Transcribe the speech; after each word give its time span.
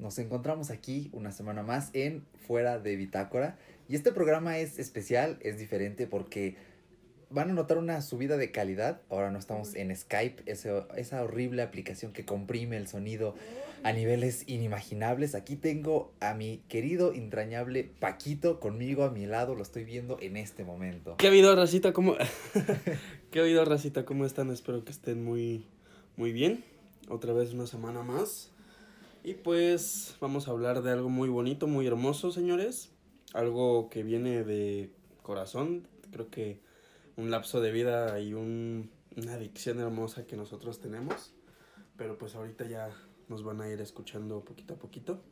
Nos 0.00 0.18
encontramos 0.18 0.70
aquí 0.70 1.10
una 1.12 1.30
semana 1.30 1.62
más 1.62 1.90
en 1.92 2.24
Fuera 2.46 2.78
de 2.78 2.96
Bitácora. 2.96 3.58
Y 3.88 3.96
este 3.96 4.12
programa 4.12 4.58
es 4.58 4.78
especial, 4.78 5.38
es 5.42 5.58
diferente 5.58 6.06
porque 6.06 6.56
van 7.28 7.50
a 7.50 7.52
notar 7.52 7.76
una 7.78 8.00
subida 8.00 8.36
de 8.36 8.50
calidad. 8.50 9.02
Ahora 9.10 9.30
no 9.30 9.38
estamos 9.38 9.74
en 9.74 9.94
Skype, 9.94 10.42
ese- 10.50 10.84
esa 10.96 11.22
horrible 11.22 11.62
aplicación 11.62 12.12
que 12.12 12.24
comprime 12.24 12.76
el 12.76 12.88
sonido 12.88 13.34
a 13.82 13.92
niveles 13.92 14.44
inimaginables. 14.48 15.34
Aquí 15.34 15.56
tengo 15.56 16.12
a 16.20 16.34
mi 16.34 16.62
querido, 16.68 17.12
entrañable 17.12 17.84
Paquito 17.84 18.58
conmigo 18.58 19.04
a 19.04 19.10
mi 19.10 19.26
lado. 19.26 19.54
Lo 19.54 19.62
estoy 19.62 19.84
viendo 19.84 20.18
en 20.20 20.36
este 20.36 20.64
momento. 20.64 21.16
¿Qué 21.18 21.26
ha 21.26 21.30
habido, 21.30 21.54
racita? 21.54 21.92
¿Cómo? 21.92 22.16
¿Qué 23.30 23.38
ha 23.38 23.42
habido, 23.42 23.64
racita? 23.64 24.04
¿Cómo 24.04 24.24
están? 24.24 24.50
Espero 24.50 24.84
que 24.84 24.92
estén 24.92 25.22
muy, 25.24 25.66
muy 26.16 26.32
bien. 26.32 26.64
Otra 27.08 27.32
vez 27.32 27.52
una 27.52 27.66
semana 27.66 28.02
más. 28.02 28.49
Y 29.22 29.34
pues 29.34 30.16
vamos 30.18 30.48
a 30.48 30.52
hablar 30.52 30.82
de 30.82 30.92
algo 30.92 31.10
muy 31.10 31.28
bonito, 31.28 31.66
muy 31.66 31.86
hermoso, 31.86 32.32
señores. 32.32 32.90
Algo 33.34 33.90
que 33.90 34.02
viene 34.02 34.44
de 34.44 34.90
corazón. 35.22 35.86
Creo 36.10 36.30
que 36.30 36.60
un 37.16 37.30
lapso 37.30 37.60
de 37.60 37.70
vida 37.70 38.18
y 38.18 38.32
un, 38.32 38.90
una 39.16 39.34
adicción 39.34 39.78
hermosa 39.78 40.26
que 40.26 40.36
nosotros 40.36 40.80
tenemos. 40.80 41.34
Pero 41.98 42.16
pues 42.16 42.34
ahorita 42.34 42.66
ya 42.66 42.88
nos 43.28 43.44
van 43.44 43.60
a 43.60 43.68
ir 43.68 43.82
escuchando 43.82 44.42
poquito 44.42 44.74
a 44.74 44.78
poquito. 44.78 45.22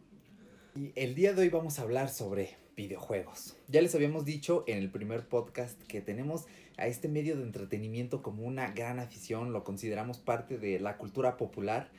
Y 0.77 0.93
el 0.95 1.15
día 1.15 1.33
de 1.33 1.43
hoy 1.43 1.49
vamos 1.49 1.79
a 1.79 1.83
hablar 1.83 2.11
sobre 2.11 2.59
videojuegos. 2.77 3.57
Ya 3.69 3.81
les 3.81 3.95
habíamos 3.95 4.27
dicho 4.27 4.65
en 4.67 4.79
el 4.79 4.91
primer 4.91 5.27
podcast 5.27 5.83
que 5.85 6.03
tenemos 6.03 6.45
a 6.77 6.87
este 6.87 7.09
medio 7.09 7.37
de 7.37 7.43
entretenimiento 7.43 8.23
como 8.23 8.45
una 8.45 8.71
gran 8.71 9.01
afición, 9.01 9.53
lo 9.53 9.65
consideramos 9.65 10.19
parte 10.19 10.59
de 10.59 10.79
la 10.79 10.99
cultura 10.99 11.39
popular. 11.39 11.91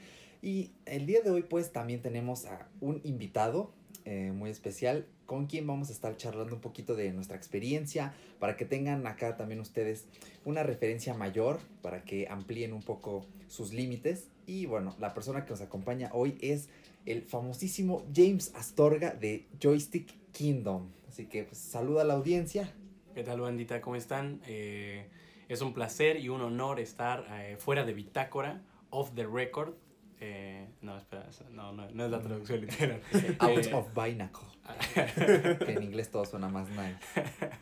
Y 0.42 0.72
el 0.86 1.06
día 1.06 1.22
de 1.22 1.32
hoy 1.32 1.44
pues 1.44 1.72
también 1.72 2.02
tenemos 2.02 2.46
a 2.46 2.68
un 2.80 3.02
invitado 3.04 3.72
eh, 4.06 4.32
muy 4.34 4.50
especial 4.50 5.06
con 5.26 5.46
quien 5.46 5.68
vamos 5.68 5.90
a 5.90 5.92
estar 5.92 6.18
charlando 6.18 6.56
un 6.56 6.62
poquito 6.62 6.96
de 6.96 7.12
nuestra 7.12 7.38
experiencia 7.38 8.14
para 8.40 8.58
que 8.58 8.66
tengan 8.66 9.06
acá 9.06 9.38
también 9.38 9.60
ustedes 9.60 10.06
una 10.46 10.64
referencia 10.64 11.14
mayor, 11.14 11.60
para 11.84 12.04
que 12.04 12.28
amplíen 12.28 12.74
un 12.74 12.82
poco 12.82 13.28
sus 13.48 13.74
límites. 13.74 14.30
Y 14.48 14.66
bueno, 14.66 14.96
la 14.98 15.14
persona 15.14 15.46
que 15.46 15.52
nos 15.52 15.62
acompaña 15.62 16.10
hoy 16.14 16.38
es 16.42 16.70
el 17.06 17.22
famosísimo 17.22 18.04
James 18.16 18.52
Astorga 18.56 19.12
de 19.12 19.46
Joystick 19.62 20.12
Kingdom. 20.32 20.88
Así 21.08 21.26
que 21.26 21.44
pues, 21.44 21.60
saluda 21.60 22.02
a 22.02 22.06
la 22.06 22.16
audiencia. 22.16 22.74
¿Qué 23.14 23.24
tal, 23.24 23.42
bandita? 23.42 23.82
¿Cómo 23.82 23.96
están? 23.96 24.42
Eh, 24.48 25.06
es 25.50 25.62
un 25.62 25.74
placer 25.74 26.20
y 26.20 26.30
un 26.30 26.42
honor 26.42 26.80
estar 26.80 27.26
eh, 27.32 27.58
fuera 27.60 27.86
de 27.86 27.94
Bitácora, 27.94 28.64
off 28.90 29.12
the 29.14 29.28
record. 29.28 29.74
Eh, 30.22 30.68
no, 30.82 30.98
espera, 30.98 31.26
no, 31.52 31.72
no, 31.72 31.90
no 31.90 32.06
es 32.06 32.12
la 32.12 32.22
traducción 32.22 32.62
literal. 32.62 33.02
Out 33.40 33.66
Eh, 33.66 33.74
of 33.74 33.88
Binacle. 33.94 34.48
Que 35.66 35.72
en 35.74 35.84
inglés 35.84 36.12
todo 36.12 36.26
suena 36.26 36.50
más 36.50 36.68
nice. 36.70 37.00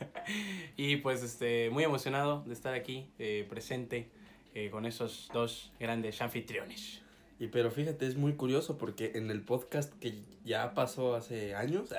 y 0.78 0.98
pues 0.98 1.24
este, 1.24 1.70
muy 1.70 1.84
emocionado 1.84 2.44
de 2.46 2.54
estar 2.54 2.74
aquí 2.74 3.10
eh, 3.20 3.46
presente 3.50 4.10
eh, 4.56 4.70
con 4.72 4.86
esos 4.86 5.30
dos 5.34 5.72
grandes 5.80 6.22
anfitriones. 6.22 7.02
Y 7.40 7.48
pero 7.48 7.70
fíjate, 7.70 8.08
es 8.08 8.16
muy 8.16 8.34
curioso 8.34 8.78
porque 8.80 9.12
en 9.16 9.30
el 9.30 9.42
podcast 9.42 9.94
que 10.00 10.24
ya 10.44 10.74
pasó 10.74 11.16
hace 11.16 11.54
años, 11.54 11.94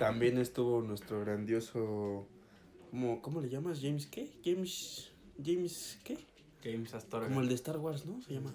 también 0.00 0.38
estuvo 0.38 0.82
nuestro 0.82 1.20
grandioso, 1.20 2.26
¿cómo, 2.90 3.22
cómo 3.22 3.40
le 3.40 3.48
llamas? 3.48 3.78
James 3.80 4.06
qué? 4.08 4.32
James, 4.44 5.12
James 5.42 6.00
qué? 6.02 6.18
James 6.64 6.92
Astorga. 6.94 7.28
Como 7.28 7.40
el 7.42 7.48
de 7.48 7.54
Star 7.54 7.78
Wars, 7.78 8.04
¿no? 8.06 8.20
Se 8.22 8.34
llama. 8.34 8.52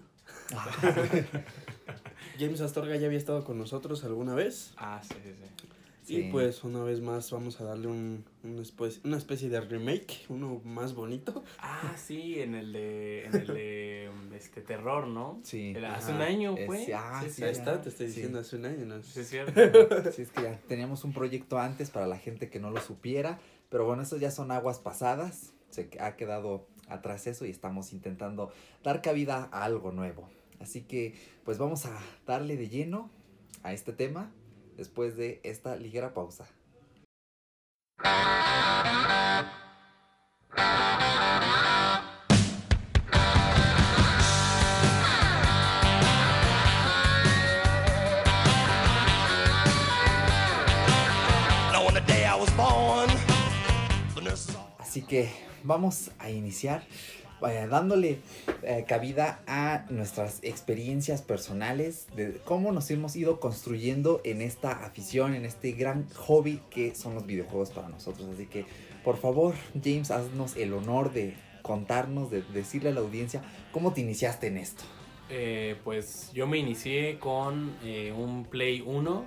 James 2.40 2.62
Astorga 2.62 2.96
ya 2.98 3.08
había 3.08 3.18
estado 3.18 3.44
con 3.44 3.58
nosotros 3.58 4.04
alguna 4.04 4.36
vez. 4.36 4.74
Ah, 4.78 5.02
sí, 5.04 5.16
sí, 5.24 5.32
sí. 5.34 5.68
Sí. 6.04 6.18
Y 6.18 6.32
pues 6.32 6.64
una 6.64 6.84
vez 6.84 7.02
más 7.02 7.32
vamos 7.32 7.60
a 7.60 7.64
darle 7.64 7.88
un, 7.88 8.24
una, 8.44 8.62
especie, 8.62 9.02
una 9.06 9.18
especie 9.18 9.50
de 9.50 9.60
remake, 9.60 10.26
uno 10.30 10.62
más 10.64 10.94
bonito. 10.94 11.44
Ah, 11.58 11.96
sí, 11.98 12.40
en 12.40 12.54
el 12.54 12.74
de, 12.74 13.26
en 13.26 13.34
el 13.36 13.48
de 13.48 14.10
este, 14.36 14.62
terror, 14.62 15.08
¿no? 15.08 15.40
Sí. 15.44 15.74
Era 15.76 15.96
hace 15.96 16.12
un 16.12 16.22
año, 16.22 16.56
Es- 16.58 16.68
fue. 16.68 16.94
ah, 16.94 17.22
sí, 17.24 17.30
sí, 17.30 17.36
sí, 17.38 17.44
Ahí 17.44 17.54
ya. 17.54 17.60
está, 17.60 17.82
te 17.82 17.90
estoy 17.90 18.06
Sí. 18.10 18.14
diciendo 18.18 18.38
hace 18.40 18.56
un 18.56 18.66
año, 18.66 18.86
¿no? 18.86 19.02
sí, 19.02 19.20
es 19.22 19.30
cierto. 19.30 19.54
Sí, 20.12 20.22
es 20.22 20.30
que 20.32 20.44
ya 20.44 20.60
teníamos 20.68 21.04
un 21.06 21.12
proyecto 21.14 21.58
antes 21.58 21.90
para 21.90 22.06
la 22.06 22.20
gente 22.20 22.52
que 22.52 22.60
no 22.60 22.70
lo 22.70 22.82
supiera. 22.82 23.40
Pero 23.70 23.86
bueno, 23.86 24.04
eso 24.04 24.18
ya 24.18 24.30
son 24.30 24.52
aguas 24.52 24.78
pasadas. 24.78 25.54
Se 25.72 25.90
ha 26.00 26.16
quedado 26.16 26.68
atrás 26.88 27.28
eso 27.28 27.46
y 27.46 27.50
estamos 27.50 27.94
intentando 27.94 28.52
dar 28.84 29.02
cabida 29.02 29.50
a 29.52 29.64
algo 29.64 29.92
nuevo. 29.92 30.30
Así 30.60 30.82
que 30.82 31.16
pues 31.44 31.58
vamos 31.58 31.86
a 31.86 31.98
darle 32.26 32.58
de 32.58 32.70
lleno 32.70 33.10
a 33.64 33.74
este 33.74 33.94
tema 33.94 34.32
después 34.78 35.16
de 35.16 35.40
esta 35.44 35.76
ligera 35.76 36.14
pausa. 36.14 36.48
Así 54.96 55.02
que 55.02 55.45
vamos 55.66 56.12
a 56.20 56.30
iniciar 56.30 56.84
eh, 57.48 57.68
dándole 57.70 58.20
eh, 58.64 58.86
cabida 58.88 59.42
a 59.46 59.86
nuestras 59.90 60.40
experiencias 60.42 61.22
personales 61.22 62.08
de 62.16 62.40
cómo 62.46 62.72
nos 62.72 62.90
hemos 62.92 63.16
ido 63.16 63.40
construyendo 63.40 64.22
en 64.24 64.42
esta 64.42 64.72
afición, 64.72 65.36
en 65.36 65.46
este 65.46 65.74
gran 65.74 66.08
hobby 66.16 66.62
que 66.70 66.96
son 66.96 67.14
los 67.14 67.26
videojuegos 67.26 67.72
para 67.72 67.90
nosotros. 67.90 68.30
Así 68.34 68.46
que, 68.46 68.66
por 69.04 69.18
favor, 69.18 69.54
James, 69.84 70.12
haznos 70.12 70.56
el 70.56 70.74
honor 70.74 71.12
de 71.12 71.36
contarnos, 71.62 72.32
de 72.32 72.42
decirle 72.54 72.90
a 72.90 72.94
la 72.94 73.02
audiencia 73.02 73.42
cómo 73.72 73.92
te 73.92 74.02
iniciaste 74.02 74.48
en 74.48 74.58
esto. 74.58 74.84
Eh, 75.30 75.76
pues 75.84 76.32
yo 76.34 76.46
me 76.46 76.58
inicié 76.58 77.18
con 77.18 77.76
eh, 77.84 78.14
un 78.16 78.46
Play 78.46 78.84
1 78.86 79.26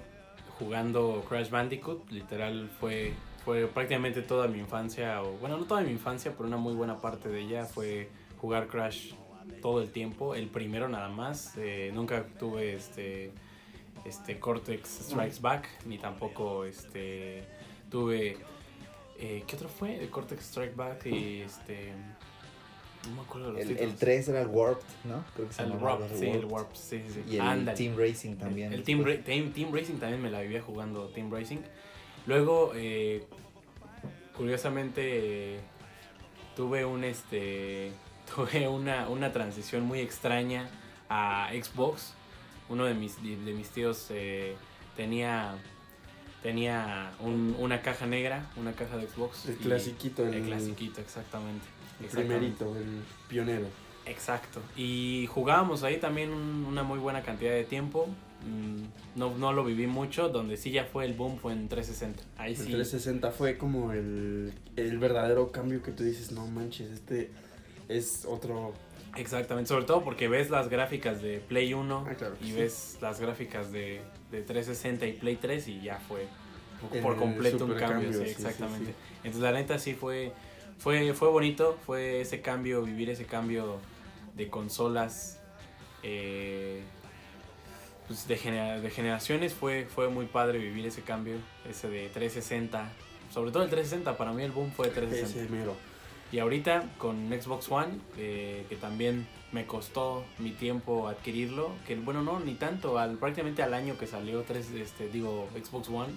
jugando 0.59 1.25
Crash 1.29 1.51
Bandicoot. 1.51 2.11
Literal 2.11 2.71
fue, 2.79 3.13
fue 3.49 3.67
prácticamente 3.67 4.21
toda 4.21 4.47
mi 4.47 4.59
infancia, 4.59 5.23
o 5.23 5.33
bueno, 5.39 5.57
no 5.57 5.65
toda 5.65 5.81
mi 5.81 5.91
infancia, 5.91 6.33
pero 6.37 6.47
una 6.47 6.59
muy 6.59 6.75
buena 6.75 7.01
parte 7.01 7.31
de 7.31 7.41
ella 7.41 7.65
fue 7.65 8.11
jugar 8.43 8.67
Crash 8.67 9.15
todo 9.63 9.81
el 9.81 9.91
tiempo. 9.91 10.35
El 10.35 10.49
primero 10.49 10.87
nada 10.87 11.09
más. 11.09 11.55
eh, 11.57 11.91
nunca 11.95 12.27
tuve 12.39 12.75
este, 12.75 13.31
este 14.05 14.39
Cortex 14.39 14.87
Strikes 15.09 15.41
Back, 15.41 15.67
ni 15.87 15.97
tampoco 15.97 16.67
este, 16.67 17.43
tuve... 17.91 18.37
eh, 19.19 19.45
¿Qué 19.47 19.57
otro 19.57 19.71
fue? 19.71 19.99
El 19.99 20.11
Cortex 20.11 20.43
Strike 20.45 20.77
Back 20.77 21.07
y 21.07 21.41
este... 21.41 21.95
No 23.09 23.15
me 23.15 23.23
acuerdo 23.23 23.47
de 23.47 23.53
los 23.55 23.63
El, 23.63 23.69
títulos. 23.69 23.93
el 23.95 23.99
3 23.99 24.29
era 24.29 24.41
el 24.43 24.49
Warped, 24.49 24.85
¿no? 25.05 25.25
Creo 25.35 25.49
que 25.49 25.55
se 25.55 25.63
El 25.63 25.69
llamaba 25.71 25.95
Warp, 25.97 26.13
el 26.13 26.19
sí, 26.19 26.25
el 26.27 26.31
Warped. 26.45 26.51
Warp, 26.53 26.75
sí, 26.75 27.03
sí. 27.09 27.23
Y 27.27 27.39
el. 27.39 27.75
Team 27.75 27.97
Racing 27.97 28.37
también. 28.37 28.73
El, 28.75 28.81
el 28.81 28.85
Team, 28.85 28.99
después. 28.99 29.19
Ra- 29.21 29.25
Team, 29.25 29.53
Team 29.53 29.73
Racing 29.75 29.95
también 29.95 30.21
me 30.21 30.31
la 30.31 30.43
vivía 30.43 30.61
jugando 30.61 31.07
Team 31.09 31.33
Racing. 31.33 31.59
Luego, 32.27 32.73
eh, 32.75 33.25
curiosamente, 34.37 35.57
eh, 35.57 35.61
tuve 36.57 36.85
un 36.85 37.05
este 37.05 37.93
tuve 38.35 38.69
una, 38.69 39.09
una 39.09 39.33
transición 39.33 39.85
muy 39.85 40.01
extraña 40.01 40.69
a 41.09 41.51
Xbox. 41.53 42.15
Uno 42.69 42.85
de 42.85 42.95
mis, 42.95 43.23
de 43.23 43.53
mis 43.55 43.69
tíos 43.71 44.07
eh, 44.11 44.55
tenía 44.97 45.57
tenía 46.43 47.13
un- 47.21 47.57
una 47.59 47.83
caja 47.83 48.07
negra, 48.07 48.47
una 48.57 48.73
caja 48.73 48.97
de 48.97 49.07
Xbox. 49.09 49.47
El 49.47 49.55
y- 49.55 49.57
clasiquito, 49.57 50.25
el, 50.27 50.35
El 50.35 50.45
clasiquito, 50.45 51.01
exactamente. 51.01 51.65
el 51.99 52.05
Exactamente. 52.05 52.55
primerito, 52.57 52.77
el 52.77 53.03
pionero. 53.29 53.67
Exacto. 54.07 54.61
Y 54.77 55.27
jugábamos 55.33 55.83
ahí 55.83 55.97
también 55.99 56.31
un- 56.33 56.65
una 56.67 56.83
muy 56.85 56.99
buena 56.99 57.23
cantidad 57.23 57.51
de 57.53 57.65
tiempo. 57.65 58.09
Mm, 58.49 58.85
No, 59.19 59.37
no 59.37 59.53
lo 59.53 59.65
viví 59.65 59.87
mucho, 59.87 60.29
donde 60.29 60.57
sí 60.57 60.71
ya 60.71 60.85
fue 60.85 61.05
el 61.05 61.13
boom 61.15 61.39
fue 61.39 61.53
en 61.53 61.69
360. 61.69 62.23
Ahí 62.41 62.53
El 62.53 62.57
sí. 62.57 62.63
360 62.73 63.31
fue 63.33 63.59
como 63.59 63.93
el, 63.93 64.53
el 64.77 64.99
verdadero 64.99 65.51
cambio 65.53 65.83
que 65.83 65.93
tú 65.93 66.05
dices, 66.05 66.33
no 66.33 66.47
manches, 66.47 66.91
este 66.91 67.31
es 67.89 68.25
otro... 68.27 68.75
Exactamente, 69.17 69.69
sobre 69.69 69.85
todo 69.87 70.05
porque 70.05 70.29
ves 70.29 70.51
las 70.51 70.69
gráficas 70.69 71.23
de 71.23 71.41
Play 71.41 71.73
1 71.75 72.07
Ah, 72.09 72.15
claro 72.15 72.37
y 72.43 72.47
sí. 72.49 72.53
ves 72.53 72.99
las 73.01 73.19
gráficas 73.21 73.73
de, 73.73 74.01
de 74.31 74.43
360 74.43 75.07
y 75.07 75.13
Play 75.15 75.37
3 75.37 75.67
y 75.69 75.81
ya 75.81 75.99
fue 75.99 76.27
El 76.93 77.01
por 77.03 77.17
completo 77.17 77.65
un 77.65 77.75
cambio, 77.75 78.13
sí, 78.13 78.21
exactamente. 78.31 78.91
sí. 78.93 78.97
Entonces 79.25 79.41
la 79.41 79.53
neta 79.53 79.79
sí 79.79 79.95
fue, 79.95 80.33
fue, 80.79 81.15
fue 81.15 81.29
bonito, 81.29 81.77
fue 81.87 82.21
ese 82.21 82.41
cambio, 82.43 82.83
vivir 82.83 83.09
ese 83.11 83.25
cambio 83.25 83.79
de 84.37 84.49
consolas 84.49 85.41
eh, 86.05 86.83
pues 88.09 88.27
de, 88.27 88.37
genera- 88.37 88.81
de 88.81 88.91
generaciones, 88.91 89.55
fue, 89.55 89.87
fue 89.87 90.09
muy 90.09 90.27
padre 90.27 90.59
vivir 90.59 90.87
ese 90.87 91.03
cambio, 91.03 91.37
ese 91.69 91.89
de 91.89 92.09
360. 92.09 92.91
Sobre 93.33 93.51
todo 93.53 93.63
el 93.63 93.69
360, 93.71 94.17
para 94.17 94.33
mí 94.33 94.43
el 94.43 94.51
boom 94.53 94.73
fue 94.73 94.89
360. 94.89 95.45
Ese. 95.45 95.53
Y 96.33 96.41
ahorita 96.41 96.85
con 96.99 97.29
Xbox 97.31 97.71
One, 97.71 97.99
eh, 98.19 98.67
que 98.69 98.77
también 98.77 99.27
me 99.53 99.65
costó 99.67 100.25
mi 100.39 100.51
tiempo 100.51 101.09
adquirirlo, 101.09 101.73
que 101.87 101.97
bueno, 101.97 102.23
no, 102.23 102.41
ni 102.41 102.55
tanto, 102.55 102.99
al, 102.99 103.17
prácticamente 103.17 103.63
al 103.63 103.73
año 103.73 103.97
que 103.97 104.07
salió 104.07 104.43
tres, 104.43 104.71
este, 104.73 105.09
digo, 105.09 105.49
Xbox 105.63 105.89
One, 105.89 106.13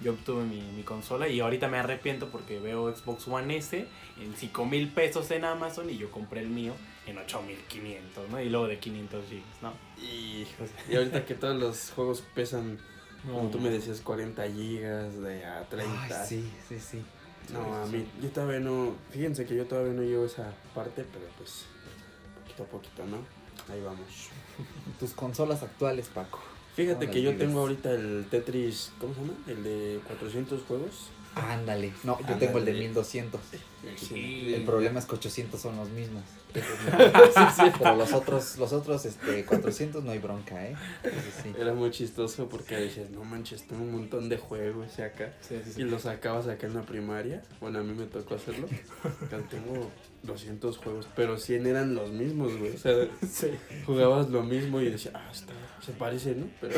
yo 0.00 0.12
obtuve 0.12 0.44
mi, 0.44 0.60
mi 0.76 0.84
consola 0.84 1.26
y 1.26 1.40
ahorita 1.40 1.66
me 1.66 1.78
arrepiento 1.78 2.28
porque 2.28 2.60
veo 2.60 2.94
Xbox 2.94 3.26
One 3.26 3.56
S 3.56 3.84
en 4.20 4.34
5 4.36 4.64
mil 4.64 4.90
pesos 4.90 5.28
en 5.32 5.44
Amazon 5.44 5.90
y 5.90 5.98
yo 5.98 6.12
compré 6.12 6.40
el 6.40 6.50
mío 6.50 6.72
en 7.08 7.18
8500, 7.18 8.30
¿no? 8.30 8.40
Y 8.40 8.48
luego 8.48 8.66
de 8.68 8.78
500 8.78 9.24
gigas, 9.28 9.44
¿no? 9.62 9.72
Y, 10.02 10.46
y 10.90 10.96
ahorita 10.96 11.24
que 11.24 11.34
todos 11.34 11.56
los 11.56 11.90
juegos 11.90 12.22
pesan, 12.34 12.78
como 13.26 13.50
tú 13.50 13.58
me 13.58 13.70
decías, 13.70 14.00
40 14.00 14.48
gigas, 14.50 15.20
de 15.20 15.44
a 15.44 15.64
30. 15.68 16.02
Ay, 16.02 16.26
sí, 16.26 16.50
sí, 16.68 16.78
sí. 16.78 17.02
No, 17.52 17.74
a 17.74 17.86
mí, 17.86 18.06
yo 18.22 18.28
todavía 18.28 18.60
no, 18.60 18.94
fíjense 19.10 19.46
que 19.46 19.56
yo 19.56 19.64
todavía 19.66 19.94
no 19.94 20.02
llevo 20.02 20.26
esa 20.26 20.52
parte, 20.74 21.04
pero 21.10 21.24
pues 21.38 21.64
poquito 22.42 22.62
a 22.62 22.66
poquito, 22.66 23.06
¿no? 23.06 23.16
Ahí 23.72 23.80
vamos. 23.80 24.28
Tus 25.00 25.12
consolas 25.12 25.62
actuales, 25.62 26.08
Paco. 26.08 26.40
Fíjate 26.76 27.06
¿Cómo 27.06 27.12
que 27.12 27.22
yo 27.22 27.30
vives? 27.32 27.46
tengo 27.46 27.60
ahorita 27.60 27.90
el 27.90 28.26
Tetris, 28.30 28.92
¿cómo 29.00 29.14
se 29.14 29.20
llama? 29.20 29.32
El 29.46 29.64
de 29.64 30.00
400 30.06 30.62
juegos. 30.62 31.10
Ándale. 31.34 31.92
No, 32.04 32.18
yo 32.20 32.36
tengo 32.36 32.58
el 32.58 32.64
de 32.64 32.70
Ándale. 32.72 32.88
1200. 32.88 33.40
Sí. 33.96 34.54
El 34.54 34.64
problema 34.64 34.98
es 34.98 35.06
que 35.06 35.14
800 35.14 35.60
son 35.60 35.76
los 35.76 35.88
mismos. 35.90 36.22
Pero 37.78 37.96
los 37.96 38.12
otros, 38.12 38.56
los 38.58 38.72
otros 38.72 39.04
este, 39.04 39.44
400 39.44 40.04
no 40.04 40.10
hay 40.10 40.18
bronca, 40.18 40.66
¿eh? 40.66 40.74
Sí. 41.42 41.52
Era 41.58 41.72
muy 41.74 41.90
chistoso 41.90 42.48
porque 42.48 42.76
decías, 42.76 43.10
no 43.10 43.24
manches, 43.24 43.66
tengo 43.66 43.82
un 43.82 43.92
montón 43.92 44.28
de 44.28 44.36
juegos 44.38 44.98
y 44.98 45.02
acá. 45.02 45.32
Sí, 45.40 45.60
sí, 45.64 45.72
sí. 45.74 45.80
Y 45.82 45.84
los 45.84 46.02
sacabas 46.02 46.46
acá 46.48 46.66
en 46.66 46.74
la 46.74 46.82
primaria. 46.82 47.42
Bueno, 47.60 47.78
a 47.80 47.82
mí 47.82 47.92
me 47.94 48.06
tocó 48.06 48.34
hacerlo. 48.34 48.66
Acá 49.24 49.38
tengo 49.50 49.90
200 50.22 50.76
juegos, 50.78 51.08
pero 51.14 51.38
100 51.38 51.66
eran 51.66 51.94
los 51.94 52.10
mismos, 52.10 52.56
güey. 52.56 52.74
O 52.74 52.78
sea, 52.78 52.94
Sí. 53.30 53.50
jugabas 53.86 54.28
lo 54.30 54.42
mismo 54.42 54.80
y 54.80 54.90
decías, 54.90 55.14
ah, 55.16 55.28
está, 55.32 55.52
se 55.84 55.92
parece, 55.92 56.34
¿no? 56.34 56.46
Pero 56.60 56.74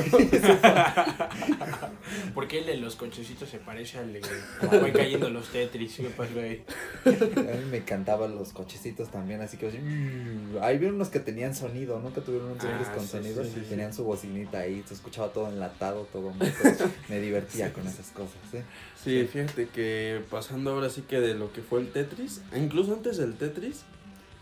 Porque 2.35 2.59
el 2.59 2.67
de 2.67 2.77
los 2.77 2.97
cochecitos 2.97 3.49
se 3.49 3.59
parece 3.59 3.99
al 3.99 4.13
de 4.13 4.21
como 4.61 4.73
fue 4.73 4.93
cayendo 4.93 5.31
los 5.31 5.49
Tetris. 5.49 5.97
¿Qué 5.97 6.11
pasó 6.11 6.39
ahí? 6.41 6.65
A 7.05 7.57
mí 7.57 7.65
me 7.71 7.79
encantaban 7.79 8.35
los 8.35 8.53
cochecitos 8.53 9.11
también, 9.11 9.41
así 9.41 9.57
que 9.57 9.70
así, 9.71 9.79
mm, 9.79 10.59
hay 10.63 10.77
unos 10.85 11.09
que 11.09 11.21
tenían 11.21 11.55
sonido, 11.55 11.99
nunca 12.01 12.21
tuvieron 12.21 12.51
un 12.53 12.59
Tetris 12.59 12.89
Ah, 12.89 12.95
con 12.95 13.03
sí, 13.05 13.09
sonido, 13.13 13.45
sí, 13.45 13.51
sí, 13.55 13.61
sí. 13.63 13.69
tenían 13.71 13.95
su 13.95 14.05
bocinita 14.05 14.59
ahí, 14.59 14.83
se 14.87 14.95
escuchaba 14.95 15.33
todo 15.33 15.49
enlatado, 15.49 16.07
todo 16.13 16.31
muy- 16.31 16.49
me 17.09 17.21
divertía 17.21 17.73
con 17.73 17.87
esas 17.87 18.09
cosas, 18.11 18.37
¿eh? 18.53 18.63
sí, 19.03 19.27
fíjate 19.31 19.69
que 19.69 20.23
pasando 20.31 20.73
ahora 20.73 20.91
sí 20.91 21.03
que 21.03 21.21
de 21.21 21.35
lo 21.35 21.53
que 21.53 21.63
fue 21.63 21.81
el 21.81 21.91
Tetris, 21.93 22.43
incluso 22.57 22.93
antes 22.93 23.17
del 23.17 23.35
Tetris, 23.37 23.83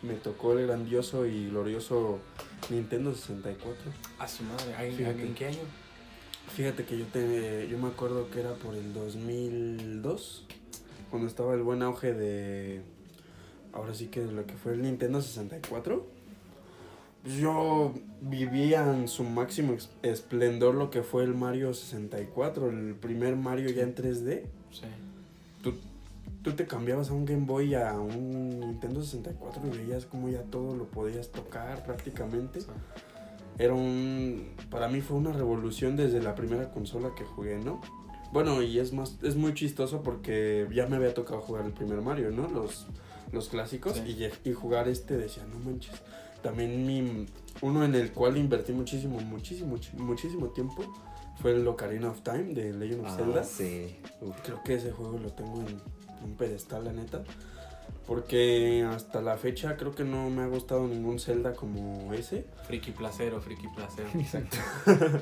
me 0.02 0.14
tocó 0.14 0.56
el 0.58 0.66
grandioso 0.66 1.26
y 1.26 1.48
glorioso 1.48 2.20
Nintendo 2.70 3.14
64. 3.14 3.90
A 4.20 4.28
su 4.28 4.44
madre. 4.44 4.74
¿En 5.24 5.34
qué 5.34 5.46
año? 5.46 5.58
Fíjate 6.54 6.84
que 6.84 6.96
yo 6.98 7.04
te, 7.06 7.68
yo 7.68 7.78
me 7.78 7.88
acuerdo 7.88 8.30
que 8.30 8.40
era 8.40 8.54
por 8.54 8.74
el 8.74 8.94
2002, 8.94 10.44
cuando 11.10 11.28
estaba 11.28 11.54
el 11.54 11.62
buen 11.62 11.82
auge 11.82 12.12
de, 12.14 12.82
ahora 13.78 13.94
sí 13.94 14.06
que 14.08 14.24
lo 14.24 14.46
que 14.46 14.54
fue 14.54 14.72
el 14.72 14.82
Nintendo 14.82 15.22
64. 15.22 16.06
Pues 17.22 17.34
Yo 17.34 17.94
vivía 18.20 18.90
en 18.94 19.08
su 19.08 19.24
máximo 19.24 19.76
esplendor 20.02 20.74
lo 20.74 20.90
que 20.90 21.02
fue 21.02 21.24
el 21.24 21.34
Mario 21.34 21.74
64, 21.74 22.70
el 22.70 22.94
primer 22.94 23.36
Mario 23.36 23.70
ya 23.70 23.82
en 23.82 23.94
3D. 23.94 24.42
Sí. 24.70 24.86
Tú, 25.62 25.74
tú 26.42 26.52
te 26.52 26.66
cambiabas 26.66 27.10
a 27.10 27.14
un 27.14 27.24
Game 27.24 27.44
Boy 27.44 27.74
a 27.74 27.98
un 27.98 28.60
Nintendo 28.60 29.02
64 29.02 29.62
y 29.66 29.76
veías 29.78 30.06
como 30.06 30.28
ya 30.28 30.42
todo 30.42 30.76
lo 30.76 30.84
podías 30.86 31.30
tocar 31.30 31.84
prácticamente. 31.84 32.60
Sí. 32.60 32.68
Era 33.58 33.74
un. 33.74 34.50
Para 34.70 34.88
mí 34.88 35.00
fue 35.00 35.16
una 35.16 35.32
revolución 35.32 35.96
desde 35.96 36.22
la 36.22 36.36
primera 36.36 36.70
consola 36.70 37.10
que 37.16 37.24
jugué, 37.24 37.58
¿no? 37.58 37.80
Bueno, 38.32 38.62
y 38.62 38.78
es 38.78 38.92
más. 38.92 39.18
Es 39.22 39.34
muy 39.34 39.52
chistoso 39.52 40.02
porque 40.02 40.68
ya 40.72 40.86
me 40.86 40.96
había 40.96 41.12
tocado 41.12 41.40
jugar 41.40 41.66
el 41.66 41.72
primer 41.72 42.00
Mario, 42.00 42.30
¿no? 42.30 42.48
Los, 42.48 42.86
los 43.32 43.48
clásicos. 43.48 43.94
Sí. 44.04 44.28
Y, 44.44 44.52
jugar 44.52 44.88
este 44.88 45.16
decía, 45.16 45.44
no 45.46 45.58
manches. 45.58 45.94
También 46.42 46.86
mi. 46.86 47.26
Uno 47.62 47.84
en 47.84 47.94
el 47.94 48.12
cual 48.12 48.36
invertí 48.36 48.72
muchísimo, 48.72 49.18
muchísimo, 49.20 49.76
much- 49.76 49.92
muchísimo 49.94 50.48
tiempo. 50.48 50.84
Fue 51.42 51.52
el 51.52 51.66
Ocarina 51.66 52.10
of 52.10 52.20
Time 52.22 52.54
de 52.54 52.72
Legend 52.72 53.00
of 53.04 53.06
Ah, 53.12 53.16
Zelda. 53.16 53.44
sí. 53.44 53.96
Uf. 54.20 54.36
Creo 54.42 54.62
que 54.64 54.74
ese 54.74 54.90
juego 54.92 55.18
lo 55.18 55.32
tengo 55.32 55.60
en 55.60 55.80
un 56.24 56.36
pedestal, 56.36 56.84
la 56.84 56.92
neta. 56.92 57.22
Porque 58.06 58.86
hasta 58.90 59.20
la 59.20 59.36
fecha 59.36 59.76
creo 59.76 59.94
que 59.94 60.02
no 60.04 60.30
me 60.30 60.42
ha 60.42 60.46
gustado 60.46 60.86
ningún 60.88 61.18
Zelda 61.20 61.52
como 61.52 62.12
ese. 62.14 62.46
Friki 62.66 62.92
placero, 62.92 63.40
friki 63.40 63.66
placero. 63.68 64.08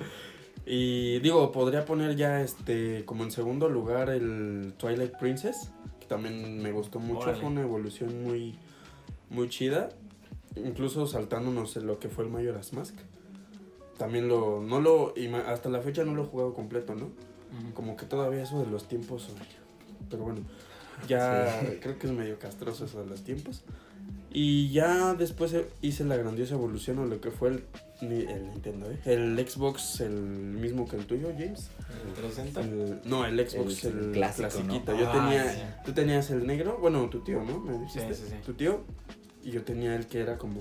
Y 0.68 1.20
digo, 1.20 1.52
podría 1.52 1.84
poner 1.84 2.16
ya 2.16 2.40
este 2.42 3.04
como 3.04 3.22
en 3.22 3.30
segundo 3.30 3.68
lugar 3.68 4.10
el 4.10 4.74
Twilight 4.76 5.12
Princess, 5.16 5.70
que 6.06 6.08
también 6.08 6.62
me 6.62 6.72
gustó 6.72 6.98
mucho, 6.98 7.20
Órale. 7.20 7.40
fue 7.40 7.48
una 7.48 7.62
evolución 7.62 8.22
muy 8.22 8.58
muy 9.30 9.48
chida, 9.48 9.88
incluso 10.54 11.06
saltándonos 11.06 11.76
en 11.76 11.86
lo 11.86 11.98
que 11.98 12.08
fue 12.08 12.24
el 12.24 12.30
Majora's 12.30 12.72
Mask. 12.72 12.94
También 13.98 14.28
lo 14.28 14.60
no 14.60 14.80
lo 14.80 15.14
hasta 15.46 15.68
la 15.68 15.80
fecha 15.80 16.04
no 16.04 16.14
lo 16.14 16.22
he 16.22 16.26
jugado 16.26 16.54
completo, 16.54 16.94
¿no? 16.94 17.10
Como 17.74 17.96
que 17.96 18.06
todavía 18.06 18.42
eso 18.42 18.60
de 18.60 18.66
los 18.66 18.86
tiempos, 18.88 19.30
pero 20.10 20.24
bueno, 20.24 20.42
ya 21.08 21.62
creo 21.80 21.98
que 21.98 22.06
es 22.06 22.12
medio 22.12 22.38
castroso 22.38 22.84
eso 22.84 23.00
de 23.00 23.06
los 23.06 23.22
tiempos. 23.22 23.64
Y 24.38 24.70
ya 24.70 25.14
después 25.14 25.56
hice 25.80 26.04
la 26.04 26.18
grandiosa 26.18 26.52
evolución 26.56 26.98
a 26.98 27.06
lo 27.06 27.22
que 27.22 27.30
fue 27.30 27.48
el, 27.48 27.64
el 28.02 28.50
Nintendo, 28.50 28.90
¿eh? 28.90 28.98
El 29.06 29.38
Xbox, 29.48 30.02
el 30.02 30.12
mismo 30.12 30.86
que 30.86 30.96
el 30.96 31.06
tuyo, 31.06 31.28
James. 31.38 31.70
¿El 32.06 32.12
360? 32.12 32.60
El- 32.60 33.00
no, 33.08 33.24
el 33.24 33.48
Xbox, 33.48 33.84
El 33.86 33.98
el, 33.98 34.12
clásico, 34.12 34.48
clasiquito. 34.50 34.92
¿no? 34.92 34.98
Yo 34.98 35.08
Ah, 35.08 35.12
tenía, 35.14 35.52
sí. 35.54 35.60
tú 35.86 35.92
tenías 35.92 36.30
el 36.30 36.46
negro, 36.46 36.76
bueno, 36.78 37.08
tu 37.08 37.20
tío, 37.24 37.42
¿no? 37.44 37.60
Me 37.60 37.78
dijiste. 37.78 38.12
Sí, 38.14 38.24
sí, 38.24 38.28
sí. 38.28 38.36
Tu 38.44 38.52
tío. 38.52 38.80
Y 39.42 39.52
yo 39.52 39.62
tenía 39.62 39.96
el 39.96 40.06
que 40.06 40.20
era 40.20 40.36
como 40.36 40.60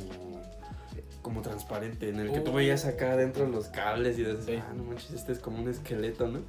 como 1.22 1.42
transparente, 1.42 2.08
en 2.10 2.20
el 2.20 2.32
que 2.32 2.40
tú 2.40 2.52
Oh. 2.52 2.54
veías 2.54 2.86
acá 2.86 3.14
adentro 3.14 3.46
los 3.50 3.68
cables 3.70 4.18
y 4.20 4.24
dices, 4.24 4.46
Sí. 4.46 4.54
ah, 4.62 4.72
no 4.78 4.84
manches, 4.84 5.12
este 5.12 5.32
es 5.34 5.40
como 5.40 5.58
un 5.62 5.68
esqueleto, 5.68 6.28
¿no? 6.28 6.40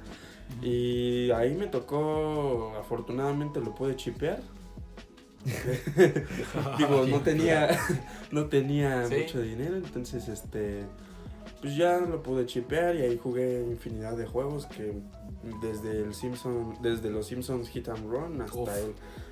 Y 0.61 1.31
ahí 1.31 1.55
me 1.55 1.65
tocó, 1.65 2.73
afortunadamente 2.79 3.59
lo 3.59 3.73
pude 3.75 3.95
chipear. 3.97 4.39
Digo, 6.77 7.05
no 7.07 7.21
tenía, 7.21 7.69
no 8.31 8.45
tenía 8.47 9.05
Sí. 9.07 9.15
mucho 9.23 9.41
dinero, 9.41 9.75
entonces 9.77 10.27
este, 10.27 10.83
pues 11.61 11.75
ya 11.75 11.99
lo 11.99 12.21
pude 12.23 12.45
chipear 12.45 12.95
y 12.95 13.01
ahí 13.03 13.17
jugué 13.21 13.61
infinidad 13.61 14.17
de 14.17 14.25
juegos 14.25 14.65
que 14.67 14.93
desde 15.61 16.03
el 16.03 16.13
Simpson, 16.13 16.75
desde 16.81 17.09
los 17.09 17.27
Simpsons 17.27 17.69
Hit 17.69 17.87
and 17.89 18.09
Run 18.09 18.41
hasta 18.41 18.59
Uf. 18.59 18.69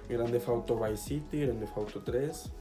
el 0.09 0.17
Grande 0.17 0.41
Auto 0.47 0.79
Vice 0.79 1.03
City, 1.03 1.41
Grande 1.41 1.67
Auto 1.75 2.01
3. 2.01 2.51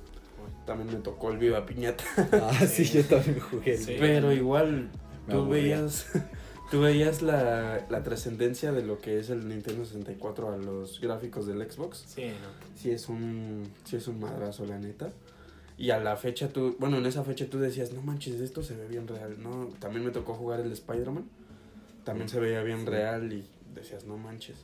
También 0.66 0.88
me 0.92 1.00
tocó 1.00 1.30
el 1.30 1.38
Viva 1.38 1.64
Piñata. 1.64 2.04
Ah, 2.32 2.66
sí, 2.66 2.84
yo 2.84 3.02
también 3.04 3.40
jugué. 3.40 3.76
Sí. 3.78 3.96
Pero 3.98 4.32
igual 4.32 4.90
tú 5.28 5.46
veías, 5.48 6.06
tú 6.70 6.80
veías 6.80 7.22
la, 7.22 7.86
la 7.88 8.02
trascendencia 8.02 8.72
de 8.72 8.82
lo 8.82 8.98
que 8.98 9.18
es 9.18 9.30
el 9.30 9.48
Nintendo 9.48 9.84
64 9.84 10.52
a 10.52 10.56
los 10.56 11.00
gráficos 11.00 11.46
del 11.46 11.70
Xbox. 11.70 12.04
Sí, 12.06 12.26
no. 12.26 12.76
Sí 12.76 12.90
es 12.90 13.08
un, 13.08 13.68
sí 13.84 13.96
es 13.96 14.08
un 14.08 14.20
madrazo, 14.20 14.66
la 14.66 14.78
neta. 14.78 15.12
Y 15.76 15.90
a 15.90 15.98
la 15.98 16.16
fecha 16.16 16.48
tú, 16.48 16.76
bueno, 16.78 16.98
en 16.98 17.06
esa 17.06 17.24
fecha 17.24 17.46
tú 17.50 17.58
decías, 17.58 17.92
no 17.92 18.00
manches, 18.02 18.40
esto 18.40 18.62
se 18.62 18.76
ve 18.76 18.86
bien 18.86 19.08
real, 19.08 19.42
¿no? 19.42 19.68
También 19.80 20.04
me 20.04 20.12
tocó 20.12 20.34
jugar 20.34 20.60
el 20.60 20.68
de 20.68 20.74
Spider-Man. 20.74 21.24
También 22.04 22.28
se 22.28 22.38
veía 22.38 22.62
bien 22.62 22.86
real 22.86 23.32
y 23.32 23.44
decías, 23.74 24.04
no 24.04 24.16
manches. 24.16 24.56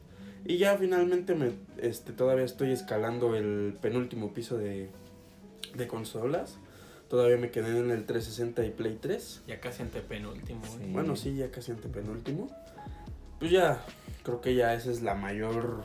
Y 0.44 0.56
ya 0.56 0.76
finalmente 0.78 1.34
me, 1.34 1.52
este, 1.78 2.12
todavía 2.12 2.44
estoy 2.44 2.70
escalando 2.70 3.34
el 3.34 3.76
penúltimo 3.80 4.32
piso 4.32 4.56
de, 4.56 4.88
de 5.74 5.86
consolas. 5.86 6.58
Todavía 7.10 7.38
me 7.38 7.50
quedé 7.50 7.76
en 7.76 7.90
el 7.90 8.06
360 8.06 8.64
y 8.64 8.70
Play 8.70 8.96
3. 9.00 9.42
Ya 9.48 9.58
casi 9.58 9.82
antepenúltimo. 9.82 10.64
¿eh? 10.64 10.68
Sí. 10.78 10.90
Bueno, 10.92 11.16
sí, 11.16 11.34
ya 11.34 11.50
casi 11.50 11.72
antepenúltimo. 11.72 12.48
Pues 13.40 13.50
ya, 13.50 13.84
creo 14.22 14.40
que 14.40 14.54
ya 14.54 14.74
esa 14.74 14.92
es 14.92 15.02
la 15.02 15.16
mayor 15.16 15.82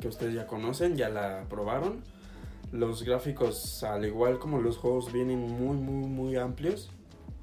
que 0.00 0.08
ustedes 0.08 0.34
ya 0.34 0.48
conocen, 0.48 0.96
ya 0.96 1.08
la 1.08 1.44
probaron. 1.48 2.02
Los 2.72 3.04
gráficos, 3.04 3.84
al 3.84 4.04
igual 4.06 4.40
como 4.40 4.60
los 4.60 4.76
juegos, 4.76 5.12
vienen 5.12 5.38
muy, 5.38 5.76
muy, 5.76 6.08
muy 6.08 6.36
amplios. 6.36 6.90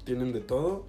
Tienen 0.04 0.34
de 0.34 0.40
todo. 0.40 0.84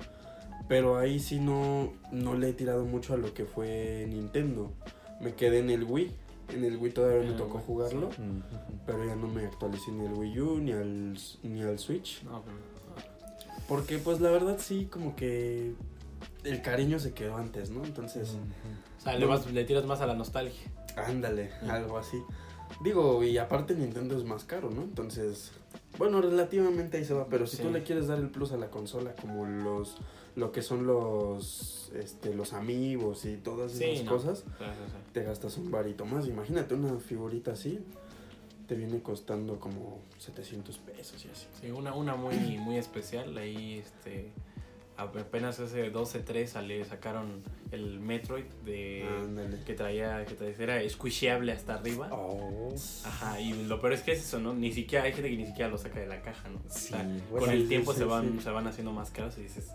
Pero 0.68 0.98
ahí 0.98 1.22
sí 1.22 1.40
no, 1.40 1.94
no 2.12 2.36
le 2.36 2.50
he 2.50 2.54
tirado 2.54 2.84
mucho 2.84 3.14
a 3.14 3.18
lo 3.18 3.34
que 3.34 3.46
fue 3.46 4.06
Nintendo. 4.10 4.74
Me 5.22 5.36
quedé 5.36 5.60
en 5.60 5.70
el 5.70 5.86
Wii. 5.86 6.12
En 6.50 6.64
el 6.64 6.78
Wii 6.78 6.92
todavía 6.94 7.20
me 7.22 7.28
el 7.28 7.36
tocó 7.36 7.60
jugarlo. 7.60 8.10
Pero 8.86 9.06
ya 9.06 9.16
no 9.16 9.28
me 9.28 9.46
actualicé 9.46 9.92
ni 9.92 10.06
al 10.08 10.14
Wii 10.14 10.40
U 10.40 10.58
ni 10.60 10.72
al, 10.72 11.18
ni 11.44 11.62
al 11.62 11.78
Switch. 11.80 12.22
Porque 13.68 13.98
pues 13.98 14.22
la 14.22 14.32
verdad 14.32 14.58
sí, 14.60 14.86
como 14.90 15.16
que 15.16 15.74
el 16.44 16.62
cariño 16.62 17.00
se 17.00 17.14
quedó 17.14 17.36
antes, 17.38 17.70
¿no? 17.70 17.84
Entonces, 17.84 18.36
O 19.00 19.02
sea, 19.02 19.18
le, 19.18 19.26
vas- 19.26 19.52
le 19.52 19.64
tiras 19.66 19.86
más 19.86 20.00
a 20.02 20.08
la 20.08 20.14
nostalgia. 20.16 20.72
ándale, 20.96 21.52
algo 21.70 21.98
así. 21.98 22.18
Digo, 22.84 23.24
y 23.24 23.38
aparte 23.38 23.76
Nintendo 23.76 24.18
es 24.18 24.24
más 24.24 24.44
caro, 24.46 24.70
¿no? 24.70 24.84
Entonces, 24.84 25.52
bueno, 25.98 26.22
relativamente 26.22 26.98
ahí 26.98 27.06
se 27.06 27.14
va, 27.14 27.28
pero 27.28 27.48
si 27.48 27.58
tú 27.58 27.64
Sí. 27.68 27.74
le 27.74 27.84
quieres 27.84 28.08
dar 28.08 28.20
el 28.20 28.30
plus 28.30 28.52
a 28.52 28.58
la 28.58 28.70
consola, 28.70 29.14
como 29.16 29.46
los 29.46 29.98
lo 30.36 30.52
que 30.52 30.62
son 30.62 30.86
los 30.86 31.92
este 31.96 32.34
los 32.36 32.54
amigos 32.54 33.26
y 33.26 33.38
todas 33.38 33.72
Sí, 33.72 33.84
esas 33.86 34.06
no. 34.06 34.12
cosas, 34.12 34.40
sí, 34.40 34.46
sí. 34.66 34.98
te 35.14 35.24
gastas 35.24 35.58
un 35.58 35.72
varito 35.72 36.06
más. 36.06 36.28
Imagínate 36.28 36.76
una 36.76 36.98
figurita 37.00 37.54
así, 37.54 37.80
te 38.68 38.76
viene 38.76 39.02
costando 39.02 39.60
como 39.60 40.00
700 40.20 40.78
pesos 40.80 41.26
y 41.26 41.30
así. 41.30 41.48
Sí, 41.62 41.72
una, 41.72 41.94
una 41.96 42.16
muy, 42.16 42.36
muy 42.60 42.78
especial. 42.78 43.36
Ahí, 43.38 43.80
este, 43.80 44.32
apenas 44.98 45.60
hace 45.60 45.90
12, 45.90 46.20
3 46.20 46.50
sale, 46.50 46.84
sacaron 46.86 47.44
el 47.72 48.00
Metroid 48.00 48.46
de 48.66 49.06
Ándale. 49.24 49.58
que 49.66 49.74
traía, 49.74 50.26
que 50.26 50.34
traía, 50.36 50.56
era 50.60 50.90
squisheable 50.90 51.52
hasta 51.52 51.76
arriba. 51.76 52.10
Oh, 52.12 52.74
Ajá, 53.06 53.40
y 53.40 53.54
lo 53.66 53.80
peor 53.80 53.94
es 53.94 54.02
que 54.02 54.14
es 54.14 54.20
eso, 54.20 54.40
¿no? 54.40 54.54
Ni 54.54 54.72
siquiera, 54.72 55.06
hay 55.06 55.14
gente 55.14 55.30
que 55.30 55.38
ni 55.38 55.46
siquiera 55.46 55.70
lo 55.70 55.78
saca 55.78 56.00
de 56.00 56.08
la 56.08 56.22
caja, 56.22 56.50
¿no? 56.50 56.58
O 56.58 56.62
sí. 56.70 56.90
sea, 56.90 57.04
bueno, 57.30 57.46
con 57.46 57.50
el 57.56 57.64
sí, 57.64 57.68
tiempo 57.68 57.94
sí, 57.94 58.00
se 58.00 58.06
van, 58.06 58.34
sí. 58.34 58.44
se 58.44 58.50
van 58.50 58.68
haciendo 58.68 58.92
más 58.92 59.12
caros 59.12 59.38
y 59.38 59.44
dices, 59.44 59.68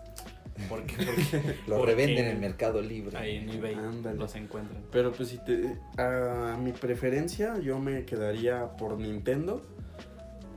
¿por 0.67 0.83
qué? 0.83 1.05
¿Por 1.05 1.15
qué? 1.15 1.55
lo 1.67 1.77
porque 1.77 1.91
revenden 1.95 2.25
en 2.25 2.31
el 2.31 2.39
Mercado 2.39 2.81
Libre. 2.81 3.17
Ahí 3.17 3.37
en 3.37 3.49
eBay 3.49 3.75
Ándale. 3.75 4.17
los 4.17 4.35
encuentran. 4.35 4.83
Pero 4.91 5.11
pues 5.13 5.29
si 5.29 5.37
te 5.37 5.77
a 5.97 6.57
mi 6.61 6.71
preferencia 6.73 7.57
yo 7.59 7.79
me 7.79 8.05
quedaría 8.05 8.75
por 8.75 8.97
Nintendo, 8.99 9.65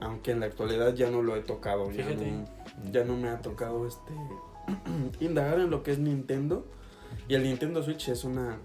aunque 0.00 0.32
en 0.32 0.40
la 0.40 0.46
actualidad 0.46 0.94
ya 0.94 1.10
no 1.10 1.22
lo 1.22 1.36
he 1.36 1.40
tocado, 1.40 1.90
ya 1.90 2.04
Fíjate. 2.04 2.30
no, 2.30 2.44
ya 2.92 3.04
no 3.04 3.16
me 3.16 3.28
ha 3.28 3.40
tocado 3.40 3.86
este 3.86 4.12
indagar 5.20 5.60
en 5.60 5.70
lo 5.70 5.82
que 5.82 5.92
es 5.92 5.98
Nintendo 5.98 6.66
y 7.28 7.34
el 7.34 7.42
Nintendo 7.44 7.82
Switch 7.82 8.08
es 8.08 8.24
una 8.24 8.58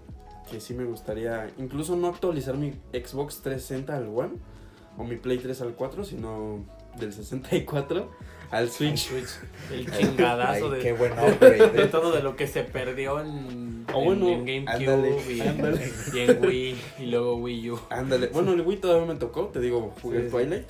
que 0.50 0.60
sí 0.60 0.74
me 0.74 0.84
gustaría 0.84 1.50
incluso 1.58 1.96
no 1.96 2.08
actualizar 2.08 2.56
mi 2.56 2.72
Xbox 2.92 3.40
360 3.42 3.96
al 3.96 4.08
One 4.08 4.34
o 4.98 5.04
mi 5.04 5.16
Play 5.16 5.38
3 5.38 5.60
al 5.62 5.74
4, 5.74 6.04
sino 6.04 6.64
del 6.98 7.12
64 7.12 8.10
al 8.50 8.68
Switch. 8.70 9.08
El 9.72 9.90
chingadazo 9.90 10.66
Ay, 10.66 10.70
de, 10.72 10.78
qué 10.80 10.92
buen 10.92 11.12
upgrade. 11.12 11.70
de 11.70 11.86
todo 11.86 12.12
de 12.12 12.22
lo 12.22 12.36
que 12.36 12.46
se 12.46 12.62
perdió 12.64 13.18
en, 13.20 13.86
O 13.94 13.98
en- 14.00 14.04
bueno, 14.04 14.28
en 14.28 14.44
GameCube 14.66 14.88
ándale, 14.92 15.32
y, 15.32 15.40
ándale. 15.40 15.92
y 16.12 16.18
en 16.18 16.44
Wii 16.44 16.76
y 16.98 17.06
luego 17.06 17.36
Wii 17.36 17.70
U. 17.70 17.80
Ándale, 17.88 18.26
bueno, 18.26 18.52
el 18.52 18.60
Wii 18.60 18.76
todavía 18.76 19.06
me 19.06 19.18
tocó, 19.18 19.46
te 19.46 19.60
digo, 19.60 19.94
jugué 20.02 20.18
Sí, 20.18 20.24
sí. 20.26 20.30
Twilight. 20.30 20.68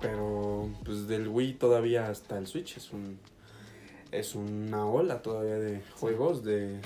Pero 0.00 0.68
pues 0.84 1.08
del 1.08 1.28
Wii 1.28 1.54
todavía 1.54 2.08
hasta 2.08 2.38
el 2.38 2.46
Switch 2.46 2.76
es 2.76 2.92
un 2.92 3.18
es 4.18 4.34
una 4.34 4.86
ola 4.86 5.22
todavía 5.22 5.56
de 5.56 5.82
juegos 5.98 6.44
de 6.44 6.80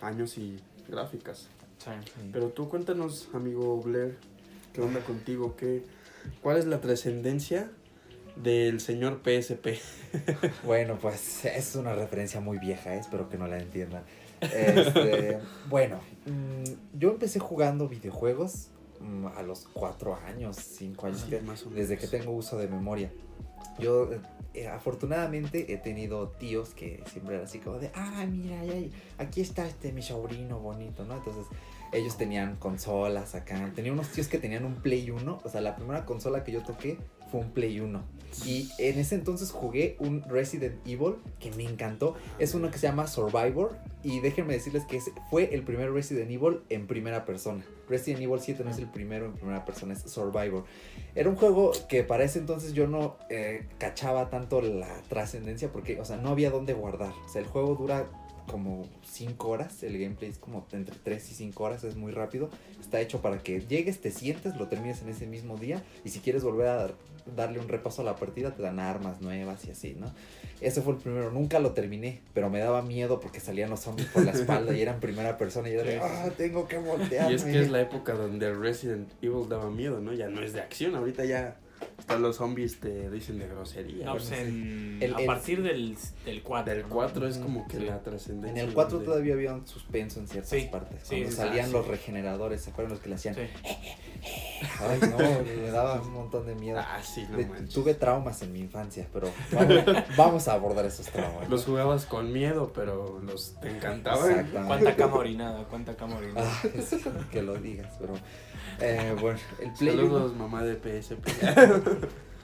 años 0.00 0.38
y 0.38 0.58
gráficas. 0.88 1.48
Sí. 1.78 1.90
Pero 2.32 2.48
tú 2.48 2.68
cuéntanos, 2.68 3.28
amigo 3.32 3.80
Blair, 3.80 4.16
¿qué 4.72 4.80
onda 4.82 5.00
contigo? 5.00 5.56
¿Qué 5.56 5.82
cuál 6.42 6.58
es 6.58 6.66
la 6.66 6.80
trascendencia 6.80 7.70
del 8.36 8.80
señor 8.80 9.20
PSP? 9.24 9.78
Bueno, 10.64 10.98
pues 11.00 11.44
es 11.44 11.74
una 11.76 11.94
referencia 11.94 12.40
muy 12.40 12.58
vieja, 12.58 12.94
eh, 12.94 12.98
espero 12.98 13.28
que 13.28 13.38
no 13.38 13.46
la 13.46 13.58
entiendan. 13.58 14.02
Este, 14.40 15.38
bueno, 15.68 16.00
mm, 16.26 16.98
yo 16.98 17.10
empecé 17.10 17.38
jugando 17.38 17.88
videojuegos 17.88 18.68
mm, 19.00 19.26
a 19.36 19.42
los 19.42 19.66
cuatro 19.72 20.16
años, 20.26 20.56
cinco 20.56 21.06
años, 21.06 21.20
Sí, 21.22 21.30
que- 21.30 21.40
más 21.42 21.62
o 21.62 21.70
menos. 21.70 21.88
desde 21.88 21.98
que 22.00 22.06
tengo 22.08 22.32
uso 22.32 22.58
de 22.58 22.68
memoria. 22.68 23.10
Yo, 23.78 24.10
eh, 24.54 24.68
afortunadamente, 24.68 25.72
he 25.72 25.76
tenido 25.76 26.28
tíos 26.28 26.74
que 26.74 27.02
siempre 27.10 27.34
eran 27.34 27.46
así 27.46 27.58
como 27.58 27.78
de, 27.78 27.90
ah, 27.94 28.26
mira, 28.28 28.64
ya- 28.64 28.88
aquí 29.18 29.40
está 29.40 29.66
este 29.66 29.92
mi 29.92 30.02
sobrino 30.02 30.58
bonito, 30.58 31.04
¿no? 31.04 31.14
Entonces, 31.16 31.46
ellos 31.92 32.16
tenían 32.16 32.56
consolas 32.56 33.34
acá. 33.34 33.72
Tenía 33.74 33.92
unos 33.92 34.08
tíos 34.10 34.28
que 34.28 34.38
tenían 34.38 34.64
un 34.64 34.76
Play 34.76 35.10
1. 35.10 35.40
O 35.42 35.48
sea, 35.48 35.60
la 35.60 35.74
primera 35.76 36.04
consola 36.04 36.44
que 36.44 36.52
yo 36.52 36.62
toqué 36.62 36.98
fue 37.30 37.40
un 37.40 37.50
Play 37.50 37.80
1. 37.80 38.02
Y 38.46 38.70
en 38.78 38.98
ese 39.00 39.16
entonces 39.16 39.50
jugué 39.50 39.96
un 39.98 40.22
Resident 40.22 40.76
Evil 40.86 41.16
que 41.40 41.50
me 41.52 41.64
encantó. 41.64 42.14
Es 42.38 42.54
uno 42.54 42.70
que 42.70 42.78
se 42.78 42.86
llama 42.86 43.08
Survivor. 43.08 43.76
Y 44.04 44.20
déjenme 44.20 44.52
decirles 44.54 44.84
que 44.84 45.00
fue 45.30 45.52
el 45.52 45.62
primer 45.64 45.92
Resident 45.92 46.30
Evil 46.30 46.60
en 46.68 46.86
primera 46.86 47.24
persona. 47.24 47.64
Resident 47.88 48.22
Evil 48.22 48.38
7 48.40 48.62
no 48.64 48.70
es 48.70 48.78
el 48.78 48.86
primero 48.86 49.26
en 49.26 49.32
primera 49.32 49.64
persona, 49.64 49.94
es 49.94 50.02
Survivor. 50.02 50.64
Era 51.16 51.28
un 51.28 51.34
juego 51.34 51.72
que 51.88 52.04
para 52.04 52.22
ese 52.22 52.38
entonces 52.38 52.72
yo 52.72 52.86
no 52.86 53.16
eh, 53.30 53.66
cachaba 53.78 54.30
tanto 54.30 54.62
la 54.62 55.02
trascendencia 55.08 55.72
porque, 55.72 56.00
o 56.00 56.04
sea, 56.04 56.16
no 56.16 56.28
había 56.30 56.50
dónde 56.50 56.72
guardar. 56.72 57.12
O 57.26 57.28
sea, 57.28 57.42
el 57.42 57.48
juego 57.48 57.74
dura 57.74 58.08
como 58.46 58.88
5 59.02 59.48
horas, 59.48 59.82
el 59.82 59.98
gameplay 59.98 60.30
es 60.30 60.38
como 60.38 60.66
entre 60.72 60.96
3 61.04 61.30
y 61.30 61.34
5 61.34 61.62
horas, 61.62 61.84
es 61.84 61.94
muy 61.96 62.10
rápido. 62.12 62.48
Está 62.80 63.00
hecho 63.00 63.20
para 63.20 63.38
que 63.42 63.60
llegues, 63.60 64.00
te 64.00 64.10
sientes, 64.12 64.56
lo 64.56 64.68
termines 64.68 65.02
en 65.02 65.08
ese 65.08 65.26
mismo 65.26 65.56
día 65.56 65.82
y 66.04 66.08
si 66.10 66.20
quieres 66.20 66.42
volver 66.42 66.68
a 66.68 66.74
dar- 66.76 66.94
darle 67.36 67.58
un 67.58 67.68
repaso 67.68 68.02
a 68.02 68.04
la 68.04 68.16
partida 68.16 68.54
te 68.54 68.62
dan 68.62 68.78
armas 68.78 69.20
nuevas 69.20 69.64
y 69.66 69.70
así, 69.70 69.96
¿no? 69.98 70.12
Ese 70.60 70.82
fue 70.82 70.94
el 70.94 70.98
primero, 70.98 71.30
nunca 71.30 71.58
lo 71.58 71.72
terminé, 71.72 72.20
pero 72.34 72.50
me 72.50 72.58
daba 72.58 72.82
miedo 72.82 73.20
porque 73.20 73.40
salían 73.40 73.70
los 73.70 73.80
zombies 73.80 74.08
por 74.08 74.24
la 74.24 74.32
espalda 74.32 74.74
y 74.74 74.82
era 74.82 74.92
en 74.92 75.00
primera 75.00 75.38
persona 75.38 75.68
y 75.68 75.74
yo 75.74 75.84
de, 75.84 75.98
ah, 75.98 76.30
tengo 76.36 76.68
que 76.68 76.78
voltear. 76.78 77.30
Y 77.30 77.34
es 77.34 77.44
que 77.44 77.60
es 77.60 77.70
la 77.70 77.80
época 77.80 78.14
donde 78.14 78.52
Resident 78.54 79.10
Evil 79.22 79.48
daba 79.48 79.70
miedo, 79.70 80.00
¿no? 80.00 80.12
Ya 80.12 80.28
no 80.28 80.42
es 80.42 80.52
de 80.52 80.60
acción, 80.60 80.94
ahorita 80.94 81.24
ya 81.24 81.56
hasta 82.00 82.18
los 82.18 82.36
zombies 82.36 82.80
te 82.80 83.08
dicen 83.10 83.38
de 83.38 83.46
grosería. 83.46 84.10
Pues 84.10 84.32
en- 84.32 84.98
El- 85.00 85.14
a 85.14 85.20
el- 85.20 85.26
partir 85.26 85.62
del, 85.62 85.96
del 86.24 86.42
4. 86.42 86.74
Del 86.74 86.82
4 86.84 87.28
es 87.28 87.38
como 87.38 87.68
que 87.68 87.76
Sí. 87.78 87.84
la 87.84 88.00
trascendencia. 88.02 88.62
En 88.62 88.68
el 88.68 88.74
4 88.74 88.98
de- 88.98 89.04
todavía 89.04 89.34
había 89.34 89.52
un 89.54 89.66
suspenso 89.66 90.18
en 90.18 90.26
ciertas 90.26 90.50
Sí, 90.50 90.68
partes. 90.72 91.00
sí, 91.02 91.08
Cuando 91.16 91.30
sí, 91.30 91.36
salían 91.36 91.66
sí. 91.66 91.72
los 91.72 91.86
regeneradores, 91.86 92.62
¿se 92.62 92.70
acuerdan 92.70 92.92
los 92.94 93.00
que 93.02 93.08
le 93.10 93.14
hacían? 93.14 93.34
Sí. 93.34 93.42
Ay, 94.80 94.98
no, 95.10 95.16
me 95.18 95.70
daba 95.70 96.00
un 96.00 96.12
montón 96.12 96.46
de 96.46 96.54
miedo. 96.54 96.78
Ah, 96.80 97.00
sí, 97.02 97.26
no 97.30 97.36
De- 97.38 97.44
tuve 97.72 97.94
traumas 97.94 98.42
en 98.42 98.52
mi 98.52 98.60
infancia, 98.60 99.06
pero 99.12 99.30
vamos, 99.52 99.84
vamos 100.16 100.48
a 100.48 100.54
abordar 100.54 100.84
esos 100.86 101.06
traumas. 101.06 101.48
Los 101.48 101.64
jugabas 101.64 102.06
con 102.06 102.32
miedo, 102.32 102.72
pero 102.74 103.20
los 103.22 103.54
te 103.60 103.70
encantaban. 103.70 104.30
Exactamente. 104.30 104.66
¿Cuánta 104.66 104.96
cama 104.96 105.14
orinada? 105.16 105.64
¿Cuánta 105.64 105.96
cama 105.96 106.16
orinada? 106.16 106.50
Ah, 106.50 107.26
que 107.30 107.42
lo 107.42 107.54
digas, 107.56 107.94
pero 108.00 108.14
eh, 108.80 109.14
bueno, 109.20 109.38
el 109.60 109.72
Play 109.74 109.96
Saludos, 109.96 110.32
1 110.32 110.38
mamá 110.38 110.62
de 110.64 110.74
PSP. 110.76 111.26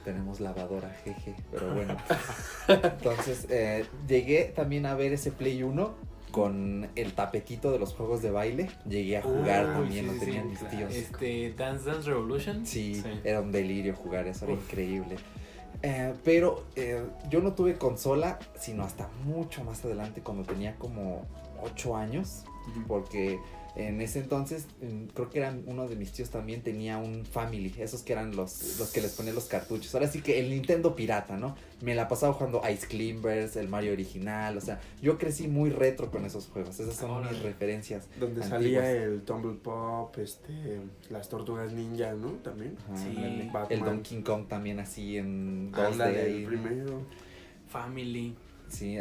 tenemos 0.05 0.41
lavadora, 0.41 0.91
jeje, 1.05 1.35
pero 1.51 1.75
bueno. 1.75 1.97
Entonces, 2.69 3.47
eh, 3.51 3.87
llegué 4.07 4.53
también 4.55 4.87
a 4.87 4.95
ver 4.95 5.13
ese 5.13 5.33
Play 5.33 5.63
1 5.63 5.95
con 6.31 6.89
el 6.97 7.13
tapetito 7.15 7.73
de 7.73 7.79
los 7.79 7.95
juegos 7.95 8.23
de 8.23 8.31
baile. 8.31 8.69
Llegué 8.89 9.17
a 9.19 9.23
jugar 9.23 9.67
también, 9.67 10.07
sí, 10.09 10.13
lo 10.15 10.21
tenían 10.21 10.45
sí. 10.45 10.49
mis 10.51 10.69
tíos. 10.71 10.95
Este, 10.95 11.55
Dance 11.57 11.91
Dance 11.91 12.09
Revolution. 12.09 12.67
Sí, 12.67 12.97
Sí. 12.97 13.21
era 13.25 13.41
un 13.41 13.51
delirio 13.53 13.95
jugar 13.97 14.27
eso, 14.27 14.45
era 14.45 14.55
Uf. 14.55 14.61
increíble. 14.65 15.17
Eh, 15.83 16.15
pero 16.25 16.65
eh, 16.75 17.03
yo 17.31 17.41
no 17.41 17.53
tuve 17.55 17.77
consola, 17.77 18.39
sino 18.59 18.83
hasta 18.85 19.09
mucho 19.25 19.63
más 19.65 19.85
adelante, 19.85 20.21
cuando 20.21 20.43
tenía 20.45 20.75
como 20.77 21.23
8 21.63 21.97
años, 21.97 22.45
porque 22.87 23.39
en 23.77 24.01
ese 24.01 24.21
entonces, 24.21 24.67
creo 25.15 25.29
que 25.29 25.39
eran 25.39 25.63
uno 25.67 25.87
de 25.87 25.97
mis 25.97 26.11
tíos 26.11 26.31
también 26.31 26.63
tenía 26.63 26.97
un 26.97 27.27
Family, 27.27 27.75
esos 27.79 28.03
que 28.03 28.15
eran 28.15 28.35
los, 28.35 28.79
los 28.79 28.91
que 28.91 29.03
les 29.03 29.13
ponían 29.13 29.35
los 29.35 29.45
cartuchos. 29.45 29.95
Ahora 29.95 30.09
sí 30.09 30.23
que 30.23 30.39
el 30.41 30.49
Nintendo 30.49 30.97
pirata, 30.97 31.37
¿no? 31.37 31.55
Me 31.83 31.95
la 31.95 32.09
pasaba 32.09 32.33
jugando 32.33 32.63
Ice 32.73 32.87
Climbers, 32.87 33.55
el 33.57 33.69
Mario 33.69 33.93
original, 33.93 34.57
o 34.57 34.61
sea, 34.63 34.81
yo 35.03 35.19
crecí 35.19 35.47
muy 35.47 35.69
retro 35.71 36.11
con 36.11 36.25
esos 36.25 36.47
juegos, 36.47 36.81
esas 36.81 36.95
son 36.97 37.21
mis 37.21 37.31
Órale. 37.33 37.43
referencias. 37.43 38.07
Donde 38.19 38.43
Antiguas. 38.43 38.49
salía 38.49 38.91
el 38.93 39.21
Tumble 39.23 39.59
Pop, 39.63 40.17
este, 40.19 40.81
las 41.11 41.29
tortugas 41.29 41.71
ninja, 41.73 42.15
¿no? 42.15 42.29
También. 42.43 42.77
Ajá, 42.91 42.97
Sí. 42.97 43.15
el. 43.71 43.81
Donkey 43.81 44.23
Kong 44.23 44.47
también 44.49 44.81
así 44.81 45.19
en 45.19 45.71
2D 45.73 45.87
Ándale, 45.93 46.23
ahí. 46.23 46.43
el 46.43 46.47
primero. 46.47 47.03
Family. 47.69 48.35
Sí, 48.69 48.97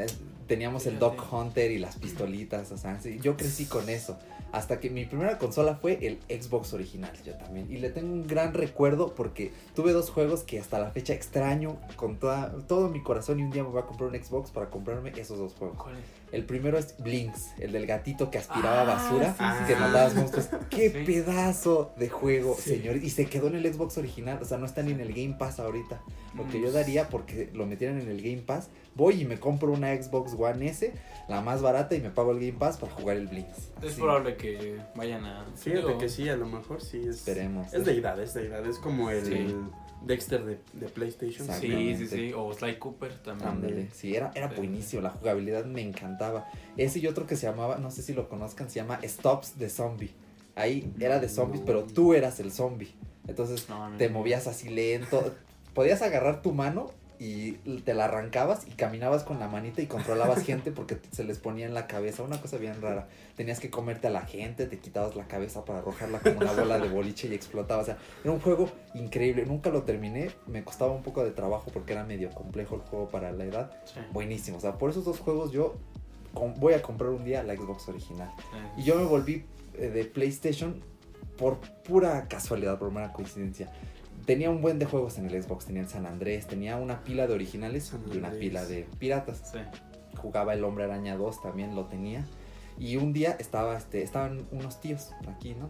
teníamos 0.48 0.86
el. 0.86 1.00
Dog 1.00 1.16
Hunter 1.34 1.72
y 1.72 1.80
las 1.80 1.96
pistolitas, 1.98 2.72
o 2.72 2.78
sea, 2.78 3.00
sí, 3.00 3.20
yo 3.22 3.36
crecí 3.36 3.66
con 3.66 3.90
eso. 3.90 4.18
Hasta 4.52 4.80
que 4.80 4.90
mi 4.90 5.06
primera 5.06 5.38
consola 5.38 5.76
fue 5.76 6.00
el 6.02 6.20
Xbox 6.30 6.74
original, 6.74 7.12
yo 7.24 7.34
también. 7.36 7.70
Y 7.70 7.78
le 7.78 7.90
tengo 7.90 8.14
un 8.14 8.26
gran 8.26 8.54
recuerdo 8.54 9.14
porque 9.14 9.52
tuve 9.76 9.92
dos 9.92 10.10
juegos 10.10 10.44
que 10.44 10.60
hasta 10.60 10.80
la 10.80 10.92
fecha 10.92 11.14
extraño 11.14 11.78
con 11.96 12.18
toda, 12.18 12.54
todo 12.68 12.90
mi 12.90 13.04
corazón 13.04 13.40
y 13.40 13.44
un 13.44 13.52
día 13.52 13.64
me 13.64 13.70
voy 13.70 13.82
a 13.82 13.86
comprar 13.86 14.10
un 14.10 14.16
Xbox 14.16 14.52
para 14.52 14.70
comprarme 14.70 15.12
esos 15.18 15.38
dos 15.38 15.54
juegos. 15.56 15.78
¿Cuál 15.78 15.96
es? 15.96 16.25
El 16.36 16.44
primero 16.44 16.78
es 16.78 16.96
Blinks, 17.00 17.52
el 17.60 17.72
del 17.72 17.86
gatito 17.88 18.30
que 18.30 18.38
aspiraba 18.38 18.82
Ah, 18.82 18.84
basura, 18.84 19.34
sí, 19.38 19.44
sí, 19.60 19.68
que 19.68 19.74
sí. 19.74 19.80
mandabas 19.80 20.16
monstruos. 20.16 20.50
¡Qué 20.70 20.90
Sí. 20.90 21.04
pedazo 21.06 21.94
de 21.98 22.10
juego, 22.10 22.56
Sí. 22.60 22.72
señor! 22.72 22.98
Y 22.98 23.10
se 23.10 23.26
quedó 23.28 23.48
en 23.48 23.56
el 23.56 23.74
Xbox 23.74 23.98
original, 23.98 24.40
o 24.42 24.46
sea, 24.46 24.58
no 24.58 24.66
está 24.66 24.84
ni 24.84 24.92
en 24.92 25.00
el 25.00 25.14
Game 25.14 25.36
Pass 25.40 25.60
ahorita. 25.60 26.02
Lo 26.36 26.46
que 26.50 26.60
yo 26.60 26.70
Mm. 26.70 26.74
daría 26.74 27.08
porque 27.10 27.50
lo 27.54 27.66
metieran 27.66 28.02
en 28.02 28.10
el 28.10 28.22
Game 28.22 28.42
Pass, 28.42 28.68
voy 28.96 29.22
y 29.22 29.26
me 29.26 29.40
compro 29.40 29.72
una 29.72 29.96
Xbox 29.96 30.34
One 30.38 30.68
S, 30.68 30.92
la 31.30 31.42
más 31.42 31.62
barata, 31.62 31.96
y 31.96 32.02
me 32.02 32.10
pago 32.10 32.32
el 32.32 32.40
Game 32.40 32.60
Pass 32.60 32.76
para 32.78 32.92
jugar 32.92 33.16
el 33.16 33.28
Blinks. 33.28 33.70
Es 33.82 33.94
probable 33.94 34.36
que 34.36 34.78
vayan 34.96 35.24
a. 35.26 35.46
Fíjate 35.56 35.86
digo, 35.88 35.98
que 35.98 36.10
sí, 36.10 36.28
a 36.28 36.36
lo 36.36 36.48
mejor 36.48 36.82
sí 36.82 37.00
es. 37.00 37.16
Esperemos. 37.20 37.74
Es 37.74 37.86
deidad, 37.86 38.20
es 38.22 38.34
deidad. 38.34 38.66
Es 38.66 38.78
como 38.80 39.10
el 39.10 39.26
Sí. 39.26 39.56
Dexter 40.06 40.44
de, 40.46 40.60
de 40.74 40.88
PlayStation. 40.88 41.48
Sí, 41.60 41.96
sí, 41.98 42.08
sí. 42.08 42.34
O 42.34 42.54
Sly 42.54 42.78
Cooper 42.78 43.14
también. 43.20 43.50
Ándale, 43.50 43.90
sí, 43.94 44.16
era, 44.16 44.32
era 44.36 44.48
buenísimo, 44.48 45.02
la 45.02 45.10
jugabilidad 45.10 45.66
me 45.66 45.82
encantaba. 45.82 46.48
Ese 46.78 47.00
y 47.00 47.08
otro 47.08 47.26
que 47.26 47.36
se 47.36 47.48
llamaba, 47.48 47.78
no 47.78 47.92
sé 47.92 48.02
si 48.04 48.14
lo 48.14 48.30
conozcan, 48.30 48.70
se 48.70 48.76
llama 48.76 49.00
Stops 49.04 49.54
the 49.54 49.70
Zombie. 49.70 50.12
Ahí 50.56 50.94
era 51.00 51.20
de 51.20 51.28
zombies, 51.28 51.62
No. 51.62 51.66
pero 51.66 51.84
tú 51.84 52.14
eras 52.14 52.40
el 52.40 52.52
zombie. 52.52 52.94
Entonces 53.28 53.68
No, 53.68 53.90
no, 53.90 53.98
te 53.98 54.08
movías 54.10 54.48
así 54.48 54.70
lento. 54.70 55.36
Podías 55.74 56.02
agarrar 56.02 56.42
tu 56.42 56.54
mano 56.54 56.92
y 57.20 57.54
te 57.82 57.94
la 57.94 58.06
arrancabas 58.06 58.68
y 58.68 58.72
caminabas 58.72 59.24
con 59.24 59.40
la 59.40 59.48
manita 59.48 59.82
y 59.82 59.88
controlabas 59.88 60.44
gente 60.46 60.72
porque 60.72 60.98
se 61.12 61.24
les 61.24 61.40
ponía 61.40 61.66
en 61.66 61.74
la 61.74 61.88
cabeza. 61.88 62.24
Una 62.24 62.42
cosa 62.42 62.58
bien 62.58 62.82
rara. 62.82 63.08
Tenías 63.36 63.60
que 63.60 63.70
comerte 63.70 64.08
a 64.08 64.10
la 64.10 64.22
gente, 64.22 64.66
te 64.66 64.80
quitabas 64.80 65.16
la 65.16 65.28
cabeza 65.28 65.66
para 65.66 65.80
arrojarla 65.80 66.20
como 66.20 66.40
una 66.40 66.52
bola 66.52 66.80
de 66.80 66.90
boliche 66.90 67.28
y 67.28 67.34
explotaba. 67.34 67.82
O 67.82 67.86
sea, 67.86 67.98
era 68.24 68.32
un 68.32 68.40
juego 68.40 68.70
increíble. 68.94 69.46
Nunca 69.46 69.70
lo 69.70 69.84
terminé. 69.84 70.32
Me 70.48 70.64
costaba 70.64 70.92
un 70.92 71.04
poco 71.04 71.24
de 71.24 71.32
trabajo 71.32 71.72
porque 71.74 71.94
era 71.94 72.04
medio 72.04 72.30
complejo 72.32 72.76
el 72.76 72.82
juego 72.82 73.10
para 73.10 73.32
la 73.32 73.46
edad. 73.46 73.72
Sí, 73.86 74.00
Buenísimo. 74.12 74.58
O 74.58 74.62
sea, 74.62 74.78
por 74.78 74.90
esos 74.90 75.06
dos 75.06 75.20
juegos 75.20 75.52
yo 75.52 75.76
voy 76.58 76.74
a 76.74 76.82
comprar 76.82 77.12
un 77.12 77.24
día 77.24 77.44
la 77.44 77.56
Xbox 77.56 77.88
original. 77.88 78.30
sí. 78.38 78.82
Y 78.82 78.84
yo 78.84 78.96
me 78.96 79.06
volví 79.06 79.46
eh, 79.76 79.90
de 79.90 80.06
PlayStation 80.06 80.82
por 81.38 81.60
pura 81.60 82.28
casualidad, 82.28 82.80
por 82.80 82.92
mera 82.92 83.12
coincidencia. 83.12 83.72
Tenía 84.26 84.50
un 84.50 84.62
buen 84.62 84.80
de 84.80 84.86
juegos 84.86 85.18
en 85.20 85.28
el 85.30 85.42
Xbox, 85.44 85.66
tenía 85.66 85.84
el 85.84 85.88
San 85.90 86.06
Andrés, 86.06 86.48
tenía 86.48 86.78
una 86.78 87.04
pila 87.04 87.28
de 87.28 87.34
originales 87.34 87.94
y 88.12 88.18
una 88.18 88.32
pila 88.32 88.66
de 88.66 88.88
piratas. 88.98 89.52
Sí. 89.52 89.60
Jugaba 90.18 90.54
el 90.54 90.64
Hombre 90.64 90.86
Araña 90.86 91.16
2, 91.16 91.42
también 91.42 91.76
lo 91.76 91.86
tenía. 91.86 92.26
Y 92.80 92.98
un 92.98 93.14
día 93.14 93.36
estaba, 93.40 93.78
este, 93.78 94.02
estaban 94.02 94.48
unos 94.52 94.82
tíos 94.82 95.12
aquí, 95.28 95.54
¿no? 95.54 95.70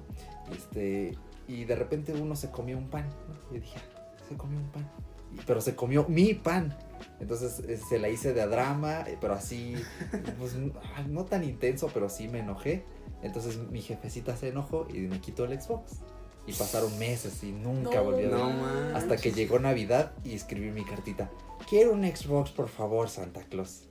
Y, 0.51 0.55
este, 0.55 1.17
y 1.47 1.65
de 1.65 1.75
repente 1.75 2.13
uno 2.13 2.35
se 2.35 2.49
comió 2.49 2.77
un 2.77 2.89
pan, 2.89 3.07
¿no? 3.27 3.55
Y 3.57 3.59
dije, 3.59 3.77
"Ah, 3.77 4.23
se 4.29 4.35
comió 4.37 4.57
un 4.59 4.69
pan. 4.69 4.89
Y- 5.33 5.41
pero 5.45 5.59
se 5.61 5.75
comió 5.75 6.05
mi 6.07 6.33
pan. 6.33 6.75
Entonces 7.19 7.59
eh, 7.67 7.77
se 7.77 7.99
la 7.99 8.07
hice 8.09 8.33
de 8.33 8.47
drama, 8.47 9.01
eh, 9.01 9.17
pero 9.19 9.33
así, 9.33 9.75
pues 10.39 10.55
n- 10.55 10.71
ah, 10.95 11.03
no 11.07 11.25
tan 11.25 11.43
intenso, 11.43 11.89
pero 11.93 12.09
sí 12.09 12.27
me 12.29 12.39
enojé. 12.39 12.85
Entonces 13.21 13.57
mi 13.69 13.81
jefecita 13.81 14.35
se 14.37 14.49
enojó 14.49 14.87
y 14.89 14.99
me 15.01 15.19
quitó 15.19 15.45
el 15.45 15.59
Xbox. 15.61 15.99
Y 16.47 16.53
pasaron 16.53 16.97
meses 16.99 17.43
y 17.43 17.51
nunca 17.51 17.95
No, 17.97 18.03
volví 18.03 18.25
a 18.25 18.29
ver. 18.29 18.37
No. 18.37 18.95
Hasta 18.95 19.17
que 19.17 19.31
llegó 19.31 19.57
Navidad 19.59 20.11
y 20.23 20.33
escribí 20.35 20.69
mi 20.71 20.83
cartita. 20.85 21.29
Quiero 21.67 21.93
un 21.93 22.03
Xbox, 22.03 22.51
por 22.51 22.69
favor, 22.69 23.09
Santa 23.09 23.41
Claus. 23.43 23.83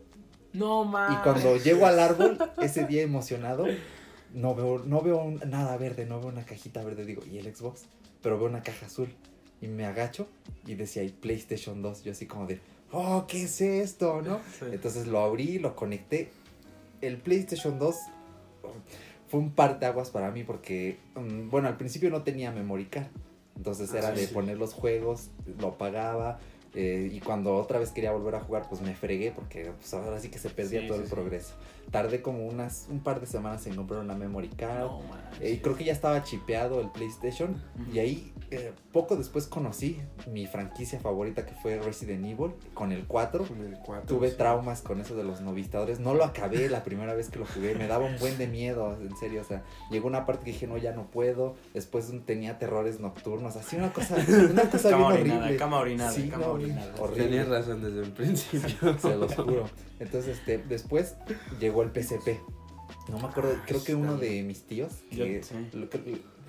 No, 0.52 0.84
man. 0.84 1.12
Y 1.12 1.16
cuando 1.24 1.56
llego 1.56 1.86
al 1.86 1.98
árbol, 1.98 2.38
ese 2.62 2.86
día 2.86 3.02
emocionado, 3.02 3.66
no 4.32 4.54
veo, 4.54 4.78
no 4.86 5.00
veo 5.00 5.18
un- 5.18 5.40
nada 5.50 5.76
verde, 5.76 6.06
no 6.06 6.20
veo 6.20 6.28
una 6.28 6.44
cajita 6.46 6.84
verde. 6.84 7.04
Digo, 7.04 7.22
¿y 7.26 7.38
el 7.38 7.52
Xbox? 7.54 7.86
Pero 8.22 8.38
veo 8.38 8.46
una 8.48 8.62
caja 8.62 8.86
azul. 8.86 9.08
Y 9.60 9.66
me 9.66 9.84
agacho 9.86 10.28
y 10.66 10.74
decía 10.74 11.02
ahí 11.02 11.08
PlayStation 11.10 11.82
2. 11.82 12.04
Yo 12.04 12.12
así 12.12 12.26
como 12.26 12.46
de, 12.46 12.60
oh, 12.92 13.24
¿qué 13.26 13.42
es 13.44 13.60
esto? 13.60 14.22
¿No? 14.22 14.38
Sí. 14.60 14.66
Entonces 14.70 15.08
lo 15.08 15.20
abrí, 15.20 15.58
lo 15.58 15.74
conecté. 15.74 16.30
El 17.00 17.16
PlayStation 17.18 17.78
2 17.80 17.96
um, 18.62 18.70
fue 19.28 19.40
un 19.40 19.50
parteaguas 19.52 20.10
para 20.10 20.30
mí 20.30 20.44
porque, 20.44 20.98
um, 21.16 21.50
bueno, 21.50 21.68
al 21.68 21.76
principio 21.76 22.10
no 22.10 22.22
tenía 22.22 22.50
memory 22.52 22.86
card. 22.86 23.06
Entonces 23.56 23.90
Ah, 23.94 23.98
era 23.98 24.10
sí, 24.14 24.20
de 24.22 24.26
sí. 24.28 24.34
poner 24.34 24.58
los 24.58 24.72
juegos, 24.74 25.30
lo 25.60 25.68
apagaba. 25.68 26.38
eh, 26.76 27.08
y 27.12 27.20
cuando 27.20 27.54
otra 27.54 27.78
vez 27.78 27.90
quería 27.90 28.10
volver 28.10 28.34
a 28.34 28.40
jugar, 28.40 28.66
pues 28.68 28.80
me 28.80 28.96
fregué 28.96 29.30
porque 29.30 29.70
pues, 29.78 29.94
ahora 29.94 30.18
sí 30.18 30.28
que 30.28 30.38
se 30.40 30.50
perdía 30.50 30.80
Sí, 30.80 30.88
todo 30.88 30.98
el 31.00 31.04
progreso. 31.08 31.54
Tardé 31.90 32.22
como 32.22 32.46
unas 32.46 32.86
un 32.90 33.00
par 33.00 33.20
de 33.20 33.26
semanas 33.26 33.66
en 33.66 33.76
comprar 33.76 34.00
una 34.00 34.14
memory 34.14 34.48
card. 34.48 34.86
No. 34.86 35.00
Eh, 35.40 35.52
y 35.52 35.58
creo 35.58 35.76
que 35.76 35.84
ya 35.84 35.92
estaba 35.92 36.22
chipeado 36.22 36.80
el 36.80 36.90
PlayStation. 36.90 37.52
Ujú. 37.80 37.92
Y 37.94 37.98
ahí 37.98 38.32
eh, 38.50 38.72
poco 38.92 39.16
después 39.16 39.46
conocí 39.46 40.00
mi 40.30 40.46
franquicia 40.46 41.00
favorita 41.00 41.44
que 41.46 41.54
fue 41.54 41.78
Resident 41.80 42.24
Evil 42.24 42.52
con 42.74 42.92
el 42.92 43.06
4. 43.06 43.44
Con 43.46 43.60
el 43.64 43.78
4. 43.78 44.06
Tuve 44.06 44.30
traumas 44.30 44.80
con 44.82 45.00
eso 45.00 45.14
de 45.16 45.24
los 45.24 45.40
novistadores. 45.40 45.98
No 46.00 46.14
lo 46.14 46.24
acabé 46.24 46.68
la 46.68 46.84
primera 46.84 47.14
vez 47.14 47.30
que 47.30 47.38
lo 47.38 47.46
jugué. 47.46 47.74
Me 47.74 47.86
daba 47.86 48.04
un 48.06 48.18
buen 48.18 48.38
de 48.38 48.46
miedo, 48.46 48.96
en 49.00 49.16
serio. 49.16 49.40
O 49.40 49.44
sea, 49.44 49.62
llegó 49.90 50.06
una 50.08 50.26
parte 50.26 50.44
que 50.44 50.52
dije, 50.52 50.66
no, 50.66 50.76
ya 50.76 50.92
no 50.92 51.06
puedo. 51.10 51.56
Después 51.72 52.12
tenía 52.26 52.58
terrores 52.58 53.00
nocturnos. 53.00 53.56
Así 53.56 53.76
una 53.76 53.92
cosa, 53.92 54.16
una 54.50 54.70
cosa 54.70 54.88
bien 54.88 55.00
Cama 55.00 55.08
orinada, 55.08 55.40
horrible. 55.40 55.56
cama 55.56 55.78
orinada, 55.78 56.12
Sí, 56.12 56.28
cama 56.28 56.46
no, 56.46 56.52
orinada. 56.52 56.94
horrible. 57.00 57.24
Tenías 57.24 57.48
razón 57.48 57.82
desde 57.82 58.00
el 58.02 58.12
principio. 58.12 58.98
Se 58.98 59.16
los 59.16 59.34
juro. 59.34 59.64
Entonces, 60.00 60.38
este, 60.38 60.58
después 60.58 61.14
llegó 61.60 61.73
el 61.82 61.90
PSP. 61.90 62.40
No 63.08 63.18
me 63.18 63.26
acuerdo, 63.26 63.54
creo 63.66 63.84
que 63.84 63.94
uno 63.94 64.16
de 64.16 64.42
mis 64.42 64.62
tíos, 64.62 64.92
que 65.10 65.42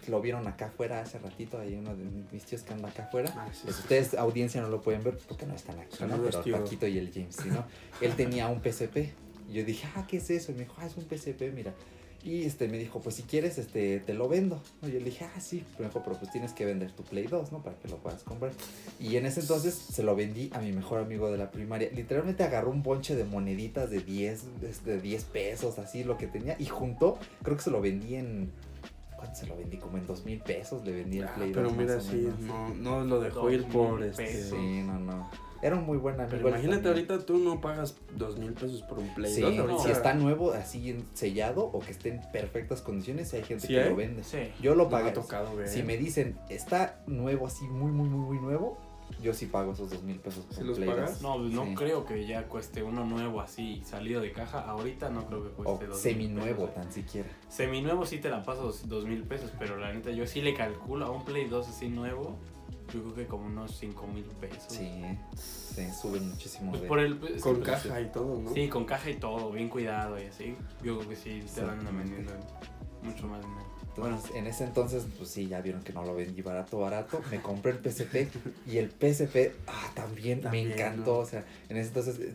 lo, 0.07 0.21
vieron 0.21 0.47
acá 0.47 0.67
afuera 0.67 1.01
hace 1.01 1.19
ratito, 1.19 1.59
hay 1.59 1.75
uno 1.75 1.95
de 1.95 2.05
mis 2.31 2.45
tíos 2.45 2.61
que 2.61 2.73
anda 2.73 2.89
acá 2.89 3.03
afuera. 3.03 3.33
Ah, 3.35 3.47
Pues 3.63 3.79
ustedes, 3.79 4.13
audiencia, 4.13 4.61
no 4.61 4.69
lo 4.69 4.81
pueden 4.81 5.03
ver 5.03 5.17
porque 5.27 5.45
no 5.45 5.55
están 5.55 5.79
aquí, 5.79 5.97
¿no? 6.05 6.21
Pero. 6.21 6.59
Paquito 6.59 6.87
y 6.87 6.97
el 6.97 7.11
James, 7.11 7.35
¿sí, 7.35 7.49
no? 7.49 7.65
Él 8.01 8.15
tenía 8.15 8.47
un 8.47 8.61
PSP. 8.61 9.13
Y 9.49 9.53
yo 9.53 9.63
dije, 9.63 9.87
ah, 9.95 10.05
¿qué 10.07 10.17
es 10.17 10.29
eso? 10.29 10.51
Y 10.51 10.55
me 10.55 10.61
dijo, 10.61 10.75
ah, 10.77 10.85
es 10.85 10.95
un 10.95 11.03
PSP, 11.03 11.53
mira. 11.53 11.73
Y 12.25 12.43
este 12.43 12.67
me 12.67 12.79
dijo, 12.79 13.01
pues 13.01 13.15
si 13.15 13.21
quieres, 13.23 13.59
este, 13.59 13.99
te 13.99 14.15
lo 14.15 14.27
vendo. 14.27 14.59
Y 14.81 14.87
yo 14.87 14.97
le 14.99 15.05
dije, 15.05 15.25
ah, 15.25 15.39
sí. 15.39 15.63
Me 15.77 15.85
dijo, 15.85 16.01
pero 16.03 16.17
pues 16.17 16.31
tienes 16.31 16.53
que 16.53 16.65
vender 16.65 16.91
tu 16.91 17.03
Play 17.03 17.27
2, 17.27 17.51
¿no? 17.51 17.61
Para 17.61 17.77
que 17.77 17.87
lo 17.87 17.97
puedas 17.97 18.23
comprar. 18.23 18.51
Y 18.99 19.15
en 19.17 19.27
ese 19.27 19.41
entonces 19.41 19.75
se 19.75 20.01
lo 20.01 20.15
vendí 20.15 20.49
a 20.53 20.59
mi 20.59 20.71
mejor 20.71 20.99
amigo 21.01 21.29
de 21.31 21.37
la 21.37 21.51
primaria. 21.51 21.87
Literalmente 21.93 22.43
agarró 22.43 22.71
un 22.71 22.81
bonche 22.81 23.15
de 23.15 23.25
moneditas 23.25 23.91
de 23.91 23.99
10, 23.99 24.43
de- 24.59 24.91
de 24.93 24.99
10 25.01 25.23
pesos, 25.25 25.77
así 25.77 26.03
lo 26.03 26.17
que 26.17 26.25
tenía. 26.25 26.55
Y 26.57 26.65
juntó, 26.65 27.19
creo 27.43 27.57
que 27.57 27.63
se 27.63 27.69
lo 27.69 27.79
vendí 27.79 28.15
en... 28.15 28.49
¿Cuánto 29.15 29.35
se 29.35 29.45
lo 29.45 29.55
vendí? 29.55 29.77
Como 29.77 29.97
en 29.99 30.07
dos 30.07 30.25
mil 30.25 30.39
pesos 30.39 30.83
le 30.83 30.93
vendí 30.93 31.19
el 31.19 31.25
Ah, 31.25 31.35
Play 31.35 31.51
2 31.51 31.55
pero 31.55 31.71
mira, 31.75 32.01
sí, 32.01 32.27
no, 32.47 32.69
no 32.75 33.03
lo 33.05 33.19
dejó 33.21 33.51
ir 33.51 33.65
por 33.65 34.01
este. 34.03 34.43
Sí, 34.43 34.81
no, 34.83 34.99
no. 34.99 35.29
Era 35.65 35.75
un 35.77 35.83
muy 35.85 35.97
buen 35.97 36.13
amigo. 36.15 36.29
Pero 36.29 36.49
imagínate 36.49 36.83
también. 36.83 37.09
ahorita 37.09 37.25
tú 37.25 37.39
no 37.39 37.59
pagas 37.59 37.95
dos 38.15 38.37
mil 38.37 38.53
pesos 38.53 38.83
por 38.83 38.99
un 38.99 39.11
Play 39.15 39.33
Sí, 39.33 39.41
2 39.41 39.57
ahorita. 39.57 39.83
si 39.83 39.89
está 39.89 40.13
nuevo, 40.13 40.51
así 40.53 40.91
en- 40.91 41.05
sellado 41.15 41.63
o 41.65 41.79
que 41.79 41.89
esté 41.91 42.09
en 42.09 42.21
perfectas 42.31 42.83
condiciones, 42.83 43.33
hay 43.33 43.41
gente 43.43 43.65
¿Sí 43.65 43.73
que 43.73 43.81
hay? 43.81 43.89
lo 43.89 43.95
vende. 43.95 44.23
Sí. 44.23 44.51
Yo 44.61 44.75
lo 44.75 44.83
No 44.83 44.89
pagué. 44.91 45.09
tocado. 45.11 45.49
Si 45.65 45.81
me 45.81 45.97
dicen, 45.97 46.37
está 46.49 47.01
nuevo, 47.07 47.47
así 47.47 47.65
muy, 47.65 47.91
muy, 47.91 48.07
muy, 48.07 48.19
muy 48.19 48.37
nuevo, 48.39 48.77
yo 49.23 49.33
sí 49.33 49.47
pago 49.47 49.71
esos 49.73 49.89
dos 49.89 50.03
mil 50.03 50.19
pesos 50.19 50.45
por 50.45 50.55
¿Sí 50.55 50.63
los 50.63 50.77
pagas? 50.77 51.19
2. 51.19 51.21
No, 51.23 51.37
no 51.39 51.65
Sí. 51.65 51.73
creo 51.75 52.05
que 52.05 52.27
ya 52.27 52.43
cueste 52.47 52.83
uno 52.83 53.03
nuevo 53.03 53.41
así, 53.41 53.81
salido 53.85 54.21
de 54.21 54.31
caja. 54.33 54.59
Ahorita 54.59 55.09
no 55.09 55.25
creo 55.25 55.43
que 55.45 55.49
O 55.61 55.63
cueste 55.63 55.87
dos 55.87 55.99
semi 55.99 56.25
mil 56.27 56.35
nuevo, 56.35 56.67
pesos. 56.67 56.75
tan 56.75 56.91
siquiera. 56.91 57.29
Seminuevo 57.49 58.05
sí 58.05 58.19
te 58.19 58.29
la 58.29 58.43
paso 58.43 58.63
dos- 58.65 58.87
dos 58.87 59.05
mil 59.05 59.23
pesos, 59.23 59.51
pero 59.57 59.77
la 59.77 59.91
neta 59.91 60.11
yo 60.11 60.27
sí 60.27 60.41
le 60.41 60.53
calculo 60.53 61.05
a 61.05 61.09
un 61.11 61.25
Play 61.25 61.45
2 61.47 61.67
así 61.69 61.87
nuevo. 61.89 62.37
Yo 62.93 63.01
creo 63.01 63.15
que 63.15 63.25
como 63.25 63.45
unos 63.47 63.75
cinco 63.77 64.07
mil 64.07 64.23
pesos. 64.23 64.63
Sí, 64.67 65.03
sí, 65.35 65.87
suben 66.01 66.29
muchísimo 66.29 66.71
Pues 66.71 66.83
de... 66.83 66.87
por 66.87 66.99
el, 66.99 67.13
es 67.23 67.33
que 67.33 67.39
Con 67.39 67.55
pues, 67.61 67.69
caja 67.69 68.01
y 68.01 68.11
todo, 68.11 68.41
¿no? 68.41 68.53
Sí, 68.53 68.67
con 68.69 68.85
caja 68.85 69.09
y 69.09 69.15
todo, 69.15 69.51
bien 69.51 69.69
cuidado 69.69 70.21
y 70.21 70.25
así. 70.25 70.55
Yo 70.83 70.97
creo 70.97 71.09
que 71.09 71.15
sí 71.15 71.43
te 71.53 71.61
van 71.61 71.79
Exactamente. 71.79 72.15
vendiendo 72.15 72.33
mucho 73.01 73.27
más 73.27 73.41
dinero. 73.41 73.65
Bueno, 73.97 74.15
Entonces, 74.17 74.35
en 74.35 74.47
ese 74.47 74.63
entonces, 74.65 75.05
pues 75.17 75.29
sí, 75.29 75.47
ya 75.47 75.61
vieron 75.61 75.81
que 75.81 75.93
no 75.93 76.03
lo 76.03 76.15
vendí 76.15 76.41
barato, 76.41 76.79
barato. 76.79 77.21
Me 77.31 77.41
compré 77.41 77.71
el 77.71 77.77
PSP 77.79 78.27
y 78.67 78.77
el 78.77 78.89
PSP, 78.89 79.53
ah, 79.67 79.91
también, 79.93 80.41
También, 80.41 80.67
me 80.67 80.73
encantó. 80.73 81.13
¿no? 81.13 81.19
O 81.19 81.25
sea, 81.25 81.45
en 81.69 81.77
ese 81.77 81.87
entonces, 81.89 82.19
eh, 82.19 82.33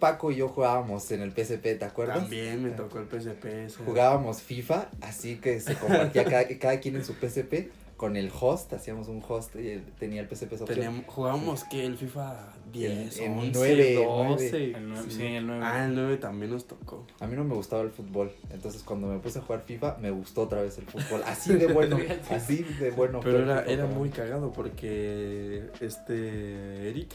Paco 0.00 0.32
y 0.32 0.36
yo 0.36 0.48
jugábamos 0.48 1.10
en 1.12 1.20
el 1.22 1.30
PSP, 1.30 1.78
¿te 1.78 1.84
acuerdas? 1.84 2.18
También 2.18 2.62
me 2.62 2.70
tocó 2.70 2.98
el 2.98 3.06
PSP. 3.06 3.84
Jugábamos 3.84 4.42
FIFA, 4.42 4.88
así 5.00 5.36
que 5.36 5.60
se 5.60 5.76
compartía 5.76 6.24
cada, 6.28 6.46
cada 6.58 6.80
quien 6.80 6.96
en 6.96 7.04
su 7.04 7.12
PSP 7.14 7.70
con 7.96 8.16
el 8.16 8.30
host, 8.38 8.72
hacíamos 8.74 9.08
un 9.08 9.22
host 9.26 9.56
y 9.56 9.68
él 9.68 9.84
tenía 9.98 10.20
el. 10.20 10.28
Teníamos, 10.28 11.04
jugábamos 11.06 11.64
que 11.64 11.86
el 11.86 11.96
FIFA 11.96 12.52
10, 12.72 13.18
En 13.20 13.38
11, 13.38 13.50
nueve, 13.54 14.04
12. 14.04 14.64
el 14.64 14.88
9, 14.88 15.06
sí, 15.08 15.22
el 15.24 15.46
9. 15.46 15.64
Ah, 15.64 15.84
el 15.86 15.94
9 15.94 16.16
también 16.18 16.52
nos 16.52 16.66
tocó. 16.66 17.06
A 17.20 17.26
mí 17.26 17.36
no 17.36 17.44
me 17.44 17.54
gustaba 17.54 17.82
el 17.82 17.90
fútbol, 17.90 18.32
entonces 18.50 18.82
cuando 18.82 19.06
me 19.08 19.18
puse 19.18 19.38
a 19.38 19.42
jugar 19.42 19.62
FIFA 19.62 19.96
me 19.98 20.10
gustó 20.10 20.42
otra 20.42 20.60
vez 20.60 20.76
el 20.78 20.84
fútbol, 20.84 21.22
así 21.24 21.54
de 21.54 21.68
bueno, 21.68 21.98
así 22.30 22.64
de 22.78 22.90
bueno. 22.90 23.20
Pero 23.22 23.38
el 23.38 23.44
era, 23.44 23.64
era 23.64 23.84
para 23.84 23.98
muy 23.98 24.10
cagado 24.10 24.52
porque 24.52 25.70
este 25.80 26.90
Eric 26.90 27.14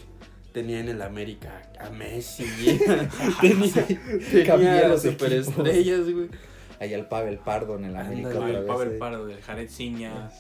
tenía 0.52 0.80
en 0.80 0.90
el 0.90 1.02
América 1.02 1.62
a 1.80 1.92
Messi. 1.92 2.46
tenía 3.42 3.72
tenía 4.34 4.88
los 4.88 5.04
superestrellas, 5.04 6.10
güey. 6.10 6.30
Ahí 6.80 6.96
al 6.96 7.08
Pavel 7.08 7.38
Pardo 7.38 7.76
en 7.76 7.86
el. 7.86 7.96
América 7.96 8.32
el 8.32 8.56
vez. 8.56 8.66
Pavel 8.66 8.92
eh. 8.94 8.98
Pardo, 8.98 9.28
del 9.28 9.42
Jared 9.42 9.70
Ciña. 9.70 10.32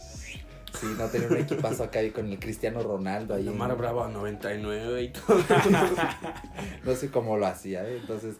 Sí, 0.79 0.87
no 0.97 1.05
tenía 1.07 1.27
un 1.27 1.37
equipazo 1.37 1.83
acá 1.83 1.99
ahí 1.99 2.11
con 2.11 2.27
el 2.31 2.39
Cristiano 2.39 2.81
Ronaldo 2.81 3.35
ahí. 3.35 3.47
Omar 3.47 3.71
en- 3.71 3.77
Bravo 3.77 4.03
a 4.03 4.07
99 4.09 5.03
y 5.03 5.09
todo. 5.09 5.37
No 6.85 6.95
sé 6.95 7.09
cómo 7.11 7.37
lo 7.37 7.45
hacía, 7.45 7.87
¿eh? 7.87 7.97
Entonces, 7.97 8.35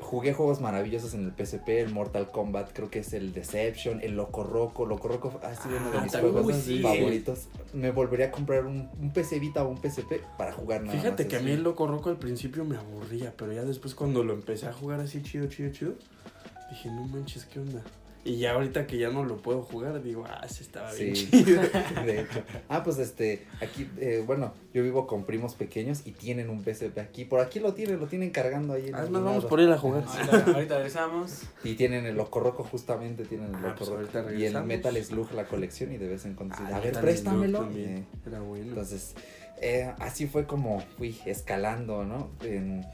jugué 0.00 0.32
juegos 0.32 0.60
maravillosos 0.60 1.14
en 1.14 1.24
el 1.24 1.32
PSP, 1.32 1.68
el 1.80 1.90
Mortal 1.92 2.30
Kombat, 2.30 2.72
creo 2.72 2.90
que 2.90 3.00
es 3.00 3.12
el 3.12 3.32
Deception, 3.32 4.00
el 4.00 4.16
Loco 4.16 4.42
Roco. 4.44 4.86
Loco 4.86 5.08
Roco 5.08 5.40
ha 5.42 5.54
sido 5.54 5.76
uno 5.76 5.90
de 5.90 5.98
Ah, 5.98 6.02
mis 6.02 6.16
juegos 6.16 6.46
uy, 6.46 6.54
sí. 6.54 6.82
favoritos. 6.82 7.48
Me 7.72 7.90
volvería 7.90 8.26
a 8.26 8.30
comprar 8.30 8.64
un, 8.66 8.88
un 9.00 9.12
PC 9.12 9.38
Vita 9.38 9.62
o 9.64 9.68
un 9.68 9.76
PSP 9.78 10.22
para 10.36 10.52
jugar 10.52 10.82
nada 10.82 10.98
Fíjate 10.98 11.24
más 11.24 11.30
que 11.30 11.36
a 11.36 11.40
mí 11.40 11.50
el 11.50 11.62
Loco 11.62 11.86
Roco 11.86 12.10
al 12.10 12.16
principio 12.18 12.64
me 12.64 12.76
aburría, 12.76 13.32
pero 13.36 13.52
ya 13.52 13.64
después 13.64 13.94
cuando 13.94 14.24
lo 14.24 14.32
empecé 14.34 14.66
a 14.66 14.72
jugar 14.72 15.00
así 15.00 15.22
chido, 15.22 15.46
chido, 15.48 15.70
chido, 15.72 15.92
dije, 16.70 16.88
no 16.90 17.04
manches, 17.06 17.44
¿qué 17.44 17.60
onda? 17.60 17.82
Y 18.28 18.36
ya 18.38 18.52
ahorita 18.52 18.86
que 18.86 18.98
ya 18.98 19.08
no 19.08 19.24
lo 19.24 19.38
puedo 19.38 19.62
jugar, 19.62 20.02
digo, 20.02 20.24
ah, 20.28 20.46
sí 20.48 20.62
estaba 20.62 20.92
bien 20.92 21.16
Sí, 21.16 21.30
chido. 21.30 21.62
de 22.04 22.20
hecho. 22.20 22.42
Ah, 22.68 22.84
pues 22.84 22.98
este, 22.98 23.46
aquí, 23.62 23.88
eh, 23.98 24.22
bueno, 24.26 24.52
yo 24.74 24.82
vivo 24.82 25.06
con 25.06 25.24
primos 25.24 25.54
pequeños 25.54 26.02
y 26.04 26.12
tienen 26.12 26.50
un 26.50 26.62
PSP 26.62 26.98
aquí. 26.98 27.24
Por 27.24 27.40
aquí 27.40 27.58
lo 27.58 27.72
tienen, 27.72 27.98
lo 27.98 28.06
tienen 28.06 28.30
cargando 28.30 28.74
ahí 28.74 28.88
en 28.88 28.94
Ah, 28.94 29.06
más, 29.10 29.22
vamos 29.22 29.44
por 29.46 29.60
él 29.60 29.72
a 29.72 29.78
jugar. 29.78 30.04
Ahorita, 30.06 30.52
ahorita 30.52 30.74
regresamos. 30.76 31.42
Y 31.64 31.74
tienen 31.76 32.04
el 32.04 32.16
Locorroco, 32.16 32.64
justamente 32.64 33.24
tienen 33.24 33.54
el 33.54 33.64
Ah, 33.64 33.74
pues 33.78 33.88
Locorroco. 33.88 34.34
y 34.34 34.44
el. 34.44 34.62
Metal 34.64 34.94
Slug 35.02 35.32
la 35.32 35.46
colección 35.46 35.92
y 35.92 35.96
de 35.96 36.08
vez 36.08 36.26
en 36.26 36.34
cuando 36.34 36.54
Ah, 36.58 36.76
a 36.76 36.80
ver, 36.80 37.00
préstamelo. 37.00 37.66
Eh, 37.74 38.04
Era 38.26 38.40
bueno. 38.40 38.66
Entonces, 38.66 39.14
eh, 39.62 39.90
así 40.00 40.26
fue 40.26 40.46
como 40.46 40.80
fui 40.98 41.18
escalando, 41.24 42.04
¿no? 42.04 42.28
En, 42.42 42.84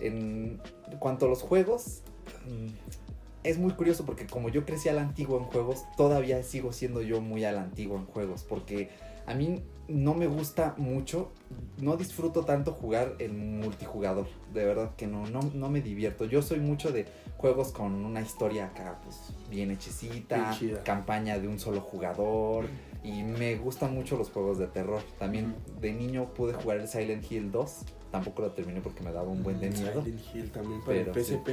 en 0.00 0.60
cuanto 0.98 1.26
a 1.26 1.28
los 1.28 1.42
juegos, 1.42 2.02
mm, 2.48 3.09
es 3.42 3.58
muy 3.58 3.72
curioso 3.72 4.04
porque 4.04 4.26
como 4.26 4.48
yo 4.48 4.64
crecí 4.64 4.88
a 4.88 4.92
la 4.92 5.02
antigua 5.02 5.38
en 5.38 5.44
juegos, 5.44 5.84
todavía 5.96 6.42
sigo 6.42 6.72
siendo 6.72 7.02
yo 7.02 7.20
muy 7.20 7.44
a 7.44 7.52
la 7.52 7.62
antigua 7.62 7.98
en 7.98 8.06
juegos, 8.06 8.44
porque 8.44 8.90
a 9.26 9.34
mí 9.34 9.62
no 9.88 10.14
me 10.14 10.26
gusta 10.26 10.74
mucho, 10.76 11.32
no 11.78 11.96
disfruto 11.96 12.44
tanto 12.44 12.72
jugar 12.72 13.16
en 13.18 13.60
multijugador, 13.60 14.26
de 14.52 14.64
verdad 14.64 14.94
que 14.96 15.06
no, 15.06 15.26
no, 15.26 15.40
no 15.54 15.68
me 15.68 15.80
divierto. 15.80 16.24
Yo 16.24 16.42
soy 16.42 16.60
mucho 16.60 16.92
de 16.92 17.06
juegos 17.36 17.72
con 17.72 18.04
una 18.04 18.20
historia 18.20 18.66
acá, 18.66 19.00
pues 19.02 19.32
bien 19.50 19.70
hechecita, 19.70 20.56
Bien 20.60 20.78
campaña 20.84 21.38
de 21.38 21.48
un 21.48 21.58
solo 21.58 21.80
jugador, 21.80 22.66
y 23.02 23.22
me 23.22 23.56
gustan 23.56 23.94
mucho 23.94 24.16
los 24.16 24.30
juegos 24.30 24.58
de 24.58 24.66
terror. 24.66 25.02
También 25.18 25.54
de 25.80 25.92
niño 25.92 26.32
pude 26.34 26.52
jugar 26.52 26.78
el 26.78 26.88
Silent 26.88 27.30
Hill 27.30 27.50
2. 27.50 27.84
Tampoco 28.10 28.42
lo 28.42 28.50
terminé 28.50 28.80
porque 28.80 29.02
me 29.04 29.12
daba 29.12 29.28
un 29.28 29.42
buen 29.42 29.60
de 29.60 29.70
miedo. 29.70 30.02
Silent 30.02 30.20
Hill 30.34 30.50
también 30.50 30.80
para 30.80 30.98
Pero 30.98 31.12
el 31.14 31.24
PSP 31.24 31.48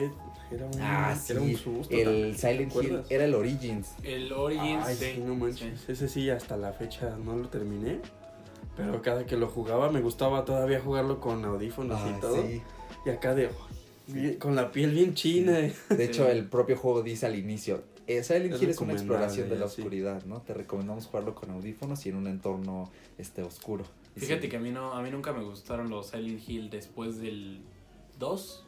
era 0.52 0.66
un, 0.66 0.72
Ah, 0.82 1.16
era 1.30 1.42
un 1.42 1.48
sí. 1.48 1.56
susto. 1.56 1.94
El 1.96 2.32
¿te 2.32 2.38
Silent 2.38 2.76
Hill 2.76 3.02
era 3.10 3.26
el 3.26 3.36
Origins. 3.36 3.90
El 4.04 4.34
Origins. 4.34 4.84
Ay, 4.86 4.96
sí, 4.96 5.06
sí, 5.16 5.22
no 5.24 5.36
manches. 5.36 5.80
sí. 5.82 5.92
Ese 5.92 6.08
sí, 6.10 6.30
hasta 6.32 6.58
la 6.58 6.74
fecha 6.74 7.16
no 7.24 7.36
lo 7.36 7.48
terminé. 7.50 8.00
Pero 8.76 9.02
cada 9.02 9.26
que 9.26 9.38
lo 9.38 9.48
jugaba 9.48 9.92
me 9.92 10.02
gustaba 10.02 10.46
todavía 10.46 10.80
jugarlo 10.80 11.20
con 11.20 11.44
audífonos 11.46 12.00
Ah, 12.02 12.14
y 12.18 12.22
todo. 12.22 12.42
sí. 12.42 12.62
Y 13.06 13.10
acá 13.10 13.36
de 13.36 13.50
bien- 14.08 14.36
con 14.36 14.56
la 14.56 14.72
piel 14.72 14.92
bien 14.92 15.14
china. 15.14 15.54
De 15.90 16.04
hecho, 16.04 16.26
Sí. 16.26 16.32
el 16.32 16.46
propio 16.46 16.76
juego 16.78 17.04
dice 17.04 17.26
al 17.28 17.36
inicio. 17.36 17.84
eh, 18.08 18.24
Silent 18.24 18.54
Es 18.56 18.62
Hill 18.62 18.70
es 18.70 18.80
una 18.80 18.94
exploración 18.94 19.50
de 19.50 19.58
la 19.58 19.68
sí. 19.68 19.82
oscuridad, 19.82 20.24
¿no? 20.26 20.42
Te 20.42 20.54
recomendamos 20.54 21.06
jugarlo 21.08 21.36
con 21.36 21.52
audífonos 21.52 22.06
y 22.06 22.10
en 22.10 22.16
un 22.16 22.28
entorno 22.28 22.90
este 23.18 23.42
oscuro. 23.44 23.84
Y 24.18 24.20
Fíjate 24.20 24.42
sí, 24.44 24.50
que 24.50 24.58
a 24.58 24.60
mí 24.60 24.72
no, 24.72 24.94
a 24.94 25.02
mí 25.02 25.10
nunca 25.12 25.32
me 25.32 25.44
gustaron 25.44 25.90
los 25.90 26.08
Silent 26.08 26.42
Hill 26.50 26.70
después 26.70 27.20
del 27.22 27.62
2. 28.20 28.64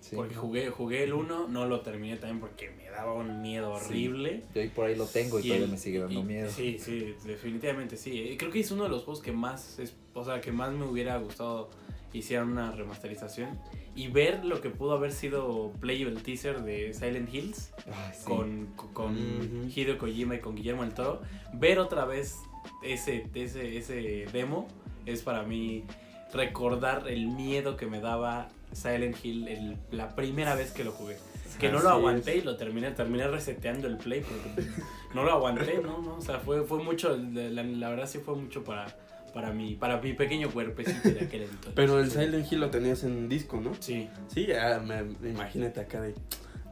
sí. 0.00 0.14
Porque 0.16 0.34
jugué, 0.34 0.70
jugué 0.70 1.04
el 1.04 1.14
1, 1.14 1.48
no 1.48 1.66
lo 1.66 1.80
terminé 1.80 2.16
también 2.16 2.40
porque 2.40 2.70
me 2.70 2.88
daba 2.90 3.12
un 3.14 3.42
miedo 3.42 3.76
Sí. 3.78 3.84
horrible. 3.86 4.42
Yo 4.54 4.60
ahí 4.62 4.68
por 4.68 4.86
ahí 4.86 4.94
lo 4.96 5.06
tengo 5.06 5.38
y, 5.40 5.42
todavía 5.44 5.64
el- 5.64 5.70
me 5.70 5.78
sigue 5.78 5.98
dando 6.00 6.20
y- 6.20 6.22
miedo. 6.22 6.50
Sí, 6.50 6.78
sí, 6.78 7.14
definitivamente 7.24 7.96
sí. 7.96 8.36
Creo 8.38 8.50
que 8.50 8.60
es 8.60 8.70
uno 8.70 8.84
de 8.84 8.88
los 8.90 9.04
juegos 9.04 9.22
que 9.22 9.32
más, 9.32 9.78
es, 9.78 9.94
o 10.14 10.24
sea, 10.24 10.40
que 10.40 10.52
más 10.52 10.72
me 10.72 10.84
hubiera 10.84 11.16
gustado 11.18 11.70
hicieran 12.12 12.50
una 12.50 12.70
remasterización. 12.72 13.58
Y 13.94 14.08
ver 14.08 14.44
lo 14.44 14.60
que 14.60 14.70
pudo 14.70 14.92
haber 14.92 15.12
sido 15.12 15.72
playable 15.80 16.20
teaser 16.20 16.62
de 16.62 16.92
Silent 16.94 17.32
Hills 17.34 17.72
Ay, 17.86 18.12
sí. 18.14 18.24
con, 18.24 18.66
con 18.92 19.14
Ujú. 19.16 19.68
Hideo 19.74 19.98
Kojima 19.98 20.36
y 20.36 20.40
con 20.40 20.54
Guillermo 20.54 20.82
del 20.82 20.94
Toro. 20.94 21.20
Ver 21.54 21.78
otra 21.78 22.04
vez 22.04 22.36
ese, 22.82 23.26
ese, 23.34 23.76
ese 23.78 24.26
demo 24.32 24.68
es 25.06 25.22
para 25.22 25.42
mí 25.42 25.84
recordar 26.32 27.08
el 27.08 27.28
miedo 27.28 27.76
que 27.76 27.86
me 27.86 28.00
daba 28.00 28.48
Silent 28.72 29.16
Hill 29.24 29.48
el- 29.48 29.76
la 29.90 30.14
primera 30.14 30.54
vez 30.54 30.72
que 30.72 30.84
lo 30.84 30.92
jugué. 30.92 31.16
Que 31.60 31.70
no 31.70 31.78
lo 31.80 31.88
Así 31.88 31.98
aguanté 31.98 32.36
es. 32.36 32.42
y 32.42 32.44
lo 32.44 32.56
terminé, 32.56 32.90
terminé 32.90 33.26
reseteando 33.28 33.86
el 33.86 33.96
play 33.96 34.20
porque 34.22 34.68
no 35.14 35.22
lo 35.24 35.32
aguanté, 35.32 35.78
¿no? 35.82 36.02
no 36.02 36.16
o 36.16 36.20
sea, 36.20 36.38
fue, 36.40 36.62
fue 36.64 36.82
mucho, 36.82 37.16
la, 37.16 37.62
la 37.62 37.88
verdad 37.88 38.06
sí 38.06 38.18
fue 38.18 38.34
mucho 38.36 38.62
para, 38.62 38.86
para, 39.32 39.52
mi, 39.52 39.74
para 39.74 39.98
mi 40.00 40.12
pequeño 40.12 40.50
cuerpecito 40.50 41.08
de 41.10 41.20
aquel 41.24 41.42
entonces. 41.44 41.72
Pero 41.74 41.98
el 42.00 42.10
Silent 42.10 42.52
Hill 42.52 42.60
lo 42.60 42.70
tenías 42.70 43.04
en 43.04 43.28
disco, 43.28 43.58
¿no? 43.60 43.72
Sí, 43.80 44.08
Sí, 44.28 44.48
ah, 44.52 44.82
me, 44.84 44.98
imagínate 45.30 45.80
acá 45.80 46.00
de. 46.02 46.14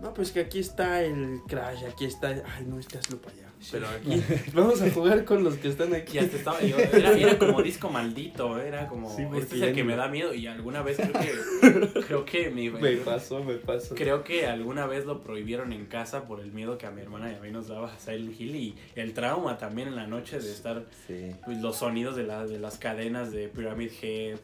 No, 0.03 0.13
pues 0.13 0.33
que 0.33 0.41
aquí 0.41 0.59
está 0.59 1.03
el 1.03 1.41
Crash, 1.49 1.85
aquí 1.85 2.05
está. 2.05 2.29
Ay, 2.29 2.67
no, 2.67 2.79
este 2.79 2.99
hazlo 2.99 3.17
para 3.23 3.35
allá. 3.37 3.44
Pero 3.73 3.89
aquí 3.89 4.23
vamos 4.53 4.81
a 4.83 4.91
jugar 4.91 5.25
con 5.25 5.43
los 5.45 5.55
que 5.57 5.69
están 5.69 5.95
aquí. 5.95 6.17
y 6.17 6.21
hasta 6.21 6.37
estaba 6.37 6.61
yo, 6.63 6.77
era, 6.79 7.13
era 7.17 7.39
como 7.39 7.63
disco 7.63 7.89
maldito, 7.91 8.61
era 8.61 8.89
como, 8.89 9.15
Sí, 9.15 9.23
este 9.39 9.57
es 9.57 9.63
el 9.63 9.75
que 9.75 9.85
me 9.85 9.97
da 9.97 10.09
miedo 10.09 10.35
y 10.35 10.47
alguna 10.47 10.83
vez 10.83 10.97
creo 10.99 11.13
que, 11.13 12.01
creo 12.07 12.25
que 12.25 12.51
mi, 12.51 12.71
Me 12.71 12.97
pasó, 12.99 13.43
me 13.43 13.55
pasó. 13.55 13.95
Creo 13.95 14.23
que 14.25 14.47
alguna 14.47 14.87
vez 14.87 15.07
lo 15.07 15.23
prohibieron 15.23 15.73
en 15.73 15.87
casa 15.87 16.25
por 16.27 16.41
el 16.41 16.53
miedo 16.53 16.79
que 16.79 16.87
a 16.87 16.91
mi 16.91 17.01
hermana 17.01 17.33
y 17.33 17.35
a 17.37 17.41
mí 17.41 17.51
nos 17.51 17.69
daba 17.69 17.99
Silent 17.99 18.39
Hill 18.41 18.55
y 18.57 18.75
el 18.97 19.15
trauma 19.15 19.59
también 19.59 19.89
en 19.89 19.97
la 19.97 20.07
noche 20.07 20.39
de 20.41 20.51
estar 20.53 20.85
Sí. 21.07 21.31
pues, 21.45 21.59
los 21.61 21.77
sonidos 21.77 22.17
de, 22.17 22.25
la, 22.25 22.47
de 22.47 22.59
las 22.59 22.79
cadenas 22.79 23.33
de 23.33 23.49
Pyramid 23.49 23.91
Head. 24.03 24.39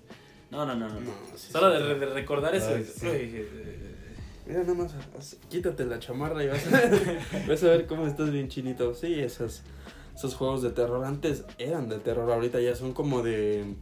No, 0.50 0.66
no, 0.66 0.74
no, 0.74 0.88
no. 0.88 0.98
No, 1.00 1.12
Solo 1.36 1.70
de, 1.70 1.94
de 1.94 2.06
recordar 2.06 2.54
eso. 2.56 2.70
Ay, 2.74 2.84
sí. 2.84 3.06
Mira, 4.46 4.60
nada 4.62 4.74
más, 4.74 4.94
quítate 5.48 5.84
la 5.84 5.98
chamarra 5.98 6.42
y 6.42 6.48
vas 6.48 6.66
a, 6.66 6.70
vas 7.48 7.62
a 7.62 7.66
ver 7.68 7.86
cómo 7.86 8.06
estás 8.06 8.30
bien 8.32 8.48
chinito. 8.48 8.94
Sí, 8.94 9.14
esos, 9.20 9.62
esos 10.14 10.34
juegos 10.34 10.62
de 10.62 10.70
terror 10.70 11.04
antes 11.04 11.44
eran 11.58 11.88
de 11.88 11.98
terror, 11.98 12.30
ahorita 12.30 12.60
ya 12.60 12.74
son 12.74 12.92
como 12.92 13.22
de... 13.22 13.74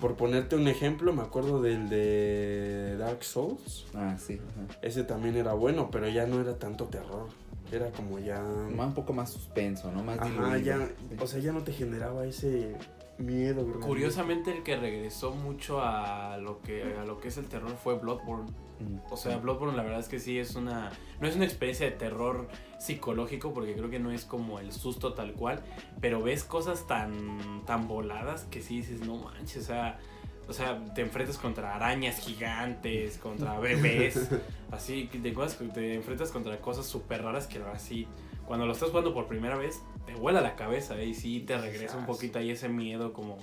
Por 0.00 0.16
ponerte 0.16 0.56
un 0.56 0.66
ejemplo, 0.66 1.12
me 1.12 1.20
acuerdo 1.20 1.60
del 1.60 1.90
de 1.90 2.96
Dark 2.98 3.22
Souls. 3.22 3.84
Ah, 3.94 4.16
sí. 4.18 4.40
ajá. 4.40 4.78
Ese 4.80 5.04
también 5.04 5.36
era 5.36 5.52
bueno, 5.52 5.90
pero 5.90 6.08
ya 6.08 6.26
no 6.26 6.40
era 6.40 6.58
tanto 6.58 6.86
terror. 6.86 7.28
Era 7.70 7.90
como 7.90 8.18
ya... 8.18 8.40
Más- 8.40 8.86
Un 8.88 8.94
poco 8.94 9.12
más 9.12 9.30
suspenso, 9.30 9.92
¿no? 9.92 10.02
Más 10.02 10.18
Ajá, 10.18 10.30
diluido. 10.54 10.58
ya... 10.58 10.86
Sí. 10.86 11.16
O 11.20 11.26
sea, 11.26 11.40
ya 11.40 11.52
no 11.52 11.62
te 11.64 11.72
generaba 11.72 12.24
ese 12.24 12.76
miedo. 13.18 13.66
¿verdad? 13.66 13.80
Curiosamente 13.86 14.56
el 14.56 14.62
que 14.62 14.76
regresó 14.76 15.32
mucho 15.32 15.82
a 15.82 16.38
lo 16.38 16.62
que 16.62 16.94
a 16.98 17.04
lo 17.04 17.20
que 17.20 17.28
es 17.28 17.36
el 17.36 17.44
terror 17.44 17.76
fue 17.76 17.98
Bloodborne. 17.98 18.48
O 19.10 19.16
sea, 19.16 19.36
Bloodborne 19.38 19.76
la 19.76 19.82
verdad 19.82 20.00
es 20.00 20.08
que 20.08 20.18
sí 20.20 20.38
es 20.38 20.54
una 20.56 20.90
no 21.20 21.28
es 21.28 21.36
una 21.36 21.44
experiencia 21.44 21.86
de 21.86 21.92
terror 21.92 22.48
psicológico 22.78 23.52
porque 23.52 23.74
creo 23.74 23.90
que 23.90 23.98
no 23.98 24.10
es 24.10 24.24
como 24.24 24.58
el 24.58 24.72
susto 24.72 25.12
tal 25.14 25.32
cual, 25.34 25.62
pero 26.00 26.22
ves 26.22 26.44
cosas 26.44 26.86
tan 26.86 27.64
tan 27.66 27.88
voladas 27.88 28.44
que 28.44 28.62
sí 28.62 28.78
dices, 28.78 29.00
"No 29.06 29.16
manches", 29.16 29.64
o 29.64 29.66
sea, 29.66 29.98
o 30.48 30.52
sea, 30.52 30.84
te 30.94 31.02
enfrentas 31.02 31.38
contra 31.38 31.76
arañas 31.76 32.18
gigantes, 32.18 33.18
contra 33.18 33.58
bebés, 33.60 34.28
así 34.72 35.08
te, 35.22 35.32
cosas- 35.34 35.58
te 35.72 35.94
enfrentas 35.94 36.30
contra 36.32 36.60
cosas 36.60 36.86
súper 36.86 37.22
raras 37.22 37.46
que 37.46 37.58
así 37.72 38.06
cuando 38.46 38.66
lo 38.66 38.72
estás 38.72 38.88
jugando 38.90 39.14
por 39.14 39.28
primera 39.28 39.56
vez 39.56 39.80
te 40.06 40.14
vuela 40.14 40.40
la 40.40 40.56
cabeza 40.56 40.98
¿eh? 40.98 41.06
y 41.06 41.14
sí 41.14 41.40
te 41.40 41.56
regresa 41.56 41.96
un 41.98 42.06
poquito 42.06 42.38
ahí 42.40 42.50
ese 42.50 42.68
miedo 42.68 43.12
como 43.12 43.36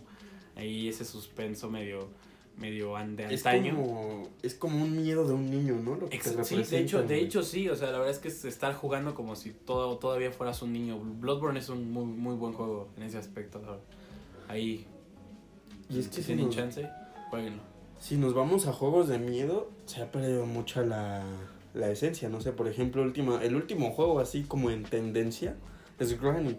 ahí 0.57 0.89
ese 0.89 1.05
suspenso 1.05 1.69
medio 1.69 2.09
medio 2.57 2.95
de 2.95 3.33
Es 3.33 3.45
antaño. 3.45 3.75
como, 3.75 4.23
es 4.41 4.55
como 4.55 4.83
un 4.83 4.95
miedo 5.01 5.27
de 5.27 5.33
un 5.33 5.49
niño, 5.49 5.75
¿no? 5.83 5.91
Lo 5.95 6.09
que 6.09 6.17
te 6.17 6.29
Ex- 6.29 6.47
sí, 6.47 6.63
de 6.63 6.79
hecho, 6.79 7.03
de 7.03 7.19
hecho 7.19 7.43
sí, 7.43 7.69
o 7.69 7.75
sea, 7.75 7.91
la 7.91 7.99
verdad 7.99 8.11
es 8.13 8.19
que 8.19 8.27
es 8.29 8.43
estar 8.45 8.73
jugando 8.73 9.13
como 9.15 9.35
si 9.35 9.51
todo, 9.51 9.97
todavía 9.97 10.31
fueras 10.31 10.61
un 10.61 10.73
niño. 10.73 10.97
Bloodborne 10.99 11.59
es 11.59 11.69
un 11.69 11.91
muy, 11.91 12.05
muy 12.05 12.35
buen 12.35 12.53
juego 12.53 12.89
en 12.97 13.03
ese 13.03 13.17
aspecto. 13.17 13.59
verdad. 13.59 13.79
Ahí, 14.47 14.85
Y 15.89 15.99
es 15.99 16.07
que 16.07 16.15
si 16.15 16.23
tienen 16.23 16.45
nos, 16.47 16.55
chance, 16.55 16.89
jueguenlo. 17.29 17.61
si 17.99 18.17
nos 18.17 18.33
vamos 18.33 18.65
a 18.67 18.73
juegos 18.73 19.07
de 19.07 19.19
miedo, 19.19 19.69
se 19.85 20.01
ha 20.01 20.11
perdido 20.11 20.45
mucha 20.45 20.83
la, 20.83 21.23
la 21.73 21.89
esencia. 21.91 22.27
No 22.29 22.41
sé, 22.41 22.53
por 22.53 22.67
ejemplo, 22.67 23.01
última, 23.03 23.43
el 23.43 23.55
último 23.55 23.91
juego 23.91 24.19
así 24.19 24.43
como 24.43 24.71
en 24.71 24.83
tendencia 24.83 25.55
es 25.99 26.19
Granny. 26.19 26.57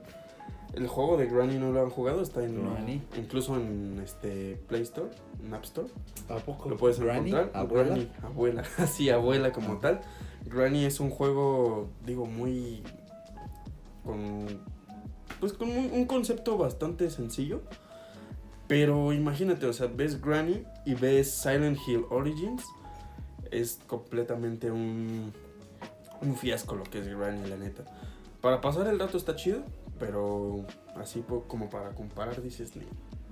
El 0.75 0.87
juego 0.87 1.17
de 1.17 1.27
Granny 1.27 1.59
no 1.59 1.73
lo 1.73 1.83
han 1.83 1.91
jugado, 1.91 2.23
está 2.23 2.45
en 2.45 2.63
Granny. 2.63 3.03
incluso 3.17 3.57
en 3.57 4.01
este 4.05 4.57
Play 4.69 4.83
Store, 4.83 5.09
en 5.45 5.53
App 5.55 5.65
Store. 5.65 5.89
¿A 6.29 6.37
poco? 6.37 6.69
Lo 6.69 6.77
puedes 6.77 7.01
Granny? 7.01 7.31
encontrar. 7.31 7.51
¿Abuela? 7.61 7.89
Granny, 7.95 8.13
abuela. 8.23 8.63
Así, 8.79 9.11
abuela 9.11 9.53
como 9.53 9.79
tal. 9.79 10.01
Granny 10.47 10.85
es 10.85 11.01
un 11.01 11.11
juego, 11.11 11.89
digo, 12.05 12.27
muy. 12.27 12.83
con. 14.05 14.47
Pues 15.41 15.53
con 15.53 15.71
un, 15.71 15.91
un 15.93 16.05
concepto 16.07 16.59
bastante 16.59 17.11
sencillo. 17.11 17.63
Pero 18.67 19.13
imagínate, 19.15 19.65
o 19.67 19.73
sea, 19.73 19.87
ves 19.87 20.21
Granny 20.21 20.65
y 20.85 20.95
ves 20.95 21.31
Silent 21.31 21.79
Hill 21.87 22.05
Origins. 22.11 22.63
Es 23.51 23.81
completamente 23.87 24.71
un. 24.71 25.33
un 26.21 26.37
fiasco 26.37 26.77
lo 26.77 26.85
que 26.85 26.99
es 26.99 27.09
Granny, 27.09 27.49
la 27.49 27.57
neta. 27.57 27.85
Para 28.43 28.61
pasar 28.61 28.87
el 28.87 28.99
rato 29.01 29.17
está 29.17 29.35
chido, 29.35 29.63
pero 29.99 30.65
así 30.97 31.25
como 31.47 31.69
para 31.69 31.91
comparar 31.91 32.41
dices, 32.43 32.75
"Ni". 32.77 32.85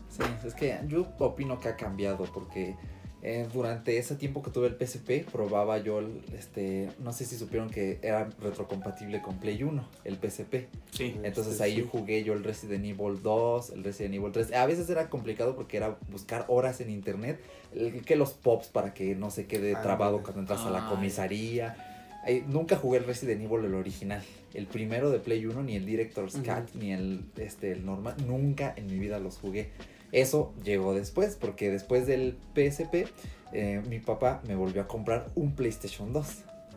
Sí, 0.09 0.23
es 0.47 0.55
que 0.55 0.79
yo 0.87 1.07
opino 1.19 1.59
que 1.61 1.69
ha 1.69 1.77
cambiado 1.77 2.25
porque 2.33 2.77
eh, 3.23 3.49
durante 3.53 3.99
ese 3.99 4.15
tiempo 4.15 4.41
que 4.41 4.51
tuve 4.53 4.69
el 4.69 4.77
PSP 4.77 5.25
probaba 5.33 5.79
yo, 5.79 5.99
el, 5.99 6.23
este, 6.39 6.91
no 7.01 7.13
sé 7.13 7.25
si 7.25 7.37
supieron 7.37 7.71
que 7.71 7.99
era 8.03 8.29
retrocompatible 8.41 9.21
con 9.21 9.39
Play 9.39 9.65
1, 9.65 9.85
el 10.05 10.17
PSP. 10.17 10.69
Sí, 10.93 11.19
Entonces 11.25 11.55
Este, 11.55 11.65
ahí 11.65 11.77
sí. 11.81 11.89
jugué 11.91 12.23
yo 12.23 12.35
el 12.35 12.45
Resident 12.45 12.85
Evil 12.85 13.21
2, 13.23 13.71
el 13.71 13.83
Resident 13.83 14.15
Evil 14.15 14.31
3. 14.31 14.53
A 14.53 14.65
veces 14.67 14.89
era 14.91 15.11
complicado 15.11 15.57
porque 15.57 15.77
era 15.77 15.99
buscar 16.09 16.45
horas 16.49 16.81
en 16.81 16.89
internet, 16.91 17.41
el- 17.75 18.05
que 18.05 18.15
los 18.15 18.33
pops 18.33 18.69
para 18.69 18.95
que 18.95 19.17
no 19.17 19.31
se 19.31 19.47
quede 19.47 19.75
trabado 19.75 20.23
cuando 20.23 20.41
entras 20.41 20.61
a 20.67 20.71
la 20.71 20.87
comisaría. 20.87 21.75
Nunca 22.49 22.77
jugué 22.77 22.99
el 22.99 23.05
Resident 23.05 23.43
Evil 23.43 23.65
el 23.65 23.75
original. 23.75 24.23
El 24.55 24.67
primero 24.67 25.11
de 25.11 25.19
Play 25.19 25.47
1, 25.47 25.63
ni 25.63 25.77
el 25.77 25.85
Director's 25.85 26.35
Ujú. 26.35 26.45
Cut, 26.45 26.75
ni 26.75 26.93
el, 26.93 27.25
este, 27.37 27.73
el 27.73 27.85
normal. 27.85 28.15
Nunca 28.27 28.73
en 28.77 28.87
mi 28.87 28.99
vida 28.99 29.19
los 29.19 29.39
jugué. 29.39 29.71
Eso 30.13 30.55
llegó 30.65 30.95
después, 30.95 31.37
porque 31.41 31.71
después 31.71 32.07
del 32.07 32.37
PSP, 32.55 33.07
eh, 33.53 33.83
mi 33.89 33.99
papá 33.99 34.43
me 34.47 34.55
volvió 34.55 34.83
a 34.83 34.89
comprar 34.89 35.31
un 35.35 35.55
PlayStation 35.55 36.13
2. 36.13 36.27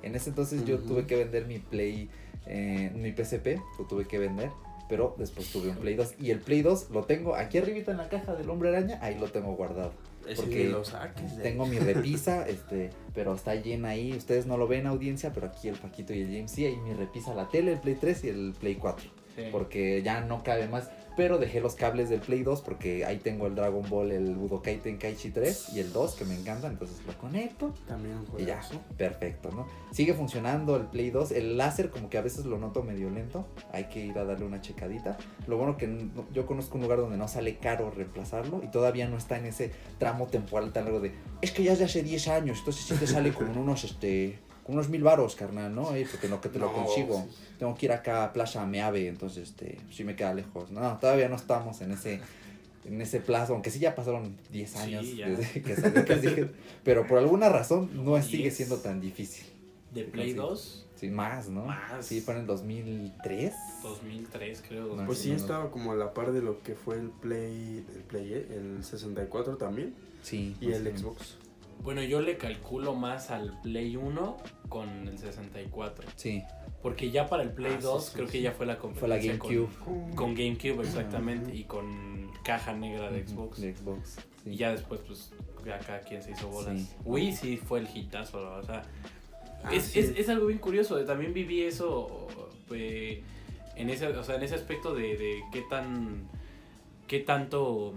En 0.04 0.16
ese 0.16 0.30
entonces 0.30 0.66
yo 0.66 0.80
tuve 0.80 1.06
que 1.06 1.16
vender 1.16 1.46
mi 1.46 1.60
Play, 1.60 2.10
eh, 2.48 2.92
mi 2.96 3.12
PSP, 3.12 3.62
lo 3.78 3.86
tuve 3.86 4.06
que 4.06 4.18
vender. 4.18 4.50
Pero 4.88 5.16
después 5.20 5.52
tuve 5.52 5.70
un 5.70 5.76
Play 5.76 5.94
2. 5.96 6.16
Y 6.20 6.32
el 6.32 6.40
Play 6.40 6.64
2 6.64 6.90
lo 6.90 7.04
tengo 7.04 7.36
aquí 7.36 7.60
arribita 7.60 7.92
en 7.92 7.98
la 7.98 8.10
caja 8.10 8.34
del 8.36 8.50
hombre 8.50 8.70
araña. 8.70 8.98
Ahí 9.02 9.20
lo 9.20 9.28
tengo 9.28 9.56
guardado. 9.56 9.92
Porque 10.36 10.70
lo 10.70 10.84
saques 10.84 11.38
de. 11.38 11.44
Tengo 11.44 11.66
mi 11.66 11.80
repisa, 11.80 12.46
este, 12.48 12.90
pero 13.14 13.34
está 13.34 13.56
llena 13.56 13.90
ahí. 13.90 14.14
Ustedes 14.14 14.46
no 14.46 14.58
lo 14.58 14.68
ven, 14.68 14.88
audiencia, 14.88 15.34
pero 15.34 15.48
aquí 15.48 15.68
el 15.68 15.76
Paquito 15.76 16.14
y 16.14 16.22
el 16.22 16.28
James 16.28 16.52
sí, 16.52 16.66
ahí 16.66 16.78
mi 16.78 16.94
repisa 16.94 17.34
la 17.34 17.48
tele, 17.50 17.74
el 17.74 17.80
Play 17.80 17.96
3 17.96 18.24
y 18.24 18.30
el 18.30 18.54
Play 18.60 18.76
4. 18.76 19.10
Sí. 19.36 19.44
Porque 19.52 20.02
ya 20.04 20.22
no 20.22 20.44
cabe 20.44 20.68
más. 20.68 20.90
Pero 21.20 21.38
dejé 21.38 21.60
los 21.60 21.76
cables 21.76 22.10
del 22.10 22.22
Play 22.22 22.44
2 22.44 22.62
porque 22.62 23.04
ahí 23.04 23.18
tengo 23.18 23.46
el 23.46 23.54
Dragon 23.54 23.84
Ball, 23.90 24.14
el 24.14 24.36
Budokai 24.36 24.78
Tenkaichi 24.78 25.32
3 25.32 25.74
y 25.74 25.82
el 25.82 25.92
2 25.92 26.16
que 26.16 26.24
me 26.24 26.34
encantan. 26.34 26.72
Entonces 26.72 27.02
lo 27.06 27.12
conecto 27.18 27.74
También 27.90 28.20
un 28.20 28.40
y 28.40 28.46
ya, 28.46 28.62
perfecto, 28.96 29.52
¿no? 29.52 29.68
Sigue 29.92 30.14
funcionando 30.14 30.78
el 30.78 30.84
Play 30.84 31.10
2. 31.10 31.32
El 31.32 31.58
láser 31.58 31.90
como 31.90 32.10
que 32.10 32.18
a 32.18 32.22
veces 32.22 32.46
lo 32.46 32.58
noto 32.58 32.84
medio 32.84 33.10
lento. 33.10 33.46
Hay 33.74 33.90
que 33.90 34.00
ir 34.00 34.18
a 34.18 34.24
darle 34.24 34.46
una 34.46 34.62
checadita. 34.62 35.18
Lo 35.46 35.58
bueno 35.58 35.76
que 35.76 36.08
yo 36.32 36.46
conozco 36.46 36.78
un 36.78 36.84
lugar 36.84 37.00
donde 37.00 37.18
no 37.18 37.28
sale 37.28 37.58
caro 37.58 37.92
reemplazarlo 37.92 38.62
y 38.64 38.68
todavía 38.68 39.10
no 39.10 39.18
está 39.18 39.38
en 39.38 39.48
ese 39.48 39.72
tramo 39.98 40.28
temporal 40.28 40.72
tan 40.72 40.86
largo 40.86 41.02
de 41.02 41.12
es 41.42 41.52
que 41.52 41.64
ya 41.64 41.74
es 41.74 41.80
de 41.80 41.86
hace 41.86 42.02
10 42.02 42.30
años, 42.30 42.60
entonces 42.60 42.86
sí 42.86 42.96
te 42.96 43.08
sale 43.08 43.34
como 43.34 43.52
en 43.52 43.58
unos, 43.58 43.84
este, 43.84 44.40
con 44.64 44.76
unos 44.76 44.88
mil 44.88 45.04
varos, 45.04 45.36
carnal, 45.36 45.76
¿no? 45.76 45.94
Eh, 45.96 46.08
porque 46.10 46.30
no 46.30 46.40
que 46.40 46.48
te 46.48 46.60
lo 46.60 46.72
consigo. 46.72 47.26
sí. 47.28 47.49
Tengo 47.60 47.76
que 47.76 47.86
ir 47.88 47.92
acá 47.92 48.24
a 48.24 48.34
Plaza 48.34 48.66
Meave, 48.66 49.08
entonces 49.08 49.50
este, 49.50 49.78
sí 49.92 50.04
me 50.04 50.16
queda 50.16 50.34
lejos. 50.34 50.72
No, 50.72 50.98
todavía 50.98 51.28
no 51.30 51.36
estamos 51.36 51.82
en 51.82 51.92
ese 51.92 52.22
en 52.86 53.02
ese 53.02 53.20
plazo, 53.20 53.54
aunque 53.54 53.70
sí 53.70 53.78
ya 53.80 53.94
pasaron 53.94 54.36
10 54.52 54.70
Sí, 54.72 54.78
años 54.80 55.06
desde 55.38 55.62
que 55.62 55.76
salió 55.76 56.50
pero 56.84 57.06
por 57.06 57.18
alguna 57.20 57.50
razón 57.50 57.90
no 58.06 58.20
sigue 58.24 58.50
siendo 58.50 58.78
tan 58.78 59.00
difícil. 59.02 59.46
De 59.94 60.04
Play 60.06 60.32
Sí. 60.32 60.36
2, 60.38 60.86
Sí, 60.96 61.08
más, 61.10 61.48
¿no? 61.50 61.66
Más. 61.66 62.06
Sí, 62.06 62.20
fue 62.22 62.34
en 62.34 62.42
el 62.42 62.46
2003. 62.48 63.54
2003 63.84 64.64
creo. 64.68 64.96
No, 64.96 65.06
Pues 65.06 65.20
sí, 65.20 65.32
estaba 65.32 65.72
como 65.72 65.92
a 65.94 65.96
la 65.96 66.14
par 66.14 66.32
de 66.34 66.42
lo 66.42 66.62
que 66.62 66.76
fue 66.76 66.96
el 66.98 67.10
Play, 67.10 67.86
el 67.96 68.02
Play, 68.04 68.34
¿eh? 68.34 68.48
el 68.52 68.84
64 68.84 69.56
también 69.58 69.94
Sí. 70.24 70.56
y 70.60 70.72
el. 70.72 70.98
Xbox. 70.98 71.38
Bueno, 71.82 72.04
yo 72.04 72.22
le 72.22 72.38
calculo 72.38 72.94
más 72.96 73.32
al 73.32 73.60
Play 73.62 73.96
1 73.96 74.38
con 74.68 75.08
el 75.08 75.18
64. 75.18 76.08
Sí, 76.16 76.44
Porque 76.82 77.10
ya 77.12 77.28
para 77.28 77.44
el 77.44 77.52
Play 77.52 77.74
Ah, 77.76 77.80
sí, 77.80 77.84
2 77.86 78.06
sí, 78.06 78.12
creo 78.16 78.26
sí. 78.28 78.32
que 78.34 78.42
ya 78.42 78.52
fue 78.52 78.66
la 78.66 78.76
fue 78.76 79.08
la 79.08 79.16
competencia 79.18 79.38
GameCube. 79.38 79.70
Con, 79.86 80.12
con 80.14 80.36
GameCube 80.36 80.82
exactamente 80.84 81.56
y 81.56 81.64
con 81.64 82.32
caja 82.44 82.74
negra 82.74 83.10
de 83.12 83.26
Xbox. 83.28 83.62
De 83.62 83.74
Xbox. 83.76 84.10
sí. 84.44 84.50
Y 84.52 84.56
ya 84.58 84.72
después 84.72 85.02
pues 85.06 85.32
ya 85.66 85.80
cada 85.80 86.02
quien 86.02 86.22
se 86.22 86.32
hizo 86.32 86.48
bolas. 86.50 86.80
Sí. 86.80 86.88
Wii 87.06 87.36
sí 87.36 87.58
fue 87.58 87.80
el 87.80 87.88
hitazo, 87.94 88.40
o 88.58 88.64
sea, 88.64 88.84
Ah, 89.64 89.74
es, 89.74 89.84
sí. 89.88 90.00
es, 90.00 90.18
es 90.18 90.30
algo 90.30 90.46
bien 90.48 90.60
curioso, 90.60 91.04
también 91.04 91.34
viví 91.34 91.64
eso 91.64 92.28
eh, 92.72 93.22
en 93.76 93.90
ese, 93.90 94.08
o 94.08 94.24
sea, 94.24 94.36
en 94.36 94.44
ese 94.44 94.56
aspecto 94.56 94.96
de, 94.96 95.18
de 95.18 95.42
qué 95.52 95.64
tan 95.70 96.30
qué 97.08 97.20
tanto 97.20 97.94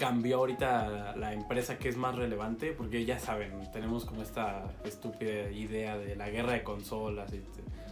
cambió 0.00 0.38
ahorita 0.38 1.14
la 1.16 1.34
empresa 1.34 1.78
que 1.78 1.88
es 1.90 1.96
más 1.96 2.16
relevante, 2.16 2.72
porque 2.72 3.04
ya 3.04 3.18
saben, 3.18 3.52
tenemos 3.72 4.04
como 4.06 4.22
esta 4.22 4.64
estúpida 4.84 5.50
idea 5.50 5.98
de 5.98 6.16
la 6.16 6.30
guerra 6.30 6.52
de 6.54 6.62
consolas 6.62 7.32
y 7.34 7.42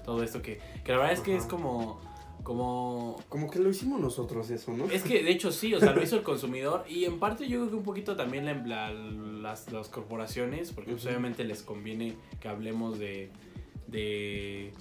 todo 0.05 0.23
esto 0.23 0.41
que, 0.41 0.59
que 0.85 0.93
la 0.93 0.99
verdad 0.99 1.13
es 1.13 1.21
que 1.21 1.33
Ajá. 1.35 1.41
es 1.43 1.47
como 1.47 2.01
como 2.43 3.17
Como 3.29 3.51
que 3.51 3.59
lo 3.59 3.69
hicimos 3.69 4.01
nosotros 4.01 4.49
eso, 4.51 4.73
¿no? 4.73 4.87
es 4.87 5.03
que 5.03 5.23
de 5.23 5.31
hecho 5.31 5.53
sí, 5.53 5.75
o 5.75 5.81
sea, 5.81 5.93
lo 5.93 6.03
hizo 6.07 6.17
el 6.17 6.23
consumidor 6.23 6.85
y 6.89 7.05
en 7.05 7.19
parte 7.19 7.47
yo 7.47 7.59
creo 7.59 7.71
que 7.71 7.77
un 7.77 7.83
poquito 7.83 8.17
también 8.17 8.47
la- 8.47 8.55
la- 8.55 8.91
las, 8.95 9.71
las 9.71 9.89
corporaciones, 9.91 10.73
porque 10.73 10.93
pues, 10.93 11.05
obviamente 11.05 11.45
les 11.45 11.63
conviene 11.63 12.15
que 12.41 12.49
hablemos 12.49 12.99
de, 12.99 13.31
de, 13.87 14.73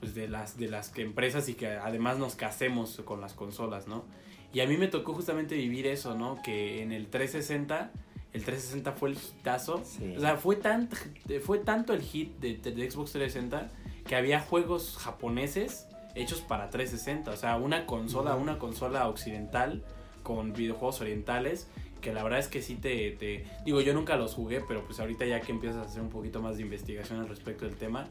pues, 0.00 0.14
de, 0.14 0.28
las, 0.28 0.56
de 0.58 0.68
las 0.68 0.90
que 0.90 1.02
empresas 1.02 1.48
y 1.48 1.54
que 1.54 1.66
además 1.68 2.18
nos 2.18 2.34
casemos 2.36 3.00
con 3.04 3.20
las 3.20 3.32
consolas, 3.34 3.88
¿no? 3.88 4.04
Y 4.52 4.60
a 4.60 4.66
mí 4.66 4.76
me 4.76 4.88
tocó 4.88 5.12
justamente 5.14 5.54
vivir 5.56 5.86
eso, 5.86 6.14
¿no? 6.14 6.40
Que 6.42 6.82
en 6.82 6.92
el 6.92 7.08
360, 7.08 7.90
el 8.32 8.44
360 8.44 8.92
fue 8.92 9.10
el 9.10 9.16
hitazo. 9.16 9.82
Sí. 9.84 10.14
O 10.16 10.20
sea, 10.20 10.36
fue, 10.36 10.56
tan, 10.56 10.88
fue 11.44 11.58
tanto 11.58 11.92
el 11.92 12.00
hit 12.02 12.38
de, 12.38 12.56
de 12.56 12.90
Xbox 12.90 13.12
360 13.12 13.70
que 14.06 14.16
había 14.16 14.40
juegos 14.40 14.96
japoneses 14.98 15.86
hechos 16.14 16.40
para 16.40 16.70
360. 16.70 17.30
O 17.30 17.36
sea, 17.36 17.56
una 17.56 17.84
consola, 17.86 18.36
una 18.36 18.58
consola 18.58 19.06
occidental 19.08 19.84
con 20.22 20.52
videojuegos 20.54 21.00
orientales. 21.02 21.68
Que 22.00 22.12
la 22.14 22.22
verdad 22.22 22.38
es 22.38 22.46
que 22.46 22.62
sí 22.62 22.76
te, 22.76 23.10
te- 23.10 23.44
Digo, 23.64 23.80
yo 23.80 23.92
nunca 23.92 24.14
los 24.16 24.32
jugué, 24.34 24.60
pero 24.60 24.84
pues 24.84 25.00
ahorita 25.00 25.26
ya 25.26 25.40
que 25.40 25.50
empiezas 25.50 25.78
a 25.84 25.90
hacer 25.90 26.00
un 26.00 26.10
poquito 26.10 26.40
más 26.40 26.56
de 26.56 26.62
investigación 26.62 27.18
al 27.18 27.28
respecto 27.28 27.64
del 27.64 27.74
tema, 27.74 28.06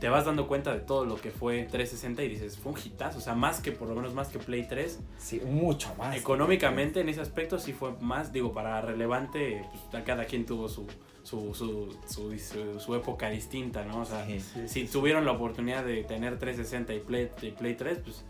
te 0.00 0.08
vas 0.08 0.24
dando 0.24 0.46
cuenta 0.46 0.72
de 0.72 0.80
todo 0.80 1.04
lo 1.04 1.16
que 1.16 1.30
fue 1.30 1.62
360 1.62 2.22
y 2.22 2.28
dices, 2.28 2.58
fue 2.58 2.72
un 2.72 2.78
hitazo. 2.78 3.18
O 3.18 3.20
sea, 3.20 3.34
más 3.34 3.60
que, 3.60 3.72
por 3.72 3.88
lo 3.88 3.94
menos 3.94 4.14
más 4.14 4.28
que 4.28 4.38
Play 4.38 4.66
3. 4.68 5.00
Sí, 5.18 5.40
mucho 5.40 5.94
más. 5.96 6.16
Económicamente 6.16 7.00
en 7.00 7.08
ese 7.08 7.20
aspecto 7.20 7.58
sí 7.58 7.72
fue 7.72 7.92
más, 8.00 8.32
digo, 8.32 8.52
para 8.52 8.80
relevante, 8.80 9.64
pues 9.90 10.04
cada 10.04 10.24
quien 10.24 10.44
tuvo 10.44 10.68
su, 10.68 10.86
su, 11.22 11.54
su, 11.54 12.78
su, 12.78 12.94
época 12.94 13.30
distinta, 13.30 13.84
¿no? 13.84 14.00
O 14.00 14.04
sea, 14.04 14.26
Sí. 14.26 14.40
Sí, 14.40 14.66
si 14.66 14.86
tuvieron 14.86 15.24
la 15.24 15.32
oportunidad 15.32 15.84
de 15.84 16.02
tener 16.04 16.38
360 16.38 16.94
y 16.94 17.00
Play, 17.00 17.30
y 17.42 17.50
Play 17.50 17.74
3, 17.74 17.98
pues 17.98 18.24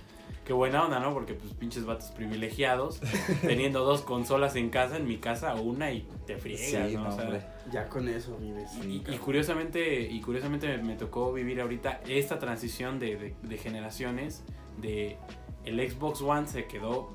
qué 0.47 0.53
buena 0.53 0.85
onda, 0.85 0.99
¿no? 1.01 1.13
Porque 1.13 1.35
pues 1.35 1.53
pinches 1.55 1.85
vatos 1.85 2.11
privilegiados, 2.13 3.01
teniendo 3.43 3.85
dos 3.85 4.01
consolas 4.03 4.57
en 4.57 4.71
casa, 4.71 4.97
en 4.97 5.07
mi 5.07 5.19
casa 5.19 5.55
una 5.57 5.93
y 5.93 6.07
te 6.27 6.37
friegas, 6.39 6.89
Sí, 6.91 6.95
¿no? 6.97 7.03
no, 7.05 7.09
O 7.09 7.13
sea. 7.19 7.53
Ya 7.73 7.89
con 7.89 8.09
eso 8.09 8.37
vives. 8.39 8.71
y, 8.85 9.03
y 9.13 9.19
curiosamente, 9.19 10.01
y 10.09 10.21
curiosamente 10.21 10.69
me, 10.69 10.83
me 10.83 10.95
tocó 10.95 11.33
vivir 11.33 11.61
ahorita 11.61 12.01
esta 12.09 12.39
transición 12.39 12.99
de, 13.01 13.17
de- 13.17 13.35
de 13.43 13.59
generaciones, 13.59 14.45
de 14.81 15.19
el 15.65 15.91
Xbox 15.91 16.23
One 16.23 16.47
se 16.47 16.67
quedó 16.67 17.11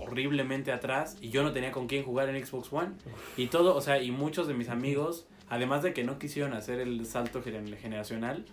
horriblemente 0.00 0.72
atrás 0.72 1.16
y 1.20 1.30
yo 1.30 1.42
no 1.42 1.52
tenía 1.52 1.72
con 1.72 1.86
quién 1.86 2.04
jugar 2.04 2.28
en 2.28 2.44
Xbox 2.44 2.72
One 2.72 2.90
y 3.36 3.46
todo, 3.46 3.74
o 3.74 3.80
sea, 3.80 4.02
y 4.02 4.10
muchos 4.10 4.46
de 4.46 4.54
mis 4.54 4.68
amigos, 4.68 5.26
además 5.48 5.82
de 5.82 5.92
que 5.94 6.04
no 6.04 6.18
quisieron 6.18 6.52
hacer 6.52 6.80
el 6.80 7.04
salto 7.06 7.42
gener- 7.42 7.76
generacional, 7.78 8.44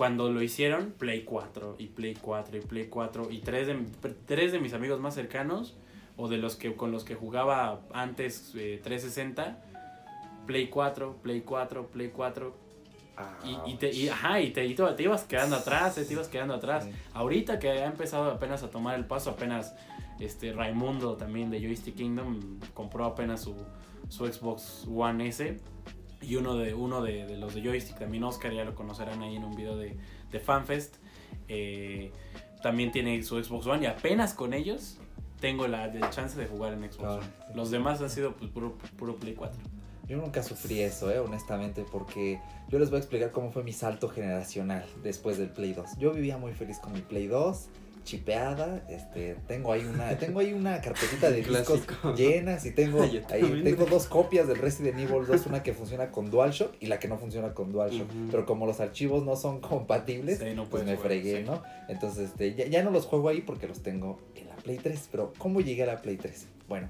cuando 0.00 0.30
lo 0.30 0.40
hicieron, 0.40 0.92
Play 0.92 1.24
4 1.24 1.76
y 1.78 1.88
Play 1.88 2.16
4 2.18 2.56
y 2.56 2.60
Play 2.62 2.86
4 2.86 3.30
y 3.30 3.40
tres 3.40 3.66
de, 3.66 3.76
tres 4.24 4.50
de 4.50 4.58
mis 4.58 4.72
amigos 4.72 4.98
más 4.98 5.14
cercanos 5.14 5.76
o 6.16 6.26
de 6.26 6.38
los 6.38 6.56
que 6.56 6.74
con 6.74 6.90
los 6.90 7.04
que 7.04 7.14
jugaba 7.14 7.82
antes 7.92 8.54
eh, 8.54 8.80
360 8.82 9.62
Play 10.46 10.68
4, 10.68 11.18
Play 11.22 11.42
4, 11.42 11.88
Play 11.88 12.08
4 12.08 12.56
y, 13.44 13.72
y 13.72 13.74
te, 13.76 13.92
y, 13.92 14.08
ajá, 14.08 14.40
y 14.40 14.52
te, 14.52 14.64
y 14.64 14.74
te, 14.74 15.02
ibas 15.02 15.24
quedando 15.24 15.56
atrás, 15.56 15.98
eh, 15.98 16.06
te 16.06 16.14
ibas 16.14 16.28
quedando 16.28 16.54
atrás. 16.54 16.84
Sí. 16.84 16.92
Ahorita 17.12 17.58
que 17.58 17.68
ha 17.68 17.84
empezado 17.84 18.30
apenas 18.30 18.62
a 18.62 18.70
tomar 18.70 18.98
el 18.98 19.04
paso, 19.04 19.28
apenas 19.28 19.74
este 20.18 20.54
Raimundo 20.54 21.18
también 21.18 21.50
de 21.50 21.60
Joystick 21.60 21.96
Kingdom 21.96 22.58
compró 22.72 23.04
apenas 23.04 23.42
su, 23.42 23.54
su 24.08 24.26
Xbox 24.26 24.88
One 24.90 25.28
S 25.28 25.60
y 26.22 26.36
uno 26.36 26.56
de 26.56 26.74
uno 26.74 27.02
de, 27.02 27.26
de 27.26 27.36
los 27.36 27.54
de 27.54 27.62
Joystick, 27.62 27.98
también 27.98 28.24
Oscar, 28.24 28.52
ya 28.52 28.64
lo 28.64 28.74
conocerán 28.74 29.22
ahí 29.22 29.36
en 29.36 29.44
un 29.44 29.54
video 29.54 29.76
de, 29.76 29.96
de 30.30 30.40
FanFest, 30.40 30.96
eh, 31.48 32.12
también 32.62 32.92
tiene 32.92 33.22
su 33.22 33.42
Xbox 33.42 33.66
One 33.66 33.84
y 33.84 33.86
apenas 33.86 34.34
con 34.34 34.52
ellos 34.52 34.98
tengo 35.40 35.66
la, 35.66 35.90
chance 36.10 36.38
de 36.38 36.46
jugar 36.46 36.74
en 36.74 36.80
Xbox 36.92 37.04
Ah, 37.04 37.14
One. 37.16 37.54
Los 37.54 37.70
demás 37.70 38.00
han 38.02 38.10
sido 38.10 38.36
pues, 38.36 38.50
puro, 38.50 38.76
puro 38.96 39.16
Play 39.16 39.34
4. 39.34 39.60
Yo 40.06 40.16
nunca 40.16 40.42
sufrí 40.42 40.80
eso, 40.80 41.10
eh, 41.10 41.20
honestamente, 41.20 41.84
porque 41.90 42.40
yo 42.68 42.78
les 42.78 42.90
voy 42.90 42.96
a 42.96 42.98
explicar 43.00 43.30
cómo 43.30 43.52
fue 43.52 43.62
mi 43.62 43.72
salto 43.72 44.08
generacional 44.08 44.84
después 45.02 45.38
del 45.38 45.50
Play 45.50 45.72
2. 45.72 45.98
Yo 45.98 46.12
vivía 46.12 46.36
muy 46.36 46.52
feliz 46.52 46.78
con 46.78 46.92
mi 46.92 47.00
Play 47.00 47.28
2, 47.28 47.68
chipeada, 48.10 48.82
este, 48.88 49.36
tengo 49.46 49.72
ahí 49.72 49.84
una, 49.84 50.18
tengo 50.18 50.40
ahí 50.40 50.52
una 50.52 50.80
carpetita 50.80 51.30
de 51.30 51.42
discos 51.42 51.86
llenas 52.16 52.66
y 52.66 52.72
tengo 52.72 53.02
ahí 53.30 53.62
tengo 53.62 53.86
dos 53.86 54.06
copias 54.08 54.48
del 54.48 54.58
Resident 54.58 54.98
Evil 54.98 55.26
2, 55.26 55.46
una 55.46 55.62
que 55.62 55.72
funciona 55.72 56.10
con 56.10 56.28
DualShock 56.28 56.74
y 56.80 56.86
la 56.86 56.98
que 56.98 57.06
no 57.06 57.18
funciona 57.18 57.54
con 57.54 57.70
DualShock. 57.70 58.10
Ujú. 58.10 58.28
Pero 58.32 58.46
como 58.46 58.66
los 58.66 58.80
archivos 58.80 59.24
no 59.24 59.36
son 59.36 59.60
compatibles, 59.60 60.38
Sí, 60.40 60.54
no 60.56 60.68
pues 60.68 60.84
me 60.84 60.96
jugar, 60.96 61.08
fregué, 61.08 61.38
sí. 61.38 61.44
¿no? 61.44 61.62
Entonces, 61.88 62.30
este, 62.30 62.54
ya, 62.54 62.66
ya 62.66 62.82
no 62.82 62.90
los 62.90 63.06
juego 63.06 63.28
ahí 63.28 63.42
porque 63.42 63.68
los 63.68 63.80
tengo 63.80 64.18
en 64.34 64.48
la 64.48 64.56
Play 64.56 64.78
3. 64.78 65.08
Pero, 65.12 65.32
¿cómo 65.38 65.60
llegué 65.60 65.84
a 65.84 65.86
la 65.86 66.02
Play 66.02 66.16
3? 66.16 66.46
Bueno, 66.68 66.88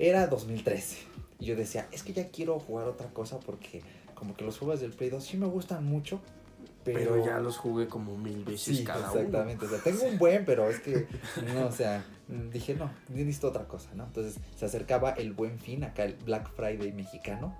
era 0.00 0.26
2013. 0.26 0.96
Y 1.38 1.46
yo 1.46 1.54
decía, 1.54 1.86
es 1.92 2.02
que 2.02 2.12
ya 2.12 2.28
quiero 2.28 2.58
jugar 2.58 2.88
otra 2.88 3.06
cosa 3.08 3.38
porque 3.38 3.82
como 4.14 4.34
que 4.34 4.44
los 4.44 4.58
juegos 4.58 4.80
del 4.80 4.90
Play 4.92 5.10
2 5.10 5.22
sí 5.22 5.36
me 5.36 5.46
gustan 5.46 5.84
mucho, 5.84 6.20
Pero, 6.94 7.24
ya 7.24 7.38
los 7.38 7.56
jugué 7.56 7.88
como 7.88 8.16
mil 8.16 8.44
veces 8.44 8.78
Sí, 8.78 8.84
cada 8.84 9.06
exactamente. 9.06 9.66
O 9.66 9.68
sea, 9.68 9.78
tengo 9.80 10.04
un 10.04 10.18
buen, 10.18 10.44
pero 10.44 10.68
es 10.68 10.80
que, 10.80 11.06
no, 11.54 11.66
o 11.66 11.72
sea, 11.72 12.04
dije, 12.52 12.74
no, 12.74 12.90
necesito 13.08 13.48
otra 13.48 13.64
cosa, 13.64 13.90
¿no? 13.94 14.04
Entonces 14.04 14.40
se 14.56 14.64
acercaba 14.64 15.10
el 15.10 15.32
buen 15.32 15.58
fin, 15.58 15.84
acá 15.84 16.04
el 16.04 16.14
Black 16.14 16.50
Friday 16.54 16.92
mexicano. 16.92 17.56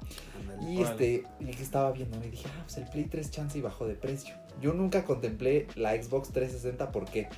uno. 0.61 0.71
Y 0.71 0.83
este, 0.83 1.25
y 1.41 1.51
estaba 1.51 1.93
viendo, 1.93 2.19
y 2.25 2.31
dije, 2.31 2.49
ah, 2.49 2.63
pues 2.65 2.79
el 2.79 2.85
Play 2.85 3.05
3 3.05 3.31
chance 3.31 3.59
y 3.59 3.61
bajó 3.61 3.87
de 3.87 3.95
precio. 3.95 4.35
Yo 4.61 4.73
nunca 4.73 5.05
contemplé 5.05 5.67
la 5.75 6.01
Xbox 6.01 6.31
360, 6.31 6.93
¿por 6.93 7.05
qué? 7.07 7.29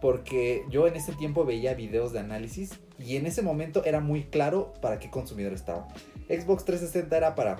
Porque 0.00 0.64
yo 0.70 0.86
en 0.86 0.96
ese 0.96 1.12
tiempo 1.12 1.44
veía 1.44 1.74
videos 1.74 2.12
de 2.12 2.18
análisis 2.18 2.70
y 2.98 3.16
en 3.16 3.26
ese 3.26 3.42
momento 3.42 3.84
era 3.84 4.00
muy 4.00 4.24
claro 4.24 4.72
para 4.80 4.98
qué 4.98 5.10
consumidor 5.10 5.52
estaba. 5.52 5.88
Xbox 6.28 6.64
360 6.64 7.16
era 7.16 7.34
para 7.34 7.58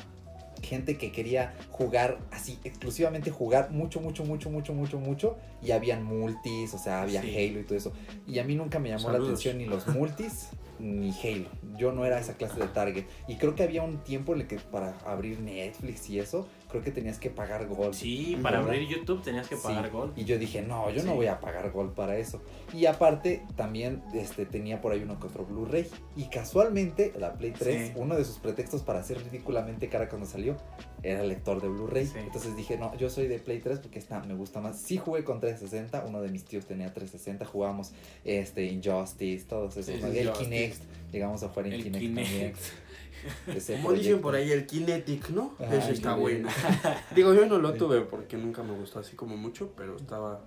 gente 0.62 0.98
que 0.98 1.12
quería 1.12 1.54
jugar 1.70 2.18
así, 2.30 2.58
exclusivamente 2.64 3.30
jugar 3.30 3.70
mucho, 3.70 4.00
mucho, 4.00 4.24
mucho, 4.24 4.50
mucho, 4.50 4.74
mucho, 4.74 4.98
mucho. 4.98 5.36
Y 5.62 5.70
habían 5.70 6.04
multis, 6.04 6.74
o 6.74 6.78
sea, 6.78 7.02
había 7.02 7.22
Sí. 7.22 7.28
Halo 7.36 7.60
y 7.60 7.64
todo 7.64 7.78
eso. 7.78 7.92
Y 8.26 8.38
a 8.38 8.44
mí 8.44 8.54
nunca 8.54 8.78
me 8.78 8.90
llamó 8.90 9.10
la 9.10 9.18
atención 9.18 9.58
ni 9.58 9.66
los 9.66 9.86
multis 9.88 10.50
ni 10.78 11.12
Halo. 11.12 11.48
Yo 11.76 11.92
no 11.92 12.04
era 12.04 12.18
esa 12.18 12.34
clase 12.34 12.60
de 12.60 12.66
target. 12.66 13.04
Y 13.28 13.36
creo 13.36 13.54
que 13.54 13.62
había 13.62 13.82
un 13.82 13.98
tiempo 13.98 14.34
en 14.34 14.42
el 14.42 14.46
que 14.46 14.56
para 14.56 14.98
abrir 15.06 15.40
Netflix 15.40 16.10
y 16.10 16.18
eso, 16.18 16.48
creo 16.72 16.82
que 16.82 16.90
tenías 16.90 17.18
que 17.20 17.30
pagar 17.30 17.68
Gold. 17.68 17.94
Sí, 17.94 18.36
para 18.42 18.58
¿Verdad? 18.58 18.74
abrir 18.74 18.88
YouTube 18.88 19.22
tenías 19.22 19.46
que 19.46 19.54
Sí, 19.56 19.62
pagar 19.62 19.90
Gold. 19.90 20.18
Y 20.18 20.24
yo 20.24 20.36
dije, 20.38 20.62
no, 20.62 20.90
yo 20.90 21.04
no 21.04 21.10
Sí. 21.12 21.16
voy 21.16 21.26
a 21.28 21.38
pagar 21.38 21.70
Gold 21.70 21.92
para 21.94 22.16
eso. 22.18 22.42
Y 22.72 22.86
aparte, 22.86 23.44
también 23.54 24.02
este, 24.14 24.46
tenía 24.46 24.80
por 24.80 24.90
ahí 24.92 25.02
uno 25.04 25.20
que 25.20 25.28
otro 25.28 25.44
Blu-ray. 25.44 25.86
Y 26.16 26.24
casualmente, 26.24 27.12
la 27.18 27.34
Play 27.34 27.52
3, 27.52 27.88
Sí. 27.88 27.92
uno 27.96 28.16
de 28.16 28.24
sus 28.24 28.38
pretextos 28.38 28.82
para 28.82 29.02
ser 29.04 29.22
ridículamente 29.22 29.88
cara 29.88 30.08
cuando 30.08 30.26
salió, 30.26 30.56
era 31.04 31.22
el 31.22 31.28
lector 31.28 31.60
de 31.62 31.68
Blu-ray. 31.68 32.06
Sí. 32.06 32.18
Entonces 32.18 32.56
dije, 32.56 32.76
no, 32.78 32.96
yo 32.96 33.08
soy 33.10 33.28
de 33.28 33.38
Play 33.38 33.60
3 33.60 33.78
porque 33.78 33.98
esta 34.00 34.20
me 34.24 34.34
gusta 34.34 34.60
más. 34.60 34.78
Sí 34.80 34.96
jugué 34.96 35.22
con 35.22 35.38
360, 35.38 36.04
uno 36.08 36.20
de 36.20 36.30
mis 36.30 36.44
tíos 36.44 36.66
tenía 36.66 36.92
360, 36.92 37.44
jugábamos 37.46 37.92
este, 38.24 38.64
Injustice, 38.64 39.46
todos 39.46 39.76
esos. 39.76 39.94
Sí, 39.94 40.00
¿no? 40.00 40.10
sí, 40.10 40.18
el 40.18 40.24
Injustice. 40.26 40.44
Kinect, 40.50 40.82
llegamos 41.12 41.42
a 41.42 41.48
jugar 41.48 41.66
en 41.66 41.72
El 41.74 41.82
Kinect, 41.84 42.00
Kinect. 42.04 42.28
también. 42.28 42.52
Ese 43.46 43.76
Como 43.76 43.92
dicen 43.92 44.20
por 44.20 44.34
ahí, 44.34 44.50
el 44.52 44.66
Kinetic, 44.66 45.30
¿no? 45.30 45.54
Ay, 45.58 45.78
Ese 45.78 45.92
está 45.92 46.14
bueno. 46.14 46.48
Digo, 47.14 47.34
yo 47.34 47.46
no 47.46 47.58
lo 47.58 47.74
tuve 47.74 48.00
porque 48.02 48.36
nunca 48.36 48.62
me 48.62 48.72
gustó 48.74 48.98
así 49.00 49.16
como 49.16 49.36
mucho, 49.36 49.72
pero 49.76 49.96
estaba... 49.96 50.40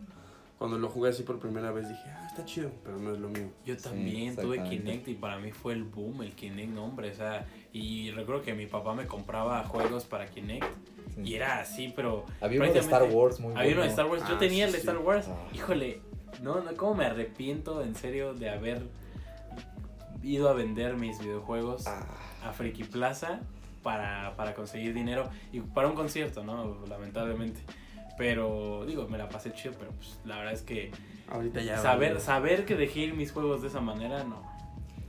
Cuando 0.57 0.79
lo 0.79 0.87
jugué 0.89 1.09
así 1.09 1.23
por 1.23 1.37
primera 1.37 1.71
vez 1.73 1.89
dije, 1.89 2.03
ah, 2.07 2.27
está 2.29 2.45
chido, 2.45 2.71
pero 2.83 2.97
no 2.97 3.13
es 3.13 3.19
lo 3.19 3.27
mío. 3.27 3.49
Yo 3.65 3.75
Sí, 3.75 3.83
también 3.83 4.35
tuve. 4.37 4.63
Kinect 4.63 5.05
y 5.09 5.13
para 5.15 5.37
mí 5.37 5.51
fue 5.51 5.73
el 5.73 5.83
boom, 5.83 6.21
el 6.21 6.33
Kinect, 6.33 6.69
no, 6.69 6.85
hombre, 6.85 7.11
o 7.11 7.13
sea, 7.13 7.45
y 7.73 8.11
recuerdo 8.11 8.41
que 8.41 8.53
mi 8.53 8.65
papá 8.65 8.93
me 8.95 9.05
compraba 9.05 9.65
juegos 9.65 10.05
para 10.05 10.27
Kinect 10.27 10.65
Sí. 11.13 11.21
y 11.23 11.35
era 11.35 11.59
así, 11.59 11.91
pero 11.95 12.25
Había 12.41 12.61
uno 12.61 12.71
de 12.71 12.79
Star 12.79 12.99
prácticamente- 13.01 13.15
Wars 13.17 13.39
muy 13.41 13.51
había 13.51 13.61
uno 13.63 13.69
de 13.69 13.75
bueno. 13.75 13.89
Star 13.91 14.05
Wars, 14.05 14.23
yo 14.29 14.35
Ah, 14.35 14.39
tenía 14.39 14.57
sí, 14.65 14.69
el 14.69 14.71
de. 14.71 14.77
Star 14.79 14.97
Wars, 14.97 15.27
Ah. 15.29 15.47
híjole, 15.53 16.01
no, 16.41 16.61
no, 16.61 16.73
cómo 16.75 16.95
me 16.95 17.05
arrepiento 17.05 17.81
en 17.83 17.93
serio 17.93 18.33
de 18.33 18.49
haber 18.49 18.81
ido 20.23 20.47
a 20.49 20.53
vender 20.53 20.95
mis 20.95 21.19
videojuegos 21.19 21.85
Ah. 21.85 22.01
A 22.45 22.51
Friki 22.53 22.83
Plaza 22.83 23.39
para, 23.83 24.35
para 24.35 24.53
conseguir 24.53 24.93
dinero 24.93 25.29
y 25.51 25.59
para 25.61 25.87
un 25.87 25.95
concierto, 25.95 26.43
¿no? 26.43 26.77
Lamentablemente. 26.87 27.61
Pero 28.17 28.85
digo, 28.85 29.07
me 29.09 29.17
la 29.17 29.27
pasé 29.27 29.51
chido, 29.53 29.73
pero 29.77 29.91
pues 29.91 30.19
la 30.23 30.37
verdad 30.37 30.53
es 30.53 30.61
que 30.61 30.91
Ahorita 31.29 31.61
ya... 31.61 31.77
saber, 31.77 32.19
saber 32.21 32.65
que 32.65 32.75
dejé 32.75 33.01
ir 33.01 33.13
mis 33.13 33.31
juegos 33.31 33.61
de 33.61 33.67
esa 33.67 33.81
manera, 33.81 34.23
no. 34.23 34.41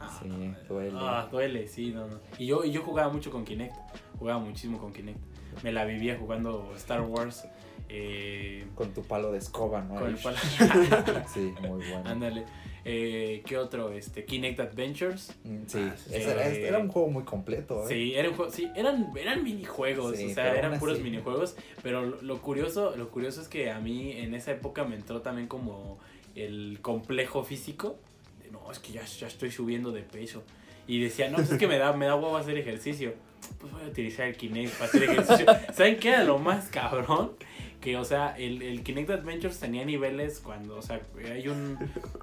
Ah, 0.00 0.18
Sí, 0.20 0.28
no, 0.28 0.36
duele. 0.68 0.98
Ah, 1.00 1.28
duele, 1.30 1.68
sí, 1.68 1.92
no, 1.92 2.06
no. 2.06 2.18
Y 2.38 2.46
yo, 2.46 2.64
y 2.64 2.72
yo 2.72 2.82
jugaba 2.82 3.12
mucho 3.12 3.30
con 3.30 3.44
Kinect, 3.44 3.74
jugaba 4.18 4.40
muchísimo 4.40 4.78
con 4.78 4.92
Kinect. 4.92 5.18
Me 5.62 5.72
la 5.72 5.84
vivía 5.84 6.16
jugando 6.18 6.72
Star 6.76 7.00
Wars. 7.00 7.46
Eh, 7.88 8.66
Con 8.74 8.92
tu 8.92 9.02
palo 9.04 9.30
de 9.30 9.38
escoba, 9.38 9.80
¿no? 9.82 9.94
con 9.94 10.08
el 10.08 10.16
palo. 10.16 10.36
Sí, 11.32 11.54
muy 11.60 11.88
bueno. 11.88 12.02
Ándale. 12.04 12.44
Eh, 12.88 13.42
¿Qué 13.44 13.58
otro? 13.58 13.90
Este, 13.90 14.24
Kinect 14.24 14.60
Adventures. 14.60 15.34
Mm, 15.42 15.56
Sí, 15.66 15.78
Ah, 15.80 15.96
sí. 15.96 16.14
era, 16.14 16.78
un 16.78 16.86
juego 16.86 17.08
muy 17.08 17.24
completo, 17.24 17.82
¿eh? 17.82 17.88
Sí, 17.88 18.14
era 18.14 18.28
un 18.28 18.36
juego, 18.36 18.52
sí, 18.52 18.70
eran, 18.76 19.10
eran 19.16 19.42
minijuegos, 19.42 20.16
Sí, 20.16 20.26
o 20.26 20.34
sea, 20.34 20.54
eran 20.56 20.78
puros 20.78 20.94
así. 20.94 21.02
minijuegos, 21.02 21.56
pero 21.82 22.06
lo, 22.06 22.22
lo 22.22 22.40
curioso, 22.40 22.94
lo 22.96 23.08
curioso 23.10 23.40
es 23.42 23.48
que 23.48 23.70
a 23.72 23.80
mí 23.80 24.12
en 24.12 24.34
esa 24.34 24.52
época 24.52 24.84
me 24.84 24.94
entró 24.94 25.20
también 25.20 25.48
como 25.48 25.98
el 26.36 26.78
complejo 26.80 27.42
físico, 27.42 27.98
de, 28.44 28.52
no, 28.52 28.70
es 28.70 28.78
que 28.78 28.92
ya, 28.92 29.04
ya 29.04 29.26
estoy 29.26 29.50
subiendo 29.50 29.90
de 29.90 30.02
peso, 30.02 30.44
y 30.86 31.00
decía, 31.00 31.28
no, 31.28 31.38
pues 31.38 31.50
es 31.50 31.58
que 31.58 31.66
me 31.66 31.78
da, 31.78 31.92
me 31.92 32.06
da 32.06 32.14
huevo 32.14 32.36
hacer 32.36 32.56
ejercicio, 32.56 33.14
pues 33.60 33.72
voy 33.72 33.82
a 33.82 33.86
utilizar 33.86 34.26
el 34.26 34.36
Kinect 34.36 34.72
para 34.74 34.84
hacer 34.86 35.02
ejercicio, 35.04 35.46
¿saben 35.72 35.98
qué 35.98 36.08
era 36.10 36.24
lo 36.24 36.38
más 36.38 36.66
cabrón? 36.68 37.32
Que, 37.80 37.96
o 37.98 38.04
sea, 38.04 38.34
el, 38.36 38.62
el 38.62 38.82
Kinect 38.82 39.10
Adventures 39.10 39.60
tenía 39.60 39.84
niveles 39.84 40.40
cuando, 40.40 40.76
o 40.78 40.82
sea, 40.82 41.00
hay 41.32 41.46
un 41.46 41.78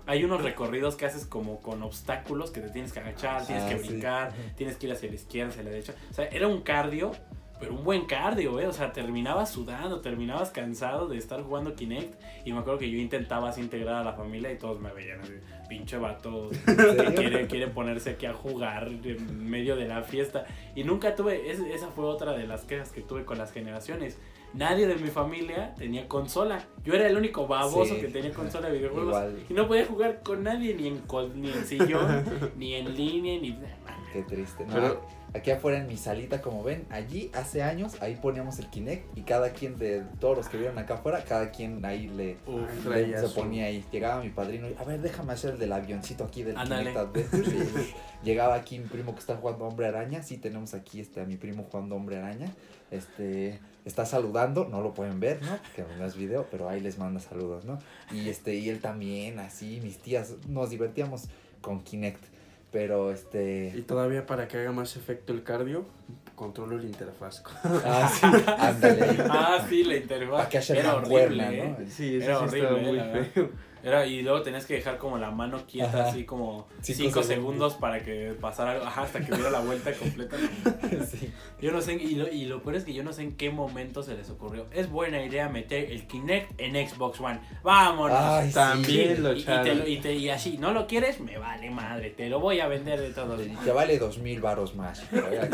hay 0.06 0.24
unos 0.26 0.42
recorridos 0.44 0.96
que 0.96 1.06
haces 1.06 1.26
como 1.26 1.62
con 1.62 1.82
obstáculos 1.84 2.52
que 2.52 2.60
te 2.60 2.70
tienes 2.70 2.92
que 2.92 3.00
agachar, 3.00 3.46
tienes 3.46 3.64
Ah, 3.64 3.70
que 3.70 3.80
sí. 3.80 3.88
brincar, 3.90 4.34
tienes 4.58 4.76
que 4.76 4.88
ir 4.88 4.94
hacia 4.94 5.08
la 5.10 5.16
izquierda, 5.16 5.52
hacia 5.52 5.64
la 5.64 5.70
derecha. 5.70 5.94
O 6.10 6.14
sea, 6.14 6.26
era 6.26 6.48
un 6.48 6.62
cardio, 6.62 7.12
pero 7.60 7.76
un 7.76 7.84
buen 7.86 8.06
cardio, 8.08 8.60
¿eh? 8.60 8.68
O 8.68 8.74
sea, 8.74 8.92
terminabas 8.92 9.52
sudando, 9.52 10.02
terminabas 10.02 10.50
cansado 10.50 11.08
de 11.08 11.18
estar 11.18 11.42
jugando 11.44 11.76
Kinect. 11.76 12.20
Y 12.46 12.52
me 12.52 12.60
acuerdo 12.60 12.80
que 12.80 12.90
yo 12.90 12.98
intentaba 12.98 13.48
así 13.50 13.62
integrar 13.62 13.96
a 13.96 14.04
la 14.04 14.14
familia 14.14 14.52
y 14.52 14.58
todos 14.58 14.82
me 14.82 14.92
veían 14.92 15.22
así, 15.22 15.34
pinche 15.74 15.98
vato 15.98 16.50
que 16.66 17.14
quiere, 17.16 17.48
quiere 17.48 17.68
ponerse 17.68 18.12
aquí 18.12 18.26
a 18.28 18.34
jugar 18.34 18.88
en 19.04 19.50
medio 19.50 19.76
de 19.76 19.88
la 19.88 20.04
fiesta. 20.04 20.46
Y 20.76 20.84
nunca 20.84 21.16
tuve, 21.16 21.50
es- 21.52 21.60
esa 21.60 21.88
fue 21.88 22.06
otra 22.06 22.34
de 22.34 22.46
las 22.46 22.64
quejas 22.64 22.92
que 22.92 23.02
tuve 23.02 23.26
con 23.26 23.38
las 23.40 23.52
generaciones. 23.52 24.20
Nadie 24.54 24.86
de 24.86 24.96
mi 24.98 25.08
familia 25.10 25.74
tenía 25.76 26.08
consola. 26.08 26.64
Yo 26.86 26.94
era 26.94 27.08
el 27.08 27.18
único 27.18 27.48
baboso 27.48 27.96
Sí. 27.96 28.02
que 28.02 28.08
tenía 28.10 28.32
consola 28.32 28.70
de 28.70 28.78
videojuegos. 28.78 29.08
Igual. 29.16 29.40
Y 29.50 29.54
no 29.54 29.68
podía 29.68 29.86
jugar 29.88 30.22
con 30.22 30.44
nadie, 30.44 30.76
ni 30.76 30.88
en, 30.90 31.02
ni 31.42 31.50
en 31.52 31.66
sillón, 31.66 32.24
ni 32.58 32.76
en 32.76 32.96
línea, 32.96 33.40
ni... 33.42 33.58
Qué 34.14 34.22
triste. 34.22 34.64
No, 34.68 34.74
Pero- 34.76 35.02
aquí 35.34 35.52
afuera 35.52 35.78
en 35.80 35.88
mi 35.88 35.98
salita, 35.98 36.42
como 36.42 36.64
ven, 36.64 36.86
allí 36.90 37.32
hace 37.34 37.64
años, 37.64 37.94
ahí 38.02 38.16
poníamos 38.16 38.60
el 38.60 38.68
Kinect 38.70 39.18
y 39.18 39.22
cada 39.22 39.50
quien 39.52 39.78
de 39.78 40.04
todos 40.20 40.38
los 40.38 40.48
que 40.50 40.58
vieron 40.58 40.78
acá 40.78 40.96
afuera, 40.96 41.24
cada 41.24 41.50
quien 41.52 41.84
ahí 41.86 42.08
le, 42.08 42.38
Uf, 42.46 42.86
le- 42.86 43.18
se 43.18 43.28
ponía 43.36 43.66
ahí. 43.66 43.84
Llegaba 43.92 44.22
mi 44.24 44.30
padrino 44.30 44.70
y, 44.70 44.76
a 44.80 44.84
ver, 44.84 45.02
déjame 45.02 45.34
hacer 45.34 45.54
el 45.54 45.60
del 45.60 45.74
avioncito 45.74 46.24
aquí 46.24 46.44
del. 46.44 46.56
Kinect 46.80 46.98
Llegaba 48.24 48.56
aquí 48.56 48.80
mi 48.80 48.86
primo 48.88 49.14
que 49.14 49.20
está 49.20 49.36
jugando 49.36 49.66
Hombre 49.66 49.88
Araña. 49.88 50.24
Sí, 50.24 50.38
tenemos 50.38 50.74
aquí 50.74 51.00
este, 51.02 51.20
a 51.22 51.26
mi 51.26 51.36
primo 51.36 51.64
jugando 51.70 51.96
Hombre 51.96 52.18
Araña. 52.18 52.48
Este, 52.92 53.60
está 53.86 54.06
saludando, 54.06 54.66
no 54.70 54.82
lo 54.82 54.94
pueden 54.94 55.20
ver, 55.20 55.42
¿no? 55.42 55.58
Porque 55.58 55.84
no 55.98 56.06
es 56.06 56.16
video, 56.16 56.48
pero 56.52 56.70
ahí 56.70 56.80
les 56.80 56.98
manda 56.98 57.20
saludos, 57.20 57.66
¿no? 57.66 57.80
Y 58.12 58.30
este, 58.30 58.56
y 58.56 58.70
él 58.70 58.80
también, 58.80 59.40
así, 59.40 59.80
mis 59.84 59.98
tías, 59.98 60.36
nos 60.48 60.70
divertíamos 60.70 61.24
con 61.62 61.84
Kinect. 61.84 62.24
Pero 62.74 63.12
Y 63.12 63.14
este. 63.14 63.82
todavía 63.88 64.26
para 64.26 64.48
que 64.50 64.58
haga 64.58 64.72
más 64.74 64.98
efecto 64.98 65.32
el 65.32 65.44
cardio, 65.44 65.86
controlo 66.36 66.76
el 66.78 66.84
interfaz. 66.84 67.44
Ah, 67.86 68.10
sí, 68.12 68.26
ándale. 68.58 69.18
Ah, 69.30 69.66
sí, 69.70 69.84
la 69.84 69.96
interfaz. 69.96 70.36
Para 70.38 70.50
que 70.50 70.58
haya 70.58 70.76
Era 70.76 70.96
horrible, 70.96 71.46
¿no? 71.46 71.52
¿eh? 71.82 71.86
Sí, 71.88 72.16
Era 72.22 72.34
eso 72.34 72.50
sí 72.50 72.56
estaba 72.58 72.74
horrible, 72.76 72.90
muy 72.90 72.98
la 72.98 73.24
feo. 73.26 73.50
Era, 73.84 74.06
y 74.06 74.22
luego 74.22 74.42
tenías 74.44 74.66
que 74.66 74.76
dejar 74.76 74.98
como 74.98 75.18
la 75.18 75.30
mano 75.32 75.62
quieta, 75.68 75.88
Ajá. 75.90 76.10
así 76.10 76.24
como 76.24 76.68
Cinco 76.82 76.98
5 76.98 77.24
segundos. 77.24 77.26
segundos 77.28 77.74
para 77.76 78.02
que 78.04 78.34
pasara 78.40 78.72
algo, 78.72 78.86
ajá, 78.86 79.02
hasta 79.04 79.20
que 79.20 79.34
diera 79.36 79.50
la 79.50 79.60
vuelta 79.60 79.92
completa. 79.94 80.38
Sí. 81.10 81.32
Yo 81.62 81.72
no 81.72 81.82
sé, 81.82 81.94
y 81.96 82.16
lo, 82.16 82.28
y 82.32 82.46
lo 82.46 82.62
peor 82.62 82.76
es 82.76 82.84
que 82.86 82.94
yo 82.94 83.04
no 83.04 83.12
sé 83.14 83.24
en 83.24 83.36
qué 83.36 83.50
momento 83.50 84.04
se 84.04 84.16
les 84.16 84.30
ocurrió. 84.30 84.68
Es 84.72 84.90
buena 84.90 85.24
idea 85.24 85.50
meter 85.50 85.92
el 85.92 86.08
Kinect 86.08 86.60
en 86.60 86.88
Xbox 86.88 87.20
One. 87.20 87.40
¡Vámonos! 87.64 88.18
Ay, 88.20 88.48
sí. 88.50 88.54
También 88.54 89.24
lo 89.24 89.34
y, 89.34 89.40
y 89.42 89.44
te 89.44 89.76
lo- 89.76 89.88
y 89.88 89.98
te- 89.98 90.14
y 90.16 90.30
así, 90.30 90.58
¿no 90.58 90.72
lo 90.72 90.88
quieres? 90.88 91.20
Me 91.20 91.38
vale 91.38 91.70
madre, 91.72 92.10
te 92.12 92.30
lo 92.30 92.40
voy 92.40 92.60
a 92.60 92.68
vender 92.68 93.00
de 93.02 93.10
todos 93.12 93.28
modos. 93.30 93.64
te 93.66 93.72
vale 93.72 93.98
dos 94.00 94.18
mil 94.20 94.40
varos 94.42 94.76
más. 94.76 95.02
pero 95.12 95.28
era 95.28 95.50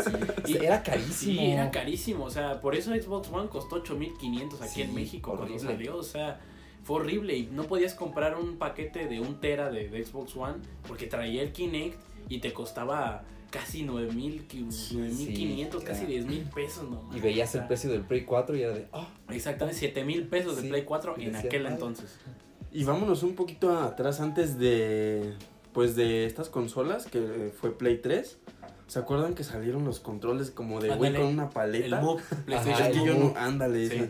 Era 0.46 0.82
carísimo. 0.82 1.40
Sí, 1.40 1.50
era 1.52 1.70
carísimo, 1.70 2.24
o 2.24 2.30
sea, 2.30 2.60
por 2.60 2.74
eso 2.74 2.90
Xbox 2.94 3.28
One 3.32 3.48
costó 3.48 3.76
8500 3.76 4.60
aquí 4.62 4.70
Sí, 4.74 4.82
en 4.82 4.94
México 4.94 5.34
cuando 5.36 5.58
salió, 5.58 5.96
o 5.96 6.02
sea, 6.02 6.40
fue 6.82 6.96
horrible 7.00 7.36
y 7.36 7.46
no 7.46 7.64
podías 7.64 7.94
comprar 7.94 8.36
un 8.38 8.56
paquete 8.56 9.06
de 9.06 9.20
un 9.20 9.40
tera 9.40 9.70
de, 9.70 9.88
de 9.88 10.04
Xbox 10.04 10.36
One 10.36 10.56
porque 10.88 11.06
traía 11.06 11.42
el 11.42 11.52
Kinect 11.52 11.98
y 12.28 12.38
te 12.38 12.52
costaba 12.52 13.24
casi 13.50 13.82
9000, 13.82 14.46
qui- 14.48 14.64
9500, 14.92 15.80
Sí, 15.80 15.86
casi 15.86 16.02
ya. 16.02 16.08
10 16.08 16.26
mil 16.26 16.42
pesos, 16.54 16.88
no. 16.88 17.08
Y 17.14 17.20
veías 17.20 17.48
o 17.48 17.52
sea, 17.52 17.60
el 17.62 17.66
precio 17.66 17.90
del 17.90 18.02
Play 18.02 18.24
4 18.24 18.56
y 18.56 18.62
era 18.62 18.72
de. 18.74 18.86
ah 18.92 19.08
Exactamente, 19.30 19.78
7 19.78 20.04
mil 20.04 20.26
pesos 20.28 20.56
de 20.56 20.62
Sí, 20.62 20.68
Play 20.68 20.84
4 20.84 21.14
y 21.18 21.24
en 21.24 21.32
decía, 21.32 21.48
aquel 21.48 21.66
"Ay". 21.66 21.72
entonces. 21.72 22.18
Y 22.72 22.84
vámonos 22.84 23.24
un 23.24 23.34
poquito 23.34 23.76
atrás 23.80 24.20
antes 24.20 24.58
de 24.58 25.34
pues 25.72 25.94
de 25.96 26.26
estas 26.26 26.48
consolas 26.48 27.06
que 27.06 27.52
fue 27.60 27.76
Play 27.76 27.98
3. 27.98 28.38
¿Se 28.86 28.98
acuerdan 28.98 29.34
que 29.34 29.44
salieron 29.44 29.84
los 29.84 30.00
controles 30.00 30.50
como 30.50 30.80
de 30.80 30.90
Wii 30.90 31.14
con 31.14 31.24
una 31.26 31.50
paleta? 31.50 32.00
El 32.00 32.44
PlayStation 32.44 33.08
el 33.08 33.16
yo 33.16 33.34
ándale, 33.36 33.88
Sí. 33.88 34.08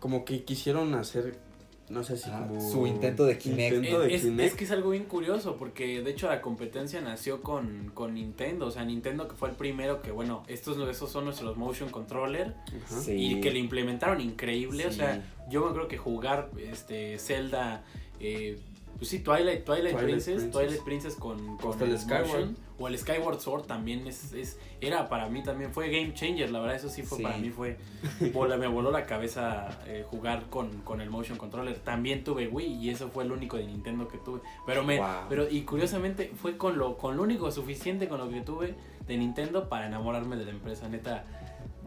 como 0.00 0.24
que 0.24 0.44
quisieron 0.44 0.94
hacer 0.94 1.38
no 1.88 2.02
sé 2.02 2.16
si 2.16 2.30
Ah, 2.30 2.46
como... 2.48 2.60
su 2.72 2.86
intento 2.86 3.26
de 3.26 3.36
Kinect. 3.38 3.76
intento 3.76 4.00
de 4.00 4.14
Es, 4.14 4.22
Kinect. 4.22 4.40
es 4.40 4.54
que 4.54 4.64
es 4.64 4.70
algo 4.70 4.90
bien 4.90 5.04
curioso 5.04 5.56
porque 5.56 6.02
de 6.02 6.10
hecho 6.10 6.28
la 6.28 6.40
competencia 6.40 7.00
nació 7.00 7.42
con, 7.42 7.90
con 7.94 8.14
Nintendo, 8.14 8.66
o 8.66 8.70
sea, 8.70 8.84
Nintendo 8.84 9.28
que 9.28 9.34
fue 9.34 9.50
el 9.50 9.54
primero 9.56 10.00
que, 10.02 10.10
bueno, 10.10 10.42
estos, 10.48 10.76
esos 10.88 11.10
son 11.10 11.24
nuestros 11.26 11.56
motion 11.56 11.90
controller. 11.90 12.54
Sí. 12.88 13.12
y 13.12 13.40
que 13.40 13.50
lo 13.50 13.58
implementaron 13.58 14.20
increíble, 14.20 14.86
o 14.86 14.92
sea, 14.92 15.22
yo 15.50 15.66
me 15.66 15.72
creo 15.72 15.88
que 15.88 15.98
jugar 15.98 16.50
este 16.58 17.18
Zelda, 17.18 17.84
eh, 18.20 18.58
pues 18.96 19.08
sí, 19.08 19.18
Twilight, 19.20 19.64
Twilight, 19.64 19.92
Twilight 19.92 19.98
Princess, 19.98 20.34
Princess. 20.34 20.50
Twilight 20.52 20.82
Princess 20.84 21.14
con, 21.16 21.56
con 21.58 21.80
el 21.82 21.98
Skyward. 21.98 22.26
motion, 22.26 22.56
o 22.78 22.88
el 22.88 22.98
Skyward 22.98 23.40
Sword 23.40 23.66
también 23.66 24.06
es, 24.06 24.32
es, 24.32 24.58
era 24.80 25.08
para 25.08 25.28
mí 25.28 25.42
también, 25.42 25.72
fue 25.72 25.88
game 25.90 26.12
changer, 26.14 26.50
la 26.50 26.60
verdad, 26.60 26.76
eso 26.76 26.88
sí 26.88 27.02
fue 27.02 27.18
Sí. 27.18 27.24
para 27.24 27.36
mí, 27.38 27.50
fue, 27.50 27.76
bola- 28.32 28.56
me 28.56 28.66
voló 28.66 28.90
la 28.90 29.06
cabeza 29.06 29.68
eh, 29.86 30.04
jugar 30.08 30.44
con, 30.50 30.80
con 30.82 31.00
el 31.00 31.10
motion 31.10 31.38
controller, 31.38 31.78
también 31.80 32.24
tuve 32.24 32.48
Wii 32.48 32.74
y 32.84 32.90
eso 32.90 33.08
fue 33.10 33.24
el 33.24 33.32
único 33.32 33.56
de 33.56 33.66
Nintendo 33.66 34.08
que 34.08 34.18
tuve, 34.18 34.40
pero 34.66 34.82
me, 34.84 34.98
Wow. 34.98 35.06
pero 35.28 35.48
y 35.50 35.62
curiosamente 35.62 36.32
fue 36.40 36.56
con 36.56 36.78
lo, 36.78 36.96
con 36.96 37.16
lo 37.16 37.22
único 37.22 37.50
suficiente 37.50 38.08
con 38.08 38.18
lo 38.18 38.28
que 38.28 38.40
tuve 38.40 38.74
de 39.06 39.16
Nintendo 39.16 39.68
para 39.68 39.86
enamorarme 39.86 40.36
de 40.36 40.44
la 40.46 40.50
empresa, 40.52 40.88
neta. 40.88 41.24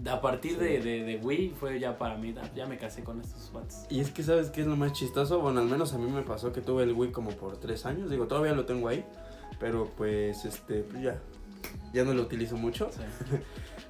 A 0.09 0.21
partir 0.21 0.53
Sí. 0.53 0.57
de, 0.59 0.79
de, 0.81 1.03
de 1.03 1.17
Wii 1.17 1.55
fue 1.59 1.79
ya 1.79 1.97
para 1.97 2.17
mí, 2.17 2.33
ya 2.55 2.65
me 2.67 2.77
casé 2.77 3.03
con 3.03 3.19
estos 3.19 3.51
bats. 3.51 3.85
Y 3.89 3.99
es 3.99 4.11
que, 4.11 4.23
¿sabes 4.23 4.49
qué 4.51 4.61
es 4.61 4.67
lo 4.67 4.75
más 4.75 4.93
chistoso? 4.93 5.39
Bueno, 5.39 5.59
al 5.59 5.67
menos 5.67 5.93
a 5.93 5.97
mí 5.97 6.09
me 6.09 6.21
pasó 6.21 6.53
que 6.53 6.61
tuve 6.61 6.83
el 6.83 6.93
Wii 6.93 7.11
como 7.11 7.31
por 7.31 7.57
tres 7.57 7.85
años. 7.85 8.09
Digo, 8.09 8.27
todavía 8.27 8.53
lo 8.53 8.65
tengo 8.65 8.87
ahí. 8.87 9.03
Pero 9.59 9.91
pues, 9.97 10.45
este, 10.45 10.81
pues 10.81 11.01
ya. 11.01 11.19
Ya 11.93 12.03
no 12.03 12.13
lo 12.13 12.21
utilizo 12.21 12.55
mucho. 12.57 12.89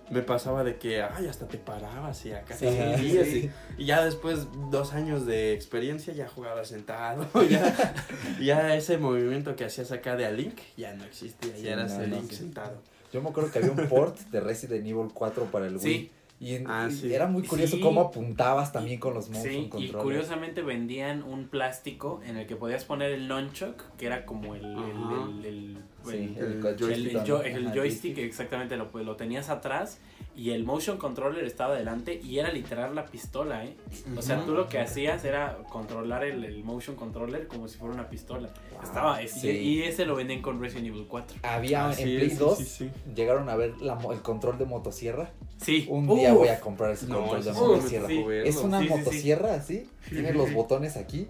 Me 0.09 0.21
pasaba 0.21 0.63
de 0.63 0.77
que, 0.77 1.01
ay, 1.03 1.27
hasta 1.27 1.49
te 1.49 1.57
parabas 1.57 2.25
y 2.25 2.31
acá 2.31 2.55
Sí, 2.55 2.65
te 2.65 2.95
seguías 2.95 3.27
sí. 3.27 3.51
Y, 3.77 3.83
y 3.83 3.85
ya 3.87 4.05
después, 4.05 4.47
dos 4.71 4.93
años 4.93 5.25
de 5.25 5.51
experiencia, 5.53 6.13
ya 6.13 6.29
jugaba 6.29 6.63
sentado. 6.63 7.27
Ya, 7.49 7.93
ya 8.39 8.75
ese 8.75 8.97
movimiento 8.97 9.57
que 9.57 9.65
hacías 9.65 9.91
acá 9.91 10.15
de 10.15 10.25
a 10.25 10.31
Link 10.31 10.59
ya 10.77 10.93
no 10.93 11.03
existía. 11.03 11.53
Sí, 11.57 11.63
ya 11.63 11.73
eras 11.73 11.97
no, 11.97 12.03
el 12.03 12.09
no, 12.11 12.15
Link 12.17 12.29
sí. 12.29 12.35
sentado. 12.37 12.81
Yo 13.17 13.23
me 13.23 13.29
acuerdo 13.29 13.51
que 13.51 13.57
había 13.57 13.71
un 13.71 13.77
port 13.89 14.15
de 14.29 14.39
Resident 14.41 14.85
Evil 14.85 15.07
4 15.11 15.45
para 15.45 15.65
el 15.65 15.73
Wii. 15.77 15.81
Sí. 15.81 16.11
Y, 16.39 16.53
en- 16.53 16.67
Ah, 16.69 16.87
y 16.87 16.93
sí. 16.93 17.11
era 17.11 17.25
muy 17.25 17.41
curioso 17.41 17.77
Sí. 17.77 17.81
cómo 17.81 17.99
apuntabas 17.99 18.71
también 18.71 18.99
con 18.99 19.15
los 19.15 19.27
motion 19.29 19.43
Sí, 19.51 19.69
y 19.75 19.87
curiosamente 19.89 20.61
vendían 20.61 21.23
un 21.23 21.47
plástico 21.47 22.21
en 22.23 22.37
el 22.37 22.45
que 22.45 22.55
podías 22.55 22.85
poner 22.85 23.11
el 23.11 23.27
nunchuck, 23.27 23.81
que 23.97 24.05
era 24.05 24.23
como 24.23 24.53
el, 24.53 24.63
el, 24.63 24.75
Ajá. 24.77 25.27
el- 25.39 25.45
el- 25.45 25.77
Sí, 26.05 26.35
el- 26.37 26.37
el, 26.37 26.45
el 26.45 26.65
el, 26.65 26.77
joystick, 26.77 27.15
el 27.15 27.27
¿no? 27.27 27.41
el 27.41 27.65
Ajá, 27.67 27.75
joystick, 27.75 28.17
exactamente, 28.19 28.77
lo, 28.77 28.89
lo 28.93 29.15
tenías 29.15 29.49
atrás 29.49 29.99
y 30.35 30.51
el 30.51 30.63
motion 30.63 30.97
controller 30.97 31.43
estaba 31.43 31.75
delante 31.75 32.21
y 32.23 32.37
era 32.39 32.51
literal 32.51 32.93
la 32.95 33.05
pistola, 33.07 33.65
¿eh? 33.65 33.75
O 34.15 34.21
sea, 34.21 34.45
tú 34.45 34.53
lo 34.53 34.69
que 34.69 34.79
hacías 34.79 35.25
era 35.25 35.57
controlar 35.69 36.23
el, 36.23 36.43
el 36.45 36.63
motion 36.63 36.95
controller 36.95 37.47
como 37.47 37.67
si 37.67 37.77
fuera 37.77 37.93
una 37.95 38.07
pistola. 38.09 38.49
Wow, 38.73 38.83
Estaba, 38.83 39.23
y- 39.23 39.27
sí. 39.27 39.49
y 39.49 39.81
ese 39.83 40.05
lo 40.05 40.15
venden 40.15 40.41
con 40.41 40.61
Resident 40.61 40.87
Evil 40.87 41.05
4. 41.09 41.39
Había 41.43 41.89
Así 41.89 42.03
en 42.03 42.09
es, 42.09 42.15
Play 42.17 42.29
sí, 42.29 42.35
2, 42.37 42.57
sí, 42.57 42.65
sí. 42.65 42.89
llegaron 43.15 43.49
a 43.49 43.55
ver 43.55 43.73
la 43.81 43.97
el 44.11 44.21
control 44.21 44.57
de 44.59 44.65
motosierra. 44.65 45.31
Sí. 45.57 45.87
Un 45.89 46.07
día 46.07 46.31
Uf. 46.33 46.39
voy 46.39 46.47
a 46.49 46.59
comprar 46.59 46.91
ese 46.91 47.07
No, 47.07 47.19
control 47.21 47.43
de 47.43 47.53
sí 47.53 47.59
me 47.59 47.67
motosierra. 47.67 48.07
Es 48.47 48.57
una 48.57 48.79
Sí, 48.79 48.87
sí, 48.87 48.93
sí. 48.93 48.97
motosierra 48.99 49.53
así, 49.55 49.89
tiene 50.09 50.33
los 50.33 50.53
botones 50.53 50.95
aquí. 50.97 51.27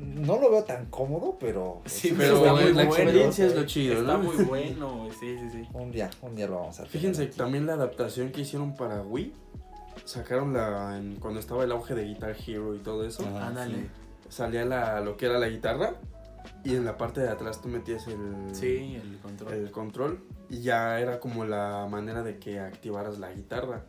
No 0.00 0.38
lo 0.40 0.50
veo 0.50 0.64
tan 0.64 0.86
cómodo, 0.86 1.36
pero... 1.38 1.82
Sí, 1.84 2.14
Pero 2.16 2.36
Está 2.38 2.52
muy 2.52 2.64
la 2.64 2.72
bueno, 2.72 2.82
experiencia 2.82 3.46
es 3.46 3.54
lo 3.54 3.64
chido, 3.66 4.00
Está 4.00 4.16
¿no? 4.16 4.22
muy 4.24 4.44
bueno, 4.44 5.08
sí, 5.18 5.36
sí, 5.38 5.50
sí. 5.50 5.68
Un 5.74 5.90
día, 5.92 6.08
un 6.22 6.34
día 6.34 6.46
lo 6.46 6.56
vamos 6.56 6.76
a 6.78 6.84
tener 6.84 6.90
Fíjense 6.92 7.22
aquí. 7.24 7.36
también 7.36 7.66
la 7.66 7.74
adaptación 7.74 8.30
que 8.32 8.40
hicieron 8.42 8.74
para 8.74 9.02
Wii. 9.02 9.32
Sacaron 10.04 10.52
la 10.54 10.96
en- 10.96 11.16
cuando 11.16 11.40
estaba 11.40 11.64
el 11.64 11.72
auge 11.72 11.94
de 11.94 12.04
Guitar 12.04 12.34
Hero 12.46 12.74
y 12.74 12.78
todo 12.78 13.04
eso. 13.04 13.24
Ándale. 13.38 13.74
sí. 13.76 13.86
Salía 14.28 14.64
la, 14.64 15.00
lo 15.00 15.16
que 15.16 15.26
era 15.26 15.38
la 15.38 15.48
guitarra. 15.48 15.94
Y 16.64 16.74
en 16.74 16.84
la 16.84 16.96
parte 16.96 17.20
de 17.20 17.28
atrás 17.28 17.60
tú 17.60 17.68
metías 17.68 18.06
el, 18.06 18.54
Sí, 18.54 18.98
el 19.00 19.18
control. 19.18 19.52
el 19.52 19.70
control. 19.70 20.20
Y 20.48 20.62
ya 20.62 20.98
era 21.00 21.20
como 21.20 21.44
la 21.44 21.86
manera 21.90 22.22
de 22.22 22.38
que 22.38 22.58
activaras 22.60 23.18
la 23.18 23.30
guitarra. 23.32 23.82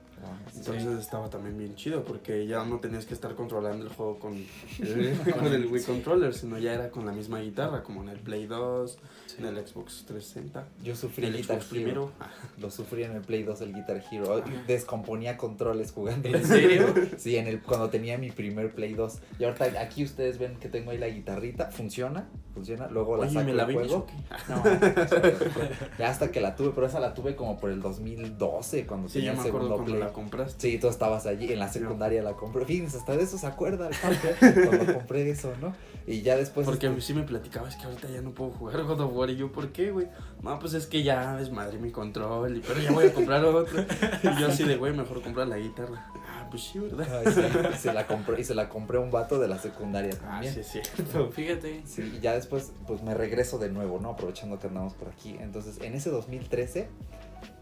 Sí. 0.51 0.59
Entonces 0.59 0.99
estaba 0.99 1.30
también 1.30 1.57
bien 1.57 1.76
chido 1.76 2.03
porque 2.03 2.45
ya 2.45 2.63
no 2.63 2.80
tenías 2.80 3.05
que 3.05 3.13
estar 3.13 3.36
controlando 3.36 3.86
el 3.86 3.91
juego 3.91 4.19
con 4.19 4.34
el, 4.80 5.19
con 5.39 5.47
el 5.47 5.65
Wii 5.67 5.84
Controller, 5.84 6.34
sino 6.34 6.57
ya 6.57 6.74
era 6.74 6.89
con 6.89 7.05
la 7.05 7.11
misma 7.11 7.39
guitarra, 7.39 7.84
como 7.84 8.03
en 8.03 8.09
el 8.09 8.19
Play 8.19 8.45
2, 8.45 8.97
Sí. 9.32 9.43
en 9.43 9.45
el 9.57 9.67
Xbox 9.67 10.03
360, 10.07 10.65
Yo 10.84 10.95
sufrí 10.95 11.25
el 11.25 11.38
Guitar 11.38 11.61
Xbox 11.61 11.71
Hero. 11.73 11.84
primero. 11.84 12.11
Lo 12.59 12.71
sufrí 12.71 13.03
en 13.03 13.11
el 13.13 13.21
Play 13.21 13.43
2, 13.43 13.61
el 13.61 13.73
Guitar 13.73 14.03
Hero. 14.11 14.43
Descomponía 14.67 15.38
controles 15.38 15.91
jugando. 15.91 16.29
¿En 16.29 16.45
serio? 16.45 16.93
Sí, 17.17 17.38
en 17.38 17.47
el, 17.47 17.61
cuando 17.61 17.89
tenía 17.89 18.17
mi 18.17 18.32
primer 18.32 18.71
Play 18.73 18.93
2. 18.93 19.19
Y 19.39 19.43
ahorita 19.43 19.65
aquí 19.82 20.03
ustedes 20.03 20.38
ven 20.38 20.55
que 20.57 20.69
tengo 20.69 20.91
ahí 20.91 20.97
la 20.97 21.07
guitarrita. 21.07 21.71
Funciona, 21.71 22.27
funciona. 22.53 22.88
Luego 22.88 23.17
la 23.17 23.23
Oye, 23.23 23.34
saco 23.34 23.45
¿me 23.45 23.53
la 23.53 23.65
juego. 23.65 24.07
No, 24.49 24.63
ya 25.99 26.09
hasta 26.09 26.32
que 26.32 26.41
la 26.41 26.55
tuve, 26.55 26.71
pero 26.75 26.88
esa 26.88 26.99
la 26.99 27.13
tuve 27.13 27.36
como 27.36 27.57
por 27.57 27.69
el 27.69 27.82
2012, 27.82 28.86
cuando 28.86 29.07
Sí, 29.07 29.15
tenía 29.19 29.32
el 29.32 29.38
me 29.38 29.43
segundo 29.43 29.84
Play. 29.84 29.99
la 29.99 30.11
compraste. 30.13 30.71
Sí, 30.71 30.77
tú 30.79 30.88
estabas 30.89 31.25
allí, 31.25 31.51
en 31.51 31.59
la 31.59 31.67
secundaria 31.69 32.21
la 32.23 32.34
compré. 32.34 32.65
Fíjense, 32.65 32.97
hasta 32.97 33.15
de 33.15 33.23
eso 33.23 33.38
se 33.38 33.47
acuerda 33.47 33.89
el 33.89 34.67
cuando 34.67 34.93
compré 34.93 35.29
eso, 35.29 35.53
¿no? 35.61 35.73
Y 36.08 36.22
ya 36.22 36.36
después... 36.36 36.66
Porque 36.66 36.88
este, 36.88 37.02
sí 37.02 37.14
me 37.14 37.24
platicabas 37.24 37.76
que 37.76 37.86
ahorita 37.86 38.10
ya 38.10 38.22
no 38.22 38.32
puedo 38.32 38.52
jugar 38.52 38.84
God 38.84 39.02
of 39.02 39.14
War. 39.14 39.30
Y 39.30 39.36
yo, 39.36 39.52
¿por 39.52 39.72
qué, 39.72 39.91
güey? 39.91 40.08
No, 40.41 40.58
pues 40.60 40.74
es 40.74 40.88
que 40.88 41.04
ya 41.04 41.36
desmadré 41.36 41.78
mi 41.78 41.91
control. 41.91 42.58
Y, 42.58 42.60
pero 42.62 42.80
ya 42.80 42.91
voy 42.91 43.06
a 43.06 43.14
comprar 43.14 43.43
otro. 43.45 43.82
Y 44.24 44.39
yo 44.39 44.47
así 44.47 44.64
de, 44.64 44.78
güey, 44.78 44.93
mejor 44.93 45.22
comprar 45.22 45.47
la 45.47 45.58
guitarra. 45.58 46.08
Ah, 46.28 46.47
pues 46.49 46.64
sí, 46.64 46.80
¿verdad? 46.80 47.24
ay, 47.26 47.34
sí, 47.34 47.78
se 47.80 47.93
la 47.93 48.08
compré, 48.08 48.41
y 48.41 48.43
se 48.43 48.56
la 48.56 48.68
compré 48.68 48.97
a 48.97 49.02
un 49.02 49.12
vato 49.12 49.39
de 49.39 49.47
la 49.47 49.58
secundaria 49.60 50.12
Ah, 50.24 50.32
también. 50.32 50.54
sí, 50.54 50.60
es 50.62 50.68
cierto. 50.68 51.30
Fíjate. 51.36 51.82
Sí, 51.86 52.14
y 52.18 52.20
ya 52.20 52.34
después, 52.34 52.72
pues 52.88 53.04
me 53.04 53.14
regreso 53.14 53.58
de 53.60 53.70
nuevo, 53.70 53.99
¿no? 53.99 54.10
Aprovechando 54.12 54.60
que 54.60 54.68
andamos 54.68 54.93
por 54.93 55.08
aquí. 55.10 55.38
Entonces, 55.39 55.80
en 55.82 55.93
ese 55.93 56.10
2013 56.10 56.89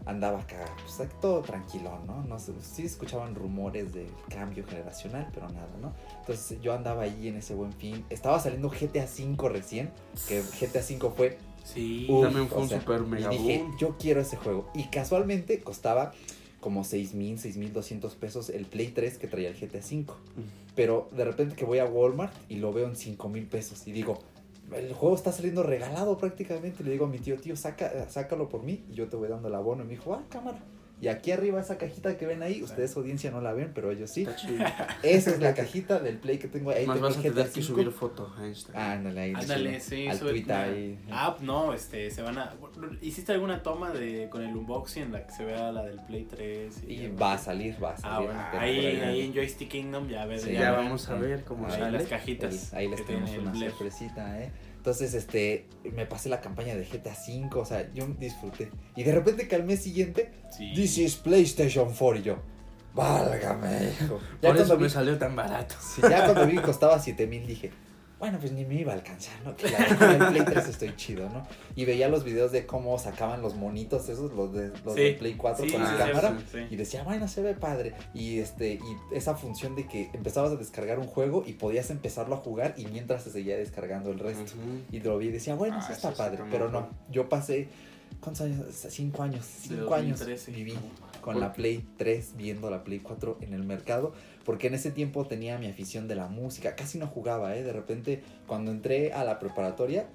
andaba 0.06 0.40
acá, 0.40 0.64
pues 0.82 1.08
todo 1.20 1.40
tranquilo, 1.42 1.98
¿no? 2.06 2.24
no 2.24 2.38
sí 2.38 2.84
escuchaban 2.84 3.34
rumores 3.34 3.92
del 3.92 4.08
cambio 4.28 4.64
generacional, 4.66 5.28
pero 5.32 5.48
nada, 5.48 5.68
¿no? 5.80 5.92
Entonces, 6.20 6.60
yo 6.60 6.72
andaba 6.72 7.02
ahí 7.02 7.28
en 7.28 7.36
ese 7.36 7.54
buen 7.54 7.72
fin. 7.72 8.04
Estaba 8.10 8.40
saliendo 8.40 8.68
GTA 8.70 9.04
V 9.04 9.48
recién, 9.48 9.90
que 10.28 10.42
GTA 10.42 10.80
V 10.80 11.10
fue. 11.16 11.38
Sí. 11.64 12.06
uf, 12.08 12.24
También 12.24 12.48
fue 12.48 12.62
un 12.62 12.68
sea, 12.68 12.80
super 12.80 13.00
y 13.02 13.04
mega 13.04 13.28
dije, 13.28 13.58
boom. 13.58 13.76
yo 13.78 13.96
quiero 13.98 14.20
ese 14.20 14.36
juego. 14.36 14.70
Y 14.74 14.84
casualmente 14.84 15.60
costaba 15.60 16.12
como 16.60 16.84
6 16.84 17.14
mil, 17.14 17.38
6 17.38 17.56
mil 17.56 17.72
200 17.72 18.14
pesos 18.16 18.50
el 18.50 18.66
Play 18.66 18.88
3 18.88 19.18
que 19.18 19.26
traía 19.26 19.48
el 19.48 19.54
GTA 19.58 19.78
V. 19.78 20.06
Pero 20.74 21.08
de 21.12 21.24
repente 21.24 21.56
que 21.56 21.64
voy 21.64 21.78
a 21.78 21.84
Walmart 21.84 22.32
y 22.48 22.56
lo 22.56 22.72
veo 22.72 22.86
en 22.86 22.96
5 22.96 23.28
mil 23.28 23.46
pesos 23.46 23.86
y 23.86 23.92
digo, 23.92 24.18
el 24.74 24.92
juego 24.92 25.14
está 25.14 25.32
saliendo 25.32 25.62
regalado 25.62 26.18
prácticamente. 26.18 26.84
Le 26.84 26.92
digo 26.92 27.06
a 27.06 27.08
mi 27.08 27.18
tío, 27.18 27.36
tío, 27.38 27.56
saca, 27.56 28.08
sácalo 28.08 28.48
por 28.48 28.62
mí 28.62 28.84
y 28.88 28.94
yo 28.94 29.08
te 29.08 29.16
voy 29.16 29.28
dando 29.28 29.48
el 29.48 29.54
abono. 29.54 29.82
Y 29.82 29.86
me 29.86 29.90
dijo, 29.92 30.14
ah, 30.14 30.24
cámara. 30.28 30.58
Y 31.00 31.08
aquí 31.08 31.32
arriba 31.32 31.58
esa 31.60 31.78
cajita 31.78 32.18
que 32.18 32.26
ven 32.26 32.42
ahí, 32.42 32.62
ustedes 32.62 32.94
audiencia 32.94 33.30
no 33.30 33.40
la 33.40 33.54
ven, 33.54 33.72
pero 33.74 33.90
ellos 33.90 34.10
sí. 34.10 34.22
Está 34.22 34.36
chido. 34.36 34.64
Esa 35.02 35.30
es 35.30 35.40
la 35.40 35.54
cajita 35.54 35.98
del 35.98 36.18
Play 36.18 36.36
que 36.38 36.46
tengo 36.48 36.70
ahí. 36.72 36.86
Más 36.86 37.00
vas 37.00 37.16
a 37.16 37.22
tener 37.22 37.48
que 37.50 37.62
subir 37.62 37.90
foto 37.90 38.30
a 38.38 38.46
Instagram. 38.46 38.82
Ándale, 38.98 39.20
ahí. 39.20 39.32
Ándale, 39.34 39.80
sí, 39.80 40.06
Al 40.08 40.18
sube 40.18 40.30
Twitter 40.32 40.56
ahí. 40.56 40.98
Ah, 41.10 41.36
no, 41.40 41.72
este, 41.72 42.10
se 42.10 42.20
van 42.20 42.36
a... 42.36 42.52
¿Hiciste 43.00 43.32
alguna 43.32 43.62
toma 43.62 43.90
de 43.92 44.28
con 44.28 44.42
el 44.42 44.54
unboxing 44.54 45.04
en 45.04 45.12
la 45.12 45.26
que 45.26 45.32
se 45.32 45.44
vea 45.46 45.72
la 45.72 45.84
del 45.84 46.00
Play 46.00 46.24
3? 46.24 46.82
Y 46.86 47.06
va 47.08 47.32
a 47.32 47.38
salir, 47.38 47.82
va 47.82 47.90
a 47.90 47.94
Ah, 47.94 47.96
salir. 47.98 48.26
bueno, 48.28 48.44
Pero 48.50 48.62
ahí, 48.62 48.86
ahí 49.00 49.20
en 49.22 49.32
Joystick 49.34 49.68
Kingdom 49.70 50.06
ya 50.08 50.26
ves. 50.26 50.42
Sí, 50.42 50.52
ya 50.52 50.72
vamos 50.72 51.08
a 51.08 51.14
ver 51.14 51.44
cómo 51.44 51.66
ahí 51.66 51.78
sale. 51.80 51.98
las 51.98 52.08
cajitas. 52.08 52.74
Ahí 52.74 52.88
les 52.88 53.04
tenemos 53.06 53.30
una 53.30 53.54
sorpresita, 53.54 54.38
¿eh? 54.42 54.50
Entonces, 54.80 55.12
este, 55.12 55.66
me 55.94 56.06
pasé 56.06 56.30
la 56.30 56.40
campaña 56.40 56.74
de 56.74 56.86
GTA 56.86 57.12
V, 57.12 57.60
o 57.60 57.66
sea, 57.66 57.92
yo 57.92 58.06
disfruté. 58.18 58.70
Y 58.96 59.02
de 59.02 59.12
repente 59.12 59.46
que 59.46 59.54
al 59.54 59.64
mes 59.64 59.82
siguiente, 59.82 60.32
Sí. 60.56 60.72
This 60.74 60.96
is 60.96 61.16
PlayStation 61.16 61.92
4, 61.92 62.16
y 62.16 62.22
yo, 62.22 62.38
válgame, 62.94 63.90
hijo. 63.90 64.18
Ya 64.40 64.48
Por 64.48 64.56
eso 64.56 64.66
cuando, 64.68 64.76
me 64.78 64.84
vi, 64.84 64.90
salió 64.90 65.18
tan 65.18 65.36
barato. 65.36 65.74
sí, 65.80 66.00
ya 66.00 66.24
cuando 66.24 66.46
vi 66.46 66.56
que 66.56 66.62
costaba 66.62 66.98
7 66.98 67.26
mil, 67.26 67.46
dije, 67.46 67.70
bueno, 68.20 68.38
pues 68.38 68.52
ni 68.52 68.64
me 68.64 68.74
iba 68.76 68.92
a 68.92 68.96
alcanzar, 68.96 69.34
¿no? 69.44 69.56
Claro, 69.56 69.98
con 69.98 70.10
el 70.10 70.18
Play 70.28 70.44
3 70.44 70.68
estoy 70.68 70.94
chido, 70.94 71.28
¿no? 71.30 71.44
Y 71.74 71.86
veía 71.86 72.08
los 72.08 72.22
videos 72.22 72.52
de 72.52 72.66
cómo 72.66 72.96
sacaban 72.98 73.42
los 73.42 73.54
monitos 73.56 74.08
esos, 74.08 74.32
los 74.34 74.52
de, 74.52 74.68
los 74.84 74.94
Sí. 74.94 75.00
de 75.00 75.12
Play 75.14 75.34
4 75.34 75.64
Sí, 75.64 75.72
con 75.72 75.84
sí, 75.86 75.92
la 75.98 76.06
cámara. 76.06 76.38
Y 76.70 76.76
decía, 76.76 77.02
bueno, 77.02 77.26
se 77.26 77.42
ve 77.42 77.54
padre. 77.54 77.94
Y 78.14 78.38
este, 78.38 78.74
y 78.74 79.14
esa 79.16 79.34
función 79.34 79.74
de 79.74 79.88
que 79.88 80.10
empezabas 80.12 80.52
a 80.52 80.56
descargar 80.56 80.98
un 80.98 81.06
juego 81.06 81.42
y 81.46 81.54
podías 81.54 81.90
empezarlo 81.90 82.34
a 82.34 82.38
jugar 82.38 82.74
y 82.76 82.86
mientras 82.86 83.24
se 83.24 83.30
seguía 83.30 83.56
descargando 83.56 84.10
el 84.10 84.18
resto. 84.18 84.52
Y 84.92 85.00
lo 85.00 85.16
vi 85.18 85.28
y 85.28 85.30
decía, 85.32 85.54
bueno, 85.54 85.76
Ah, 85.78 85.82
eso 85.82 85.92
está 85.92 86.12
padre. 86.12 86.42
Pero 86.50 86.70
no, 86.70 86.88
yo 87.10 87.28
pasé, 87.30 87.68
¿cuántos 88.20 88.42
años? 88.46 88.66
Cinco 88.90 89.22
años. 89.22 89.46
Cinco 89.62 89.94
años 89.94 90.18
2013. 90.18 90.52
viví 90.52 90.74
con 91.22 91.38
la 91.40 91.52
Play 91.52 91.86
3 91.98 92.32
viendo 92.36 92.70
la 92.70 92.82
Play 92.84 92.98
4 93.00 93.38
en 93.40 93.54
el 93.54 93.62
mercado. 93.62 94.12
Porque 94.44 94.68
en 94.68 94.74
ese 94.74 94.90
tiempo 94.90 95.26
tenía 95.26 95.58
mi 95.58 95.66
afición 95.66 96.08
de 96.08 96.14
la 96.14 96.28
música. 96.28 96.74
Casi 96.74 96.98
no 96.98 97.06
jugaba, 97.06 97.56
¿eh? 97.56 97.62
De 97.62 97.72
repente, 97.72 98.22
cuando 98.46 98.70
entré 98.70 99.12
a 99.12 99.24
la 99.24 99.38
preparatoria, 99.38 100.06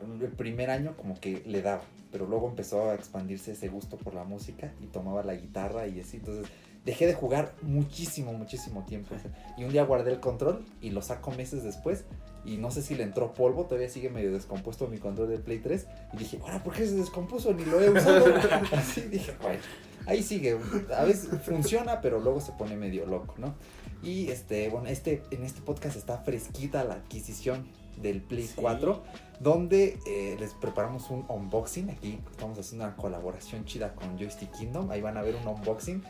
el 0.00 0.32
primer 0.32 0.70
año 0.70 0.96
como 0.96 1.18
que 1.20 1.42
le 1.46 1.62
daba. 1.62 1.82
Pero 2.12 2.26
luego 2.26 2.48
empezó 2.48 2.90
a 2.90 2.94
expandirse 2.94 3.52
ese 3.52 3.68
gusto 3.68 3.96
por 3.96 4.14
la 4.14 4.24
música 4.24 4.72
y 4.80 4.86
tomaba 4.86 5.22
la 5.22 5.34
guitarra 5.34 5.86
y 5.86 6.00
así. 6.00 6.18
Entonces 6.18 6.46
dejé 6.84 7.06
de 7.06 7.14
jugar 7.14 7.54
muchísimo, 7.62 8.32
muchísimo 8.32 8.84
tiempo. 8.86 9.14
y 9.58 9.64
un 9.64 9.72
día 9.72 9.84
guardé 9.84 10.12
el 10.12 10.20
control 10.20 10.64
y 10.80 10.90
lo 10.90 11.02
saco 11.02 11.32
meses 11.32 11.62
después. 11.62 12.04
Y 12.44 12.58
no 12.58 12.70
sé 12.70 12.80
si 12.80 12.94
le 12.94 13.02
entró 13.02 13.34
polvo, 13.34 13.64
todavía 13.64 13.88
sigue 13.88 14.08
medio 14.08 14.32
descompuesto 14.32 14.86
mi 14.86 14.98
control 14.98 15.28
de 15.28 15.38
Play 15.38 15.58
3. 15.58 15.86
Y 16.12 16.16
dije, 16.16 16.38
ahora, 16.42 16.62
¿por 16.62 16.74
qué 16.74 16.86
se 16.86 16.94
descompuso? 16.94 17.52
Ni 17.52 17.64
lo 17.64 17.80
he 17.80 17.90
usado. 17.90 18.24
Así 18.72 19.00
dije, 19.00 19.34
bueno, 19.42 19.58
ahí 20.06 20.22
sigue. 20.22 20.58
A 20.96 21.04
veces 21.04 21.28
funciona, 21.42 22.00
pero 22.00 22.20
luego 22.20 22.40
se 22.40 22.52
pone 22.52 22.76
medio 22.76 23.06
loco, 23.06 23.34
¿no? 23.38 23.54
Y 24.02 24.28
este, 24.28 24.68
bueno, 24.68 24.88
este, 24.88 25.22
en 25.30 25.42
este 25.42 25.60
podcast 25.60 25.96
está 25.96 26.18
fresquita 26.18 26.84
la 26.84 26.94
adquisición 26.94 27.66
del 27.96 28.20
Play 28.20 28.46
Sí. 28.46 28.54
4, 28.56 29.02
donde 29.40 29.98
eh, 30.06 30.36
les 30.38 30.52
preparamos 30.54 31.10
un 31.10 31.24
unboxing. 31.28 31.90
Aquí 31.90 32.20
estamos 32.30 32.58
haciendo 32.58 32.84
una 32.84 32.96
colaboración 32.96 33.64
chida 33.64 33.94
con 33.94 34.18
Joystick 34.18 34.50
Kingdom. 34.52 34.90
Ahí 34.90 35.00
van 35.00 35.16
a 35.16 35.22
ver 35.22 35.34
un 35.36 35.46
unboxing. 35.48 36.02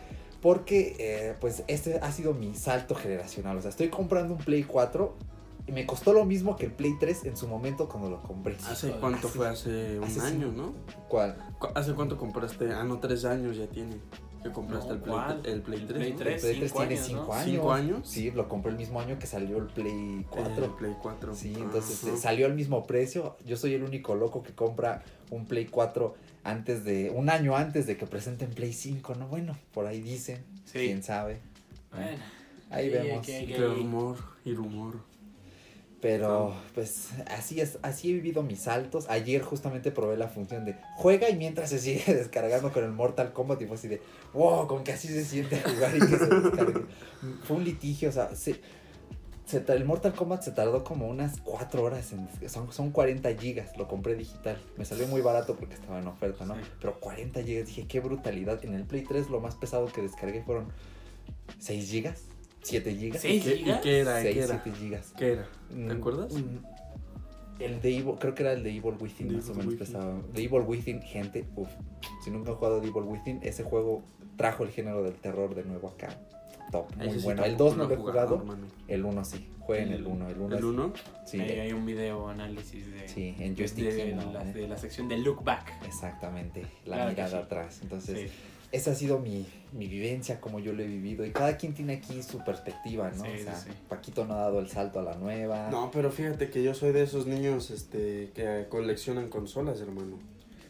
Porque, 0.43 0.97
eh, 0.99 1.35
pues, 1.41 1.65
este 1.67 1.99
ha 2.01 2.13
sido 2.13 2.35
mi 2.35 2.55
salto 2.55 2.95
generacional. 2.95 3.57
O 3.57 3.63
sea, 3.63 3.71
estoy 3.71 3.89
comprando 3.89 4.35
un 4.35 4.41
Play 4.41 4.65
4 4.65 5.17
y 5.67 5.73
me 5.73 5.85
costó 5.87 6.13
lo 6.13 6.25
mismo 6.25 6.57
que 6.57 6.67
el 6.67 6.73
Play 6.73 6.95
3 6.99 7.25
en 7.25 7.37
su 7.37 7.49
momento 7.49 7.89
cuando 7.89 8.09
lo 8.11 8.23
compré. 8.23 8.57
¿Hace 8.69 8.93
cuánto 8.93 9.29
hace- 9.29 9.37
fue? 9.37 9.49
Hace 9.49 9.99
un 9.99 10.05
hace 10.05 10.21
año, 10.21 10.51
cinco- 10.53 10.63
¿no? 10.63 10.75
¿Cuál? 11.09 11.37
Cu- 11.59 11.69
¿Hace 11.75 11.95
cuánto 11.95 12.17
compraste? 12.17 12.73
Ah, 12.73 12.85
no, 12.85 12.99
tres 13.01 13.25
años 13.25 13.57
ya 13.57 13.67
tiene. 13.67 13.97
Que 14.43 14.53
compraste 14.53 14.91
No, 14.91 14.95
el, 14.95 15.01
Play, 15.01 15.53
el 15.55 15.63
Play 15.63 15.81
El 15.81 15.87
3. 15.87 15.99
Play 15.99 16.13
¿no? 16.13 16.19
3. 16.19 16.35
El 16.35 16.41
Play 16.41 16.59
3 16.59 16.71
cinco 16.71 16.79
tiene 16.87 16.95
años, 16.95 17.07
5 17.07 17.25
¿no? 17.27 17.33
años. 17.33 17.45
¿Cinco 17.51 17.73
años? 17.73 18.09
Sí, 18.09 18.31
lo 18.31 18.49
compré 18.49 18.71
el 18.71 18.77
mismo 18.79 19.01
año 19.01 19.19
que 19.19 19.27
salió 19.27 19.59
el 19.59 19.67
Play 19.67 20.25
4. 20.31 20.65
El 20.67 20.71
Play 20.73 20.95
4. 21.03 21.35
Sí, 21.35 21.53
entonces 21.57 22.05
eh, 22.05 22.17
salió 22.17 22.47
al 22.47 22.55
mismo 22.55 22.85
precio. 22.87 23.37
Yo 23.45 23.57
soy 23.57 23.75
el 23.75 23.83
único 23.83 24.15
loco 24.15 24.45
que 24.45 24.53
compra 24.53 25.03
un 25.31 25.47
Play 25.47 25.67
4 25.67 26.15
antes 26.45 26.85
de, 26.85 27.11
un 27.11 27.29
año 27.29 27.57
antes 27.57 27.89
de 27.89 27.97
que 27.97 28.07
presenten 28.07 28.51
Play 28.51 28.73
5, 28.73 29.17
¿no? 29.17 29.27
Bueno, 29.27 29.57
por 29.75 29.87
ahí 29.87 30.01
dicen, 30.01 30.45
Sí. 30.65 30.79
quién 30.79 31.03
sabe. 31.03 31.41
Bueno, 31.91 32.19
Ahí 32.71 32.87
Sí, 32.87 32.91
vemos. 32.91 33.29
hay- 33.29 33.57
rumor 33.57 34.17
y 34.45 34.53
rumor. 34.55 34.95
Pero 36.01 36.55
pues 36.75 37.09
así 37.27 37.61
es, 37.61 37.79
así 37.83 38.11
he 38.11 38.13
vivido 38.13 38.43
mis 38.43 38.61
saltos. 38.61 39.09
Ayer 39.09 39.43
justamente 39.43 39.91
probé 39.91 40.17
la 40.17 40.29
función 40.29 40.65
de 40.65 40.77
juega 40.97 41.31
y 41.31 41.37
mientras 41.37 41.71
se 41.71 41.79
sigue 41.79 42.05
descargando 42.15 42.71
con 42.73 42.85
el 42.85 42.93
Mortal 42.93 43.33
Kombat 43.33 43.63
y 43.63 43.67
fue 43.67 43.77
así 43.77 43.89
de 43.89 44.03
wow, 44.35 44.67
con 44.67 44.85
que 44.85 44.93
así 44.93 45.09
se 45.09 45.25
siente 45.25 45.61
jugar 45.61 45.97
y 45.97 46.01
que 46.01 46.07
se 46.19 46.27
descargue. 46.27 46.83
fue 47.45 47.57
un 47.57 47.65
litigio, 47.65 48.11
o 48.11 48.13
sea, 48.13 48.35
se, 48.37 48.61
se 49.47 49.61
ta- 49.61 49.73
el 49.73 49.87
Mortal 49.87 50.13
Kombat 50.15 50.43
se 50.43 50.53
tardó 50.53 50.85
como 50.85 51.09
unas 51.09 51.41
4 51.41 51.83
horas, 51.83 52.13
en, 52.13 52.29
son, 52.51 52.71
son 52.73 52.91
40 52.91 53.35
gigas, 53.35 53.75
lo 53.79 53.89
compré 53.89 54.15
digital. 54.17 54.61
Me 54.77 54.85
salió 54.85 55.09
muy 55.09 55.23
barato 55.23 55.57
porque 55.57 55.75
estaba 55.77 55.99
en 55.99 56.07
oferta, 56.09 56.45
¿no? 56.45 56.57
Sí. 56.57 56.61
Pero 56.79 57.01
40 57.01 57.43
gigas, 57.43 57.67
dije, 57.69 57.87
qué 57.89 58.01
brutalidad. 58.01 58.63
En 58.65 58.75
el 58.75 58.85
Play 58.85 59.03
3 59.03 59.31
lo 59.31 59.41
más 59.41 59.55
pesado 59.55 59.87
que 59.87 60.03
descargué 60.03 60.43
fueron 60.43 60.69
6 61.59 61.91
gigas, 61.91 62.23
7 62.67 62.95
gigas. 62.95 63.23
¿Seis 63.23 63.45
¿Qué, 63.45 63.55
¿Y 63.55 63.59
gigas? 63.59 63.81
qué 63.81 64.01
era? 64.01 64.21
6, 64.23 64.35
¿Qué 64.35 64.41
era? 64.43 64.63
7 64.63 64.79
gigas. 64.79 65.13
¿Qué 65.17 65.33
era? 65.33 65.49
Mm, 65.71 65.87
¿Te 65.89 65.93
acuerdas? 65.95 66.33
mm, 66.33 67.63
El 67.63 67.81
de 67.81 67.97
Evil, 67.97 68.15
creo 68.19 68.35
que 68.35 68.43
era 68.43 68.53
el 68.53 68.63
de 68.63 68.71
Evil 68.71 68.95
Within, 69.01 69.29
The 69.29 69.35
más 69.35 69.45
o 69.49 69.53
Evil 69.53 69.57
menos 69.59 69.73
Within. 69.75 69.79
pesado. 69.79 70.23
The 70.35 70.43
Evil 70.45 70.63
Within, 70.67 71.03
gente, 71.03 71.47
uff. 71.57 71.71
Si 72.23 72.31
nunca 72.31 72.51
han 72.51 72.57
jugado 72.57 72.81
The 72.81 72.89
Evil 72.89 73.05
Within, 73.05 73.41
ese 73.43 73.63
juego 73.65 74.03
trajo 74.37 74.65
el 74.65 74.71
género 74.71 75.03
del 75.03 75.15
terror 75.15 75.55
de 75.55 75.65
nuevo 75.65 75.89
acá. 75.89 76.09
Top, 76.73 76.95
muy 76.97 77.07
Ese 77.07 77.19
sí 77.21 77.25
bueno. 77.25 77.45
El 77.45 77.53
tampoco 77.57 77.71
2 77.71 77.77
no 77.79 77.85
lo 77.89 77.95
he 77.95 77.97
jugado, 77.97 78.37
hermano. 78.37 78.67
el 78.89 79.05
1 79.05 79.25
sí. 79.25 79.49
Jueguen 79.61 79.93
el 79.93 80.07
1, 80.07 80.29
el 80.31 80.39
1 80.41 80.57
¿El 80.59 80.65
1? 80.65 80.93
Sí, 81.25 81.41
ahí 81.41 81.59
hay 81.59 81.73
un 81.73 81.85
video 81.87 82.29
análisis 82.29 82.93
de, 82.93 83.09
sí, 83.09 83.35
en 83.39 83.55
de, 83.55 83.63
Joystick 83.63 83.85
de 83.93 84.05
Kingdom, 84.11 84.33
la, 84.33 84.43
¿eh? 84.49 84.53
de 84.53 84.69
la 84.69 84.77
sección 84.77 85.09
de 85.09 85.19
Look 85.19 85.43
Back. 85.43 85.73
Exactamente, 85.85 86.63
la 86.85 86.97
Claro 86.97 87.11
mirada 87.11 87.29
sí. 87.31 87.37
atrás. 87.37 87.79
Entonces, 87.83 88.31
Sí, 88.31 88.37
esa 88.73 88.93
ha 88.93 88.95
sido 88.95 89.19
mi, 89.19 89.47
mi 89.73 89.87
vivencia, 89.87 90.41
como 90.41 90.59
yo 90.59 90.73
lo 90.73 90.83
he 90.83 90.87
vivido. 90.87 91.25
Y 91.25 91.31
cada 91.31 91.57
quien 91.57 91.75
tiene 91.75 91.95
aquí 91.95 92.23
su 92.23 92.45
perspectiva, 92.45 93.11
¿no? 93.17 93.25
Sí, 93.25 93.31
o 93.41 93.43
sea, 93.43 93.57
sí. 93.57 93.71
Paquito 93.89 94.25
no 94.25 94.35
ha 94.35 94.39
dado 94.39 94.61
el 94.61 94.69
salto 94.69 95.01
a 95.01 95.03
la 95.03 95.15
nueva. 95.15 95.69
No, 95.71 95.91
pero 95.91 96.11
fíjate 96.11 96.51
que 96.51 96.63
yo 96.63 96.75
soy 96.75 96.93
de 96.93 97.03
esos 97.03 97.27
niños 97.27 97.71
este, 97.71 98.31
que 98.35 98.67
coleccionan 98.69 99.29
consolas, 99.29 99.81
hermano. 99.81 100.19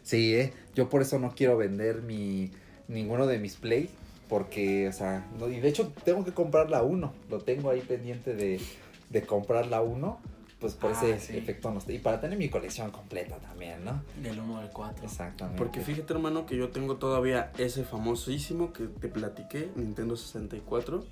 Sí, 0.03 0.35
¿eh? 0.35 0.53
yo 0.75 0.89
por 0.89 1.03
eso 1.03 1.19
no 1.19 1.35
quiero 1.35 1.57
vender 1.57 2.03
mi 2.03 2.51
ninguno 2.89 3.27
de 3.27 3.39
mis 3.39 3.57
Play. 3.57 3.91
Porque, 4.29 4.89
o 4.89 4.93
sea, 4.93 5.25
no, 5.39 5.49
y 5.49 5.61
de 5.61 5.69
hecho 5.69 5.93
tengo 6.05 6.25
que 6.25 6.33
comprar 6.33 6.69
la 6.69 6.83
1. 6.83 7.13
Lo 7.31 7.41
tengo 7.41 7.71
ahí 7.71 7.81
pendiente 7.81 8.35
de, 8.35 8.61
de 9.09 9.23
comprar 9.23 9.69
la 9.69 9.83
1. 9.83 10.19
Pues 10.61 10.73
por 10.75 10.91
Ah, 10.93 10.95
ese 10.95 11.21
sí. 11.21 11.37
efecto 11.37 11.71
nostálgico. 11.71 12.01
Y 12.01 12.03
para 12.03 12.21
tener 12.21 12.39
mi 12.39 12.49
colección 12.49 12.91
completa 12.91 13.37
también, 13.39 13.85
¿no? 13.85 14.03
del 14.23 14.39
1 14.41 14.59
al 14.59 14.71
4. 14.71 15.05
Exactamente. 15.05 15.59
Porque 15.59 15.81
fíjate, 15.81 16.13
hermano, 16.15 16.47
que 16.47 16.57
yo 16.57 16.71
tengo 16.71 16.97
todavía 16.97 17.53
ese 17.59 17.85
famosísimo 17.85 18.73
que 18.73 18.85
te 18.87 19.09
platiqué, 19.09 19.71
Nintendo 19.77 20.17
64. 20.17 21.05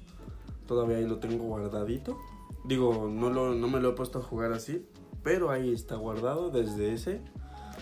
Todavía 0.66 0.96
ahí 0.96 1.06
lo 1.06 1.18
tengo 1.18 1.44
guardadito. 1.44 2.18
Digo, 2.64 3.08
no, 3.12 3.28
lo, 3.28 3.54
no 3.54 3.68
me 3.68 3.80
lo 3.80 3.90
he 3.90 3.92
puesto 3.92 4.18
a 4.18 4.22
jugar 4.22 4.52
así, 4.54 4.86
pero 5.22 5.50
ahí 5.50 5.74
está 5.74 5.96
guardado 5.96 6.48
desde 6.48 6.94
ese. 6.94 7.20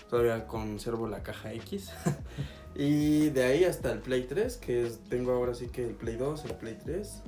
Todavía 0.09 0.45
conservo 0.47 1.07
la 1.07 1.23
caja 1.23 1.53
X. 1.53 1.91
y 2.75 3.29
de 3.29 3.43
ahí 3.45 3.63
hasta 3.63 3.91
el 3.93 3.99
Play 3.99 4.23
3, 4.23 4.57
que 4.57 4.85
es, 4.85 4.99
tengo 5.07 5.31
ahora 5.31 5.53
sí 5.55 5.67
que 5.67 5.85
el 5.87 5.95
Play 5.95 6.17
2, 6.17 6.43
el 6.43 6.55
Play 6.55 6.77
3. 6.83 7.21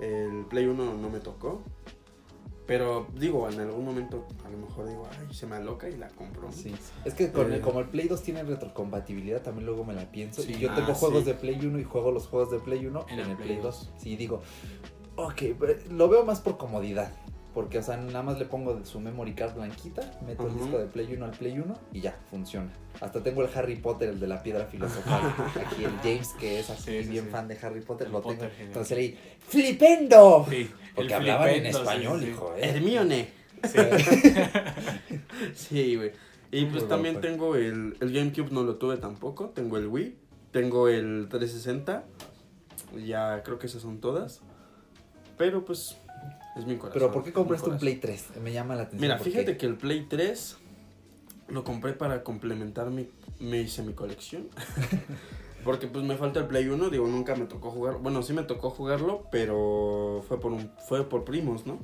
El 0.00 0.44
Play 0.50 0.66
1 0.66 0.94
no 0.94 1.08
me 1.10 1.20
tocó. 1.20 1.62
Pero 2.70 3.08
digo, 3.16 3.48
en 3.50 3.58
algún 3.58 3.84
momento 3.84 4.28
a 4.46 4.48
lo 4.48 4.56
mejor 4.58 4.88
digo, 4.88 5.02
ay, 5.10 5.34
se 5.34 5.44
me 5.44 5.56
aloca 5.56 5.88
y 5.88 5.96
la 5.96 6.06
compro. 6.06 6.42
¿no? 6.42 6.52
Sí. 6.52 6.72
Es 7.04 7.14
que 7.14 7.32
con 7.32 7.52
el- 7.52 7.58
Eh. 7.58 7.60
como 7.60 7.80
el 7.80 7.86
Play 7.88 8.06
2 8.06 8.22
tiene 8.22 8.44
retrocompatibilidad, 8.44 9.42
también 9.42 9.66
luego 9.66 9.84
me 9.84 9.92
la 9.92 10.08
pienso. 10.12 10.40
Sí. 10.40 10.52
Y 10.52 10.58
yo 10.60 10.70
Ah, 10.70 10.76
tengo 10.76 10.94
juegos 10.94 11.24
sí. 11.24 11.30
de 11.30 11.34
Play 11.34 11.58
1 11.66 11.80
y 11.80 11.82
juego 11.82 12.12
los 12.12 12.28
juegos 12.28 12.52
de 12.52 12.60
Play 12.60 12.86
1 12.86 13.04
En 13.08 13.14
en, 13.14 13.24
el 13.24 13.30
el 13.32 13.36
Play 13.38 13.48
Play 13.48 13.60
2. 13.60 13.64
2. 13.90 13.92
Sí, 14.00 14.14
digo, 14.14 14.40
ok, 15.16 15.42
pero 15.58 15.74
lo 15.90 16.08
veo 16.08 16.24
más 16.24 16.40
por 16.40 16.58
comodidad. 16.58 17.10
Porque, 17.52 17.78
o 17.78 17.82
sea, 17.82 17.96
nada 17.96 18.22
más 18.22 18.38
le 18.38 18.44
pongo 18.44 18.74
de 18.76 18.84
su 18.86 19.00
memory 19.00 19.34
card 19.34 19.56
blanquita, 19.56 20.02
meto 20.24 20.46
el 20.46 20.50
Ujú. 20.54 20.62
disco 20.66 20.78
de 20.78 20.84
Play 20.86 21.12
1 21.12 21.24
al 21.24 21.32
Play 21.32 21.58
1 21.58 21.74
y 21.92 22.00
ya, 22.00 22.16
funciona. 22.30 22.70
Hasta 23.00 23.20
tengo 23.24 23.42
el 23.42 23.48
Harry 23.52 23.74
Potter, 23.74 24.10
el 24.10 24.20
de 24.20 24.28
la 24.28 24.40
piedra 24.40 24.66
filosofal. 24.66 25.20
Aquí 25.66 25.82
el 25.82 25.90
James, 26.04 26.28
que 26.38 26.60
es 26.60 26.70
así 26.70 26.98
Sí, 26.98 27.02
sí, 27.02 27.10
bien 27.10 27.24
sí. 27.24 27.30
fan 27.30 27.48
de 27.48 27.58
Harry 27.60 27.80
Potter, 27.80 28.06
El 28.06 28.12
lo 28.12 28.22
Potter, 28.22 28.38
tengo. 28.38 28.50
genial. 28.52 28.66
Entonces 28.68 28.96
leí, 28.96 29.18
¡Flipendo! 29.40 30.46
Sí, 30.48 30.70
Porque 31.00 31.14
el 31.14 31.20
hablaban 31.20 31.48
en 31.50 31.62
sí, 31.72 31.78
español, 31.78 32.20
sí. 32.20 32.28
hijo, 32.28 32.54
¿eh? 32.56 32.68
Hermione. 32.68 33.28
Sí. 33.64 33.78
Sí, 35.54 35.96
güey. 35.96 36.12
Y 36.52 36.66
pues 36.66 36.86
también 36.88 37.20
tengo 37.20 37.54
el, 37.56 37.96
el 38.00 38.12
GameCube, 38.12 38.50
no 38.50 38.62
lo 38.62 38.76
tuve 38.76 38.96
tampoco. 38.96 39.50
Tengo 39.50 39.76
el 39.78 39.86
Wii. 39.86 40.16
Tengo 40.50 40.88
el 40.88 41.28
360. 41.30 42.04
Ya 43.06 43.42
creo 43.42 43.58
que 43.58 43.66
esas 43.66 43.82
son 43.82 44.00
todas. 44.00 44.40
Pero 45.38 45.64
pues 45.64 45.96
es 46.56 46.66
mi 46.66 46.76
corazón. 46.76 47.00
Pero 47.00 47.12
¿por 47.12 47.24
qué 47.24 47.32
compraste 47.32 47.70
un. 47.70 47.78
Play 47.78 47.96
3? 47.96 48.36
Me 48.42 48.52
llama 48.52 48.74
la 48.74 48.82
atención. 48.82 49.00
Mira, 49.00 49.16
¿por 49.16 49.26
fíjate 49.26 49.52
qué? 49.52 49.56
que 49.56 49.66
el 49.66 49.76
Play 49.76 50.06
3 50.08 50.56
lo 51.48 51.64
compré 51.64 51.92
para 51.92 52.22
complementar 52.22 52.90
mi, 52.90 53.08
me 53.38 53.60
hice 53.60 53.82
mi 53.82 53.92
colección. 53.94 54.48
Porque 55.64 55.86
pues 55.86 56.04
me 56.04 56.16
falta 56.16 56.40
el 56.40 56.46
Play 56.46 56.68
1, 56.68 56.90
digo, 56.90 57.06
nunca 57.06 57.34
me 57.34 57.44
tocó 57.46 57.70
jugar. 57.70 57.98
Bueno, 57.98 58.22
sí 58.22 58.32
me 58.32 58.42
tocó 58.42 58.70
jugarlo, 58.70 59.24
pero 59.30 60.24
fue 60.26 60.40
por 60.40 60.52
un 60.52 60.70
fue 60.88 61.08
por 61.08 61.24
primos, 61.24 61.66
¿no? 61.66 61.78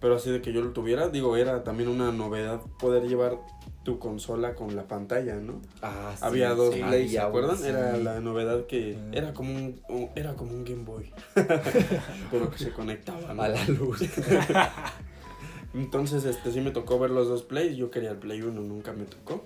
Pero 0.00 0.16
así 0.16 0.30
de 0.30 0.40
que 0.42 0.52
yo 0.52 0.60
lo 0.62 0.70
tuviera, 0.72 1.08
digo, 1.08 1.36
era 1.36 1.62
también 1.64 1.88
una 1.88 2.10
novedad 2.12 2.60
poder 2.78 3.08
llevar 3.08 3.38
tu 3.84 3.98
consola 3.98 4.54
con 4.54 4.76
la 4.76 4.86
pantalla, 4.86 5.36
¿no? 5.36 5.60
Ah, 5.82 6.12
sí, 6.14 6.24
Había 6.24 6.54
dos 6.54 6.72
sí, 6.74 6.80
Plays, 6.82 7.10
¿se 7.12 7.18
acuerdan? 7.20 7.64
Era 7.64 7.96
la 7.96 8.20
novedad 8.20 8.66
que 8.66 8.96
Mm. 8.96 9.14
era 9.14 9.32
como 9.34 9.52
un, 9.54 9.80
un- 9.88 10.08
era 10.14 10.34
como 10.34 10.52
un 10.52 10.64
Game 10.64 10.84
Boy. 10.84 11.12
pero 12.30 12.50
que 12.50 12.58
se 12.58 12.70
conectaba, 12.72 13.34
¿no? 13.34 13.42
A 13.42 13.48
la 13.48 13.64
luz. 13.66 14.02
Entonces, 15.74 16.24
este 16.24 16.52
sí 16.52 16.60
me 16.60 16.70
tocó 16.70 16.98
ver 16.98 17.10
los 17.10 17.28
dos 17.28 17.42
Plays, 17.44 17.76
yo 17.76 17.90
quería 17.90 18.10
el 18.10 18.18
Play 18.18 18.42
1, 18.42 18.60
nunca 18.60 18.92
me 18.92 19.04
tocó. 19.04 19.44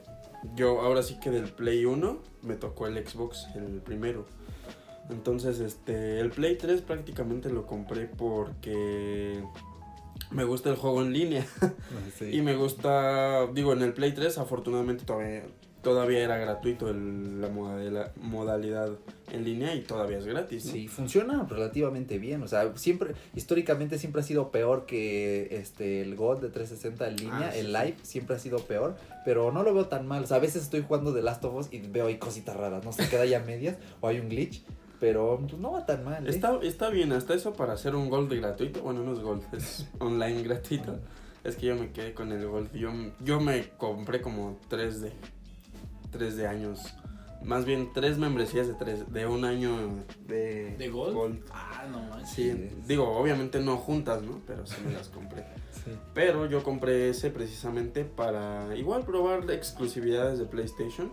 Yo 0.54 0.80
ahora 0.80 1.02
sí 1.02 1.18
que 1.20 1.30
del 1.30 1.50
Play 1.50 1.84
1 1.84 2.18
me 2.42 2.54
tocó 2.54 2.86
el 2.86 3.06
Xbox, 3.06 3.46
el 3.54 3.80
primero. 3.80 4.26
Entonces, 5.10 5.60
este, 5.60 6.20
el 6.20 6.30
Play 6.30 6.56
3 6.56 6.80
prácticamente 6.82 7.48
lo 7.50 7.66
compré 7.66 8.06
porque 8.06 9.42
me 10.30 10.44
gusta 10.44 10.70
el 10.70 10.76
juego 10.76 11.02
en 11.02 11.12
línea. 11.12 11.46
Sí. 12.18 12.24
Y 12.32 12.42
me 12.42 12.56
gusta, 12.56 13.46
digo, 13.52 13.72
en 13.72 13.82
el 13.82 13.92
Play 13.92 14.12
3 14.12 14.38
afortunadamente 14.38 15.04
todavía, 15.04 15.44
todavía 15.82 16.20
era 16.24 16.36
gratuito 16.38 16.88
el- 16.90 17.40
la 17.40 17.48
modalidad, 17.48 18.14
modalidad 18.16 18.90
en 19.30 19.44
línea 19.44 19.74
y 19.76 19.82
todavía 19.82 20.18
es 20.18 20.26
gratis. 20.26 20.66
¿no? 20.66 20.72
Sí, 20.72 20.88
funciona 20.88 21.46
relativamente 21.48 22.18
bien. 22.18 22.42
O 22.42 22.48
sea, 22.48 22.76
siempre, 22.76 23.14
históricamente 23.36 23.98
siempre 23.98 24.22
ha 24.22 24.24
sido 24.24 24.50
peor 24.50 24.86
que 24.86 25.48
este 25.56 26.00
el 26.02 26.16
God 26.16 26.40
de 26.40 26.48
360 26.48 27.08
en 27.08 27.16
línea. 27.16 27.48
Ah, 27.48 27.52
sí, 27.52 27.58
el 27.60 27.66
sí. 27.66 27.72
live 27.72 27.96
siempre 28.02 28.34
ha 28.36 28.38
sido 28.40 28.58
peor. 28.58 28.96
Pero 29.26 29.50
no 29.50 29.64
lo 29.64 29.74
veo 29.74 29.86
tan 29.86 30.06
mal. 30.06 30.22
O 30.22 30.26
sea, 30.28 30.36
a 30.36 30.40
veces 30.40 30.62
estoy 30.62 30.84
jugando 30.86 31.12
The 31.12 31.20
Last 31.20 31.44
of 31.44 31.54
Us 31.56 31.68
y 31.72 31.80
veo 31.80 32.06
ahí 32.06 32.16
cositas 32.16 32.56
raras. 32.56 32.84
No 32.84 32.92
sé, 32.92 33.08
queda 33.08 33.26
ya 33.26 33.38
a 33.38 33.44
medias 33.44 33.76
o 34.00 34.06
hay 34.06 34.20
un 34.20 34.28
glitch. 34.28 34.62
Pero 35.00 35.38
pues, 35.40 35.60
no 35.60 35.72
va 35.72 35.84
tan 35.84 36.04
mal. 36.04 36.24
¿eh? 36.24 36.30
Está, 36.30 36.56
está 36.62 36.90
bien, 36.90 37.10
hasta 37.12 37.34
eso 37.34 37.52
para 37.52 37.72
hacer 37.72 37.96
un 37.96 38.08
Gold 38.08 38.32
gratuito. 38.32 38.82
Bueno, 38.82 39.02
no 39.02 39.12
es 39.12 39.18
Gold, 39.18 39.42
es 39.52 39.88
online 39.98 40.44
gratuito. 40.44 41.00
Es 41.42 41.56
que 41.56 41.66
yo 41.66 41.74
me 41.74 41.90
quedé 41.90 42.14
con 42.14 42.30
el 42.30 42.46
Gold. 42.46 42.72
Yo, 42.72 42.92
yo 43.18 43.40
me 43.40 43.68
compré 43.70 44.22
como 44.22 44.60
3 44.68 45.00
de, 45.00 45.12
3 46.12 46.36
de 46.36 46.46
años 46.46 46.94
Más 47.46 47.64
bien 47.64 47.90
tres 47.94 48.18
membresías 48.18 48.66
de 48.66 48.74
tres, 48.74 49.12
de 49.12 49.26
un 49.26 49.44
año 49.44 50.04
de, 50.26 50.74
¿De 50.76 50.88
Gold? 50.88 51.42
Ah, 51.52 51.84
no 51.90 52.02
manches. 52.02 52.28
Sí, 52.30 52.50
Sí. 52.50 52.76
digo, 52.88 53.08
obviamente 53.16 53.60
no 53.60 53.76
juntas, 53.76 54.22
¿no? 54.22 54.40
Pero 54.46 54.66
sí 54.66 54.76
me 54.84 54.92
las 54.92 55.08
compré. 55.08 55.44
Sí. 55.84 55.92
Pero 56.12 56.46
yo 56.46 56.64
compré 56.64 57.08
ese 57.10 57.30
precisamente 57.30 58.04
para 58.04 58.74
igual 58.76 59.04
probar 59.04 59.48
exclusividades 59.50 60.40
de 60.40 60.46
PlayStation. 60.46 61.12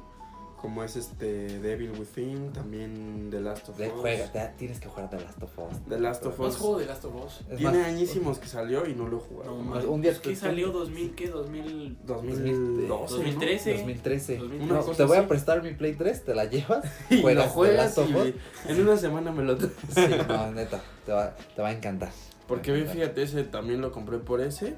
Como 0.64 0.82
es 0.82 0.96
este 0.96 1.60
Devil 1.60 1.92
Within, 2.00 2.54
también 2.54 3.28
The 3.30 3.42
Last 3.42 3.68
of 3.68 3.78
De- 3.78 3.88
Us. 3.90 3.94
juega, 4.00 4.32
te- 4.32 4.54
tienes 4.58 4.80
que 4.80 4.88
jugar 4.88 5.10
The 5.10 5.20
Last 5.20 5.44
of 5.44 5.52
Us. 5.60 5.78
The 5.90 6.00
Last 6.00 6.26
of 6.26 6.40
¿No 6.40 6.46
has 6.46 6.54
Us. 6.54 6.60
juego 6.62 6.80
de 6.80 6.86
Last 6.86 7.04
of 7.04 7.16
Us? 7.26 7.42
Es 7.52 7.58
Tiene 7.58 7.80
más, 7.80 7.88
añísimos 7.90 8.40
que 8.40 8.48
salió 8.48 8.88
y 8.88 8.96
no 8.96 9.10
lo 9.10 9.18
he 9.18 9.20
jugado. 9.20 9.52
No, 9.52 9.58
un 9.58 9.68
man. 9.70 10.02
día- 10.02 10.18
¿Qué 10.22 10.34
salió? 10.38 10.72
¿2000 10.72 11.16
qué? 11.16 11.30
¿2000? 11.34 11.98
2012, 12.06 12.88
¿no? 12.88 12.98
2013. 13.00 13.72
2013. 13.74 14.38
2013. 14.38 14.66
No, 14.74 14.96
te 14.96 15.04
voy 15.04 15.18
a 15.18 15.28
prestar 15.28 15.62
mi 15.62 15.74
Play 15.74 15.96
3, 15.96 16.24
te 16.24 16.34
la 16.34 16.46
llevas. 16.46 16.86
Y 17.10 17.22
juegas 17.22 17.44
lo 17.48 17.50
The 17.52 17.56
juegas 17.56 17.98
Last 17.98 17.98
of 17.98 18.16
Us. 18.16 18.34
en 18.70 18.82
una 18.82 18.96
semana 18.96 19.32
me 19.34 19.44
lo 19.44 19.58
traes. 19.58 19.74
Sí, 19.94 20.02
no, 20.30 20.52
neta, 20.54 20.82
te 21.06 21.12
va, 21.12 21.36
te 21.36 21.62
va 21.62 21.68
a 21.68 21.72
encantar. 21.74 22.12
Porque 22.48 22.72
bien, 22.72 22.88
fíjate, 22.88 23.22
ese 23.22 23.44
también 23.44 23.82
lo 23.82 23.92
compré 23.92 24.18
por 24.20 24.40
ese 24.40 24.76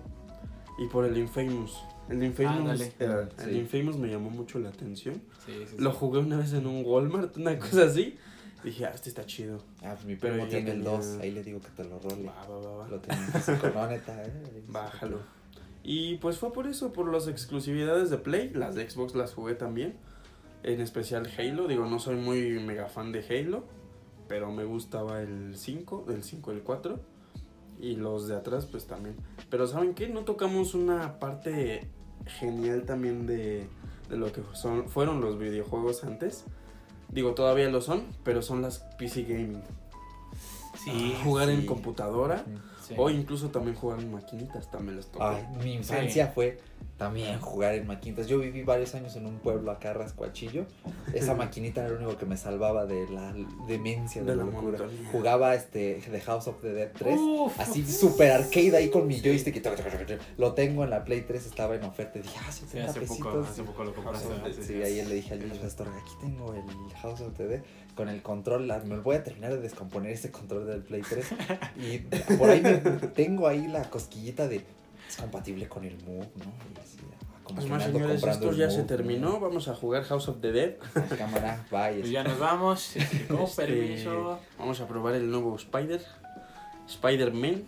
y 0.79 0.87
por 0.87 1.05
el 1.05 1.15
Infamous. 1.15 1.77
El 2.09 2.23
Infamous, 2.23 2.79
Sí. 2.79 2.91
el 2.99 3.55
Infamous 3.57 3.97
me 3.97 4.07
llamó 4.07 4.29
mucho 4.29 4.59
la 4.59 4.69
atención. 4.69 5.15
Sí, 5.45 5.51
sí, 5.53 5.65
sí. 5.71 5.75
Lo 5.79 5.91
jugué 5.91 6.19
una 6.19 6.37
vez 6.37 6.53
en 6.53 6.67
un 6.67 6.83
Walmart, 6.85 7.35
una 7.37 7.57
cosa 7.57 7.83
así. 7.85 8.17
Dije, 8.63 8.85
ah, 8.85 8.91
este 8.95 9.09
está 9.09 9.25
chido. 9.25 9.59
Ah, 9.83 9.93
pues 9.93 10.05
mi 10.05 10.15
Pero 10.15 10.33
primo 10.33 10.47
ya 10.47 10.57
tiene 10.57 10.71
el 10.71 10.77
tenía- 10.83 10.97
2, 10.97 11.17
ahí 11.21 11.31
le 11.31 11.43
digo 11.43 11.59
que 11.59 11.69
te 11.69 11.83
lo 11.83 11.99
role. 11.99 12.23
Va, 12.25 12.47
va, 12.47 12.57
va, 12.59 12.77
va. 12.77 12.87
Lo 12.87 12.99
tengo 12.99 13.21
no, 13.75 13.87
neta, 13.87 14.23
eh. 14.23 14.63
Bájalo. 14.67 15.19
Y 15.83 16.15
pues 16.17 16.37
fue 16.39 16.51
por 16.51 16.65
eso, 16.67 16.91
por 16.91 17.11
las 17.11 17.27
exclusividades 17.27 18.09
de 18.09 18.17
Play. 18.17 18.49
Las 18.53 18.73
de 18.75 18.89
Xbox 18.89 19.13
las 19.15 19.33
jugué 19.33 19.53
también. 19.53 19.95
En 20.63 20.81
especial 20.81 21.29
Halo. 21.37 21.67
Digo, 21.67 21.85
no 21.85 21.99
soy 21.99 22.15
muy 22.15 22.59
mega 22.59 22.87
fan 22.87 23.11
de 23.11 23.23
Halo. 23.27 23.65
Pero 24.27 24.51
me 24.51 24.63
gustaba 24.63 25.21
el 25.21 25.55
5, 25.55 26.05
el 26.09 26.23
5 26.23 26.51
y 26.51 26.55
el 26.55 26.61
4. 26.63 26.99
Y 27.79 27.97
los 27.97 28.27
de 28.27 28.35
atrás, 28.35 28.65
pues 28.65 28.87
también. 28.87 29.15
Pero 29.51 29.67
¿saben 29.67 29.93
qué? 29.93 30.07
No 30.09 30.21
tocamos 30.21 30.73
una 30.73 31.19
parte 31.19 31.87
genial 32.27 32.83
también 32.83 33.25
de, 33.25 33.67
de 34.09 34.17
lo 34.17 34.31
que 34.31 34.41
son, 34.53 34.89
fueron 34.89 35.21
los 35.21 35.37
videojuegos 35.39 36.03
antes. 36.03 36.45
Digo, 37.09 37.33
todavía 37.33 37.69
lo 37.69 37.81
son, 37.81 38.03
pero 38.23 38.41
son 38.41 38.61
las 38.61 38.79
PC 38.97 39.23
Gaming. 39.23 39.63
Sí, 40.83 41.15
jugar 41.23 41.49
en 41.49 41.65
computadora. 41.65 42.43
sí. 42.85 42.93
O 42.97 43.09
incluso 43.09 43.49
también 43.49 43.75
jugar 43.75 43.99
en 43.99 44.11
maquinitas, 44.11 44.69
también 44.69 44.97
les 44.97 45.07
tocó. 45.07 45.35
Mi 45.63 45.73
infancia 45.73 46.27
fue 46.27 46.59
también 46.97 47.39
jugar 47.41 47.75
en 47.75 47.85
maquinitas. 47.87 48.27
Yo 48.27 48.39
viví 48.39 48.63
varios 48.63 48.95
años 48.95 49.15
en 49.15 49.25
un 49.25 49.39
pueblo 49.39 49.71
acá, 49.71 49.93
Rascuachillo. 49.93 50.65
Esa 51.13 51.33
maquinita 51.35 51.81
era 51.81 51.89
lo 51.89 51.97
único 51.97 52.17
que 52.17 52.25
me 52.25 52.37
salvaba 52.37 52.85
de 52.85 53.07
la 53.09 53.33
demencia, 53.67 54.21
de, 54.23 54.31
De 54.31 54.35
la 54.37 54.43
la 54.45 54.51
locura. 54.51 54.77
monotonía. 54.79 55.09
Jugaba 55.11 55.55
este 55.55 56.01
The 56.09 56.21
House 56.21 56.47
of 56.47 56.61
the 56.61 56.73
Dead 56.73 56.91
3. 56.97 57.17
Uf. 57.19 57.59
Así 57.59 57.85
super 57.85 58.31
arcade 58.31 58.75
ahí 58.77 58.89
con 58.89 59.07
mi 59.07 59.19
joystick. 59.19 59.55
y 59.57 59.59
toc, 59.59 59.75
toc, 59.75 59.85
toc, 59.91 60.05
toc. 60.07 60.19
Lo 60.37 60.53
tengo 60.53 60.83
en 60.83 60.89
la 60.89 61.03
Play 61.03 61.21
3, 61.21 61.45
estaba 61.45 61.75
en 61.75 61.83
oferta. 61.83 62.19
Dije, 62.19 62.35
ah, 62.39 62.51
Sí, 62.51 62.65
70 62.65 62.89
hace 62.91 62.99
poco, 63.01 63.13
pesitos. 63.15 63.49
hace 63.49 63.63
poco 63.63 63.83
lo 63.83 63.93
compraste. 63.93 64.63
Sí, 64.63 64.73
ahí 64.81 65.03
le 65.05 65.15
dije 65.15 65.33
al 65.33 65.39
Luis 65.41 65.59
aquí 65.63 66.13
tengo 66.21 66.53
el 66.53 66.93
House 67.01 67.21
of 67.21 67.33
the 67.35 67.47
Dead 67.47 67.61
con 67.95 68.09
el 68.09 68.21
control, 68.21 68.67
me 68.85 68.97
voy 68.97 69.15
a 69.15 69.23
terminar 69.23 69.53
de 69.53 69.61
descomponer 69.61 70.11
ese 70.11 70.29
control 70.29 70.67
del 70.67 70.81
Play 70.81 71.01
3 71.09 71.25
y 71.77 71.97
por 72.35 72.49
ahí 72.49 72.61
me- 72.61 72.77
tengo 73.09 73.47
ahí 73.47 73.67
la 73.67 73.89
cosquillita 73.89 74.47
de 74.49 74.61
es 75.07 75.17
compatible 75.17 75.67
con 75.67 75.83
el 75.85 75.95
Move, 76.03 76.27
¿no? 76.35 76.53
Y 76.75 76.79
así, 76.81 76.97
ah, 77.01 77.25
como 77.43 77.55
Pues 77.55 77.65
que 77.65 77.71
más 77.71 77.79
me 77.79 77.85
ando 77.85 77.99
señores, 77.99 78.23
esto 78.23 78.51
ya 78.53 78.69
se 78.69 78.83
terminó. 78.83 79.39
Vamos 79.39 79.67
a 79.67 79.75
jugar 79.75 80.03
House 80.03 80.27
of 80.27 80.41
the 80.41 80.51
Dead. 80.51 80.75
¿no? 80.95 81.17
Cámara, 81.17 81.65
bye. 81.71 81.99
Pues 81.99 82.09
ya 82.11 82.23
nos 82.23 82.39
vamos. 82.39 82.95
este, 82.95 83.27
Con 83.27 83.41
Este, 83.41 83.65
permiso. 83.65 84.39
Vamos 84.57 84.79
a 84.81 84.87
probar 84.87 85.15
el 85.15 85.29
nuevo 85.29 85.55
Spider. 85.55 86.01
Spider-Man. 86.87 87.63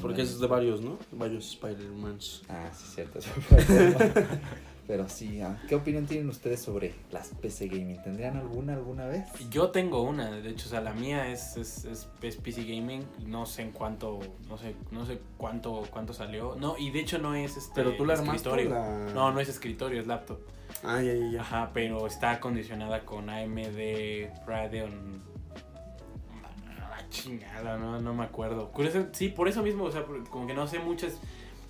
Porque 0.00 0.22
es 0.22 0.38
de 0.38 0.46
varios, 0.46 0.80
¿no? 0.80 0.98
Varios 1.10 1.48
Spider-Mans. 1.48 2.42
Ah, 2.48 2.70
sí, 2.72 2.84
cierto. 2.94 3.18
Pero 4.90 5.08
sí, 5.08 5.40
ah, 5.40 5.56
¿qué 5.68 5.76
opinión 5.76 6.04
tienen 6.04 6.28
ustedes 6.28 6.60
sobre 6.62 6.92
las 7.12 7.28
PC 7.28 7.68
Gaming? 7.68 8.02
¿Tendrían 8.02 8.36
alguna 8.36 8.72
alguna 8.72 9.06
vez? 9.06 9.24
Yo 9.48 9.70
tengo 9.70 10.02
una, 10.02 10.32
de 10.32 10.50
hecho, 10.50 10.66
o 10.66 10.68
sea, 10.68 10.80
la 10.80 10.92
mía 10.92 11.30
es, 11.30 11.56
es, 11.56 11.84
es, 11.84 12.08
es 12.20 12.34
PC 12.34 12.64
Gaming, 12.64 13.06
no 13.24 13.46
sé 13.46 13.62
en 13.62 13.70
cuánto, 13.70 14.18
no 14.48 14.58
sé, 14.58 14.74
no 14.90 15.06
sé 15.06 15.20
cuánto, 15.36 15.84
cuánto 15.92 16.12
salió. 16.12 16.56
No, 16.58 16.76
y 16.76 16.90
de 16.90 16.98
hecho 16.98 17.18
no 17.18 17.36
es 17.36 17.56
este 17.56 17.70
Pero 17.72 17.94
tú 17.94 18.04
la 18.04 18.14
escritorio. 18.14 18.70
La... 18.70 19.12
No, 19.14 19.30
no 19.30 19.38
es 19.38 19.48
escritorio, 19.48 20.00
es 20.00 20.08
laptop. 20.08 20.40
Ah, 20.82 21.00
ya, 21.00 21.14
ya, 21.14 21.30
ya. 21.34 21.40
Ajá, 21.42 21.70
pero 21.72 22.08
está 22.08 22.32
acondicionada 22.32 23.04
con 23.06 23.30
AMD 23.30 24.44
Radeon. 24.44 25.22
Ah, 26.80 27.00
chingada, 27.10 27.78
no, 27.78 28.00
no 28.00 28.12
me 28.12 28.24
acuerdo. 28.24 28.72
Curioso, 28.72 29.06
sí, 29.12 29.28
por 29.28 29.46
eso 29.46 29.62
mismo, 29.62 29.84
o 29.84 29.92
sea, 29.92 30.04
como 30.30 30.48
que 30.48 30.54
no 30.54 30.66
sé 30.66 30.80
muchas 30.80 31.20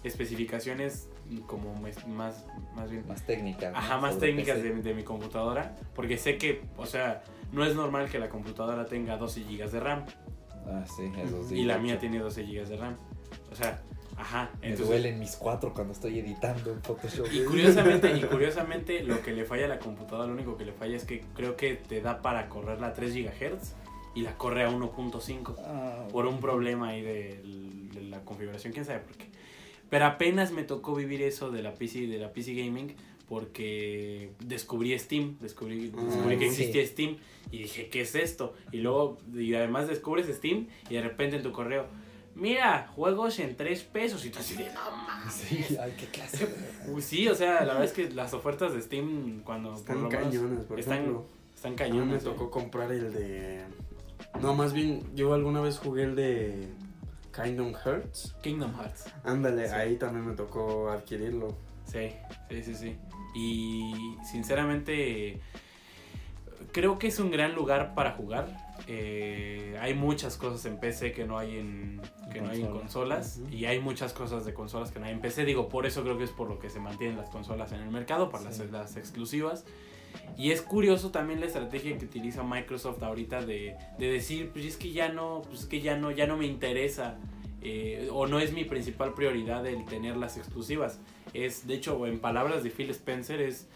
especificaciones 0.04 1.10
como 1.46 1.74
más, 1.74 2.44
más 2.74 2.90
bien 2.90 3.06
Más 3.06 3.24
técnicas. 3.24 3.74
Ajá, 3.74 3.98
más 3.98 4.18
técnicas 4.18 4.62
de, 4.62 4.74
de 4.74 4.94
mi 4.94 5.02
computadora. 5.04 5.76
Porque 5.94 6.16
sé 6.18 6.36
que, 6.38 6.62
o 6.76 6.86
sea, 6.86 7.22
no 7.52 7.64
es 7.64 7.74
normal 7.74 8.08
que 8.10 8.18
la 8.18 8.28
computadora 8.28 8.86
tenga 8.86 9.16
12 9.16 9.42
GB 9.44 9.70
de 9.70 9.80
RAM. 9.80 10.04
Ah, 10.66 10.84
sí, 10.86 11.10
esos 11.18 11.48
sí. 11.48 11.56
y 11.56 11.64
la 11.64 11.78
mía 11.78 11.98
tiene 11.98 12.18
12 12.18 12.44
GB 12.44 12.66
de 12.68 12.76
RAM. 12.76 12.96
O 13.50 13.54
sea, 13.54 13.80
ajá. 14.16 14.50
Me 14.60 14.68
Entonces, 14.68 14.88
duelen 14.88 15.18
mis 15.18 15.36
cuatro 15.36 15.72
cuando 15.72 15.92
estoy 15.92 16.18
editando 16.18 16.72
en 16.72 16.82
Photoshop. 16.82 17.26
y 17.32 17.44
curiosamente, 17.44 18.16
y 18.16 18.22
curiosamente, 18.22 19.02
lo 19.02 19.20
que 19.22 19.32
le 19.32 19.44
falla 19.44 19.64
a 19.64 19.68
la 19.68 19.78
computadora, 19.78 20.26
lo 20.26 20.34
único 20.34 20.56
que 20.56 20.64
le 20.64 20.72
falla 20.72 20.96
es 20.96 21.04
que 21.04 21.22
creo 21.34 21.56
que 21.56 21.74
te 21.76 22.00
da 22.00 22.22
para 22.22 22.48
correrla 22.48 22.88
a 22.88 22.92
3 22.92 23.14
GHz 23.14 23.74
y 24.14 24.22
la 24.22 24.36
corre 24.36 24.64
a 24.64 24.70
1.5 24.70 25.54
Ah, 25.64 26.06
por 26.12 26.26
un 26.26 26.40
problema 26.40 26.88
ahí 26.88 27.02
de, 27.02 27.40
de 27.94 28.02
la 28.02 28.20
configuración, 28.24 28.72
quién 28.72 28.84
sabe 28.84 29.00
por 29.00 29.16
qué. 29.16 29.30
Pero 29.90 30.06
apenas 30.06 30.52
me 30.52 30.62
tocó 30.62 30.94
vivir 30.94 31.20
eso 31.22 31.50
de 31.50 31.62
la 31.62 31.74
PC, 31.74 32.06
de 32.06 32.18
la 32.18 32.32
PC 32.32 32.54
Gaming 32.54 32.94
porque 33.28 34.32
descubrí 34.44 34.98
Steam, 34.98 35.36
descubrí, 35.40 35.92
Ah, 35.96 36.02
descubrí 36.04 36.36
que 36.38 36.50
sí. 36.50 36.62
existía 36.62 36.86
Steam 36.86 37.16
y 37.52 37.58
dije, 37.58 37.88
¿qué 37.88 38.00
es 38.02 38.14
esto? 38.16 38.54
Y 38.72 38.78
luego, 38.78 39.18
y 39.34 39.54
además 39.54 39.86
descubres 39.88 40.26
Steam 40.34 40.66
y 40.88 40.94
de 40.94 41.02
repente 41.02 41.36
en 41.36 41.42
tu 41.44 41.52
correo, 41.52 41.86
mira, 42.34 42.88
juegos 42.94 43.38
en 43.38 43.56
3 43.56 43.82
pesos 43.84 44.24
y 44.26 44.30
tú 44.30 44.40
así 44.40 44.54
de, 44.56 44.64
no 44.72 44.90
mames. 45.06 45.32
Sí, 45.34 45.64
ay, 45.80 45.94
qué 45.98 46.06
clase. 46.06 46.48
Uy, 46.88 47.02
Sí, 47.02 47.28
o 47.28 47.34
sea, 47.36 47.60
la 47.64 47.74
verdad 47.74 47.84
es 47.84 47.92
que 47.92 48.10
las 48.10 48.34
ofertas 48.34 48.74
de 48.74 48.82
Steam 48.82 49.42
cuando 49.44 49.70
por 49.70 49.78
Están 49.78 50.02
lo 50.02 50.08
menos 50.08 50.24
cañones, 50.24 50.64
por 50.64 50.80
están, 50.80 50.98
ejemplo. 50.98 51.26
están 51.54 51.72
A 51.72 51.74
mí 51.74 51.80
me 51.82 51.88
cañones. 51.90 52.22
¿eh? 52.22 52.24
tocó 52.24 52.50
comprar 52.50 52.90
el 52.92 53.12
de. 53.12 53.62
No, 54.40 54.54
más 54.54 54.72
bien, 54.72 55.02
yo 55.14 55.34
alguna 55.34 55.60
vez 55.60 55.78
jugué 55.78 56.02
el 56.04 56.14
de 56.16 56.66
Kingdom 57.32 57.74
Hearts. 57.74 58.34
Kingdom 58.42 58.74
Hearts. 58.74 59.06
Ándale, 59.24 59.68
Sí. 59.68 59.74
ahí 59.74 59.96
también 59.96 60.26
me 60.26 60.34
tocó 60.34 60.90
adquirirlo. 60.90 61.56
Sí, 61.86 62.10
sí, 62.48 62.62
sí, 62.62 62.74
sí. 62.74 62.96
Y 63.34 64.16
sinceramente 64.24 65.40
creo 66.72 66.98
que 66.98 67.08
es 67.08 67.18
un 67.18 67.30
gran 67.30 67.54
lugar 67.54 67.94
para 67.94 68.12
jugar. 68.12 68.48
Eh, 68.86 69.76
hay 69.80 69.94
muchas 69.94 70.36
cosas 70.36 70.64
en 70.66 70.78
PC 70.78 71.12
que 71.12 71.24
no 71.26 71.38
hay 71.38 71.58
en, 71.58 72.00
que 72.32 72.40
no 72.40 72.50
hay 72.50 72.60
en 72.62 72.66
Consola. 72.68 73.16
consolas 73.16 73.40
y 73.50 73.66
hay 73.66 73.78
muchas 73.80 74.12
cosas 74.12 74.44
de 74.44 74.54
consolas 74.54 74.90
que 74.90 74.98
no 74.98 75.06
hay 75.06 75.12
en 75.12 75.20
PC. 75.20 75.44
Digo, 75.44 75.68
por 75.68 75.86
eso 75.86 76.02
creo 76.02 76.16
que 76.18 76.24
es 76.24 76.30
por 76.30 76.48
lo 76.48 76.58
que 76.58 76.70
se 76.70 76.80
mantienen 76.80 77.16
las 77.16 77.28
consolas 77.30 77.72
en 77.72 77.80
el 77.80 77.90
mercado, 77.90 78.30
para 78.30 78.50
Sí. 78.52 78.62
las, 78.62 78.70
las 78.70 78.96
exclusivas. 78.96 79.64
Y 80.36 80.52
es 80.52 80.62
curioso 80.62 81.10
también 81.10 81.40
la 81.40 81.46
estrategia 81.46 81.98
que 81.98 82.06
utiliza 82.06 82.42
Microsoft 82.42 83.02
ahorita 83.02 83.42
de, 83.44 83.76
de 83.98 84.10
decir, 84.10 84.50
pues 84.52 84.64
es 84.64 84.76
que 84.76 84.90
ya 84.92 85.10
no, 85.10 85.42
pues 85.46 85.60
es 85.60 85.66
que 85.66 85.80
ya 85.80 85.96
no, 85.96 86.10
ya 86.10 86.26
no 86.26 86.36
me 86.36 86.46
interesa 86.46 87.18
eh, 87.62 88.08
o 88.10 88.26
no 88.26 88.40
es 88.40 88.52
mi 88.52 88.64
principal 88.64 89.12
prioridad 89.12 89.66
el 89.66 89.84
tener 89.84 90.16
las 90.16 90.38
exclusivas. 90.38 90.98
Es, 91.34 91.66
de 91.66 91.74
hecho, 91.74 92.06
en 92.06 92.18
palabras 92.20 92.62
de 92.62 92.70
Phil 92.70 92.88
Spencer, 92.90 93.40
es, 93.42 93.68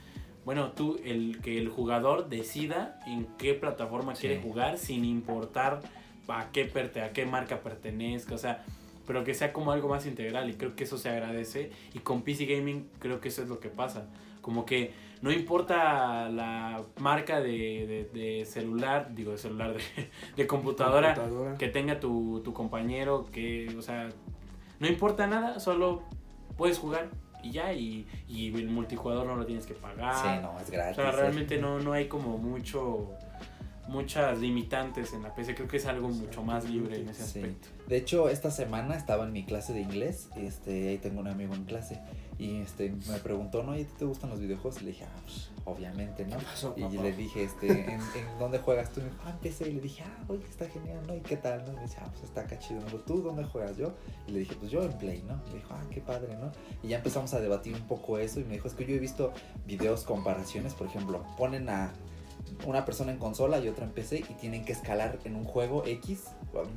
bueno, 0.47 0.73
tú, 0.73 0.99
el 1.05 1.41
que 1.43 1.59
el 1.59 1.69
jugador 1.69 2.29
decida 2.31 2.99
en 3.07 3.27
qué 3.39 3.53
plataforma 3.55 4.15
Sí. 4.15 4.23
quiere 4.27 4.41
jugar 4.41 4.79
sin 4.79 5.05
importar 5.05 5.83
a 6.29 6.51
qué, 6.51 6.65
perte, 6.65 7.03
a 7.03 7.13
qué 7.13 7.27
marca 7.27 7.61
pertenezca, 7.61 8.35
o 8.35 8.39
sea, 8.39 8.65
pero 9.07 9.23
que 9.23 9.35
sea 9.35 9.53
como 9.53 9.71
algo 9.73 9.91
más 9.91 10.07
integral 10.07 10.49
y 10.49 10.55
creo 10.55 10.75
que 10.75 10.85
eso 10.85 10.97
se 10.97 11.11
agradece 11.11 11.71
y 11.93 11.99
con 11.99 12.23
PC 12.23 12.47
Gaming 12.47 12.89
creo 12.99 13.21
que 13.21 13.29
eso 13.29 13.43
es 13.43 13.49
lo 13.51 13.61
que 13.61 13.69
pasa, 13.69 14.09
como 14.41 14.65
que 14.65 14.93
no 15.25 15.33
importa 15.33 16.29
la 16.29 16.83
marca 16.99 17.41
de, 17.41 18.09
de- 18.13 18.21
de 18.21 18.45
celular, 18.45 19.15
digo 19.15 19.33
de 19.33 19.39
celular, 19.39 19.73
de, 19.73 19.81
de 20.37 20.47
computadora, 20.47 21.15
Computadora. 21.15 21.55
que 21.57 21.69
tenga 21.69 21.99
tu, 21.99 22.43
tu 22.45 22.53
compañero, 22.53 23.25
que, 23.33 23.75
o 23.79 23.81
sea, 23.81 24.11
no 24.81 24.87
importa 24.87 25.27
nada, 25.27 25.61
solo 25.61 26.03
puedes 26.59 26.79
jugar 26.79 27.09
y 27.43 27.53
ya, 27.53 27.73
y, 27.73 28.07
y 28.29 28.55
el 28.55 28.69
multijugador 28.69 29.27
no 29.27 29.37
lo 29.37 29.47
tienes 29.47 29.65
que 29.65 29.73
pagar. 29.73 30.15
Sí, 30.15 30.29
no, 30.43 30.61
es 30.61 30.69
O 30.69 30.73
gratis. 30.73 30.97
sea, 30.97 31.11
sí. 31.11 31.17
realmente 31.17 31.57
no, 31.59 31.81
no 31.81 31.95
hay 31.95 32.07
como 32.07 32.37
mucho 32.37 33.11
muchas 33.89 34.39
limitantes 34.41 35.13
en 35.13 35.23
la 35.23 35.35
PC. 35.35 35.55
Creo 35.55 35.69
que 35.69 35.77
es 35.77 35.85
algo 35.87 36.09
mucho 36.09 36.43
más 36.43 36.69
libre 36.69 36.97
en 37.01 37.09
ese 37.11 37.23
Sí. 37.25 37.39
aspecto. 37.41 37.69
De 37.87 37.97
hecho, 37.99 38.31
esta 38.31 38.51
semana 38.51 38.95
estaba 38.97 39.25
en 39.25 39.33
mi 39.33 39.45
clase 39.45 39.75
de 39.75 39.83
inglés, 39.83 40.31
este, 40.37 40.89
ahí 40.89 40.97
tengo 40.99 41.21
un 41.21 41.29
amigo 41.29 41.55
en 41.55 41.65
clase, 41.65 42.01
y 42.39 42.57
este, 42.57 42.91
me 43.09 43.19
preguntó, 43.19 43.63
¿no? 43.63 43.77
¿Y 43.77 43.83
a 43.83 43.87
ti 43.87 43.93
te 43.99 44.05
gustan 44.05 44.31
los 44.31 44.41
videojuegos? 44.41 44.81
Y 44.83 44.85
le 44.87 44.91
dije, 44.91 45.05
ah, 45.05 45.21
pues, 45.25 45.51
obviamente, 45.65 46.27
¿no? 46.27 46.39
¿Qué 46.39 46.45
pasó, 46.45 46.75
Y 46.77 46.99
le 46.99 47.13
dije, 47.13 47.45
este, 47.45 47.69
¿en, 47.69 48.01
en 48.01 48.39
dónde 48.39 48.59
juegas 48.59 48.91
tú? 48.91 49.01
Y 49.01 49.05
me 49.05 49.11
dijo, 49.11 49.23
ah, 49.25 49.31
en 49.31 49.39
PC. 49.39 49.69
Y 49.69 49.73
le 49.75 49.81
dije, 49.81 50.03
ah, 50.05 50.25
oye, 50.29 50.45
está 50.49 50.69
genial, 50.69 51.07
¿no? 51.07 51.15
¿Y 51.15 51.21
qué 51.21 51.37
tal, 51.37 51.65
no? 51.65 51.73
Y 51.73 51.77
me 51.77 51.83
dice, 51.83 51.99
ah, 52.01 52.09
pues 52.11 52.25
está 52.25 52.41
acá 52.43 52.59
chido. 52.59 52.81
Dijo, 52.83 52.99
¿tú 52.99 53.23
dónde 53.23 53.45
juegas 53.45 53.77
yo? 53.77 53.95
Y 54.27 54.33
le 54.33 54.41
dije, 54.41 54.55
pues 54.59 54.71
yo 54.71 54.83
en 54.83 54.93
Play, 54.99 55.23
¿no? 55.27 55.41
Y 55.47 55.51
me 55.51 55.57
dijo, 55.57 55.75
ah, 55.75 55.83
qué 55.91 56.01
padre, 56.01 56.37
¿no? 56.37 56.51
Y 56.83 56.89
ya 56.89 56.97
empezamos 56.97 57.33
a 57.35 57.41
debatir 57.41 57.75
un 57.75 57.87
poco 57.87 58.19
eso, 58.19 58.41
y 58.41 58.45
me 58.45 58.55
dijo, 58.55 58.69
es 58.69 58.75
que 58.75 58.85
yo 58.85 58.95
he 58.95 58.99
visto 58.99 59.33
videos, 59.67 60.05
comparaciones, 60.05 60.75
por 60.75 60.87
ejemplo, 60.89 61.25
ponen 61.39 61.69
a 61.69 61.93
una 62.67 62.85
persona 62.85 63.13
en 63.13 63.19
consola 63.19 63.59
y 63.59 63.69
otra 63.69 63.85
en 63.85 63.91
PC 63.93 64.19
y 64.29 64.35
tienen 64.35 64.65
que 64.65 64.73
escalar 64.73 65.19
en 65.25 65.37
un 65.37 65.45
juego 65.45 65.85
X, 65.87 66.25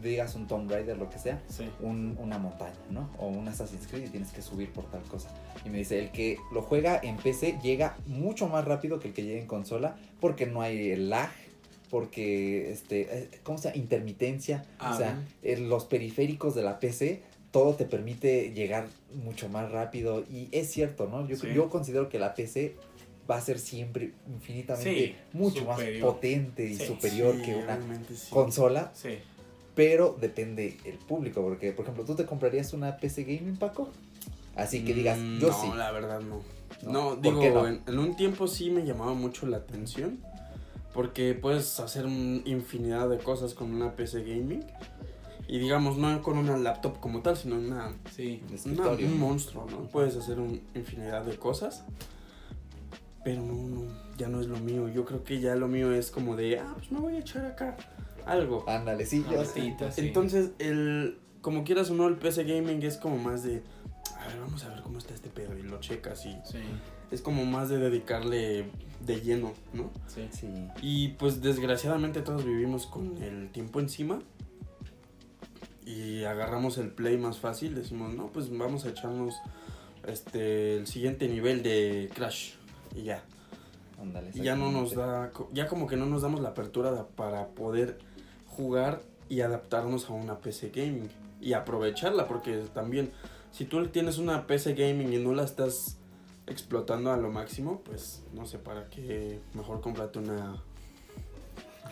digas 0.01 0.35
un 0.35 0.47
Tomb 0.47 0.69
Raider, 0.71 0.97
lo 0.97 1.09
que 1.09 1.19
sea, 1.19 1.41
Sí. 1.49 1.69
un- 1.81 2.17
una 2.19 2.37
montaña, 2.37 2.73
¿no? 2.89 3.09
O 3.19 3.27
un 3.27 3.47
Assassin's 3.47 3.87
Creed 3.87 4.05
y 4.05 4.09
tienes 4.09 4.31
que 4.31 4.41
subir 4.41 4.71
por 4.71 4.85
tal 4.89 5.01
cosa. 5.03 5.29
Y 5.65 5.69
me 5.69 5.79
dice, 5.79 5.99
el 5.99 6.11
que 6.11 6.37
lo 6.51 6.61
juega 6.61 6.99
en 7.01 7.17
PC 7.17 7.59
llega 7.61 7.95
mucho 8.07 8.47
más 8.47 8.65
rápido 8.65 8.99
que 8.99 9.09
el 9.09 9.13
que 9.13 9.23
llega 9.23 9.39
en 9.39 9.47
consola 9.47 9.95
porque 10.19 10.45
no 10.45 10.61
hay 10.61 10.95
lag, 10.95 11.29
porque, 11.89 12.71
este, 12.71 13.01
eh, 13.17 13.29
¿cómo 13.43 13.57
se 13.57 13.69
llama? 13.69 13.77
Intermitencia. 13.77 14.65
Ah, 14.79 14.93
o 14.93 14.97
sea, 14.97 15.19
los 15.59 15.85
periféricos 15.85 16.53
de 16.55 16.63
la 16.63 16.79
PC, 16.79 17.21
todo 17.51 17.75
te 17.75 17.85
permite 17.85 18.51
llegar 18.53 18.87
mucho 19.23 19.47
más 19.47 19.71
rápido. 19.71 20.23
Y 20.29 20.49
es 20.51 20.69
cierto, 20.69 21.07
¿no? 21.07 21.25
Yo, 21.27 21.37
Sí. 21.37 21.47
yo 21.55 21.69
considero 21.69 22.09
que 22.09 22.19
la 22.19 22.35
PC 22.35 22.75
va 23.29 23.37
a 23.37 23.41
ser 23.41 23.59
siempre 23.59 24.13
infinitamente 24.27 25.05
Sí, 25.07 25.15
mucho 25.33 25.59
superior. 25.61 26.03
más 26.05 26.13
potente 26.13 26.65
y 26.69 26.75
Sí, 26.75 26.85
superior 26.85 27.35
Sí, 27.35 27.41
que 27.43 27.55
una 27.55 27.79
consola 28.29 28.91
Sí. 28.93 29.17
pero 29.75 30.15
depende 30.19 30.77
el 30.85 30.97
público, 30.97 31.41
porque 31.41 31.71
por 31.71 31.83
ejemplo, 31.85 32.03
¿tú 32.05 32.15
te 32.15 32.25
comprarías 32.25 32.73
una 32.73 32.97
PC 32.97 33.23
gaming, 33.23 33.57
Paco? 33.57 33.89
Así 34.55 34.83
que 34.83 34.93
digas, 34.93 35.19
Mm, 35.19 35.39
yo 35.39 35.49
no, 35.49 35.61
sí. 35.61 35.67
la 35.75 35.91
verdad 35.91 36.19
no. 36.21 36.41
¿No? 36.83 36.91
No, 37.15 37.21
¿Por 37.21 37.21
digo, 37.21 37.41
no? 37.61 37.67
En, 37.67 37.81
en 37.85 37.99
un 37.99 38.15
tiempo 38.15 38.47
sí 38.47 38.69
me 38.69 38.83
llamaba 38.85 39.13
mucho 39.13 39.45
la 39.47 39.57
atención. 39.57 40.19
Porque 40.93 41.35
puedes 41.35 41.79
hacer 41.79 42.05
un- 42.07 42.41
infinidad 42.45 43.07
de 43.07 43.19
cosas 43.19 43.53
con 43.53 43.71
una 43.71 43.95
PC 43.95 44.23
gaming. 44.23 44.63
Y 45.47 45.59
digamos, 45.59 45.97
no 45.97 46.21
con 46.23 46.37
una 46.39 46.57
laptop 46.57 46.99
como 46.99 47.21
tal, 47.21 47.37
sino 47.37 47.55
una, 47.55 47.95
Sí. 48.15 48.41
De 48.49 48.71
una- 48.71 48.89
un 48.89 49.19
monstruo, 49.19 49.67
¿no? 49.69 49.83
Puedes 49.89 50.15
hacer 50.15 50.39
un 50.39 50.59
infinidad 50.73 51.23
de 51.23 51.37
cosas. 51.37 51.83
Pero 53.27 53.41
no, 53.41 53.55
no, 53.55 53.83
ya 54.17 54.29
no 54.29 54.39
es 54.39 54.47
lo 54.47 54.57
mío. 54.61 54.87
Yo 54.87 55.03
creo 55.03 55.21
que 55.25 55.41
ya 55.41 55.53
lo 55.57 55.67
mío 55.67 55.91
es 55.91 56.11
como 56.11 56.37
de, 56.37 56.59
ah, 56.59 56.73
pues 56.77 56.89
me 56.93 56.99
voy 57.01 57.17
a 57.17 57.19
echar 57.19 57.45
acá 57.45 57.75
algo. 58.25 58.63
Ándale, 58.69 59.05
sí, 59.05 59.19
Una 59.27 59.33
yo 59.33 59.43
sí. 59.43 59.59
retita, 59.59 59.91
sí. 59.91 59.99
Entonces, 60.07 60.51
el, 60.59 61.19
como 61.41 61.65
quieras 61.65 61.89
o 61.89 61.93
no, 61.93 62.07
el 62.07 62.15
PC 62.15 62.45
gaming 62.45 62.81
es 62.83 62.95
como 62.95 63.17
más 63.17 63.43
de, 63.43 63.63
a 64.17 64.27
ver, 64.29 64.39
vamos 64.39 64.63
a 64.63 64.69
ver 64.69 64.81
cómo 64.81 64.97
está 64.97 65.13
este 65.13 65.27
pedo 65.27 65.57
y 65.57 65.63
lo 65.63 65.77
checas 65.81 66.25
y 66.25 66.37
Sí. 66.45 66.59
es 67.11 67.19
como 67.21 67.45
más 67.45 67.67
de 67.67 67.79
dedicarle 67.79 68.69
de 69.05 69.19
lleno, 69.19 69.51
¿no? 69.73 69.91
Sí. 70.07 70.29
Sí. 70.31 70.47
Y 70.81 71.09
pues 71.09 71.41
desgraciadamente 71.41 72.21
todos 72.21 72.45
vivimos 72.45 72.87
con 72.87 73.21
el 73.21 73.49
tiempo 73.51 73.81
encima 73.81 74.19
y 75.85 76.23
agarramos 76.23 76.77
el 76.77 76.91
play 76.91 77.17
más 77.17 77.39
fácil, 77.39 77.75
decimos, 77.75 78.13
no, 78.13 78.27
pues 78.27 78.49
vamos 78.57 78.85
a 78.85 78.89
echarnos 78.91 79.35
este 80.07 80.77
el 80.77 80.87
siguiente 80.87 81.27
nivel 81.27 81.61
de 81.61 82.09
Crash 82.15 82.53
y 82.95 83.03
ya. 83.03 83.23
Ándale. 84.01 84.31
Y 84.33 84.41
ya 84.41 84.55
no 84.55 84.71
nos 84.71 84.93
da, 84.95 85.31
ya 85.53 85.67
como 85.67 85.87
que 85.87 85.95
no 85.97 86.05
nos 86.05 86.21
damos 86.21 86.39
la 86.41 86.49
apertura 86.49 87.07
para 87.15 87.47
poder 87.47 87.97
jugar 88.45 89.01
y 89.29 89.41
adaptarnos 89.41 90.09
a 90.09 90.13
una 90.13 90.37
PC 90.39 90.69
gaming 90.69 91.09
y 91.41 91.53
aprovecharla, 91.53 92.27
porque 92.27 92.57
también 92.73 93.11
si 93.51 93.65
tú 93.65 93.85
tienes 93.87 94.17
una 94.19 94.45
PC 94.47 94.73
gaming 94.75 95.11
y 95.13 95.17
no 95.17 95.33
la 95.33 95.43
estás 95.43 95.97
explotando 96.45 97.11
a 97.11 97.17
lo 97.17 97.29
máximo, 97.31 97.81
pues 97.83 98.23
no 98.33 98.45
sé 98.45 98.57
para 98.59 98.87
qué, 98.89 99.39
mejor 99.53 99.81
cómprate 99.81 100.19
una, 100.19 100.61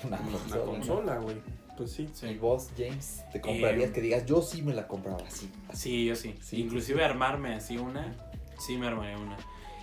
Una 0.03 0.19
una 0.47 0.57
consola. 0.65 1.17
güey. 1.17 1.37
Pues 1.77 1.91
sí. 1.91 2.03
¿Y 2.03 2.15
Sí. 2.15 2.37
vos, 2.37 2.69
James, 2.77 3.23
te 3.33 3.41
comprarías 3.41 3.89
Eh, 3.89 3.93
que 3.93 3.99
digas, 4.01 4.25
yo 4.25 4.41
sí 4.41 4.61
me 4.61 4.73
la 4.73 4.87
compraba 4.87 5.17
así? 5.27 5.51
Sí, 5.73 6.05
yo 6.05 6.15
sí. 6.15 6.35
Sí, 6.41 6.61
Inclusive 6.61 7.03
armarme 7.03 7.53
así 7.55 7.77
una, 7.77 8.15
sí 8.57 8.77
me 8.77 8.87
armaría 8.87 9.17
una. 9.17 9.35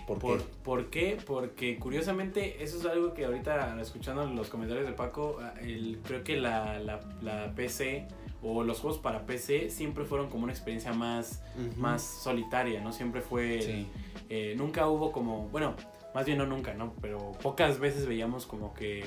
¿Por 0.07 0.19
¿Por, 0.19 0.37
qué? 0.39 0.45
¿Por 0.63 0.89
qué? 0.89 1.17
Porque 1.25 1.79
curiosamente 1.79 2.63
eso 2.63 2.77
es 2.77 2.85
algo 2.85 3.13
que 3.13 3.25
ahorita 3.25 3.79
escuchando 3.81 4.25
los 4.25 4.49
comentarios 4.49 4.85
de 4.85 4.93
Paco, 4.93 5.39
ah, 5.41 5.53
el, 5.61 5.99
creo 6.03 6.23
que 6.23 6.37
la, 6.37 6.79
la, 6.79 6.99
la 7.21 7.53
PC 7.55 8.07
o 8.41 8.63
los 8.63 8.79
juegos 8.79 8.99
para 8.99 9.25
PC 9.25 9.69
siempre 9.69 10.03
fueron 10.03 10.29
como 10.29 10.43
una 10.43 10.51
experiencia 10.51 10.93
más, 10.93 11.41
más 11.77 12.01
solitaria, 12.01 12.81
¿no? 12.81 12.91
Siempre 12.91 13.21
fue... 13.21 13.61
Sí. 13.61 13.87
eh, 14.29 14.53
nunca 14.57 14.87
hubo 14.87 15.11
como, 15.11 15.47
bueno, 15.49 15.75
más 16.13 16.25
bien 16.25 16.37
no 16.37 16.45
nunca, 16.45 16.73
¿no? 16.73 16.93
Pero 17.01 17.31
pocas 17.41 17.79
veces 17.79 18.05
veíamos 18.05 18.45
como 18.45 18.73
que 18.73 19.05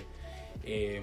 eh, 0.64 1.02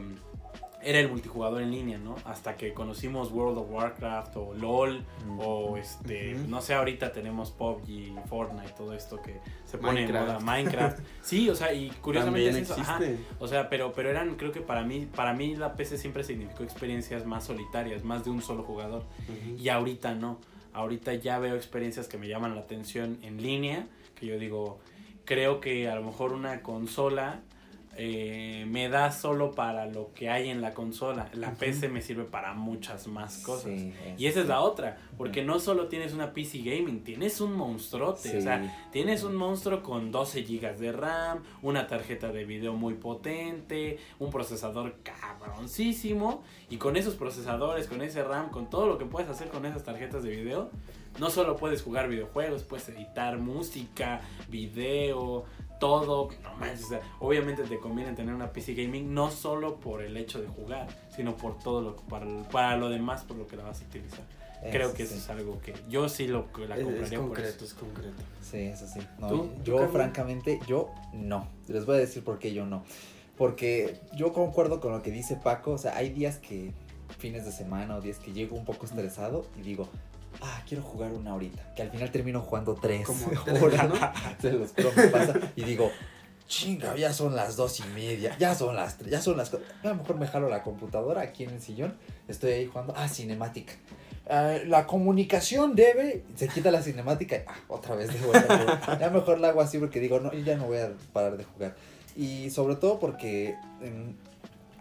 era 0.84 1.00
el 1.00 1.10
multijugador 1.10 1.62
en 1.62 1.72
línea, 1.72 1.98
¿no? 1.98 2.16
Hasta 2.26 2.56
que 2.58 2.74
conocimos 2.74 3.32
World 3.32 3.58
of 3.60 3.70
Warcraft 3.72 4.36
o 4.38 4.54
LOL 4.54 5.06
Mm. 5.26 5.40
o 5.40 5.78
este, 5.78 6.34
no 6.48 6.62
sé, 6.62 6.74
ahorita 6.74 7.12
tenemos 7.14 7.52
PUBG, 7.52 8.26
Fortnite, 8.28 8.74
todo 8.78 8.94
esto 8.94 9.22
que 9.22 9.40
se 9.66 9.78
pone 9.78 10.02
Minecraft. 10.02 10.28
en 10.30 10.34
moda, 10.36 10.40
Minecraft. 10.46 11.00
Sí, 11.22 11.50
o 11.50 11.56
sea, 11.56 11.74
y 11.74 11.90
curiosamente 12.02 12.50
es 12.50 12.56
eso, 12.70 12.74
ajá. 12.80 12.98
existe. 12.98 13.24
O 13.40 13.48
sea, 13.48 13.70
pero, 13.70 13.94
pero 13.94 14.10
eran, 14.10 14.36
creo 14.36 14.52
que 14.52 14.62
para 14.62 14.84
mí, 14.84 15.08
para 15.16 15.34
mí 15.34 15.56
la 15.56 15.74
PC 15.76 15.98
siempre 15.98 16.24
significó 16.24 16.64
experiencias 16.64 17.26
más 17.26 17.46
solitarias, 17.46 18.04
más 18.04 18.24
de 18.26 18.30
un 18.32 18.42
solo 18.42 18.64
jugador. 18.64 19.04
Y 19.58 19.70
ahorita 19.70 20.14
no. 20.16 20.38
Ahorita 20.74 21.14
ya 21.14 21.40
veo 21.40 21.56
experiencias 21.56 22.08
que 22.08 22.18
me 22.18 22.28
llaman 22.28 22.56
la 22.56 22.62
atención 22.62 23.18
en 23.22 23.42
línea. 23.42 23.88
Que 24.16 24.26
yo 24.26 24.38
digo, 24.40 24.80
creo 25.26 25.60
que 25.62 25.88
a 25.88 25.96
lo 25.96 26.04
mejor 26.04 26.34
una 26.34 26.62
consola 26.62 27.42
eh, 27.96 28.66
me 28.68 28.90
da 28.90 29.12
solo 29.12 29.52
para 29.52 29.86
lo 29.86 30.12
que 30.14 30.30
hay 30.30 30.50
en 30.50 30.62
la 30.62 30.74
consola. 30.74 31.30
La. 31.34 31.54
PC 31.54 31.90
me 31.90 32.02
sirve 32.02 32.24
para 32.24 32.54
muchas 32.54 33.08
más 33.08 33.38
cosas. 33.38 33.72
Sí, 33.72 33.94
Y 34.18 34.26
esa 34.26 34.42
es 34.42 34.48
la 34.48 34.62
otra, 34.62 34.98
porque 35.18 35.44
no 35.44 35.60
solo 35.60 35.88
tienes 35.88 36.14
una 36.14 36.34
PC 36.34 36.60
gaming, 36.60 37.04
tienes 37.04 37.40
un 37.40 37.54
monstruote. 37.54 38.30
Sí. 38.30 38.38
O 38.38 38.42
sea, 38.42 38.88
tienes 38.92 39.24
un 39.24 39.36
monstruo 39.36 39.84
con 39.84 40.12
12 40.12 40.42
GB 40.44 40.78
de 40.78 40.92
RAM, 40.92 41.44
una 41.62 41.88
tarjeta 41.88 42.32
de 42.32 42.46
video 42.46 42.74
muy 42.74 42.96
potente, 42.96 44.00
un 44.20 44.32
procesador 44.32 44.96
cabroncísimo. 45.04 46.44
Y 46.70 46.78
con 46.78 46.98
esos 46.98 47.16
procesadores, 47.16 47.88
con 47.88 48.02
ese 48.02 48.24
RAM, 48.24 48.50
con 48.50 48.70
todo 48.70 48.88
lo 48.88 48.98
que 48.98 49.06
puedes 49.06 49.30
hacer 49.30 49.50
con 49.50 49.66
esas 49.66 49.84
tarjetas 49.84 50.24
de 50.24 50.32
video, 50.32 50.72
no 51.20 51.30
solo 51.30 51.56
puedes 51.56 51.84
jugar 51.84 52.10
videojuegos, 52.10 52.64
puedes 52.64 52.90
editar 52.90 53.38
música, 53.38 54.22
video, 54.50 55.46
todo. 55.84 56.30
No 56.44 56.54
manches, 56.56 56.86
o 56.86 56.90
sea, 56.90 57.02
obviamente 57.20 57.64
te 57.64 57.78
conviene 57.78 58.14
tener 58.14 58.34
una 58.34 58.54
PC 58.54 58.74
gaming 58.74 59.14
no 59.14 59.30
solo 59.30 59.76
por 59.76 60.02
el 60.02 60.16
hecho 60.16 60.42
de 60.42 60.48
jugar, 60.48 60.88
sino 61.14 61.36
por 61.36 61.60
todo 61.60 61.82
lo 61.82 61.96
para, 61.98 62.26
para 62.44 62.78
lo 62.78 62.90
demás 62.90 63.24
por 63.24 63.36
lo 63.36 63.48
que 63.48 63.58
la 63.58 63.64
vas 63.64 63.82
a 63.82 63.86
utilizar. 63.86 64.24
Creo 64.72 64.94
que 64.94 65.04
eso 65.04 65.16
es 65.16 65.30
algo 65.30 65.60
que 65.60 65.74
yo 65.90 66.08
sí 66.08 66.26
lo 66.26 66.48
la 66.68 66.76
Es, 66.76 66.80
es 66.82 66.86
compraría 66.86 67.20
por 67.20 67.28
concreto, 67.28 67.50
eso. 67.50 67.66
es 67.66 67.74
concreto. 67.74 68.24
Sí, 68.42 68.60
eso 68.60 68.88
sí. 68.88 69.02
No, 69.20 69.28
¿Tú? 69.28 69.38
¿Tú, 69.38 69.64
Yo, 69.64 69.90
francamente, 69.90 70.62
yo 70.68 70.90
no. 71.12 71.50
Les 71.68 71.86
voy 71.86 71.98
a 71.98 72.00
decir 72.00 72.24
por 72.24 72.40
qué 72.40 72.54
yo 72.54 72.66
no. 72.66 72.86
Porque 73.38 74.00
yo 74.16 74.32
concuerdo 74.32 74.80
con 74.80 74.94
lo 74.94 75.02
que 75.02 75.12
dice 75.12 75.36
Paco. 75.36 75.72
O 75.72 75.78
sea, 75.78 75.98
hay 75.98 76.12
días 76.12 76.38
que, 76.38 76.72
fines 77.20 77.44
de 77.44 77.52
semana 77.52 77.98
o 77.98 78.02
días 78.02 78.20
que 78.20 78.32
llego 78.32 78.56
un 78.56 78.64
poco 78.64 78.86
estresado 78.86 79.46
y 79.60 79.64
digo, 79.64 79.90
ah, 80.42 80.62
quiero 80.68 80.84
jugar 80.84 81.12
una 81.12 81.34
horita. 81.34 81.74
Que 81.76 81.82
al 81.84 81.92
final 81.92 82.12
termino 82.12 82.42
jugando 82.42 82.76
tres 82.76 83.08
horas. 83.62 83.90
¿no? 83.90 83.96
Se 84.42 84.52
los 84.52 84.72
juro, 84.72 84.92
me 84.96 85.08
pasa. 85.08 85.34
Y 85.56 85.64
digo, 85.64 85.92
chinga, 86.48 86.96
ya 86.96 87.14
son 87.14 87.36
las 87.36 87.56
dos 87.56 87.80
y 87.80 87.84
media. 87.96 88.36
Ya 88.38 88.56
son 88.56 88.76
las 88.76 88.98
tres, 88.98 89.12
ya 89.12 89.22
son 89.22 89.38
las 89.38 89.50
cuatro. 89.50 89.68
A 89.84 89.88
lo 89.88 89.96
mejor 89.96 90.18
me 90.18 90.28
jalo 90.28 90.50
la 90.50 90.64
computadora 90.64 91.22
aquí 91.22 91.44
en 91.44 91.52
el 91.52 91.62
sillón. 91.62 91.96
Estoy 92.28 92.52
ahí 92.52 92.66
jugando. 92.68 92.94
Ah, 92.96 93.08
cinemática. 93.08 93.74
Ah, 94.30 94.58
la 94.66 94.88
comunicación 94.88 95.76
debe. 95.76 96.24
Se 96.36 96.48
quita 96.48 96.72
la 96.72 96.82
cinemática. 96.82 97.36
y, 97.38 97.42
Ah, 97.48 97.56
otra 97.68 97.96
vez 97.96 98.14
de 98.14 98.20
vuelta. 98.26 98.98
Ya 99.00 99.10
mejor 99.10 99.40
la 99.40 99.50
hago 99.50 99.62
así 99.62 99.78
porque 99.78 100.00
digo, 100.00 100.20
no, 100.20 100.34
ya 100.34 100.56
no 100.56 100.66
voy 100.66 100.78
a 100.78 100.92
parar 101.12 101.38
de 101.38 101.44
jugar. 101.44 101.76
Y 102.16 102.50
sobre 102.52 102.76
todo 102.76 103.00
porque 103.00 103.56
en, 103.82 104.16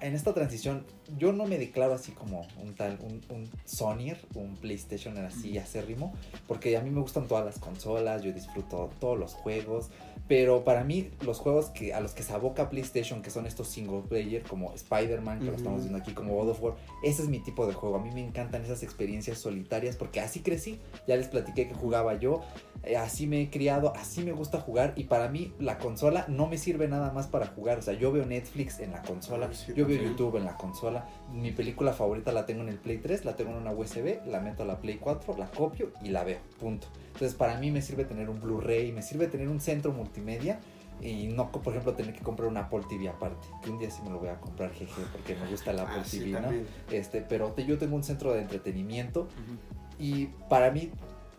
en 0.02 0.14
esta 0.14 0.34
transición 0.34 0.84
yo 1.16 1.32
no 1.32 1.46
me 1.46 1.58
declaro 1.58 1.94
así 1.94 2.12
como 2.12 2.46
un 2.60 2.74
tal, 2.74 2.98
un, 3.02 3.20
un 3.34 3.48
Sonyer, 3.64 4.18
un 4.34 4.56
PlayStation 4.56 5.16
así 5.18 5.56
acérrimo, 5.58 6.12
porque 6.48 6.76
a 6.76 6.80
mí 6.80 6.90
me 6.90 7.00
gustan 7.00 7.28
todas 7.28 7.44
las 7.44 7.58
consolas, 7.58 8.22
yo 8.22 8.32
disfruto 8.32 8.90
todos 8.98 9.18
los 9.18 9.34
juegos, 9.34 9.90
pero 10.28 10.64
para 10.64 10.84
mí 10.84 11.10
los 11.20 11.38
juegos 11.38 11.70
que 11.70 11.92
a 11.94 12.00
los 12.00 12.12
que 12.12 12.22
se 12.22 12.32
aboca 12.32 12.70
PlayStation, 12.70 13.22
que 13.22 13.30
son 13.30 13.46
estos 13.46 13.68
single 13.68 14.02
player, 14.08 14.42
como 14.42 14.72
Spider-Man, 14.72 15.40
que 15.40 15.46
lo 15.46 15.56
estamos 15.56 15.80
viendo 15.82 15.98
aquí, 15.98 16.12
como 16.12 16.34
God 16.34 16.50
of 16.50 16.62
War, 16.62 16.74
ese 17.02 17.22
es 17.22 17.28
mi 17.28 17.40
tipo 17.40 17.66
de 17.66 17.74
juego. 17.74 17.96
A 17.96 18.00
mí 18.00 18.10
me 18.12 18.24
encantan 18.24 18.64
esas 18.64 18.82
experiencias 18.82 19.38
solitarias 19.38 19.96
porque 19.96 20.20
así 20.20 20.40
crecí. 20.40 20.80
Ya 21.06 21.16
les 21.16 21.28
platiqué 21.28 21.68
que 21.68 21.74
jugaba 21.74 22.14
yo 22.18 22.42
eh, 22.84 22.96
así 22.96 23.28
me 23.28 23.40
he 23.42 23.50
criado, 23.50 23.92
así 23.96 24.22
me 24.22 24.32
gusta 24.32 24.60
jugar 24.60 24.94
y 24.96 25.04
para 25.04 25.28
mí 25.28 25.52
la 25.60 25.78
consola 25.78 26.24
no 26.28 26.48
me 26.48 26.58
sirve 26.58 26.88
nada 26.88 27.12
más 27.12 27.28
para 27.28 27.46
jugar, 27.46 27.78
o 27.78 27.82
sea, 27.82 27.94
yo 27.94 28.10
veo 28.10 28.26
Netflix 28.26 28.80
en 28.80 28.90
la 28.90 29.02
consola, 29.02 29.52
sí, 29.52 29.72
yo 29.76 29.86
veo 29.86 30.00
sí. 30.00 30.04
YouTube 30.04 30.36
en 30.36 30.44
la 30.44 30.56
consola, 30.56 31.06
mi 31.32 31.52
película 31.52 31.92
favorita 31.92 32.32
la 32.32 32.44
tengo 32.44 32.62
en 32.62 32.70
el 32.70 32.78
Play 32.78 32.98
3, 32.98 33.24
la 33.24 33.36
tengo 33.36 33.52
en 33.52 33.58
una 33.58 33.70
USB, 33.70 34.26
la 34.26 34.40
meto 34.40 34.64
a 34.64 34.66
la 34.66 34.80
Play 34.80 34.96
4, 34.96 35.36
la 35.38 35.46
copio 35.46 35.92
y 36.02 36.08
la 36.08 36.24
veo, 36.24 36.38
punto. 36.58 36.88
Entonces 37.22 37.38
para 37.38 37.56
mí 37.56 37.70
me 37.70 37.80
sirve 37.82 38.04
tener 38.04 38.28
un 38.28 38.40
Blu-ray, 38.40 38.90
me 38.90 39.00
sirve 39.00 39.28
tener 39.28 39.46
un 39.48 39.60
centro 39.60 39.92
multimedia 39.92 40.58
y 41.00 41.28
no, 41.28 41.52
por 41.52 41.72
ejemplo, 41.72 41.94
tener 41.94 42.12
que 42.14 42.20
comprar 42.20 42.48
un 42.48 42.56
Apple 42.56 42.80
TV 42.88 43.08
aparte, 43.08 43.46
que 43.62 43.70
un 43.70 43.78
día 43.78 43.88
sí 43.92 44.02
me 44.02 44.10
lo 44.10 44.18
voy 44.18 44.28
a 44.28 44.40
comprar, 44.40 44.72
jeje, 44.72 45.02
porque 45.12 45.36
me 45.36 45.46
gusta 45.48 45.70
Apple 45.70 45.84
Ah, 46.00 46.04
sí, 46.04 46.18
TV, 46.18 46.40
¿no? 46.40 46.48
Este, 46.90 47.20
pero 47.20 47.52
te- 47.52 47.64
yo 47.64 47.78
tengo 47.78 47.94
un 47.94 48.02
centro 48.02 48.32
de 48.32 48.40
entretenimiento 48.40 49.28
y 50.00 50.26
para 50.50 50.72
mí, 50.72 50.90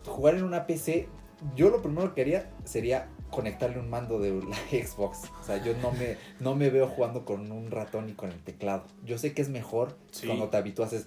jugar 0.06 0.36
en 0.36 0.44
una 0.44 0.66
PC, 0.66 1.06
yo 1.54 1.68
lo 1.68 1.82
primero 1.82 2.14
que 2.14 2.22
haría 2.22 2.50
sería 2.64 3.08
conectarle 3.30 3.78
un 3.78 3.90
mando 3.90 4.18
de 4.18 4.32
la 4.42 4.56
Xbox. 4.86 5.24
O 5.42 5.44
sea, 5.44 5.62
yo 5.62 5.74
no 5.82 5.92
me, 5.92 6.16
no 6.40 6.54
me 6.54 6.70
veo 6.70 6.86
jugando 6.88 7.26
con 7.26 7.52
un 7.52 7.70
ratón 7.70 8.08
y 8.08 8.12
con 8.14 8.30
el 8.30 8.38
teclado. 8.42 8.84
Yo 9.04 9.18
sé 9.18 9.34
que 9.34 9.42
es 9.42 9.50
mejor 9.50 9.98
Sí. 10.12 10.26
cuando 10.28 10.48
te 10.48 10.56
habitúas 10.56 10.94
es... 10.94 11.06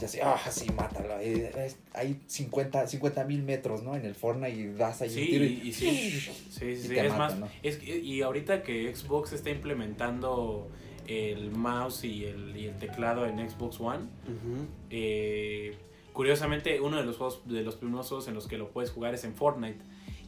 Ya 0.00 0.08
sé, 0.08 0.22
ah, 0.22 0.38
sí, 0.50 0.66
mátalo. 0.72 1.18
eh, 1.20 1.52
es- 1.66 1.76
Hay 1.92 2.20
50 2.26 3.24
mil 3.26 3.42
metros, 3.42 3.82
¿no? 3.82 3.96
En 3.96 4.04
el 4.06 4.14
Fortnite 4.14 4.56
y 4.58 4.66
das 4.72 5.02
ahí 5.02 5.10
Sí, 5.10 5.20
un 5.22 5.26
tiro 5.28 5.44
y, 5.44 5.48
y 5.68 5.72
sí, 5.72 5.90
sí, 5.90 6.32
sí, 6.50 6.64
y 6.66 6.76
sí, 6.76 6.88
te 6.88 7.00
es 7.06 7.12
mata, 7.12 7.18
más, 7.18 7.38
¿no? 7.38 7.48
es 7.62 7.82
y 7.86 8.22
ahorita 8.22 8.62
que 8.62 8.94
Xbox 8.94 9.32
está 9.32 9.50
implementando 9.50 10.68
el 11.06 11.50
mouse 11.50 12.04
y 12.04 12.24
el, 12.24 12.56
y 12.56 12.66
el 12.66 12.78
teclado 12.78 13.26
en 13.26 13.38
Xbox 13.50 13.80
One, 13.80 14.04
eh, 14.90 15.76
curiosamente 16.12 16.80
uno 16.80 16.96
de 16.96 17.04
los 17.04 17.16
juegos, 17.16 17.42
de 17.46 17.62
los 17.62 17.76
primeros 17.76 18.08
juegos 18.08 18.28
en 18.28 18.34
los 18.34 18.46
que 18.46 18.58
lo 18.58 18.70
puedes 18.70 18.90
jugar 18.90 19.14
es 19.14 19.24
en 19.24 19.34
Fortnite 19.34 19.78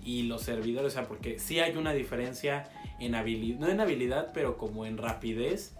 y 0.04 0.24
los 0.24 0.42
servidores, 0.42 0.92
o 0.92 0.94
sea, 0.94 1.04
porque 1.08 1.38
sí 1.38 1.60
hay 1.60 1.76
una 1.76 1.92
diferencia 1.92 2.68
en 2.98 3.14
habilidad, 3.14 3.58
no 3.60 3.68
en 3.68 3.80
habilidad, 3.80 4.30
pero 4.34 4.56
como 4.58 4.84
en 4.86 4.98
rapidez, 4.98 5.74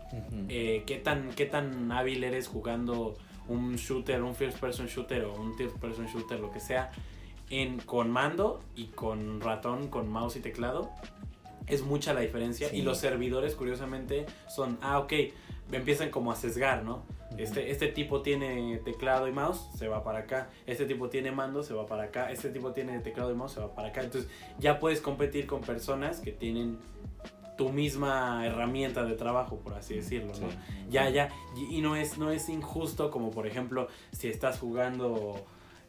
eh, 0.49 0.83
qué 0.87 0.97
tan 0.99 1.31
qué 1.31 1.47
tan 1.47 1.91
hábil 1.91 2.23
eres 2.25 2.47
jugando 2.47 3.17
un 3.49 3.77
shooter, 3.77 4.23
un 4.23 4.35
first 4.35 4.59
person 4.59 4.87
shooter 4.87 5.25
o 5.25 5.35
un 5.35 5.57
third 5.57 5.73
person 5.81 6.07
shooter, 6.07 6.39
lo 6.41 6.51
que 6.51 6.61
sea, 6.61 6.91
en 7.51 7.79
con 7.81 8.11
mando 8.11 8.63
y 8.77 8.87
con 8.87 9.41
ratón, 9.41 9.89
con 9.89 10.09
mouse 10.11 10.37
y 10.37 10.41
teclado. 10.41 10.91
Es 11.67 11.83
mucha 11.83 12.13
la 12.13 12.21
diferencia 12.21 12.69
Sí. 12.69 12.79
y 12.79 12.83
los 12.83 12.99
servidores 12.99 13.55
curiosamente 13.55 14.27
son, 14.49 14.79
ah, 14.83 14.99
ok, 14.99 15.13
empiezan 15.71 16.11
como 16.11 16.33
a 16.33 16.37
sesgar, 16.37 16.83
¿no? 16.83 17.03
Este, 17.39 17.71
este 17.71 17.89
tipo 17.89 18.21
tiene 18.21 18.79
teclado 18.85 19.27
y 19.27 19.33
mouse, 19.33 19.69
se 19.77 19.89
va 19.89 20.05
para 20.05 20.21
acá. 20.21 20.51
Este 20.67 20.85
tipo 20.85 21.09
tiene 21.09 21.31
mando, 21.31 21.63
se 21.63 21.73
va 21.73 21.87
para 21.87 22.05
acá. 22.05 22.31
Este 22.31 22.51
tipo 22.51 22.73
tiene 22.73 22.99
teclado 22.99 23.31
y 23.33 23.35
mouse, 23.35 23.53
se 23.53 23.61
va 23.61 23.75
para 23.75 23.89
acá. 23.89 24.03
Entonces 24.03 24.31
ya 24.59 24.79
puedes 24.79 25.01
competir 25.01 25.47
con 25.47 25.63
personas 25.63 26.21
que 26.21 26.33
tienen 26.33 26.79
tu 27.63 27.73
misma 27.73 28.45
herramienta 28.45 29.05
de 29.05 29.15
trabajo, 29.15 29.59
por 29.59 29.75
así 29.75 29.95
decirlo, 29.95 30.33
¿no? 30.41 30.51
Sí. 30.51 30.57
Ya, 30.91 31.09
ya. 31.11 31.29
Y, 31.57 31.77
y 31.77 31.81
no 31.81 31.95
es, 31.95 32.19
no 32.19 32.33
es 32.33 32.49
injusto 32.49 33.11
como 33.11 33.31
por 33.31 33.47
ejemplo 33.47 33.87
si 34.11 34.29
estás 34.29 34.59
jugando, 34.59 35.45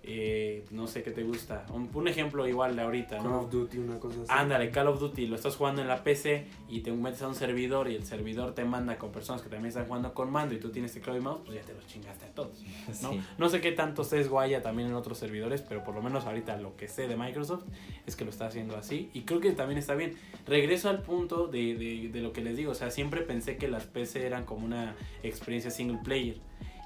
eh, 0.05 0.65
no 0.71 0.85
sé 0.87 1.01
qué 1.01 1.11
te 1.11 1.23
gusta. 1.23 1.65
Un, 1.73 1.89
un 1.93 2.07
ejemplo 2.09 2.45
igual 2.47 2.75
de 2.75 2.81
ahorita, 2.81 3.17
Call 3.17 3.23
¿no? 3.29 3.39
of 3.41 3.49
Duty, 3.51 3.77
una 3.77 3.99
cosa 3.99 4.17
así. 4.23 4.27
Ándale, 4.29 4.69
Call 4.69 4.87
of 4.89 4.99
Duty, 4.99 5.27
lo 5.27 5.35
estás 5.35 5.55
jugando 5.55 5.81
en 5.81 5.87
la 5.87 6.03
PC 6.03 6.45
y 6.67 6.81
te 6.81 6.91
metes 6.91 7.21
a 7.21 7.27
un 7.29 7.35
servidor 7.35 7.89
y 7.89 7.95
el 7.95 8.05
servidor 8.05 8.53
te 8.53 8.65
manda 8.65 8.97
con 8.97 9.11
personas 9.13 9.41
que 9.41 9.49
también 9.49 9.69
están 9.69 9.85
jugando 9.85 10.13
con 10.13 10.29
mando 10.31 10.53
y 10.55 10.59
tú 10.59 10.71
tienes 10.71 10.91
teclado 10.93 11.17
y 11.17 11.21
mouse, 11.21 11.41
pues 11.45 11.57
ya 11.59 11.65
te 11.65 11.73
los 11.73 11.87
chingaste 11.87 12.25
a 12.25 12.29
todos. 12.29 12.61
¿no? 13.01 13.11
Sí. 13.13 13.21
no 13.37 13.47
sé 13.49 13.61
qué 13.61 13.71
tanto 13.71 14.03
sesgo 14.03 14.39
haya 14.41 14.61
también 14.61 14.89
en 14.89 14.95
otros 14.95 15.17
servidores, 15.17 15.61
pero 15.61 15.83
por 15.85 15.95
lo 15.95 16.01
menos 16.01 16.25
ahorita 16.25 16.57
lo 16.57 16.75
que 16.75 16.87
sé 16.89 17.07
de 17.07 17.15
Microsoft 17.15 17.63
es 18.05 18.15
que 18.17 18.25
lo 18.25 18.31
está 18.31 18.47
haciendo 18.47 18.75
así 18.75 19.09
y 19.13 19.21
creo 19.21 19.39
que 19.39 19.51
también 19.51 19.77
está 19.77 19.95
bien. 19.95 20.15
Regreso 20.45 20.89
al 20.89 21.01
punto 21.01 21.47
de, 21.47 21.75
de- 21.75 22.09
de 22.11 22.21
lo 22.21 22.33
que 22.33 22.41
les 22.41 22.57
digo, 22.57 22.71
o 22.71 22.75
sea, 22.75 22.91
siempre 22.91 23.21
pensé 23.21 23.55
que 23.55 23.69
las 23.69 23.85
PC 23.85 24.25
eran 24.27 24.43
como 24.45 24.65
una 24.65 24.95
experiencia 25.23 25.71
single 25.71 25.99
player 26.03 26.37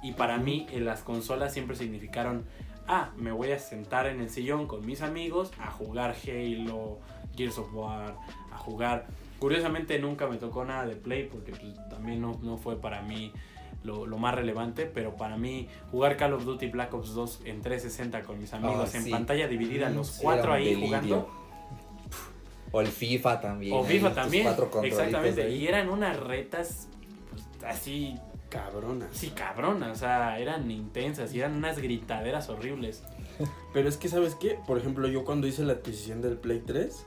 y 0.04 0.12
para 0.12 0.38
mí 0.38 0.68
eh, 0.72 0.80
las 0.80 1.02
consolas 1.02 1.52
siempre 1.54 1.76
significaron, 1.76 2.46
ah, 2.88 3.12
me 3.18 3.32
voy 3.32 3.52
a 3.52 3.60
sentar 3.60 4.08
en 4.08 4.22
el 4.22 4.30
sillón 4.30 4.68
con 4.68 4.86
mis 4.86 5.02
amigos 5.02 5.52
a 5.60 5.72
jugar 5.72 6.16
Halo, 6.26 7.00
Gears 7.36 7.58
of 7.58 7.74
War, 7.74 8.16
a 8.52 8.58
jugar... 8.58 9.08
Curiosamente 9.40 10.00
nunca 10.00 10.26
me 10.28 10.38
tocó 10.38 10.66
nada 10.66 10.88
de 10.88 10.96
Play 10.96 11.30
porque 11.32 11.52
pues, 11.52 11.76
también 11.90 12.22
no, 12.22 12.40
no 12.42 12.58
fue 12.58 12.82
para 12.82 13.04
mí 13.04 13.32
lo, 13.84 14.06
lo 14.06 14.18
más 14.18 14.34
relevante, 14.34 14.86
pero 14.86 15.16
para 15.16 15.38
mí 15.38 15.68
jugar 15.92 16.18
Call 16.18 16.34
of 16.34 16.44
Duty 16.44 16.68
Black 16.68 16.94
Ops 16.94 17.14
2 17.14 17.42
en 17.46 17.62
360 17.62 18.24
con 18.24 18.40
mis 18.40 18.54
amigos 18.54 18.94
en 18.96 19.04
sí. 19.04 19.12
pantalla 19.12 19.48
dividida, 19.48 19.90
los 19.90 20.08
sí, 20.08 20.20
cuatro 20.24 20.54
ahí 20.54 20.66
delirio. 20.66 20.88
jugando. 20.88 21.30
O 22.72 22.82
el 22.82 22.88
FIFA 22.88 23.40
también. 23.40 23.74
O 23.76 23.84
FIFA 23.84 24.14
también. 24.14 24.48
Exactamente. 24.84 25.50
Y 25.52 25.68
eran 25.68 25.90
unas 25.90 26.20
retas 26.20 26.90
pues, 27.30 27.46
así, 27.64 28.16
Cabronas. 28.50 29.10
sí, 29.12 29.30
cabronas. 29.32 29.98
O 29.98 30.00
sea, 30.00 30.40
eran 30.40 30.70
intensas 30.72 31.34
y 31.34 31.40
eran 31.40 31.56
unas 31.56 31.80
gritaderas 31.80 32.50
horribles. 32.50 33.04
Pero 33.74 33.90
es 33.90 33.98
que, 33.98 34.08
¿sabes 34.10 34.36
qué? 34.36 34.58
Por 34.66 34.78
ejemplo, 34.78 35.08
yo 35.08 35.26
cuando 35.26 35.48
hice 35.48 35.64
la 35.64 35.74
adquisición 35.74 36.22
del 36.22 36.38
Play 36.38 36.64
3, 36.66 37.04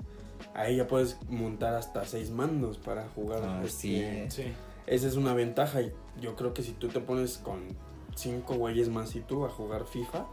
ahí 0.55 0.77
ya 0.77 0.87
puedes 0.87 1.19
montar 1.29 1.75
hasta 1.75 2.05
seis 2.05 2.31
mandos 2.31 2.79
para 2.79 3.09
jugar. 3.09 3.43
Ah, 3.45 3.63
este, 3.65 4.29
sí. 4.31 4.43
Sí. 4.43 4.53
Esa 4.87 5.07
es 5.07 5.17
una 5.17 5.35
ventaja 5.35 5.81
y 5.83 5.93
yo 6.21 6.37
creo 6.37 6.53
que 6.53 6.63
si 6.63 6.73
tú 6.73 6.89
te 6.89 7.01
pones 7.01 7.39
con 7.39 7.61
cinco 8.15 8.55
güeyes 8.55 8.89
más 8.89 9.15
y 9.15 9.21
tú 9.21 9.45
a 9.45 9.49
jugar 9.49 9.87
FIFA, 9.87 10.27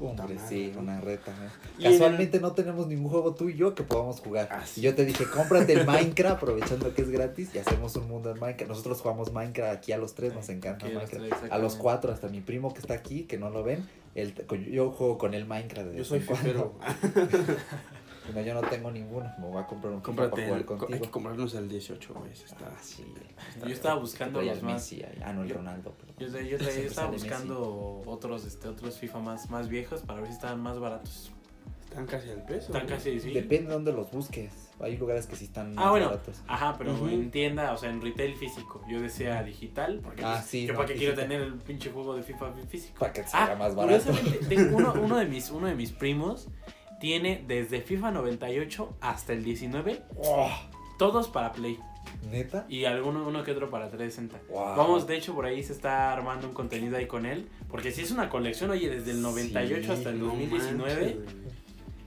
Hombre, 0.00 0.38
sí, 0.48 0.72
una 0.78 1.00
reta. 1.00 1.32
¿eh? 1.32 1.82
Casualmente 1.82 2.40
no 2.40 2.52
tenemos 2.52 2.86
ningún 2.86 3.10
juego 3.10 3.34
tú 3.34 3.48
y 3.48 3.56
yo 3.56 3.74
que 3.74 3.82
podamos 3.82 4.20
jugar. 4.20 4.48
Ah, 4.50 4.64
sí. 4.64 4.80
Y 4.80 4.84
yo 4.84 4.94
te 4.94 5.04
dije, 5.04 5.24
cómprate 5.24 5.72
el 5.72 5.86
Minecraft 5.86 6.36
aprovechando 6.36 6.94
que 6.94 7.02
es 7.02 7.10
gratis 7.10 7.50
y 7.54 7.58
hacemos 7.58 7.96
un 7.96 8.08
mundo 8.08 8.30
en 8.30 8.38
Minecraft. 8.38 8.68
Nosotros 8.70 9.00
jugamos 9.00 9.32
Minecraft 9.32 9.76
aquí 9.76 9.92
a 9.92 9.98
los 9.98 10.14
tres, 10.14 10.34
nos 10.34 10.48
encanta 10.48 10.86
Aquí 10.86 10.96
a 10.96 11.00
los 11.00 11.12
Minecraft. 11.12 11.52
A 11.52 11.58
los 11.58 11.74
cuatro, 11.74 12.12
hasta 12.12 12.28
mi 12.28 12.40
primo 12.40 12.72
que 12.72 12.80
está 12.80 12.94
aquí, 12.94 13.24
que 13.24 13.38
no 13.38 13.50
lo 13.50 13.64
ven, 13.64 13.88
él, 14.14 14.34
yo 14.70 14.90
juego 14.90 15.18
con 15.18 15.34
el 15.34 15.46
Minecraft. 15.46 15.90
de 15.90 15.98
yo 15.98 16.04
soy 16.04 16.18
en 16.20 16.26
cuando. 18.32 18.40
fifero. 18.42 18.54
No, 18.54 18.60
yo 18.60 18.62
no 18.62 18.68
tengo 18.68 18.90
ninguno, 18.90 19.32
me 19.38 19.46
voy 19.46 19.62
a 19.62 19.66
comprar 19.66 19.92
un 19.92 20.00
FIFA 20.00 20.06
Cómprate, 20.06 20.30
para 20.30 20.42
jugar 20.44 20.58
el- 20.60 20.62
hay 20.62 20.78
contigo. 20.78 21.00
que 21.04 21.10
comprarnos 21.10 21.54
el 21.54 21.68
18, 21.68 22.14
güey. 22.14 22.32
Está 22.32 22.66
Ah, 22.66 22.78
sí. 22.80 23.04
Yo 23.60 23.68
estaba 23.72 23.94
buscando 24.00 24.42
los 24.42 24.62
más. 24.62 24.72
Messi. 24.74 25.02
Ah, 25.24 25.32
no, 25.32 25.42
el 25.42 25.48
Yo- 25.48 25.54
Ronaldo. 25.56 25.92
perdón. 25.92 26.14
Yo, 26.18 26.26
yo, 26.28 26.40
yo- 26.40 26.56
estaba 26.56 26.90
sale 26.90 27.10
Messi. 27.12 27.28
buscando 27.28 28.02
otros, 28.06 28.44
este, 28.44 28.68
otros 28.68 28.98
FIFA 28.98 29.18
más, 29.20 29.50
más 29.50 29.68
viejos 29.68 30.02
para 30.02 30.20
ver 30.20 30.28
si 30.28 30.34
estaban 30.34 30.60
más 30.60 30.78
baratos. 30.78 31.32
Están 31.88 32.04
casi 32.06 32.28
al 32.28 32.44
peso. 32.44 32.66
Están 32.66 32.86
casi, 32.86 33.18
sí. 33.18 33.32
Depende 33.32 33.68
de 33.68 33.72
dónde 33.72 33.92
los 33.94 34.10
busques. 34.10 34.52
Hay 34.78 34.98
lugares 34.98 35.26
que 35.26 35.36
sí 35.36 35.46
están 35.46 35.72
Ah, 35.72 35.84
más 35.84 35.90
bueno. 35.92 36.06
baratos. 36.10 36.42
Ajá, 36.46 36.74
pero 36.76 36.92
Ujú. 36.92 37.08
en 37.08 37.30
tienda, 37.30 37.72
o 37.72 37.78
sea, 37.78 37.88
en 37.88 38.02
retail 38.02 38.36
físico. 38.36 38.82
Yo 38.90 39.00
decía 39.00 39.42
digital, 39.42 40.00
porque 40.04 40.22
Ah, 40.22 40.34
pues, 40.34 40.44
sí, 40.50 40.66
yo 40.66 40.74
no, 40.74 40.80
para 40.80 40.88
qué 40.90 40.96
quiero 40.96 41.14
tener 41.14 41.40
el 41.40 41.54
pinche 41.54 41.90
juego 41.90 42.14
de 42.14 42.22
FIFA 42.22 42.52
físico. 42.68 42.98
Para 42.98 43.12
que 43.14 43.22
te 43.22 43.28
Ah, 43.32 43.56
más 43.58 43.74
barato. 43.74 44.04
curiosamente, 44.04 44.46
tengo 44.54 44.76
uno, 44.76 44.92
uno, 45.02 45.16
de 45.16 45.24
mis, 45.24 45.50
uno 45.50 45.66
de 45.66 45.74
mis 45.74 45.90
primos 45.92 46.48
tiene 47.00 47.44
desde 47.46 47.80
FIFA 47.80 48.10
98 48.12 48.96
hasta 49.00 49.32
el 49.32 49.44
19, 49.44 50.02
Oh, 50.16 50.50
todos 50.98 51.28
para 51.28 51.52
Play. 51.52 51.78
¿Neta? 52.30 52.66
Y 52.68 52.84
alguno 52.84 53.26
uno 53.26 53.44
que 53.44 53.52
otro 53.52 53.70
para 53.70 53.88
360. 53.90 54.40
Wow. 54.50 54.76
Vamos, 54.76 55.06
de 55.06 55.16
hecho, 55.16 55.34
por 55.34 55.46
ahí 55.46 55.62
se 55.62 55.72
está 55.72 56.12
armando 56.12 56.48
un 56.48 56.54
contenido 56.54 56.96
ahí 56.96 57.06
con 57.06 57.26
él. 57.26 57.48
Porque 57.70 57.92
si 57.92 58.02
es 58.02 58.10
una 58.10 58.28
colección, 58.28 58.70
oye, 58.70 58.88
desde 58.90 59.12
el 59.12 59.22
98 59.22 59.84
Sí, 59.86 59.90
hasta 59.92 60.10
el 60.10 60.18
No 60.18 60.26
2019, 60.26 60.94
manches, 60.94 61.14
güey. 61.14 61.26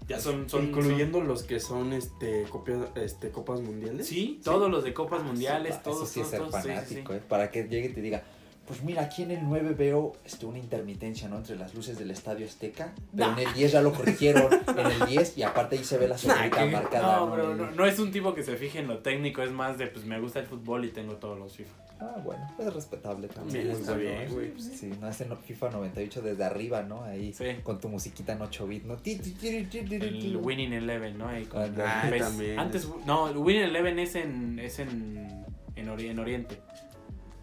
ya 0.10 0.20
son, 0.20 0.50
son 0.50 0.66
Incluyendo 0.68 1.22
los 1.22 1.44
que 1.44 1.60
son 1.60 1.94
este, 1.94 2.44
copia- 2.50 2.90
este 2.96 3.30
copas 3.32 3.62
mundiales. 3.62 4.08
sí, 4.08 4.42
todos 4.44 4.70
los 4.70 4.84
de 4.84 4.94
Copas 4.94 5.22
Ah, 5.22 5.28
Mundiales, 5.28 5.76
sí, 5.76 5.82
todos, 5.84 5.98
Eso 6.04 6.06
sí 6.14 6.20
es 6.22 6.26
todos, 6.32 6.32
ser 6.32 6.40
todos, 6.40 6.56
sí, 6.56 6.62
sí, 6.62 6.68
fanático, 6.76 7.14
sí. 7.14 7.20
¿eh? 7.20 7.24
Para 7.30 7.50
que 7.52 7.64
llegue 7.64 7.88
y 7.90 7.94
te 7.94 8.02
diga, 8.02 8.24
pues 8.72 8.84
mira, 8.84 9.02
aquí 9.04 9.24
en 9.24 9.32
el 9.32 9.40
9 9.44 9.74
veo 9.78 10.14
este, 10.26 10.46
una 10.46 10.58
intermitencia, 10.58 11.28
¿no? 11.28 11.38
Entre 11.38 11.56
las 11.58 11.74
luces 11.76 12.00
del 12.00 12.10
Estadio 12.12 12.46
Azteca. 12.46 12.94
Pero 13.16 13.34
en 13.34 13.40
el 13.40 13.54
10 13.54 13.72
ya 13.74 13.82
lo 13.82 13.92
corrigieron. 13.94 14.48
en 14.78 14.86
el 15.02 15.08
10 15.10 15.38
y 15.38 15.44
aparte 15.44 15.78
ahí 15.78 15.84
se 15.84 15.98
ve 15.98 16.08
la 16.08 16.18
sombrita 16.18 16.64
¿qué? 16.66 16.72
marcada. 16.72 17.18
No, 17.18 17.52
En 17.52 17.58
no, 17.58 17.72
no 17.72 17.86
es 17.86 18.00
un 18.00 18.12
tipo 18.12 18.34
que 18.34 18.44
se 18.44 18.56
fije 18.56 18.80
en 18.80 18.88
lo 18.88 19.00
técnico, 19.00 19.42
es 19.44 19.52
más 19.52 19.78
de, 19.78 19.88
pues 19.88 20.06
me 20.06 20.20
gusta 20.20 20.40
el 20.40 20.46
fútbol 20.46 20.86
y 20.86 20.90
tengo 20.90 21.16
todos 21.18 21.38
los 21.38 21.56
FIFA. 21.56 21.74
Ah, 22.04 22.18
bueno, 22.24 22.50
es 22.58 22.74
respetable 22.74 23.28
también. 23.28 23.66
Sí, 23.66 23.80
está 23.80 23.94
bien, 23.94 24.28
güey. 24.32 24.54
Sí, 24.60 24.92
no 25.00 25.06
hacen 25.06 25.38
FIFA 25.38 25.70
98 25.70 26.22
desde 26.24 26.44
arriba, 26.44 26.82
¿no? 26.82 27.04
Ahí 27.04 27.32
Sí. 27.34 27.46
con 27.62 27.80
tu 27.80 27.90
musiquita 27.90 28.34
en 28.34 28.42
8 28.42 28.66
bits, 28.68 28.86
¿no? 28.86 28.98
El. 29.04 30.38
Winning 30.38 30.74
Eleven, 30.74 31.18
¿no? 31.18 31.28
Ahí 31.28 31.46
con 31.46 31.62
Ah, 31.80 32.10
también. 32.18 32.58
Antes, 32.60 32.88
no, 33.06 33.28
el 33.30 33.38
Winning 33.38 33.64
Eleven 33.66 34.00
es 34.00 34.16
en, 34.16 34.58
es 34.60 34.80
en, 34.80 35.46
en, 35.76 35.88
Ori- 35.90 36.10
en 36.10 36.20
Oriente. 36.20 36.60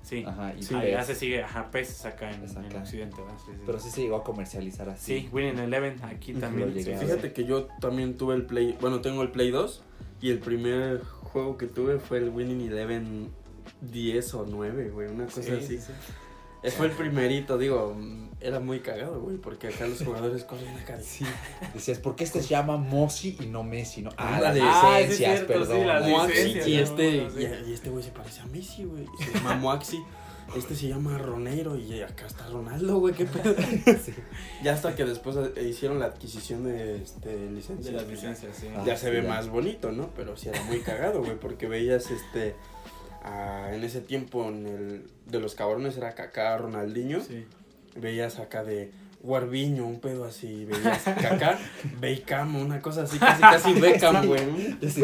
Sí. 0.09 0.25
Ajá, 0.27 0.55
y 0.59 0.63
Sí, 0.63 0.75
ya 0.75 0.81
PES. 0.81 1.07
se 1.07 1.15
sigue, 1.15 1.43
ajá, 1.43 1.71
PES 1.71 1.91
es 1.91 2.05
acá 2.07 2.31
en, 2.31 2.43
Es 2.45 2.57
en. 2.57 2.75
Occidente, 2.77 3.21
¿verdad? 3.21 3.37
Sí, 3.45 3.53
sí. 3.55 3.63
Pero 3.67 3.79
sí 3.79 3.91
se 3.91 4.01
llegó 4.03 4.17
a 4.17 4.25
comercializar 4.25 4.89
así. 4.89 5.21
Sí, 5.21 5.29
Winning 5.33 5.59
Eleven 5.59 6.03
aquí 6.03 6.33
también. 6.33 6.73
Fíjate 6.73 7.33
que 7.33 7.45
yo 7.45 7.69
también 7.81 8.17
tuve 8.17 8.35
el 8.35 8.47
Play, 8.47 8.77
bueno, 8.81 9.01
tengo 9.01 9.23
el 9.23 9.31
Play 9.31 9.51
2 9.51 9.83
y 10.23 10.31
el 10.31 10.39
primer 10.39 11.03
juego 11.05 11.59
que 11.59 11.67
tuve 11.67 11.99
fue 11.99 12.19
el 12.19 12.31
Winning 12.31 12.69
Eleven 12.69 13.29
10 13.83 14.35
o 14.35 14.47
9, 14.49 14.91
güey, 14.91 15.09
una 15.09 15.25
cosa 15.27 15.43
Sí, 15.43 15.51
así. 15.53 15.79
Sí, 16.63 16.63
sí. 16.63 16.69
Ese 16.69 16.77
fue 16.77 16.87
el 16.87 16.93
primerito, 16.93 17.59
digo, 17.59 17.95
mm, 17.99 18.29
era 18.41 18.61
muy 18.61 18.81
cagado, 18.81 19.21
güey, 19.21 19.37
porque 19.37 19.69
acá 19.69 19.87
los 19.87 20.03
jugadores 20.03 20.45
corren 20.45 20.69
acá. 20.79 20.97
de- 20.97 21.03
Sí. 21.05 21.25
Decías, 21.75 21.99
¿por 21.99 22.15
qué 22.17 22.25
este 22.25 22.41
se 22.43 22.49
llama 22.49 22.77
Moshi 22.77 23.37
y 23.41 23.47
no 23.47 23.63
Messi? 23.65 24.03
No? 24.03 24.11
Ah, 24.17 24.39
las 24.41 24.57
Ah, 24.61 24.97
sí, 24.97 25.03
licencias, 25.03 25.41
sí, 25.41 25.45
perdón. 25.47 25.87
las 25.87 26.09
Moaxi, 26.09 26.33
licencias, 26.45 26.69
y 26.69 26.77
¿no? 26.77 26.83
este, 26.83 27.31
Sí. 27.31 27.49
y, 27.67 27.71
y 27.71 27.73
este 27.75 27.91
güey 27.91 28.03
se 28.05 28.11
parece 28.11 28.41
a 28.41 28.47
Messi, 28.47 28.85
güey. 28.85 29.07
Se 29.19 29.33
llama 29.35 29.55
Moaxi. 29.57 29.99
Este 30.57 30.75
se 30.75 30.89
llama 30.89 31.19
Ronero 31.19 31.77
y 31.77 32.01
acá 32.01 32.25
está 32.27 32.47
Ronaldo, 32.49 33.01
güey, 33.01 33.13
qué 33.13 33.27
pedo. 33.27 33.55
Sí. 34.03 34.15
Ya 34.65 34.73
hasta 34.73 34.95
que 34.97 35.05
después 35.05 35.37
eh, 35.37 35.69
hicieron 35.69 35.99
la 35.99 36.07
adquisición 36.07 36.65
de 36.65 37.03
este, 37.03 37.29
De 37.37 37.51
licencias. 37.51 37.93
las 37.95 38.05
pues 38.05 38.23
ya- 38.23 38.31
licencias, 38.31 38.57
sí. 38.57 38.67
Ah, 38.75 38.83
ya 38.87 38.97
se 38.97 39.09
sí, 39.09 39.13
ve 39.17 39.23
ya. 39.25 39.29
más 39.29 39.49
bonito, 39.51 39.93
¿no? 39.93 40.09
Pero 40.17 40.39
sí 40.39 40.49
era 40.49 40.63
muy 40.65 40.81
cagado, 40.81 41.23
güey, 41.23 41.39
porque 41.39 41.69
veías 41.69 42.11
este 42.11 42.55
a- 43.29 43.75
en 43.75 43.85
ese 43.85 44.01
tiempo 44.01 44.49
en 44.49 44.67
el 44.67 45.03
de 45.27 45.41
los 45.41 45.55
cabrones 45.55 45.97
era 45.97 46.15
Kaká, 46.15 46.57
Ronaldinho, 46.59 47.21
Sí. 47.21 47.45
veías 47.97 48.39
acá 48.39 48.65
de 48.65 48.91
Guarviño, 49.23 49.85
un 49.87 50.01
pedo 50.01 50.25
así, 50.25 50.65
veías 50.65 51.03
Kaká, 51.03 51.59
Beckham, 52.01 52.57
una 52.57 52.81
cosa 52.81 53.03
así, 53.03 53.19
casi 53.19 53.41
casi 53.43 53.73
Beckham, 53.81 54.27
güey. 54.27 54.77
sí 54.83 55.03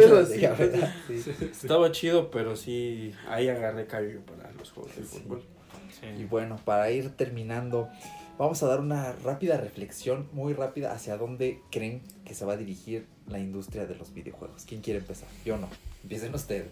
sí. 1.22 1.32
Estaba 1.50 1.90
chido, 1.92 2.30
pero 2.30 2.56
sí, 2.56 3.12
ahí 3.28 3.48
agarré 3.48 3.86
cambio 3.86 4.20
para 4.20 4.50
los 4.52 4.70
juegos 4.70 4.94
de 4.96 5.02
Sí. 5.04 5.18
fútbol. 5.18 5.42
Sí. 6.00 6.22
Y 6.22 6.24
bueno, 6.24 6.58
para 6.64 6.90
ir 6.90 7.10
terminando, 7.10 7.88
vamos 8.38 8.62
a 8.62 8.66
dar 8.68 8.80
una 8.80 9.12
rápida 9.24 9.56
reflexión, 9.56 10.28
muy 10.32 10.52
rápida, 10.54 10.92
hacia 10.92 11.16
dónde 11.16 11.60
creen 11.70 12.02
que 12.24 12.34
se 12.34 12.44
va 12.44 12.54
a 12.54 12.56
dirigir 12.56 13.06
la 13.28 13.38
industria 13.38 13.86
de 13.86 13.94
los 13.96 14.12
videojuegos. 14.14 14.64
¿Quién 14.66 14.80
quiere 14.80 15.00
empezar? 15.00 15.28
Yo 15.44 15.56
no. 15.56 15.68
Empiecen 16.02 16.34
ustedes. 16.34 16.66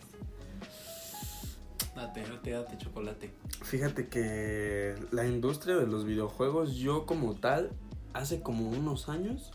Date, 1.94 2.22
date, 2.22 2.50
date 2.50 2.78
chocolate. 2.78 3.30
Fíjate 3.62 4.08
que 4.08 4.94
la 5.10 5.26
industria 5.26 5.76
de 5.76 5.86
los 5.86 6.04
videojuegos, 6.04 6.76
yo 6.76 7.06
como 7.06 7.34
tal, 7.34 7.70
hace 8.12 8.40
como 8.40 8.68
unos 8.70 9.08
años, 9.08 9.52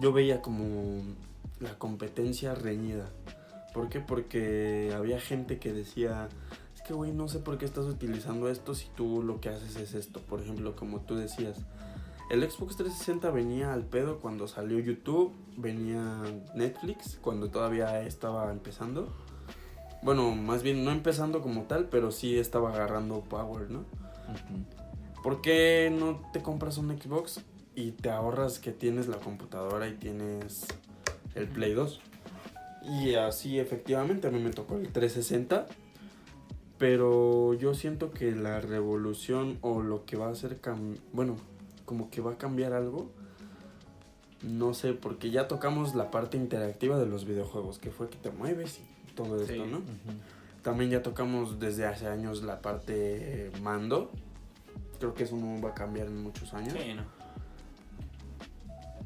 yo 0.00 0.12
veía 0.12 0.42
como 0.42 1.02
la 1.60 1.78
competencia 1.78 2.54
reñida. 2.54 3.10
¿Por 3.74 3.88
qué? 3.88 4.00
Porque 4.00 4.92
había 4.96 5.20
gente 5.20 5.58
que 5.58 5.72
decía, 5.72 6.28
es 6.74 6.82
que 6.82 6.92
güey, 6.92 7.12
no 7.12 7.28
sé 7.28 7.38
por 7.38 7.58
qué 7.58 7.64
estás 7.64 7.86
utilizando 7.86 8.48
esto 8.48 8.74
si 8.74 8.88
tú 8.96 9.22
lo 9.22 9.40
que 9.40 9.48
haces 9.48 9.76
es 9.76 9.94
esto. 9.94 10.20
Por 10.20 10.40
ejemplo, 10.40 10.74
como 10.74 11.00
tú 11.00 11.16
decías, 11.16 11.58
el 12.30 12.48
Xbox 12.48 12.76
360 12.76 13.30
venía 13.30 13.72
al 13.72 13.84
pedo 13.84 14.18
cuando 14.18 14.48
salió 14.48 14.78
YouTube, 14.78 15.32
venía 15.56 16.22
Netflix, 16.54 17.18
cuando 17.20 17.50
todavía 17.50 18.02
estaba 18.02 18.50
empezando. 18.50 19.12
Bueno, 20.02 20.34
más 20.34 20.62
bien 20.62 20.84
no 20.84 20.92
empezando 20.92 21.42
como 21.42 21.64
tal, 21.64 21.86
pero 21.86 22.10
sí 22.10 22.38
estaba 22.38 22.70
agarrando 22.70 23.20
power, 23.20 23.70
¿no? 23.70 23.80
Ujú. 23.80 25.22
¿Por 25.22 25.42
qué 25.42 25.94
no 25.96 26.22
te 26.32 26.40
compras 26.40 26.78
un 26.78 26.98
Xbox 26.98 27.42
y 27.74 27.92
te 27.92 28.10
ahorras 28.10 28.58
que 28.58 28.72
tienes 28.72 29.08
la 29.08 29.18
computadora 29.18 29.88
y 29.88 29.94
tienes 29.94 30.64
el 31.34 31.48
Play 31.48 31.74
2? 31.74 32.00
Y 32.82 33.14
así 33.16 33.58
efectivamente 33.58 34.26
a 34.26 34.30
mí 34.30 34.40
me 34.40 34.50
tocó 34.50 34.76
el 34.76 34.90
360, 34.90 35.66
pero 36.78 37.52
yo 37.52 37.74
siento 37.74 38.10
que 38.10 38.32
la 38.32 38.60
revolución 38.60 39.58
o 39.60 39.82
lo 39.82 40.06
que 40.06 40.16
va 40.16 40.28
a 40.28 40.30
hacer, 40.30 40.58
bueno, 41.12 41.36
como 41.84 42.08
que 42.08 42.22
va 42.22 42.32
a 42.32 42.38
cambiar 42.38 42.72
algo, 42.72 43.10
no 44.42 44.72
sé, 44.72 44.94
porque 44.94 45.30
ya 45.30 45.46
tocamos 45.46 45.94
la 45.94 46.10
parte 46.10 46.38
interactiva 46.38 46.98
de 46.98 47.04
los 47.04 47.26
videojuegos, 47.26 47.78
que 47.78 47.90
fue 47.90 48.08
que 48.08 48.16
te 48.16 48.30
mueves 48.30 48.78
y 48.78 48.82
todo 49.24 49.38
Sí. 49.46 49.52
esto, 49.54 49.66
¿no? 49.66 49.78
Ujú. 49.78 50.18
También 50.62 50.90
ya 50.90 51.02
tocamos 51.02 51.58
desde 51.58 51.86
hace 51.86 52.06
años 52.06 52.42
la 52.42 52.60
parte 52.60 52.92
eh, 53.46 53.52
mando. 53.62 54.10
Creo 54.98 55.14
que 55.14 55.24
eso 55.24 55.36
no 55.36 55.60
va 55.62 55.70
a 55.70 55.74
cambiar 55.74 56.06
en 56.08 56.22
muchos 56.22 56.52
años. 56.52 56.74
Sí, 56.74 56.92
no. 56.94 57.02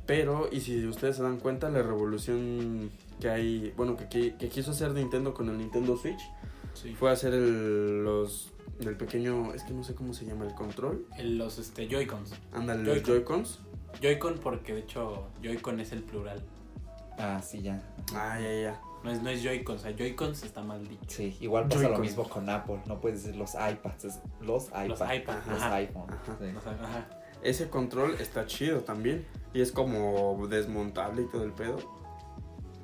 Pero, 0.06 0.48
y 0.52 0.60
si 0.60 0.84
ustedes 0.86 1.16
se 1.16 1.22
dan 1.22 1.38
cuenta, 1.38 1.70
la 1.70 1.82
revolución 1.82 2.90
que 3.20 3.30
hay, 3.30 3.72
bueno, 3.76 3.96
que, 3.96 4.08
que, 4.08 4.34
que 4.36 4.48
quiso 4.48 4.72
hacer 4.72 4.90
Nintendo 4.92 5.32
con 5.32 5.48
el 5.48 5.56
Nintendo 5.58 5.96
Switch 5.96 6.20
Sí. 6.74 6.92
fue 6.94 7.10
hacer 7.12 7.32
el, 7.32 8.02
los, 8.02 8.52
del 8.80 8.96
pequeño, 8.96 9.54
es 9.54 9.62
que 9.62 9.72
no 9.72 9.84
sé 9.84 9.94
cómo 9.94 10.12
se 10.12 10.26
llama 10.26 10.44
el 10.44 10.54
control. 10.54 11.06
El- 11.16 11.38
los 11.38 11.58
este, 11.58 11.86
Joy-Cons. 11.88 12.32
Ándale, 12.52 12.82
los 12.82 12.96
Joy-Con. 13.02 13.44
Joy-Cons. 13.44 13.58
Joy-Con 14.02 14.34
porque 14.38 14.74
de 14.74 14.80
hecho 14.80 15.28
Joy-Con 15.42 15.78
es 15.80 15.92
el 15.92 16.02
plural. 16.02 16.42
Ah, 17.16 17.40
sí, 17.40 17.62
ya. 17.62 17.80
Ah, 18.12 18.38
ya, 18.40 18.60
ya. 18.60 18.80
No 19.05 19.11
es, 19.11 19.22
no 19.22 19.28
es 19.28 19.42
Joy-Con, 19.42 19.76
o 19.76 19.78
sea, 19.78 19.94
Joy-Cons 19.94 20.42
está 20.44 20.62
mal 20.62 20.88
dicho. 20.88 21.05
Sí, 21.09 21.36
igual 21.40 21.68
pasa 21.68 21.90
lo 21.90 21.98
mismo 21.98 22.26
con 22.26 22.48
Apple. 22.48 22.80
No 22.86 23.00
puedes 23.00 23.22
decir 23.22 23.36
los 23.38 23.52
iPads, 23.55 24.05
es 24.07 24.20
los 24.40 24.68
iPads. 24.68 24.88
Los 24.88 25.00
iPads, 25.00 25.46
Los 25.46 25.62
ajá. 25.62 25.74
iPhone. 25.74 26.07
Ajá. 26.09 26.36
sí. 26.40 26.57
O 26.57 26.61
sea, 26.62 26.72
ajá. 26.72 27.07
Ese 27.42 27.68
control 27.68 28.16
está 28.18 28.46
chido 28.46 28.80
también. 28.80 29.26
Y 29.52 29.61
es 29.61 29.70
como 29.72 30.48
desmontable 30.48 31.22
y 31.22 31.26
todo 31.26 31.44
el 31.44 31.52
pedo. 31.52 31.76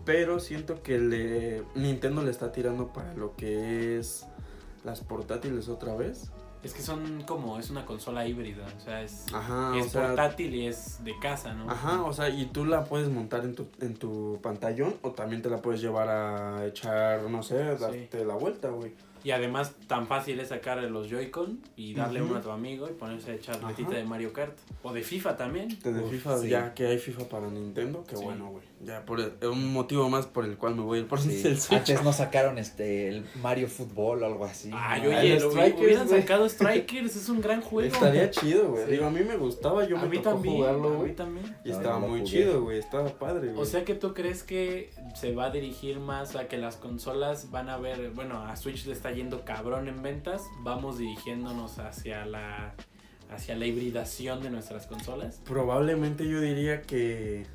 Pero 0.04 0.40
siento 0.40 0.82
que 0.82 0.98
le 0.98 1.62
Nintendo 1.74 2.22
le 2.22 2.30
está 2.30 2.52
tirando 2.52 2.92
para 2.92 3.14
lo 3.14 3.34
que 3.36 3.98
es 3.98 4.26
las 4.84 5.00
portátiles 5.00 5.68
otra 5.68 5.94
vez. 5.94 6.30
Es 6.62 6.74
que 6.74 6.82
son 6.82 7.22
como, 7.22 7.58
es 7.58 7.70
una 7.70 7.86
consola 7.86 8.26
híbrida, 8.28 8.66
o 8.76 8.80
sea, 8.80 9.02
es, 9.02 9.24
Ajá, 9.32 9.72
es 9.78 9.86
o 9.86 9.88
sea, 9.88 10.08
portátil 10.08 10.54
y 10.54 10.66
es 10.66 11.02
de 11.02 11.18
casa, 11.18 11.54
¿no? 11.54 11.70
Ajá, 11.70 12.02
o 12.02 12.12
sea, 12.12 12.28
y 12.28 12.46
tú 12.46 12.66
la 12.66 12.84
puedes 12.84 13.08
montar 13.08 13.44
en 13.44 13.54
tu, 13.54 13.66
en 13.80 13.94
tu 13.94 14.38
pantallón 14.42 14.94
o 15.00 15.12
también 15.12 15.40
te 15.40 15.48
la 15.48 15.62
puedes 15.62 15.80
llevar 15.80 16.08
a 16.10 16.66
echar, 16.66 17.22
no 17.30 17.42
sé, 17.42 17.56
darte 17.76 18.24
la 18.26 18.34
vuelta, 18.34 18.68
güey. 18.68 18.92
Y 19.24 19.32
además 19.32 19.74
tan 19.86 20.06
fácil 20.06 20.40
es 20.40 20.48
sacar 20.48 20.82
los 20.82 21.08
Joy-Con 21.10 21.60
y 21.76 21.94
darle 21.94 22.20
Ujú. 22.22 22.30
uno 22.30 22.40
a 22.40 22.42
tu 22.42 22.50
amigo 22.50 22.88
y 22.88 22.92
ponerse 22.94 23.32
a 23.32 23.34
echar 23.34 23.56
Ajá. 23.56 23.68
retita 23.68 23.90
de 23.94 24.04
Mario 24.04 24.32
Kart. 24.32 24.56
O 24.82 24.92
de 24.94 25.02
FIFA 25.02 25.36
también. 25.36 25.68
De 25.82 26.02
FIFA, 26.10 26.38
sí. 26.38 26.48
ya 26.48 26.72
que 26.74 26.86
hay 26.86 26.98
FIFA 26.98 27.24
para 27.28 27.48
Nintendo, 27.48 28.02
qué 28.08 28.16
Sí. 28.16 28.24
bueno, 28.24 28.48
güey. 28.50 28.64
Ya 28.82 29.04
por 29.04 29.20
el- 29.20 29.34
un 29.46 29.74
motivo 29.74 30.08
más 30.08 30.26
por 30.26 30.46
el 30.46 30.56
cual 30.56 30.74
me 30.74 30.80
voy 30.80 30.98
a 30.98 31.00
ir 31.02 31.06
por 31.06 31.20
Sí. 31.20 31.42
el 31.46 31.60
Switch. 31.60 31.78
Antes 31.80 32.02
no 32.02 32.12
sacaron 32.14 32.56
este 32.56 33.08
el 33.08 33.26
Mario 33.42 33.68
Fútbol 33.68 34.22
o 34.22 34.26
algo 34.26 34.46
así. 34.46 34.70
Ay, 34.72 35.02
¿no? 35.02 35.08
oye, 35.10 35.34
los 35.34 35.42
lo- 35.42 35.50
Strikers, 35.50 35.80
hubieran 35.82 36.08
sacado 36.08 36.48
Strikers, 36.48 37.14
es 37.16 37.28
un 37.28 37.42
gran 37.42 37.60
juego. 37.60 37.92
Estaría 37.94 38.30
chido, 38.30 38.70
güey. 38.70 38.86
Sí. 38.86 38.92
Digo, 38.92 39.04
a 39.04 39.10
mí 39.10 39.20
me 39.20 39.36
gustaba, 39.36 39.86
yo 39.86 39.98
a 39.98 40.00
me 40.02 40.08
mí 40.08 40.16
tocó 40.18 40.30
también, 40.36 40.54
jugarlo, 40.56 40.88
a 40.88 40.90
mí 40.92 40.96
güey. 40.96 41.14
también. 41.14 41.56
Y 41.62 41.68
No, 41.68 41.76
estaba 41.76 42.00
yo 42.00 42.08
muy 42.08 42.20
jugué. 42.20 42.30
chido, 42.30 42.62
güey. 42.62 42.78
Estaba 42.78 43.08
padre, 43.10 43.48
güey. 43.48 43.60
O 43.60 43.66
sea 43.66 43.84
que 43.84 43.94
tú 43.94 44.14
crees 44.14 44.42
que 44.42 44.90
se 45.14 45.34
va 45.34 45.44
a 45.46 45.50
dirigir 45.50 46.00
más 46.00 46.34
a 46.34 46.48
que 46.48 46.56
las 46.56 46.76
consolas 46.76 47.50
van 47.50 47.68
a 47.68 47.76
ver, 47.76 48.12
bueno, 48.14 48.42
a 48.46 48.56
Switch 48.56 48.86
le 48.86 48.94
está 48.94 49.10
yendo 49.10 49.44
cabrón 49.44 49.88
en 49.88 50.00
ventas, 50.02 50.42
vamos 50.62 50.96
dirigiéndonos 50.96 51.78
hacia 51.78 52.24
la 52.24 52.74
hacia 53.30 53.54
la 53.56 53.64
hibridación 53.66 54.42
de 54.42 54.50
nuestras 54.50 54.86
consolas. 54.86 55.40
Probablemente 55.44 56.26
yo 56.28 56.40
diría 56.40 56.82
que 56.82 57.46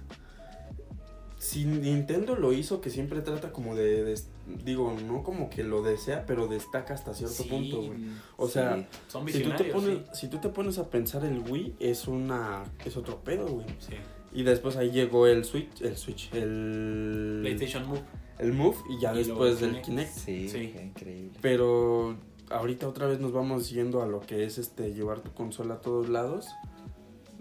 si 1.45 1.65
Nintendo 1.65 2.35
lo 2.35 2.53
hizo, 2.53 2.81
que 2.81 2.89
siempre 2.89 3.21
trata 3.21 3.51
como 3.51 3.75
de, 3.75 4.03
de- 4.03 4.19
digo, 4.63 4.95
no 5.07 5.23
como 5.23 5.49
que 5.49 5.63
lo 5.63 5.81
desea, 5.83 6.25
pero 6.25 6.47
destaca 6.47 6.93
hasta 6.93 7.13
cierto 7.13 7.43
Sí, 7.43 7.49
punto, 7.49 7.77
güey. 7.83 7.99
O 8.37 8.47
sea, 8.47 8.87
son 9.07 9.27
si 9.29 9.43
tú, 9.43 9.51
te 9.55 9.65
pones, 9.65 9.97
sí. 9.97 10.03
si 10.13 10.27
tú 10.29 10.37
te 10.39 10.49
pones 10.49 10.77
a 10.77 10.89
pensar 10.89 11.23
el 11.25 11.39
Wii 11.39 11.75
es 11.79 12.07
una 12.07 12.63
es 12.85 12.97
otro 12.97 13.23
pedo, 13.23 13.47
güey. 13.47 13.65
Sí. 13.79 13.93
Y 14.33 14.43
después 14.43 14.75
ahí 14.75 14.91
llegó 14.91 15.27
el 15.27 15.45
Switch, 15.45 15.81
el 15.81 15.95
Switch, 15.97 16.29
el 16.33 17.39
PlayStation 17.41 17.87
Move. 17.87 18.01
el 18.39 18.51
Move 18.53 18.75
y 18.89 18.99
ya 18.99 19.13
Y 19.13 19.17
después 19.19 19.61
el 19.61 19.73
del 19.73 19.81
Kinect. 19.81 19.85
Kinect. 19.85 20.11
Sí, 20.13 20.49
Sí. 20.49 20.71
qué 20.75 20.83
increíble. 20.83 21.39
Pero 21.41 22.17
ahorita 22.49 22.87
otra 22.87 23.07
vez 23.07 23.19
nos 23.19 23.31
vamos 23.31 23.69
yendo 23.69 24.01
a 24.01 24.07
lo 24.07 24.19
que 24.21 24.43
es 24.45 24.57
este 24.57 24.93
llevar 24.93 25.21
tu 25.21 25.31
consola 25.31 25.75
a 25.75 25.81
todos 25.81 26.09
lados. 26.09 26.47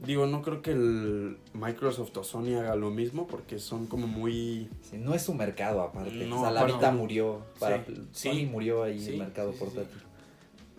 Digo, 0.07 0.27
no 0.27 0.43
creo 0.43 0.61
que 0.63 0.73
el 0.73 1.39
Microsoft 1.55 2.17
o 2.17 2.25
Sony 2.25 2.55
haga 2.59 2.77
lo 2.77 2.91
mismo 2.91 3.27
porque 3.27 3.59
son 3.59 3.87
como 3.87 4.07
muy 4.07 4.69
Sí, 4.83 4.99
no 4.99 5.15
es 5.15 5.23
su 5.23 5.35
mercado 5.35 5.81
aparte. 5.83 6.27
No, 6.27 6.39
o 6.41 6.41
sea, 6.43 6.51
la 6.51 6.91
murió. 6.93 7.41
Para, 7.59 7.85
Sí, 7.85 7.95
Sony 8.13 8.33
sí. 8.35 8.47
murió 8.47 8.83
ahí 8.83 9.01
Sí, 9.01 9.13
el 9.13 9.19
mercado 9.19 9.53
sí, 9.53 9.59
sí, 9.59 9.65
sí. 9.65 9.71
portátil. 9.75 10.03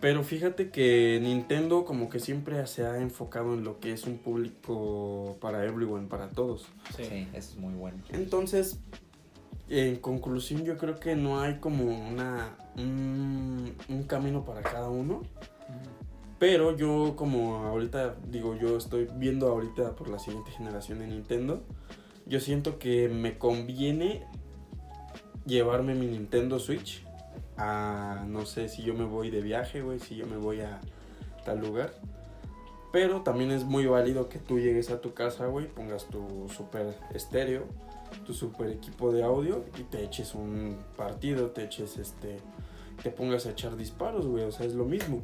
Pero 0.01 0.23
fíjate 0.23 0.69
que 0.69 1.19
Nintendo 1.23 1.85
como 1.85 2.09
que 2.09 2.19
siempre 2.19 2.65
se 2.67 2.85
ha 2.85 2.99
enfocado 3.01 3.53
en 3.53 3.63
lo 3.63 3.79
que 3.79 3.91
es 3.93 4.03
un 4.05 4.17
público 4.17 5.37
para 5.41 5.63
everyone, 5.65 6.07
para 6.07 6.29
todos. 6.29 6.67
Sí. 6.95 7.05
Sí, 7.05 7.27
eso 7.33 7.51
es 7.53 7.55
muy 7.57 7.73
bueno. 7.73 7.97
Entonces, 8.11 8.79
en 9.69 9.95
conclusión, 9.95 10.63
yo 10.65 10.77
creo 10.77 10.99
que 10.99 11.15
no 11.15 11.39
hay 11.39 11.55
como 11.59 11.85
una 11.85 12.55
un, 12.77 13.73
un 13.89 14.03
camino 14.03 14.43
para 14.45 14.61
cada 14.61 14.89
uno. 14.89 15.23
Pero 16.39 16.75
yo 16.75 17.13
como 17.15 17.57
ahorita 17.65 18.15
digo, 18.27 18.55
yo 18.55 18.77
estoy 18.77 19.07
viendo 19.15 19.47
ahorita 19.47 19.95
por 19.95 20.09
la 20.09 20.19
siguiente 20.19 20.51
generación 20.51 20.99
de 20.99 21.07
Nintendo, 21.07 21.63
yo 22.25 22.39
siento 22.39 22.77
que 22.77 23.07
me 23.07 23.37
conviene 23.37 24.25
llevarme 25.45 25.95
mi 25.95 26.07
Nintendo 26.07 26.59
Switch 26.59 27.05
a 27.57 28.25
no 28.27 28.45
sé 28.45 28.67
si 28.67 28.83
yo 28.83 28.93
me 28.93 29.05
voy 29.05 29.29
de 29.29 29.41
viaje, 29.41 29.81
güey, 29.81 29.99
si 29.99 30.15
yo 30.15 30.25
me 30.25 30.37
voy 30.37 30.61
a 30.61 30.81
tal 31.45 31.59
lugar. 31.59 31.93
Pero 32.91 33.21
también 33.21 33.51
es 33.51 33.63
muy 33.63 33.85
válido 33.85 34.29
que 34.29 34.39
tú 34.39 34.59
llegues 34.59 34.89
a 34.89 35.01
tu 35.01 35.13
casa, 35.13 35.47
güey, 35.47 35.67
pongas 35.67 36.05
tu 36.07 36.47
super 36.49 36.95
estéreo, 37.13 37.65
tu 38.25 38.33
super 38.33 38.69
equipo 38.69 39.11
de 39.11 39.23
audio 39.23 39.65
y 39.77 39.83
te 39.83 40.03
eches 40.03 40.33
un 40.33 40.77
partido, 40.95 41.51
te 41.51 41.65
eches 41.65 41.97
este, 41.97 42.37
te 43.03 43.11
pongas 43.11 43.45
a 43.45 43.51
echar 43.51 43.75
disparos, 43.75 44.25
güey, 44.25 44.45
o 44.45 44.51
sea, 44.51 44.65
es 44.65 44.73
lo 44.73 44.85
mismo. 44.85 45.23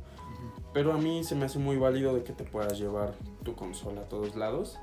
Pero 0.74 0.94
a 0.94 0.98
mí 0.98 1.24
se 1.24 1.36
me 1.36 1.46
hace 1.46 1.60
muy 1.60 1.76
válido 1.78 2.16
de 2.16 2.24
que 2.24 2.34
te 2.34 2.44
puedas 2.44 2.80
llevar 2.80 3.14
tu 3.44 3.56
consola 3.56 4.02
a 4.02 4.06
todos 4.10 4.36
lados. 4.36 4.80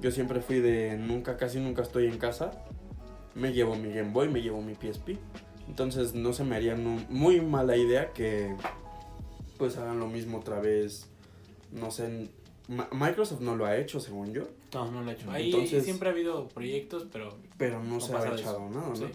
Yo 0.00 0.10
siempre 0.10 0.40
fui 0.40 0.60
de 0.60 0.96
nunca, 0.96 1.36
casi 1.36 1.58
nunca 1.58 1.82
estoy 1.82 2.06
en 2.06 2.18
casa. 2.18 2.64
Me 3.34 3.52
llevo 3.52 3.74
mi 3.74 3.92
Game 3.92 4.12
Boy, 4.12 4.28
me 4.28 4.42
llevo 4.42 4.62
mi 4.62 4.74
PSP. 4.74 5.18
Entonces 5.66 6.14
no 6.14 6.32
se 6.32 6.44
me 6.44 6.56
haría 6.56 6.76
muy 6.76 7.40
mala 7.40 7.76
idea 7.76 8.12
que 8.12 8.54
pues 9.58 9.76
hagan 9.76 9.98
lo 9.98 10.06
mismo 10.06 10.38
otra 10.38 10.60
vez. 10.60 11.08
No 11.72 11.90
sé, 11.90 12.28
Microsoft 12.92 13.40
no 13.40 13.56
lo 13.56 13.66
ha 13.66 13.76
hecho 13.76 13.98
según 13.98 14.32
yo, 14.32 14.42
No, 14.72 14.90
no 14.90 15.02
lo 15.02 15.10
he 15.10 15.14
hecho. 15.14 15.30
Ahí 15.30 15.46
Entonces- 15.50 15.84
siempre 15.84 16.08
ha 16.08 16.12
habido 16.12 16.48
proyectos, 16.48 17.06
pero 17.12 17.36
pero 17.56 17.82
no, 17.82 17.94
No 17.94 18.00
se 18.00 18.14
ha 18.14 18.18
echado 18.34 18.36
eso. 18.68 18.70
nada, 18.70 18.88
¿no? 18.88 18.96
sí. 18.96 19.06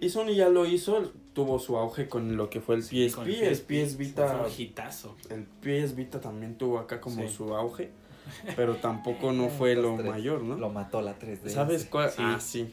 Y 0.00 0.08
Sony 0.10 0.34
ya 0.34 0.48
lo 0.48 0.66
hizo, 0.66 1.12
tuvo 1.36 1.58
su 1.58 1.76
auge 1.76 2.08
con 2.08 2.34
lo 2.38 2.48
que 2.48 2.62
fue 2.62 2.76
el 2.76 2.82
Sí, 2.82 3.08
PSP, 3.10 3.14
con 3.14 3.28
el 3.30 3.52
PS 3.60 3.96
Vita 3.98 4.26
Fue 4.26 4.46
un 4.48 4.52
hitazo. 4.60 5.16
El 5.28 5.44
PS 5.44 5.94
Vita 5.94 6.18
también 6.18 6.56
tuvo 6.56 6.78
acá 6.78 6.98
como 6.98 7.22
Sí. 7.22 7.28
su 7.28 7.54
auge, 7.54 7.90
pero 8.56 8.76
tampoco 8.76 9.32
no 9.32 9.50
fue 9.50 9.74
lo 9.76 9.96
mayor, 9.96 10.42
¿no? 10.42 10.56
Lo 10.56 10.70
mató 10.70 11.02
la 11.02 11.18
3D. 11.18 11.50
¿Sabes 11.50 11.84
cuál? 11.84 12.08
Sí. 12.10 12.16
Ah, 12.18 12.38
sí. 12.40 12.72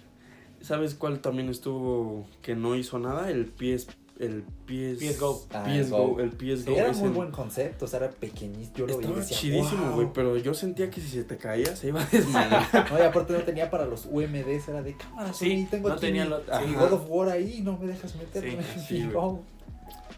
¿Sabes 0.62 0.96
cuál 0.96 1.20
también 1.20 1.50
estuvo 1.50 2.26
que 2.42 2.56
no 2.56 2.76
hizo 2.78 2.98
nada? 3.00 3.30
El 3.30 3.48
PS 3.48 3.88
el 4.20 4.44
PS 4.66 5.00
PS 5.00 5.20
Go. 5.20 5.46
Ah, 5.54 5.64
PS 5.66 5.90
Go, 5.90 6.20
el 6.20 6.30
PS 6.32 6.66
Go. 6.66 6.76
Era 6.76 6.92
muy 6.94 7.10
buen 7.10 7.32
concepto, 7.32 7.86
o 7.86 7.88
sea, 7.88 8.00
era 8.00 8.10
pequeñito. 8.12 8.80
Yo 8.80 8.88
lo 8.88 8.94
Estaba 9.00 9.16
decía, 9.18 9.38
chidísimo, 9.38 9.86
"Wow". 9.88 9.96
güey, 9.96 10.08
pero 10.14 10.38
yo 10.38 10.54
sentía 10.54 10.90
que 10.90 11.02
si 11.02 11.08
se 11.10 11.24
te 11.24 11.38
caía 11.38 11.76
se 11.76 11.88
iba 11.88 12.02
a 12.02 12.06
desmayar. 12.06 12.64
No, 12.92 13.00
y 13.00 13.02
aparte 13.02 13.34
no 13.34 13.40
tenía 13.44 13.70
para 13.72 13.86
los 13.86 14.06
UMDs, 14.06 14.68
era 14.70 14.82
de 14.84 14.96
cámara. 14.96 15.34
Sí, 15.34 15.68
tengo 15.70 15.90
no 15.90 15.96
aquí 15.96 16.02
tenía 16.06 16.24
mi- 16.26 16.30
lo- 16.30 16.40
sí. 16.40 16.74
God 16.78 16.94
of 16.94 17.06
War 17.10 17.30
ahí, 17.30 17.62
no 17.62 17.78
me 17.78 17.88
dejas 17.88 18.16
meterme. 18.16 18.64
Sí, 18.88 19.02
sí, 19.02 19.10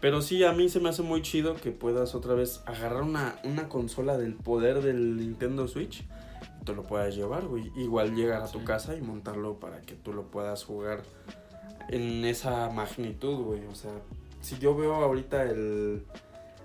pero 0.00 0.20
sí, 0.20 0.44
a 0.44 0.52
mí 0.52 0.68
se 0.68 0.78
me 0.78 0.90
hace 0.90 1.02
muy 1.02 1.22
chido 1.22 1.54
que 1.54 1.70
puedas 1.72 2.14
otra 2.14 2.34
vez 2.34 2.60
agarrar 2.66 3.02
una, 3.02 3.36
una 3.44 3.68
consola 3.68 4.18
del 4.18 4.34
poder 4.34 4.82
del 4.82 5.16
Nintendo 5.16 5.66
Switch 5.68 6.04
y 6.60 6.64
te 6.64 6.74
lo 6.74 6.82
puedas 6.82 7.14
llevar, 7.16 7.46
güey. 7.46 7.72
Igual 7.76 8.14
llegar 8.14 8.42
a 8.42 8.46
tu 8.46 8.58
Sí. 8.58 8.64
casa 8.66 8.94
y 8.94 9.00
montarlo 9.00 9.58
para 9.58 9.80
que 9.80 9.94
tú 9.94 10.12
lo 10.12 10.24
puedas 10.30 10.64
jugar 10.64 11.02
en 11.88 12.24
esa 12.24 12.68
magnitud, 12.70 13.44
güey. 13.44 13.64
O 13.66 13.74
sea, 13.74 13.92
si 14.40 14.58
yo 14.58 14.76
veo 14.76 14.94
ahorita 14.94 15.44
el, 15.44 16.04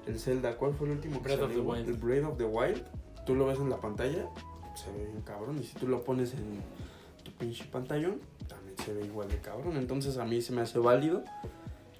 el 0.07 0.19
Zelda, 0.19 0.57
¿cuál 0.57 0.73
fue 0.73 0.87
el 0.87 0.93
último 0.93 1.17
que 1.21 1.23
Breath 1.23 1.41
of 1.41 1.49
salió? 1.49 1.63
the 1.63 1.69
Wild. 1.69 1.89
El 1.89 1.97
Breath 1.97 2.25
of 2.25 2.37
the 2.37 2.45
Wild, 2.45 2.83
tú 3.25 3.35
lo 3.35 3.45
ves 3.47 3.59
en 3.59 3.69
la 3.69 3.77
pantalla, 3.77 4.27
se 4.75 4.91
ve 4.91 5.05
bien 5.05 5.21
cabrón. 5.21 5.59
Y 5.59 5.63
si 5.63 5.75
tú 5.75 5.87
lo 5.87 6.03
pones 6.03 6.33
en 6.33 6.61
tu 7.23 7.31
pinche 7.33 7.65
pantallón, 7.65 8.19
también 8.47 8.77
se 8.77 8.93
ve 8.93 9.05
igual 9.05 9.29
de 9.29 9.37
cabrón. 9.39 9.77
Entonces 9.77 10.17
a 10.17 10.25
mí 10.25 10.41
se 10.41 10.53
me 10.53 10.61
hace 10.61 10.79
válido. 10.79 11.23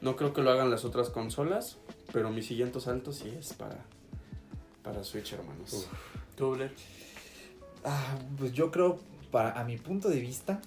No 0.02 0.16
creo 0.16 0.34
que 0.34 0.42
lo 0.42 0.50
hagan 0.52 0.72
las 0.72 0.84
otras 0.84 1.10
consolas, 1.10 1.78
pero 2.12 2.32
mi 2.32 2.42
siguiente 2.42 2.80
salto 2.80 3.14
sí 3.14 3.30
es 3.38 3.54
para, 3.54 3.86
para 4.84 5.04
Switch, 5.04 5.34
hermanos. 5.34 5.74
Uf. 5.74 5.86
Tú, 6.36 6.52
Blair. 6.56 6.74
Ah, 7.84 8.18
pues 8.38 8.52
yo 8.52 8.72
creo, 8.72 9.00
para, 9.32 9.60
a 9.60 9.64
mi 9.64 9.78
punto 9.78 10.10
de 10.10 10.20
vista, 10.20 10.60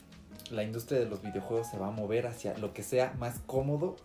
la 0.50 0.62
industria 0.62 1.00
de 1.00 1.06
los 1.06 1.22
videojuegos 1.22 1.68
se 1.70 1.78
va 1.78 1.88
a 1.88 1.90
mover 1.90 2.26
hacia 2.26 2.56
lo 2.58 2.72
que 2.74 2.82
sea 2.82 3.14
más 3.18 3.40
cómodo 3.46 3.96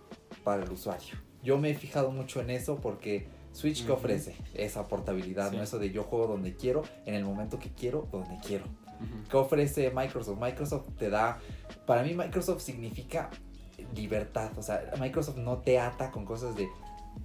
para 0.43 0.63
el 0.63 0.71
usuario. 0.71 1.15
Yo 1.43 1.57
me 1.57 1.69
he 1.71 1.75
fijado 1.75 2.11
mucho 2.11 2.41
en 2.41 2.49
eso 2.49 2.77
porque 2.77 3.27
Switch 3.51 3.85
que 3.85 3.91
ofrece 3.91 4.35
esa 4.53 4.87
portabilidad, 4.87 5.49
Sí. 5.51 5.57
¿no? 5.57 5.63
Eso 5.63 5.79
de 5.79 5.89
yo 5.91 6.03
juego 6.03 6.27
donde 6.27 6.55
quiero, 6.55 6.83
en 7.05 7.15
el 7.15 7.25
momento 7.25 7.59
que 7.59 7.69
quiero, 7.69 8.07
donde 8.11 8.37
quiero. 8.45 8.65
Ujú. 8.65 9.29
¿Qué 9.29 9.37
ofrece 9.37 9.91
Microsoft? 9.91 10.39
Microsoft 10.39 10.85
te 10.97 11.09
da, 11.09 11.39
para 11.85 12.03
mí 12.03 12.13
Microsoft 12.13 12.61
significa 12.61 13.29
libertad, 13.95 14.51
o 14.57 14.61
sea, 14.61 14.91
Microsoft 14.99 15.37
no 15.37 15.57
te 15.59 15.79
ata 15.79 16.11
con 16.11 16.25
cosas 16.25 16.55
de 16.55 16.67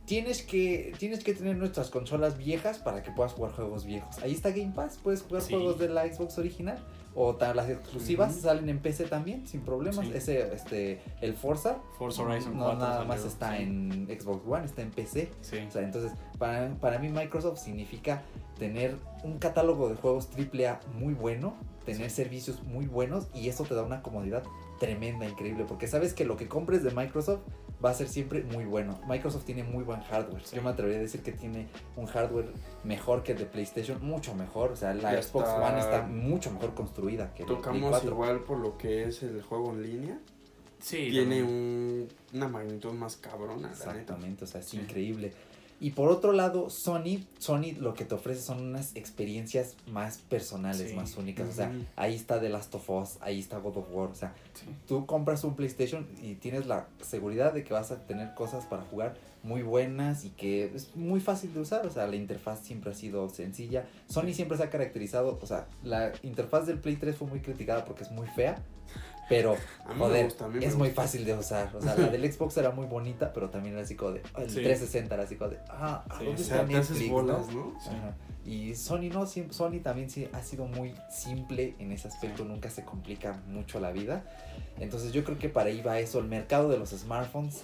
tienes 0.06 0.42
que 0.42 0.92
tienes 0.98 1.22
que 1.24 1.34
tener 1.34 1.56
nuestras 1.56 1.90
consolas 1.90 2.36
viejas 2.38 2.78
para 2.78 3.02
que 3.02 3.10
puedas 3.10 3.32
jugar 3.32 3.52
juegos 3.52 3.84
viejos. 3.84 4.18
Ahí 4.22 4.32
está 4.32 4.50
Game 4.50 4.72
Pass, 4.74 4.98
puedes 5.02 5.22
jugar 5.22 5.42
Sí. 5.42 5.52
juegos 5.54 5.78
de 5.78 5.88
la 5.88 6.06
Xbox 6.12 6.38
original 6.38 6.78
o 7.14 7.36
las 7.54 7.70
exclusivas 7.70 8.34
salen 8.34 8.68
en 8.68 8.80
PC 8.80 9.04
también 9.04 9.46
sin 9.46 9.60
problemas. 9.60 10.06
Sí. 10.06 10.12
Ese 10.14 10.54
este 10.54 11.00
el 11.20 11.34
Forza 11.34 11.78
Forza 11.98 12.22
Horizon 12.22 12.56
no 12.56 12.64
4 12.64 12.78
nada 12.78 12.92
salió, 12.94 13.08
más 13.08 13.24
está 13.24 13.56
sí. 13.56 13.62
en 13.62 14.08
Xbox 14.20 14.46
One, 14.46 14.64
está 14.64 14.82
en 14.82 14.90
PC. 14.90 15.30
Sí. 15.40 15.58
O 15.58 15.70
sea, 15.70 15.82
entonces, 15.82 16.12
para, 16.38 16.74
para 16.80 16.98
mí 16.98 17.08
Microsoft 17.08 17.58
significa 17.58 18.22
tener 18.58 18.96
un 19.22 19.38
catálogo 19.38 19.88
de 19.88 19.96
juegos 19.96 20.28
AAA 20.36 20.80
muy 20.98 21.14
bueno, 21.14 21.54
tener 21.84 22.10
servicios 22.10 22.62
muy 22.64 22.86
buenos 22.86 23.28
y 23.34 23.48
eso 23.48 23.64
te 23.64 23.74
da 23.74 23.82
una 23.82 24.02
comodidad 24.02 24.42
tremenda, 24.78 25.26
increíble, 25.26 25.64
porque 25.66 25.86
sabes 25.86 26.14
que 26.14 26.24
lo 26.24 26.36
que 26.36 26.48
compres 26.48 26.82
de 26.82 26.90
Microsoft 26.90 27.40
va 27.84 27.90
a 27.90 27.94
ser 27.94 28.08
siempre 28.08 28.42
muy 28.44 28.64
bueno. 28.64 28.98
Microsoft 29.06 29.44
tiene 29.44 29.62
muy 29.62 29.84
buen 29.84 30.00
hardware. 30.02 30.42
Sí. 30.44 30.56
Yo 30.56 30.62
me 30.62 30.70
atrevería 30.70 30.98
a 31.00 31.02
decir 31.02 31.22
que 31.22 31.32
tiene 31.32 31.68
un 31.96 32.06
hardware 32.06 32.52
mejor 32.84 33.22
que 33.22 33.32
el 33.32 33.38
de 33.38 33.46
PlayStation, 33.46 33.98
mucho 34.04 34.34
mejor. 34.34 34.72
O 34.72 34.76
sea, 34.76 34.94
la 34.94 35.20
Xbox 35.22 35.48
One 35.48 35.78
está 35.80 36.02
mucho 36.02 36.50
mejor 36.50 36.74
construida 36.74 37.34
que 37.34 37.42
el 37.42 37.48
de 37.48 37.54
Play 37.56 37.62
Tocamos 37.62 37.90
4. 37.90 38.10
igual 38.10 38.40
por 38.44 38.58
lo 38.58 38.78
que 38.78 39.04
es 39.04 39.22
el 39.22 39.42
juego 39.42 39.70
en 39.72 39.82
línea. 39.82 40.18
Sí, 40.80 41.08
Tiene 41.10 41.42
un, 41.42 42.08
una 42.34 42.46
magnitud 42.48 42.92
más 42.92 43.16
cabrona, 43.16 43.54
la 43.62 43.68
neta. 43.68 43.90
Exactamente, 43.90 44.44
o 44.44 44.46
sea, 44.46 44.60
es 44.60 44.66
Sí. 44.66 44.76
increíble. 44.78 45.32
Y 45.80 45.90
por 45.90 46.08
otro 46.08 46.32
lado, 46.32 46.70
Sony, 46.70 47.24
Sony 47.38 47.72
lo 47.78 47.94
que 47.94 48.04
te 48.04 48.14
ofrece 48.14 48.40
son 48.40 48.60
unas 48.62 48.94
experiencias 48.96 49.76
más 49.90 50.18
personales, 50.18 50.90
Sí. 50.90 50.96
más 50.96 51.16
únicas. 51.16 51.48
O 51.48 51.52
sea, 51.52 51.72
ahí 51.96 52.14
está 52.14 52.40
The 52.40 52.48
Last 52.48 52.74
of 52.74 52.88
Us, 52.88 53.18
ahí 53.20 53.40
está 53.40 53.58
God 53.58 53.76
of 53.78 53.86
War. 53.92 54.08
O 54.10 54.14
sea, 54.14 54.34
Sí. 54.54 54.66
tú 54.88 55.04
compras 55.04 55.44
un 55.44 55.54
PlayStation 55.56 56.06
y 56.22 56.34
tienes 56.36 56.66
la 56.66 56.86
seguridad 57.02 57.52
de 57.52 57.64
que 57.64 57.74
vas 57.74 57.90
a 57.90 57.98
tener 58.06 58.34
cosas 58.34 58.64
para 58.66 58.82
jugar 58.82 59.16
muy 59.42 59.62
buenas 59.62 60.24
y 60.24 60.30
que 60.30 60.72
es 60.74 60.94
muy 60.96 61.20
fácil 61.20 61.52
de 61.52 61.60
usar. 61.60 61.86
O 61.86 61.90
sea, 61.90 62.06
la 62.06 62.16
interfaz 62.16 62.60
siempre 62.60 62.92
ha 62.92 62.94
sido 62.94 63.28
sencilla. 63.28 63.84
Sony 64.08 64.32
siempre 64.32 64.56
se 64.56 64.62
ha 64.62 64.70
caracterizado, 64.70 65.38
o 65.42 65.46
sea, 65.46 65.66
la 65.82 66.12
interfaz 66.22 66.66
del 66.66 66.78
Play 66.78 66.96
3 66.96 67.14
fue 67.16 67.26
muy 67.28 67.40
criticada 67.40 67.84
porque 67.84 68.04
es 68.04 68.10
muy 68.10 68.26
fea. 68.28 68.62
Pero, 69.28 69.56
joder, 69.98 70.24
gusta, 70.26 70.48
es 70.60 70.76
muy 70.76 70.90
fácil 70.90 71.24
de 71.24 71.34
usar. 71.34 71.74
O 71.74 71.80
sea, 71.80 71.94
la 71.96 72.08
del 72.08 72.30
Xbox 72.32 72.56
era 72.58 72.70
muy 72.70 72.86
bonita, 72.86 73.32
pero 73.32 73.48
también 73.50 73.74
era 73.74 73.82
así 73.84 73.94
como 73.94 74.12
de. 74.12 74.22
El 74.36 74.50
Sí. 74.50 74.56
360 74.62 75.14
era 75.14 75.24
así 75.24 75.36
como 75.36 75.50
de. 75.50 75.58
Ah, 75.68 76.04
¿a 76.08 76.18
Sí, 76.18 76.24
dónde 76.26 76.40
O 76.40 76.44
está 76.44 76.56
sea, 76.56 76.64
Netflix? 76.66 77.10
bolas, 77.10 77.48
no? 77.48 77.54
¿no? 77.72 77.80
Sí. 77.80 77.88
Ajá. 77.90 78.14
Y 78.44 78.74
Sony 78.74 79.08
no, 79.10 79.26
Sony 79.26 79.80
también 79.82 80.10
sí 80.10 80.28
ha 80.32 80.42
sido 80.42 80.66
muy 80.66 80.94
simple 81.10 81.74
en 81.78 81.92
ese 81.92 82.08
aspecto, 82.08 82.44
nunca 82.44 82.68
se 82.68 82.84
complica 82.84 83.40
mucho 83.48 83.80
la 83.80 83.90
vida. 83.90 84.22
Entonces 84.78 85.12
yo 85.12 85.24
creo 85.24 85.38
que 85.38 85.48
para 85.48 85.70
ahí 85.70 85.80
va 85.80 85.98
eso, 85.98 86.18
el 86.18 86.26
mercado 86.26 86.68
de 86.68 86.76
los 86.76 86.90
smartphones, 86.90 87.62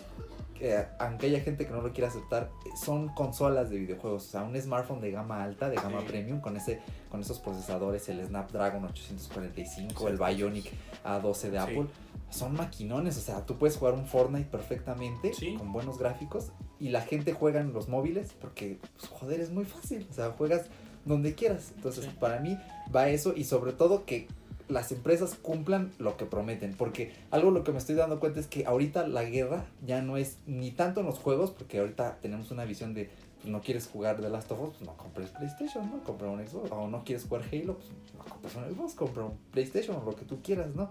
eh, 0.61 0.87
aunque 0.99 1.27
haya 1.27 1.41
gente 1.41 1.67
que 1.67 1.73
no 1.73 1.81
lo 1.83 1.93
quiera 1.93 2.09
aceptar, 2.09 2.51
son 2.81 3.09
consolas 3.09 3.71
de 3.71 3.79
videojuegos, 3.79 4.27
o 4.27 4.31
sea, 4.31 4.43
un 4.43 4.61
smartphone 4.61 5.01
de 5.01 5.11
gama 5.11 5.43
alta, 5.43 5.69
de 5.71 5.77
gama 5.77 6.01
Sí. 6.01 6.07
premium, 6.09 6.41
con 6.41 6.57
ese 6.57 6.81
con 7.11 7.21
esos 7.21 7.41
procesadores, 7.41 8.09
el 8.09 8.25
Snapdragon 8.25 8.85
845, 8.85 10.09
el. 10.09 10.17
Bionic 10.19 10.73
A12 11.05 11.51
de 11.51 11.51
Sí. 11.51 11.57
Apple, 11.57 11.87
son 12.31 12.55
maquinones, 12.55 13.17
o 13.19 13.21
sea, 13.21 13.45
tú 13.45 13.57
puedes 13.59 13.77
jugar 13.77 13.95
un 13.95 14.07
Fortnite 14.07 14.49
perfectamente 14.49 15.35
Sí. 15.35 15.57
con 15.57 15.73
buenos 15.73 15.99
gráficos 15.99 16.53
y 16.79 16.91
la 16.91 17.01
gente 17.01 17.33
juega 17.33 17.61
en 17.61 17.73
los 17.73 17.89
móviles 17.89 18.33
porque, 18.41 18.79
pues, 18.97 19.09
joder, 19.11 19.41
es 19.41 19.51
muy 19.51 19.65
fácil, 19.65 20.07
o 20.09 20.13
sea, 20.15 20.31
juegas 20.31 20.67
donde 21.05 21.35
quieras. 21.35 21.73
Entonces, 21.75 22.07
para 22.07 22.39
mí 22.41 22.57
va 22.95 23.09
eso 23.09 23.33
y 23.35 23.45
sobre 23.45 23.73
todo 23.73 24.05
que 24.05 24.29
las 24.71 24.93
empresas 24.93 25.35
cumplan 25.35 25.93
lo 25.99 26.17
que 26.17 26.25
prometen, 26.25 26.75
porque 26.77 27.13
algo 27.31 27.51
lo 27.51 27.65
que 27.65 27.73
me 27.73 27.79
estoy 27.79 27.95
dando 27.95 28.21
cuenta 28.21 28.41
es 28.41 28.47
que 28.47 28.67
ahorita 28.67 29.07
la 29.07 29.25
guerra 29.25 29.65
ya 29.87 30.03
no 30.03 30.17
es 30.17 30.39
ni 30.47 30.71
tanto 30.71 31.01
en 31.01 31.07
los 31.07 31.19
juegos, 31.19 31.51
porque 31.51 31.79
ahorita 31.79 32.19
tenemos 32.23 32.51
una 32.51 32.65
visión 32.65 32.95
de 32.95 33.11
pues, 33.41 33.51
no 33.51 33.61
quieres 33.61 33.89
jugar 33.89 34.21
The 34.21 34.29
Last 34.29 34.51
of 34.53 34.61
Us, 34.61 34.71
pues 34.71 34.83
no 34.83 34.97
compres 34.97 35.31
PlayStation, 35.31 35.91
¿no? 35.91 36.03
Compra 36.05 36.29
un 36.29 36.47
Xbox, 36.47 36.71
o 36.71 36.89
no 36.89 37.05
quieres 37.05 37.25
jugar 37.25 37.43
Halo, 37.51 37.75
pues 37.75 37.89
no 38.17 38.25
compres 38.25 38.57
un 38.57 38.75
Xbox, 38.75 38.95
compra 38.95 39.25
un 39.25 39.39
PlayStation 39.51 39.97
o 39.97 40.05
lo 40.05 40.15
que 40.15 40.25
tú 40.25 40.41
quieras, 40.43 40.75
¿no? 40.75 40.91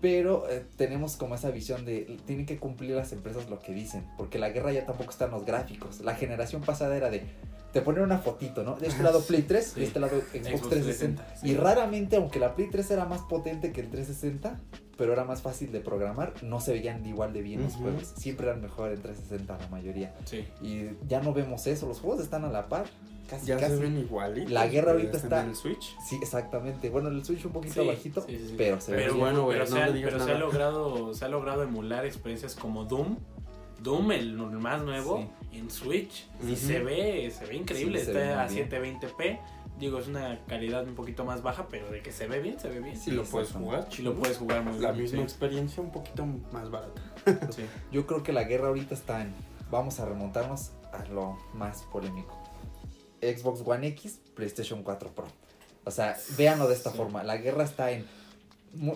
Pero 0.00 0.48
eh, 0.48 0.64
tenemos 0.76 1.16
como 1.16 1.34
esa 1.34 1.50
visión 1.50 1.84
de 1.84 2.18
tienen 2.26 2.46
que 2.46 2.58
cumplir 2.58 2.92
las 2.92 3.12
empresas 3.12 3.50
lo 3.50 3.60
que 3.60 3.72
dicen, 3.74 4.04
porque 4.16 4.38
la 4.38 4.48
guerra 4.50 4.72
ya 4.72 4.86
tampoco 4.86 5.10
está 5.10 5.26
en 5.26 5.32
los 5.32 5.44
gráficos. 5.44 6.00
La 6.00 6.14
generación 6.14 6.62
pasada 6.62 6.96
era 6.96 7.10
de 7.10 7.22
te 7.72 7.82
ponen 7.82 8.02
una 8.02 8.18
fotito, 8.18 8.64
¿no? 8.64 8.76
De 8.76 8.88
este 8.88 9.02
lado 9.02 9.20
Play 9.22 9.42
3, 9.42 9.64
Sí. 9.64 9.80
de 9.80 9.86
este 9.86 10.00
lado 10.00 10.18
Xbox, 10.20 10.32
Xbox 10.48 10.68
360. 10.70 11.22
360, 11.24 11.46
Y 11.46 11.54
raramente, 11.54 12.16
aunque 12.16 12.40
la 12.40 12.54
Play 12.56 12.68
3 12.68 12.90
era 12.90 13.04
más 13.04 13.20
potente 13.22 13.70
que 13.72 13.80
el 13.80 13.90
360, 13.90 14.58
pero 15.00 15.14
era 15.14 15.24
más 15.24 15.40
fácil 15.40 15.72
de 15.72 15.80
programar, 15.80 16.34
no 16.42 16.60
se 16.60 16.72
veían 16.74 17.06
igual 17.06 17.32
de 17.32 17.40
bien 17.40 17.62
los 17.62 17.72
juegos. 17.74 18.12
Siempre 18.18 18.46
eran 18.46 18.60
mejor 18.60 18.90
en 18.92 19.00
360 19.00 19.56
la 19.58 19.68
mayoría. 19.68 20.14
Sí. 20.26 20.44
Y 20.60 20.90
ya 21.08 21.22
no 21.22 21.32
vemos 21.32 21.66
eso, 21.66 21.88
los 21.88 22.00
juegos 22.00 22.20
están 22.20 22.44
a 22.44 22.50
la 22.50 22.68
par. 22.68 22.84
Casi, 23.30 23.46
Ya 23.46 23.56
casi. 23.56 23.76
se 23.76 23.80
ven 23.80 23.96
igualitos. 23.96 24.50
La 24.50 24.66
guerra 24.66 24.92
ahorita 24.92 25.16
está- 25.16 25.42
en 25.42 25.50
el 25.50 25.56
Switch. 25.56 25.96
Sí, 26.06 26.18
exactamente. 26.20 26.90
Bueno, 26.90 27.08
el 27.08 27.24
Switch 27.24 27.46
un 27.46 27.52
poquito 27.52 27.80
Sí, 27.80 27.88
bajito, 27.88 28.20
sí, 28.20 28.36
sí, 28.36 28.48
sí. 28.48 28.54
pero 28.58 28.78
se 28.80 28.90
ve 28.92 28.98
Pero 28.98 29.14
bien. 29.14 29.24
bueno, 29.24 29.44
güey, 29.44 29.56
pero 29.58 29.70
no 29.70 29.76
se 29.86 30.00
pero 30.02 30.20
se 30.22 30.32
ha 30.32 30.38
logrado, 30.38 31.14
se 31.14 31.24
ha 31.24 31.28
logrado 31.28 31.62
emular 31.62 32.04
experiencias 32.04 32.54
como 32.56 32.84
Doom. 32.84 33.16
Doom, 33.82 34.12
el 34.12 34.36
más 34.36 34.82
nuevo, 34.82 35.26
en 35.52 35.70
Switch. 35.70 36.26
Y 36.46 36.54
se 36.56 36.80
ve, 36.80 37.32
se 37.34 37.46
ve 37.46 37.54
increíble. 37.56 38.00
Sí, 38.00 38.04
se 38.06 38.12
ve 38.12 38.28
Está 38.28 38.42
a 38.42 38.46
bien. 38.48 38.68
720p. 38.68 39.40
Digo, 39.80 39.98
es 39.98 40.06
una 40.08 40.38
calidad 40.46 40.86
un 40.86 40.94
poquito 40.94 41.24
más 41.24 41.42
baja, 41.42 41.66
pero 41.70 41.90
de 41.90 42.02
que 42.02 42.12
se 42.12 42.26
ve 42.28 42.40
bien, 42.40 42.60
se 42.60 42.68
ve 42.68 42.80
bien. 42.80 42.96
Si 42.96 43.10
lo 43.10 43.24
puedes 43.24 43.50
jugar. 43.52 43.88
Y 43.98 44.02
lo 44.02 44.14
puedes 44.14 44.36
jugar 44.36 44.62
muy 44.62 44.78
La 44.78 44.92
bien. 44.92 45.04
misma 45.04 45.18
sí. 45.18 45.22
experiencia, 45.24 45.82
un 45.82 45.90
poquito 45.90 46.26
más 46.52 46.70
barata. 46.70 47.00
Sí. 47.50 47.64
Yo 47.90 48.06
creo 48.06 48.22
que 48.22 48.32
la 48.32 48.44
guerra 48.44 48.68
ahorita 48.68 48.94
está 48.94 49.22
en. 49.22 49.34
Vamos 49.70 49.98
a 50.00 50.04
remontarnos 50.04 50.72
a 50.92 51.04
lo 51.06 51.38
más 51.54 51.82
polémico. 51.84 52.36
Xbox 53.22 53.62
One 53.64 53.86
X, 53.88 54.20
PlayStation 54.34 54.82
4 54.82 55.10
Pro. 55.14 55.26
O 55.84 55.90
sea, 55.90 56.16
véanlo 56.36 56.68
de 56.68 56.74
esta 56.74 56.90
Sí. 56.90 56.96
forma. 56.96 57.22
La 57.22 57.36
guerra 57.38 57.64
está 57.64 57.90
en... 57.90 58.04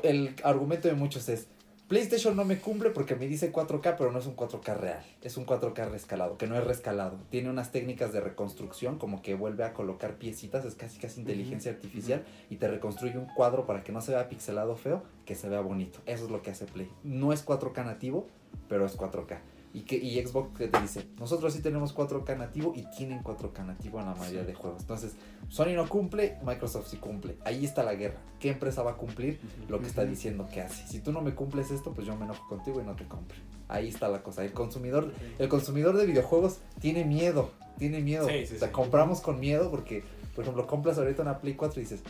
El 0.03 0.35
argumento 0.45 0.89
de 0.89 0.95
muchos 0.95 1.29
es, 1.29 1.47
PlayStation 1.87 2.35
no 2.35 2.47
me 2.47 2.61
cumple 2.61 2.89
porque 2.89 3.15
me 3.15 3.27
dice 3.27 3.53
4K, 3.53 3.97
pero 3.99 4.11
no 4.11 4.19
es 4.19 4.27
un 4.27 4.35
4K 4.35 4.75
real. 4.75 5.05
Es 5.21 5.37
un 5.37 5.45
4K 5.45 5.91
rescalado, 5.91 6.39
que 6.39 6.47
no 6.47 6.57
es 6.57 6.65
rescalado. 6.65 7.19
Tiene 7.29 7.51
unas 7.51 7.73
técnicas 7.73 8.11
de 8.11 8.23
reconstrucción, 8.23 8.97
como 8.97 9.21
que 9.21 9.35
vuelve 9.35 9.65
a 9.65 9.75
colocar 9.75 10.15
piecitas, 10.17 10.65
es 10.65 10.77
casi 10.77 10.99
casi 10.99 11.21
inteligencia 11.21 11.71
artificial, 11.71 12.25
y 12.49 12.57
te 12.57 12.69
reconstruye 12.69 13.19
un 13.19 13.27
cuadro 13.27 13.67
para 13.67 13.85
que 13.85 13.93
no 13.93 14.01
se 14.01 14.13
vea 14.13 14.31
pixelado 14.31 14.77
feo, 14.77 15.03
que 15.27 15.35
se 15.35 15.51
vea 15.51 15.61
bonito. 15.61 15.99
Eso 16.07 16.25
es 16.25 16.31
lo 16.31 16.41
que 16.41 16.53
hace 16.53 16.65
Play. 16.65 16.91
No 17.03 17.35
es 17.35 17.45
4K 17.45 17.85
nativo, 17.85 18.29
pero 18.67 18.87
es 18.87 18.97
4K. 18.97 19.41
Y, 19.75 19.81
que, 19.81 19.97
y 19.97 20.25
Xbox 20.25 20.57
que 20.57 20.69
te 20.69 20.81
dice, 20.81 21.09
nosotros 21.19 21.53
sí 21.53 21.61
tenemos 21.61 21.95
4K 21.97 22.39
nativo 22.39 22.73
y 22.77 22.85
tienen 22.97 23.25
4K 23.25 23.67
nativo 23.67 23.99
en 23.99 24.07
la 24.07 24.15
mayoría 24.15 24.43
Sí. 24.43 24.47
de 24.47 24.55
juegos. 24.55 24.83
Entonces, 24.83 25.17
Sony 25.49 25.75
no 25.75 25.89
cumple, 25.89 26.39
Microsoft 26.47 26.87
sí 26.89 26.97
cumple. 26.99 27.37
Ahí 27.45 27.65
está 27.65 27.83
la 27.83 27.95
guerra. 27.97 28.21
¿Qué 28.39 28.51
empresa 28.51 28.85
va 28.85 28.93
a 28.93 28.97
cumplir 28.97 29.41
lo 29.69 29.81
que 29.81 29.89
está 29.89 30.05
diciendo 30.05 30.47
que 30.53 30.61
hace? 30.61 30.87
Si 30.87 31.01
tú 31.01 31.11
no 31.11 31.21
me 31.23 31.35
cumples 31.35 31.73
esto, 31.73 31.93
pues 31.93 32.07
yo 32.07 32.15
me 32.17 32.25
enojo 32.25 32.49
contigo 32.49 32.81
y 32.81 32.85
no 32.85 32.95
te 32.95 33.05
compro. 33.09 33.37
Ahí 33.67 33.89
está 33.89 34.09
la 34.09 34.23
cosa. 34.23 34.45
El 34.45 34.53
consumidor, 34.53 35.13
el 35.41 35.49
consumidor 35.49 35.97
de 35.97 36.07
videojuegos 36.07 36.59
tiene 36.81 37.05
miedo. 37.05 37.51
Tiene 37.77 38.01
miedo. 38.01 38.29
Sí, 38.29 38.47
sí, 38.47 38.55
o 38.55 38.59
sea, 38.61 38.71
compramos 38.71 39.21
con 39.21 39.41
miedo 39.41 39.73
porque, 39.73 40.05
por 40.37 40.45
ejemplo, 40.45 40.69
compras 40.69 40.99
ahorita 40.99 41.23
una 41.23 41.41
Play 41.41 41.55
4 41.55 41.81
y 41.81 41.83
dices, 41.83 42.03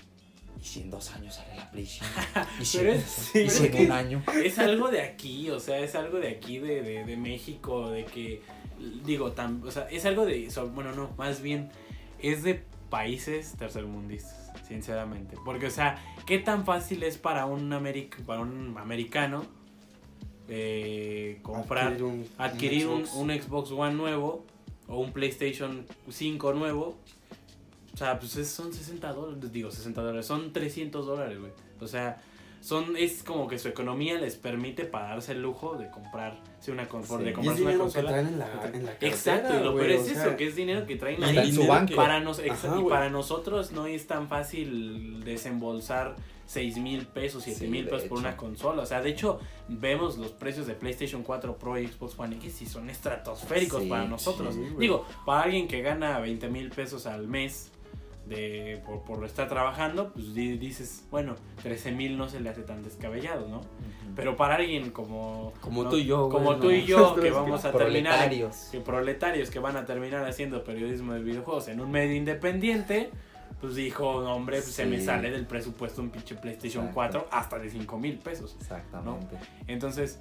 ¿y 0.64 0.66
si 0.66 0.80
en 0.80 0.90
dos 0.90 1.12
años 1.12 1.34
sale 1.34 1.54
la 1.56 1.70
Play 1.70 1.84
5? 1.86 2.06
¿Y 2.58 2.64
si, 2.64 2.78
Pero 2.78 2.92
en- 2.92 2.98
es- 2.98 3.28
y 3.28 3.32
pero 3.34 3.50
si 3.50 3.56
es 3.58 3.60
en 3.66 3.72
que- 3.72 3.84
un 3.84 3.92
año? 3.92 4.22
Es 4.42 4.58
algo 4.58 4.88
de 4.88 5.02
aquí, 5.02 5.50
o 5.50 5.60
sea, 5.60 5.78
es 5.78 5.94
algo 5.94 6.18
de 6.18 6.28
aquí, 6.28 6.58
de, 6.58 6.82
de, 6.82 7.04
de 7.04 7.16
México, 7.18 7.90
de 7.90 8.04
que, 8.06 8.40
digo, 9.04 9.32
tan, 9.32 9.62
o 9.62 9.70
sea, 9.70 9.88
es 9.90 10.04
algo 10.06 10.24
de, 10.24 10.48
bueno, 10.74 10.92
no, 10.94 11.10
más 11.18 11.42
bien, 11.42 11.70
es 12.18 12.42
de 12.42 12.62
países 12.88 13.54
tercermundistas, 13.58 14.52
sinceramente. 14.66 15.36
Porque, 15.44 15.66
o 15.66 15.70
sea, 15.70 16.02
¿qué 16.26 16.38
tan 16.38 16.64
fácil 16.64 17.02
es 17.02 17.18
para 17.18 17.44
un, 17.44 17.70
americ 17.72 18.22
para 18.22 18.40
un 18.40 18.74
americano 18.78 19.44
eh, 20.48 21.38
comprar, 21.42 22.02
un, 22.02 22.26
adquirir 22.38 22.86
un, 22.86 23.06
Xbox. 23.06 23.14
un 23.16 23.30
Xbox 23.30 23.70
One 23.72 23.94
nuevo 23.94 24.44
o 24.88 24.98
un 25.00 25.12
PlayStation 25.12 25.86
5 26.08 26.52
nuevo? 26.54 26.96
O 27.94 27.96
sea, 27.96 28.18
pues 28.18 28.36
es- 28.36 28.50
son 28.50 28.72
60 28.74 29.12
dólares, 29.12 29.50
digo 29.52 29.70
60 29.70 30.02
dólares, 30.02 30.26
son 30.26 30.52
300 30.52 31.06
dólares, 31.06 31.38
güey. 31.40 31.52
O 31.80 31.86
sea, 31.86 32.20
son, 32.60 32.96
es 32.96 33.22
como 33.22 33.46
que 33.46 33.58
su 33.58 33.68
economía 33.68 34.18
les 34.18 34.36
permite 34.36 34.84
para 34.84 35.10
darse 35.10 35.32
el 35.32 35.42
lujo 35.42 35.76
de 35.76 35.90
comprar, 35.90 36.40
sí, 36.60 36.70
una, 36.70 36.88
con- 36.88 37.04
Sí. 37.04 37.08
de 37.18 37.32
comprarse 37.34 37.62
una 37.62 37.70
dinero 37.70 37.72
que 37.72 37.78
consola. 37.78 38.08
traen 38.10 38.26
en 38.28 38.38
la, 38.38 38.70
en 38.72 38.86
la 38.86 38.92
Exacto, 39.00 39.54
y 39.60 39.62
lo 39.62 39.74
peor 39.76 39.90
es 39.90 40.10
eso, 40.10 40.36
que 40.36 40.46
es 40.48 40.56
dinero 40.56 40.86
que 40.86 40.96
traen 40.96 41.22
ahí. 41.22 41.36
en 41.38 41.54
su 41.54 41.66
banco. 41.66 41.94
Para, 41.94 42.20
nos, 42.20 42.40
Ajá, 42.40 42.76
y 42.80 42.84
para 42.88 43.10
nosotros 43.10 43.70
no 43.72 43.86
es 43.86 44.06
tan 44.06 44.28
fácil 44.28 45.22
desembolsar 45.24 46.16
6 46.46 46.78
mil 46.78 47.06
pesos, 47.06 47.42
7 47.44 47.60
Sí, 47.60 47.66
mil 47.68 47.84
pesos 47.84 48.04
por 48.08 48.18
hecho. 48.18 48.26
una 48.28 48.36
consola. 48.36 48.82
O 48.82 48.86
sea, 48.86 49.00
de 49.02 49.10
hecho, 49.10 49.40
vemos 49.68 50.16
los 50.18 50.32
precios 50.32 50.66
de 50.66 50.74
PlayStation 50.74 51.22
4 51.22 51.56
Pro 51.58 51.78
y 51.78 51.86
Xbox 51.86 52.18
One 52.18 52.36
X 52.36 52.62
y 52.62 52.66
son 52.66 52.88
estratosféricos 52.90 53.82
para 53.84 54.04
nosotros. 54.06 54.54
Digo, 54.78 55.06
para 55.26 55.42
alguien 55.42 55.68
que 55.68 55.80
gana 55.82 56.18
20 56.18 56.48
mil 56.48 56.70
pesos 56.70 57.06
al 57.06 57.28
mes 57.28 57.70
de 58.26 58.82
por, 58.86 59.02
por 59.02 59.24
estar 59.26 59.48
trabajando, 59.48 60.12
pues 60.12 60.34
di- 60.34 60.56
dices, 60.56 61.04
bueno, 61.10 61.34
13 61.62 61.92
mil 61.92 62.16
no 62.16 62.28
se 62.28 62.40
le 62.40 62.48
hace 62.48 62.62
tan 62.62 62.82
descabellado, 62.82 63.48
¿no? 63.48 63.60
Pero 64.16 64.34
para 64.36 64.54
alguien 64.56 64.90
como... 64.92 65.52
Como 65.60 65.84
no- 65.84 65.90
tú 65.90 65.96
y 65.96 66.04
yo, 66.06 66.28
Como 66.30 66.52
no. 66.54 66.58
tú 66.58 66.70
y 66.70 66.84
yo, 66.84 67.14
que 67.20 67.30
vamos 67.30 67.64
a 67.64 67.72
terminar 67.72 68.14
Proletarios. 68.14 68.68
que 68.72 68.80
proletarios 68.80 69.50
que 69.50 69.58
van 69.58 69.76
a 69.76 69.84
terminar 69.84 70.24
haciendo 70.26 70.64
periodismo 70.64 71.12
de 71.12 71.22
videojuegos 71.22 71.68
en 71.68 71.80
un 71.80 71.90
medio 71.90 72.14
independiente, 72.14 73.10
pues 73.60 73.74
dijo, 73.76 74.22
"No, 74.22 74.34
hombre, 74.34 74.60
pues 74.60 74.74
se 74.74 74.86
me 74.86 75.00
sale 75.00 75.30
del 75.30 75.46
presupuesto 75.46 76.00
un 76.02 76.10
pinche 76.10 76.34
PlayStation 76.34 76.84
Exacto. 76.86 76.94
4 76.94 77.28
hasta 77.30 77.58
de 77.58 77.70
5 77.70 77.98
mil 77.98 78.18
pesos. 78.18 78.56
Exactamente. 78.60 79.36
Entonces, 79.66 80.18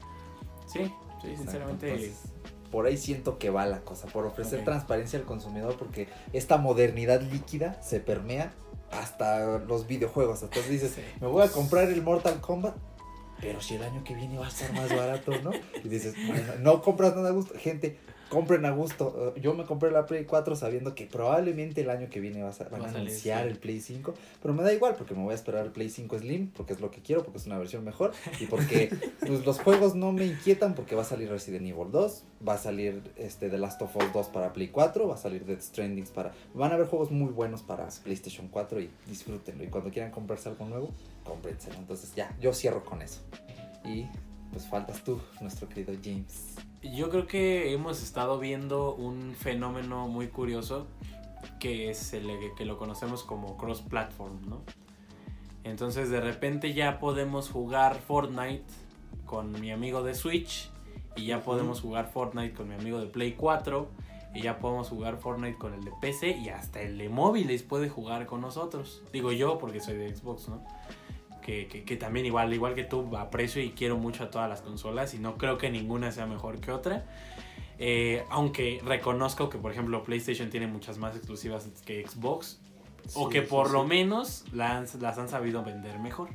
sí, 0.68 0.80
sí, 1.22 1.36
sinceramente, 1.38 1.88
Entonces, 1.90 2.34
por 2.74 2.88
ahí 2.88 2.98
siento 2.98 3.38
que 3.38 3.52
va 3.52 3.68
la 3.68 3.82
cosa, 3.82 4.08
por 4.08 4.26
ofrecer 4.26 4.66
transparencia 4.66 5.20
al 5.20 5.26
consumidor, 5.26 5.78
porque 5.78 6.08
esta 6.34 6.58
modernidad 6.58 7.22
líquida 7.22 7.80
se 7.84 8.00
permea 8.00 8.52
hasta 8.92 9.60
los 9.60 9.86
videojuegos. 9.86 10.42
Entonces 10.42 10.70
dices, 10.72 10.92
Sí. 10.96 11.02
me 11.22 11.28
voy 11.28 11.44
a 11.44 11.50
comprar 11.50 11.88
el 11.90 12.02
Mortal 12.02 12.42
Kombat, 12.42 12.76
pero 13.40 13.62
si 13.62 13.76
el 13.76 13.84
año 13.84 14.04
que 14.04 14.16
viene 14.16 14.40
va 14.40 14.48
a 14.48 14.50
estar 14.50 14.74
más 14.74 14.90
barato, 14.96 15.32
¿no? 15.44 15.52
Y 15.84 15.88
dices, 15.88 16.16
bueno, 16.28 16.54
no 16.62 16.82
compras 16.82 17.16
nada 17.16 17.30
a 17.30 17.32
gusto. 17.32 17.54
Gente, 17.60 18.00
compren 18.34 18.66
a 18.66 18.72
gusto. 18.72 19.34
Yo 19.36 19.54
me 19.54 19.64
compré 19.64 19.92
la 19.92 20.06
Play 20.06 20.26
4 20.26 20.56
sabiendo 20.56 20.96
que 20.96 21.06
probablemente 21.06 21.82
el 21.82 21.90
año 21.90 22.10
que 22.10 22.20
viene 22.20 22.42
vas 22.42 22.60
a, 22.62 22.66
van 22.66 22.82
Va 22.82 22.86
a 22.86 22.90
a 22.90 22.92
salir, 22.92 23.08
anunciar 23.08 23.44
sí. 23.44 23.50
el 23.50 23.58
Play 23.58 23.80
5, 23.80 24.14
pero 24.42 24.54
me 24.54 24.64
da 24.64 24.74
igual 24.74 24.96
porque 24.98 25.14
me 25.14 25.24
voy 25.24 25.32
a 25.32 25.36
esperar 25.36 25.66
el 25.66 25.72
Play 25.72 25.90
5 25.90 26.20
Slim 26.20 26.48
porque 26.50 26.74
es 26.74 26.82
lo 26.82 26.92
que 26.92 27.02
quiero, 27.02 27.24
porque 27.24 27.38
es 27.38 27.46
una 27.46 27.58
versión 27.58 27.84
mejor 27.84 28.12
y 28.40 28.48
porque 28.48 28.90
pues, 29.20 29.46
los 29.46 29.60
juegos 29.60 29.96
no 29.96 30.12
me 30.12 30.26
inquietan 30.26 30.74
porque 30.74 30.96
va 30.96 31.04
a 31.04 31.06
salir 31.06 31.30
Resident 31.30 31.66
Evil 31.68 31.92
2, 31.92 32.24
va 32.48 32.56
a 32.56 32.58
salir 32.58 33.02
este 33.16 33.50
The 33.50 33.58
Last 33.58 33.82
of 33.82 33.96
Us 33.96 34.12
2 34.12 34.28
para 34.30 34.52
Play 34.52 34.70
4, 34.70 35.08
va 35.08 35.14
a 35.14 35.18
salir 35.18 35.46
Death 35.46 35.62
Stranding 35.62 36.06
para... 36.08 36.34
Van 36.54 36.72
a 36.72 36.76
haber 36.76 36.88
juegos 36.88 37.12
muy 37.12 37.32
buenos 37.32 37.62
para 37.62 37.88
PlayStation 38.04 38.48
4 38.48 38.82
y 38.82 38.90
disfrútenlo. 39.08 39.64
Y 39.64 39.68
cuando 39.68 39.92
quieran 39.92 40.12
comprarse 40.12 40.50
algo 40.50 40.66
nuevo, 40.66 40.90
cómprenselo. 41.24 41.76
Entonces 41.76 42.14
ya, 42.16 42.36
yo 42.42 42.54
cierro 42.54 42.84
con 42.84 43.02
eso. 43.02 43.22
Y 43.86 44.06
pues 44.52 44.68
faltas 44.68 45.04
tú, 45.04 45.20
nuestro 45.42 45.68
querido 45.68 45.94
James. 46.04 46.56
Yo 46.84 47.10
creo 47.10 47.28
que 47.28 47.74
hemos 47.74 48.04
estado 48.04 48.40
viendo 48.40 48.94
un 48.94 49.34
fenómeno 49.36 50.08
muy 50.08 50.28
curioso 50.28 50.88
que 51.60 51.90
es 51.90 52.14
el 52.14 52.30
que 52.58 52.66
lo 52.66 52.78
conocemos 52.78 53.24
como 53.24 53.58
cross-platform, 53.58 54.50
¿no? 54.50 54.62
Entonces 55.64 56.10
de 56.10 56.20
repente 56.20 56.74
ya 56.74 57.00
podemos 57.00 57.50
jugar 57.50 57.96
Fortnite 57.96 58.66
con 59.26 59.60
mi 59.60 59.72
amigo 59.72 60.04
de 60.04 60.14
Switch 60.14 60.70
y 61.16 61.28
ya 61.28 61.42
podemos 61.42 61.82
jugar 61.82 62.12
Fortnite 62.12 62.54
con 62.54 62.68
mi 62.68 62.76
amigo 62.76 63.00
de 63.00 63.08
Play 63.08 63.34
4 63.34 63.88
y 64.34 64.42
ya 64.42 64.60
podemos 64.60 64.90
jugar 64.90 65.18
Fortnite 65.18 65.58
con 65.58 65.74
el 65.74 65.84
de 65.84 65.92
PC 66.02 66.38
y 66.38 66.50
hasta 66.50 66.82
el 66.82 66.98
de 66.98 67.08
móviles 67.08 67.64
puede 67.64 67.88
jugar 67.88 68.26
con 68.26 68.42
nosotros. 68.42 69.02
Digo 69.14 69.32
yo 69.32 69.58
porque 69.58 69.80
soy 69.80 69.96
de 69.96 70.14
Xbox, 70.14 70.50
¿no? 70.50 70.64
Que, 71.46 71.68
que- 71.68 71.84
que 71.84 71.98
también 71.98 72.26
igual, 72.26 72.54
igual 72.54 72.74
que 72.74 72.84
tú 72.86 73.18
aprecio 73.18 73.62
y 73.62 73.72
quiero 73.72 73.98
mucho 73.98 74.24
a 74.24 74.30
todas 74.32 74.50
las 74.50 74.62
consolas 74.62 75.14
y 75.14 75.20
no 75.20 75.38
creo 75.38 75.58
que 75.58 75.70
ninguna 75.70 76.12
sea 76.12 76.26
mejor 76.26 76.60
que 76.62 76.72
otra. 76.72 77.06
Eh, 77.80 78.24
aunque 78.30 78.80
reconozco 78.86 79.50
que 79.50 79.58
por 79.58 79.72
ejemplo 79.72 80.04
PlayStation 80.04 80.50
tiene 80.50 80.68
muchas 80.68 80.98
más 81.00 81.16
exclusivas 81.18 81.68
que 81.86 82.08
Xbox 82.08 82.60
o 83.16 83.28
que 83.28 83.42
por 83.42 83.68
sí. 83.68 83.74
lo 83.74 83.84
menos 83.84 84.46
las, 84.54 84.96
las 84.96 85.18
han 85.18 85.28
sabido 85.28 85.64
vender 85.64 86.00
mejor. 86.00 86.30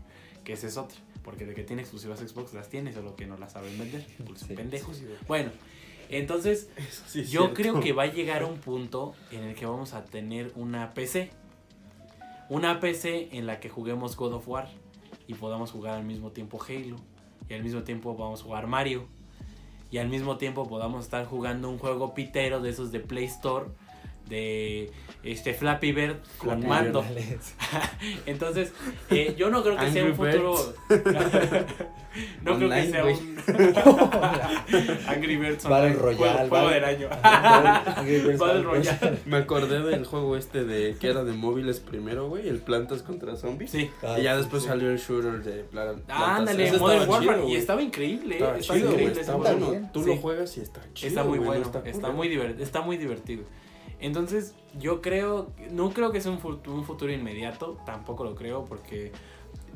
Que 0.45 0.53
esa 0.55 0.67
es 0.67 0.77
otra. 0.77 0.99
Porque 1.23 1.47
de 1.47 1.55
que 1.55 1.63
tiene 1.63 1.83
exclusivas 1.83 2.19
Xbox 2.21 2.53
las 2.55 2.69
tiene, 2.69 2.93
solo 2.93 3.15
que 3.17 3.27
no 3.27 3.37
las 3.39 3.53
saben 3.53 3.79
vender. 3.79 4.07
Pues 4.27 4.45
pendejos. 4.45 5.01
Bueno, 5.27 5.51
entonces 6.11 6.69
yo 7.15 7.23
cierto. 7.25 7.55
creo 7.55 7.81
que 7.81 7.93
va 7.93 8.03
a 8.05 8.07
llegar 8.13 8.45
un 8.45 8.59
punto 8.59 9.15
en 9.31 9.45
el 9.45 9.55
que 9.55 9.65
vamos 9.65 9.95
a 9.95 10.05
tener 10.05 10.53
una 10.55 10.93
PC. 10.93 11.31
Una 12.51 12.81
PC 12.81 13.29
en 13.33 13.47
la 13.47 13.61
que 13.61 13.69
juguemos 13.69 14.17
God 14.17 14.35
of 14.35 14.49
War 14.49 14.69
y 15.29 15.35
podamos 15.35 15.71
jugar 15.71 15.95
al 15.95 16.05
mismo 16.05 16.33
tiempo 16.33 16.59
Halo. 16.61 16.97
Y 17.49 17.55
al 17.55 17.63
mismo 17.63 17.83
tiempo 17.83 18.17
podamos 18.17 18.43
jugar 18.43 18.67
Mario. 18.67 19.07
Y 19.91 19.99
al 19.99 20.09
mismo 20.09 20.39
tiempo 20.39 20.67
podamos 20.67 21.05
estar 21.05 21.25
jugando 21.27 21.71
un 21.71 21.79
juego 21.79 22.15
pitero 22.15 22.61
de 22.61 22.71
esos 22.71 22.91
de 22.91 23.01
Play 23.01 23.27
Store. 23.27 23.67
De 24.29 24.91
este 25.25 25.53
Flappy 25.55 25.93
Bird 25.93 26.17
con 26.39 26.63
Flappy 26.63 26.67
mando. 26.67 27.05
Entonces, 28.27 28.73
eh, 29.11 29.35
yo 29.39 29.51
no 29.51 29.63
creo 29.63 29.77
que 29.77 29.91
sea 29.91 30.05
un 30.05 30.11
Angry 30.13 30.33
futuro. 30.33 30.75
no 32.43 32.57
creo 32.57 32.59
que 32.59 32.65
Online, 32.65 32.91
sea 32.91 33.05
un. 33.05 33.39
Angry 35.09 35.37
Birds 35.37 35.65
Battle 35.65 35.87
Online, 35.91 35.95
Royale, 35.97 36.17
Juego, 36.17 36.49
juego 36.49 36.51
Battle- 36.67 36.75
del 36.75 36.85
año. 36.85 37.09
Angry 37.97 38.19
Birds 38.21 38.39
Battle 38.39 38.63
Battle 38.63 38.63
Royale. 38.63 39.19
Me 39.27 39.37
acordé 39.39 39.81
del 39.83 40.05
juego 40.05 40.37
este 40.37 40.65
de 40.65 40.97
que 40.99 41.09
era 41.09 41.25
de 41.25 41.33
móviles 41.33 41.81
primero, 41.81 42.29
güey, 42.29 42.49
el 42.49 42.59
Plantas 42.59 43.03
contra 43.03 43.37
Zombies. 43.37 43.71
Sí. 43.71 43.91
Ah, 44.03 44.19
y 44.19 44.23
ya 44.25 44.37
después 44.37 44.63
sí. 44.63 44.69
salió 44.69 44.91
el 44.91 44.99
shooter 44.99 45.43
de 45.43 45.65
Pla- 45.65 45.95
Plantas. 45.95 46.17
Ándale, 46.39 46.69
Ese 46.69 46.79
Modern 46.79 47.01
estaba 47.03 47.19
Warfare. 47.19 47.39
chido, 47.41 47.49
y 47.49 47.57
estaba 47.57 47.83
increíble. 47.83 48.35
Estaba 48.37 48.59
está 48.59 48.75
chido, 48.75 48.91
increíble. 48.91 49.21
está 49.21 49.35
bueno. 49.37 49.91
Tú 49.93 50.03
Sí. 50.03 50.09
lo 50.11 50.17
juegas 50.17 50.57
y 50.57 50.61
está 50.61 50.81
chido. 50.95 51.09
Está 51.09 51.25
muy 51.25 51.39
güey, 51.39 51.49
bueno, 51.51 51.65
está 51.65 51.83
está, 51.89 52.11
muy 52.11 52.29
divertido, 52.29 52.63
está 52.65 52.81
muy 52.83 52.97
divertido. 52.97 53.43
Entonces, 54.01 54.55
yo 54.79 55.03
creo, 55.03 55.53
no 55.71 55.91
creo 55.91 56.13
que 56.13 56.21
sea 56.21 56.31
un 56.31 56.39
futuro, 56.39 56.77
un 56.77 56.85
futuro 56.85 57.13
inmediato, 57.13 57.79
tampoco 57.85 58.25
lo 58.25 58.35
creo, 58.35 58.65
porque 58.65 59.13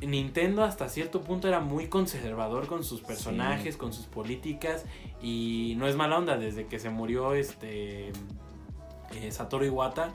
Nintendo 0.01 0.63
hasta 0.65 0.89
cierto 0.89 1.23
punto 1.23 1.49
era 1.49 1.61
muy 1.61 1.89
conservador 1.89 2.67
con 2.67 2.85
sus 2.85 3.01
personajes, 3.01 3.77
con 3.77 3.93
sus 3.93 4.07
políticas, 4.07 4.85
y 5.21 5.75
no 5.77 5.89
es 5.89 5.97
mala 5.97 6.19
onda, 6.19 6.39
desde 6.39 6.67
que 6.67 6.79
se 6.79 6.91
murió 6.91 7.35
este 7.35 8.09
eh, 8.09 9.31
Satoru 9.31 9.65
Iwata, 9.65 10.15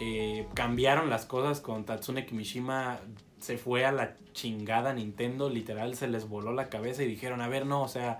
eh, 0.00 0.46
cambiaron 0.54 1.10
las 1.10 1.26
cosas 1.26 1.60
con 1.60 1.84
Tatsune 1.84 2.26
Kimishima, 2.26 3.00
se 3.38 3.58
fue 3.58 3.84
a 3.84 3.92
la 3.92 4.16
chingada 4.32 4.94
Nintendo, 4.94 5.50
literal 5.50 5.96
se 5.96 6.08
les 6.08 6.28
voló 6.28 6.52
la 6.52 6.68
cabeza 6.68 7.02
y 7.02 7.08
dijeron, 7.08 7.40
a 7.42 7.48
ver, 7.48 7.66
no, 7.66 7.82
o 7.82 7.88
sea, 7.88 8.18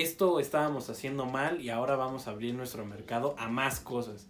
esto 0.00 0.40
estábamos 0.40 0.88
haciendo 0.88 1.26
mal 1.26 1.60
y 1.60 1.70
ahora 1.70 1.96
vamos 1.96 2.26
a 2.26 2.30
abrir 2.30 2.54
nuestro 2.54 2.86
mercado 2.86 3.34
a 3.38 3.48
más 3.48 3.80
cosas. 3.80 4.26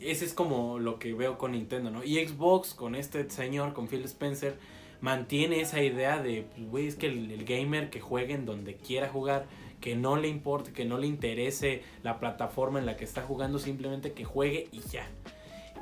ese 0.00 0.24
es 0.24 0.32
como 0.34 0.78
lo 0.78 0.98
que 0.98 1.12
veo 1.12 1.38
con 1.38 1.52
Nintendo, 1.52 1.90
¿no? 1.90 2.02
Y 2.04 2.24
Xbox, 2.26 2.74
con 2.74 2.94
este 2.94 3.28
señor, 3.30 3.72
con 3.72 3.86
Phil 3.88 4.04
Spencer, 4.04 4.56
mantiene 5.00 5.60
esa 5.60 5.82
idea 5.82 6.22
de, 6.22 6.46
pues, 6.54 6.70
güey, 6.70 6.86
es 6.86 6.96
que 6.96 7.06
el, 7.06 7.30
el 7.30 7.44
gamer 7.44 7.90
que 7.90 8.00
juegue 8.00 8.34
en 8.34 8.46
donde 8.46 8.76
quiera 8.76 9.08
jugar, 9.08 9.46
que 9.80 9.96
no 9.96 10.16
le 10.16 10.28
importe, 10.28 10.72
que 10.72 10.84
no 10.84 10.96
le 10.96 11.06
interese 11.06 11.82
la 12.02 12.18
plataforma 12.18 12.78
en 12.78 12.86
la 12.86 12.96
que 12.96 13.04
está 13.04 13.22
jugando, 13.22 13.58
simplemente 13.58 14.12
que 14.12 14.24
juegue 14.24 14.68
y 14.72 14.80
ya. 14.80 15.06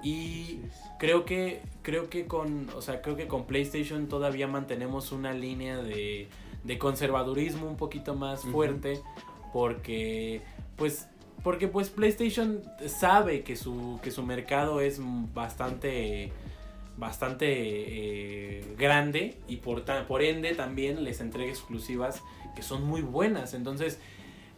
Y 0.03 0.61
creo 0.99 1.25
que 1.25 1.61
creo 1.83 2.09
que 2.09 2.27
con 2.27 2.71
o 2.75 2.83
sea 2.83 3.03
creo 3.03 3.17
que 3.17 3.27
con 3.27 3.45
PlayStation 3.45 4.09
todavía 4.09 4.47
mantenemos 4.47 5.13
una 5.13 5.35
línea 5.35 5.77
de, 5.83 6.29
de 6.65 6.79
conservadurismo 6.79 7.67
un 7.67 7.77
poquito 7.77 8.15
más 8.15 8.43
fuerte 8.43 9.01
porque 9.53 10.43
pues 10.77 11.09
porque 11.43 11.69
pues 11.69 11.89
PlayStation 11.89 12.61
sabe 12.87 13.43
que 13.43 13.57
su 13.57 13.99
que 14.03 14.11
su 14.11 14.23
mercado 14.23 14.81
es 14.81 15.01
bastante 15.35 16.33
bastante 16.97 17.47
eh, 17.49 18.75
grande 18.77 19.39
y 19.49 19.57
por 19.57 19.85
por 20.07 20.23
ende 20.23 20.55
también 20.55 21.03
les 21.03 21.21
entrega 21.21 21.51
exclusivas 21.51 22.23
que 22.55 22.63
son 22.63 22.85
muy 22.85 23.03
buenas. 23.03 23.55
Entonces 23.55 23.99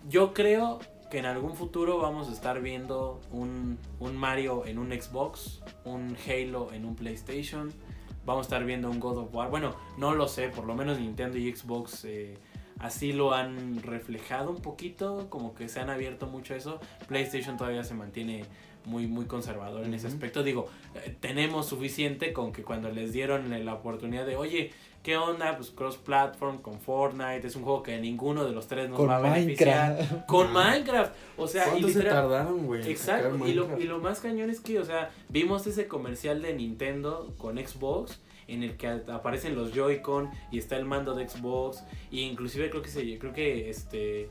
yo 0.09 0.35
creo 0.35 0.81
que 1.11 1.19
en 1.19 1.27
algún 1.27 1.55
futuro 1.55 1.99
vamos 1.99 2.29
a 2.29 2.33
estar 2.33 2.61
viendo 2.63 3.21
un, 3.31 3.79
un 4.01 4.17
Mario 4.17 4.65
en 4.67 4.79
un 4.79 4.89
Xbox, 4.91 5.63
un 5.85 6.17
Halo 6.27 6.73
en 6.73 6.85
un 6.85 6.97
PlayStation, 6.97 7.71
vamos 8.25 8.47
a 8.47 8.49
estar 8.49 8.65
viendo 8.65 8.91
un 8.91 9.01
God 9.01 9.19
of 9.19 9.35
War. 9.35 9.51
Bueno, 9.51 9.75
no 9.97 10.15
lo 10.15 10.29
sé, 10.29 10.49
por 10.49 10.65
lo 10.65 10.75
menos 10.75 10.99
Nintendo 10.99 11.39
y 11.39 11.55
Xbox 11.55 12.05
eh, 12.05 12.39
así 12.79 13.13
lo 13.13 13.33
han 13.33 13.83
reflejado 13.83 14.51
un 14.51 14.61
poquito, 14.61 15.29
como 15.31 15.55
que 15.55 15.69
se 15.69 15.81
han 15.81 15.91
abierto 15.91 16.27
mucho 16.27 16.55
eso. 16.55 16.81
PlayStation 17.09 17.57
todavía 17.57 17.85
se 17.85 17.95
mantiene 17.95 18.45
muy, 18.85 19.07
muy 19.07 19.27
conservador 19.27 19.85
en 19.85 19.95
ese 19.95 20.07
aspecto. 20.09 20.43
Digo, 20.43 20.69
eh, 20.95 21.15
tenemos 21.21 21.67
suficiente 21.67 22.33
con 22.33 22.53
que 22.53 22.63
cuando 22.63 22.91
les 22.91 23.13
dieron 23.13 23.65
la 23.65 23.75
oportunidad 23.75 24.27
de, 24.27 24.37
oye, 24.37 24.71
¿qué 25.03 25.17
onda? 25.17 25.57
Pues 25.57 25.71
cross-platform 25.71 26.59
con 26.63 26.81
Fortnite, 26.81 27.47
es 27.47 27.57
un 27.57 27.63
juego 27.65 27.83
que 27.83 27.99
ninguno 28.01 28.45
de 28.45 28.53
los 28.53 28.69
tres 28.69 28.89
nos 28.89 28.99
Con 28.99 29.09
va 29.09 29.17
a 29.17 29.21
beneficiar. 29.21 29.95
Minecraft. 29.95 30.27
Con. 30.27 30.53
Minecraft. 30.53 31.15
O 31.37 31.49
sea, 31.49 31.67
y 31.67 31.71
¿Cuánto 31.81 31.89
se 31.89 32.03
tardaron, 32.03 32.67
güey? 32.67 32.91
Exacto, 32.91 33.29
y 33.47 33.53
lo, 33.55 33.63
Minecraft? 33.65 33.83
y 33.83 33.87
lo 33.87 33.99
más 33.99 34.21
cañón 34.21 34.51
es 34.51 34.61
que, 34.61 34.79
o 34.79 34.85
sea, 34.85 35.11
vimos 35.29 35.67
ese 35.67 35.89
comercial 35.89 36.43
de 36.43 36.55
Nintendo 36.55 37.35
con 37.39 37.59
Xbox 37.59 38.21
en 38.49 38.65
el 38.65 38.77
que 38.77 38.89
aparecen 38.89 39.55
los 39.55 39.73
Joy-Con 39.73 40.29
y 40.51 40.59
está 40.59 40.77
el 40.77 40.85
mando 40.85 41.15
de 41.15 41.29
Xbox 41.29 41.85
y 42.11 42.23
inclusive 42.23 42.69
creo 42.71 42.83
que 42.83 42.89
se 42.91 43.19
creo 43.19 43.33
que 43.33 43.71
este 43.71 44.29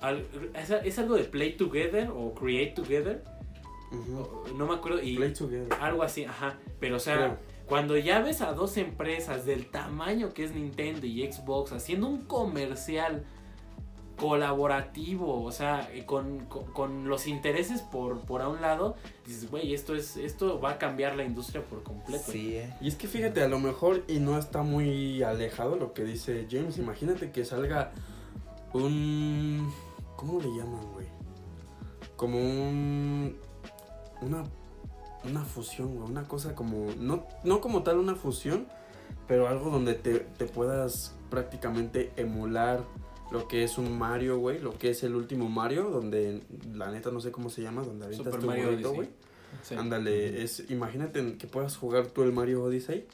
al- 0.00 0.24
es, 0.54 0.70
es 0.70 0.98
algo 0.98 1.16
de 1.16 1.24
Play 1.24 1.52
Together 1.56 2.08
o 2.14 2.32
Create 2.34 2.72
Together, 2.74 3.22
No 4.56 4.66
me 4.66 4.74
acuerdo 4.74 5.02
y 5.02 5.16
Play 5.16 5.32
Together. 5.32 5.68
algo 5.80 6.02
así, 6.02 6.24
ajá, 6.24 6.58
pero 6.80 6.96
o 6.96 7.00
sea, 7.00 7.38
cuando 7.66 7.96
ya 7.96 8.20
ves 8.20 8.40
a 8.40 8.52
dos 8.52 8.76
empresas 8.76 9.44
del 9.46 9.66
tamaño 9.70 10.32
que 10.32 10.44
es 10.44 10.52
Nintendo 10.54 11.06
y 11.06 11.30
Xbox 11.30 11.72
haciendo 11.72 12.08
un 12.08 12.22
comercial 12.22 13.24
colaborativo, 14.16 15.42
o 15.42 15.50
sea, 15.50 15.88
eh, 15.92 16.04
con, 16.06 16.40
con, 16.46 16.64
con 16.72 17.08
los 17.08 17.26
intereses 17.26 17.80
por, 17.80 18.20
por 18.20 18.42
a 18.42 18.48
un 18.48 18.60
lado, 18.60 18.94
dices, 19.26 19.50
güey, 19.50 19.74
esto 19.74 19.94
es 19.94 20.16
esto 20.16 20.60
va 20.60 20.72
a 20.72 20.78
cambiar 20.78 21.16
la 21.16 21.24
industria 21.24 21.62
por 21.62 21.82
completo. 21.82 22.30
Sí, 22.30 22.56
eh. 22.56 22.72
Y 22.80 22.88
es 22.88 22.94
que 22.94 23.08
fíjate, 23.08 23.42
a 23.42 23.48
lo 23.48 23.58
mejor 23.58 24.04
y 24.08 24.20
no 24.20 24.38
está 24.38 24.62
muy 24.62 25.22
alejado 25.22 25.76
lo 25.76 25.92
que 25.92 26.04
dice 26.04 26.46
James. 26.48 26.78
Imagínate 26.78 27.32
que 27.32 27.44
salga 27.44 27.92
un. 28.72 29.72
¿Cómo 30.16 30.40
le 30.40 30.48
llaman, 30.48 30.86
güey? 30.92 31.06
Como 32.16 32.38
un. 32.38 33.36
Una. 34.22 34.44
Una 35.24 35.44
fusión, 35.44 35.94
güey. 35.94 36.10
Una 36.10 36.24
cosa 36.24 36.54
como. 36.54 36.90
No, 36.98 37.26
no 37.44 37.60
como 37.60 37.82
tal 37.82 37.98
una 37.98 38.14
fusión, 38.14 38.66
pero 39.28 39.48
algo 39.48 39.70
donde 39.70 39.94
te, 39.94 40.20
te 40.20 40.46
puedas 40.46 41.14
prácticamente 41.30 42.12
emular 42.16 42.84
lo 43.32 43.48
que 43.48 43.64
es 43.64 43.78
un 43.78 43.98
Mario, 43.98 44.38
güey. 44.38 44.58
Lo 44.60 44.78
que 44.78 44.90
es 44.90 45.02
el 45.02 45.14
último 45.14 45.48
Mario, 45.48 45.84
donde 45.84 46.42
la 46.74 46.90
neta 46.90 47.10
no 47.10 47.20
sé 47.20 47.32
cómo 47.32 47.48
se 47.48 47.62
llama, 47.62 47.82
donde 47.82 48.04
avientas 48.04 48.34
Super 48.34 48.40
tu 48.40 48.46
Mario 48.46 48.92
güey. 48.92 49.08
Sí. 49.62 49.74
Ándale, 49.74 50.42
es, 50.42 50.70
imagínate 50.70 51.36
que 51.36 51.46
puedas 51.46 51.76
jugar 51.76 52.06
tú 52.08 52.22
el 52.22 52.32
Mario 52.32 52.62
Odyssey, 52.64 53.06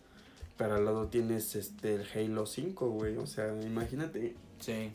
pero 0.56 0.74
al 0.74 0.84
lado 0.84 1.06
tienes 1.06 1.54
este 1.56 1.94
el 1.94 2.06
Halo 2.12 2.46
5, 2.46 2.90
güey. 2.90 3.16
O 3.16 3.26
sea, 3.26 3.54
imagínate. 3.62 4.34
Sí. 4.58 4.92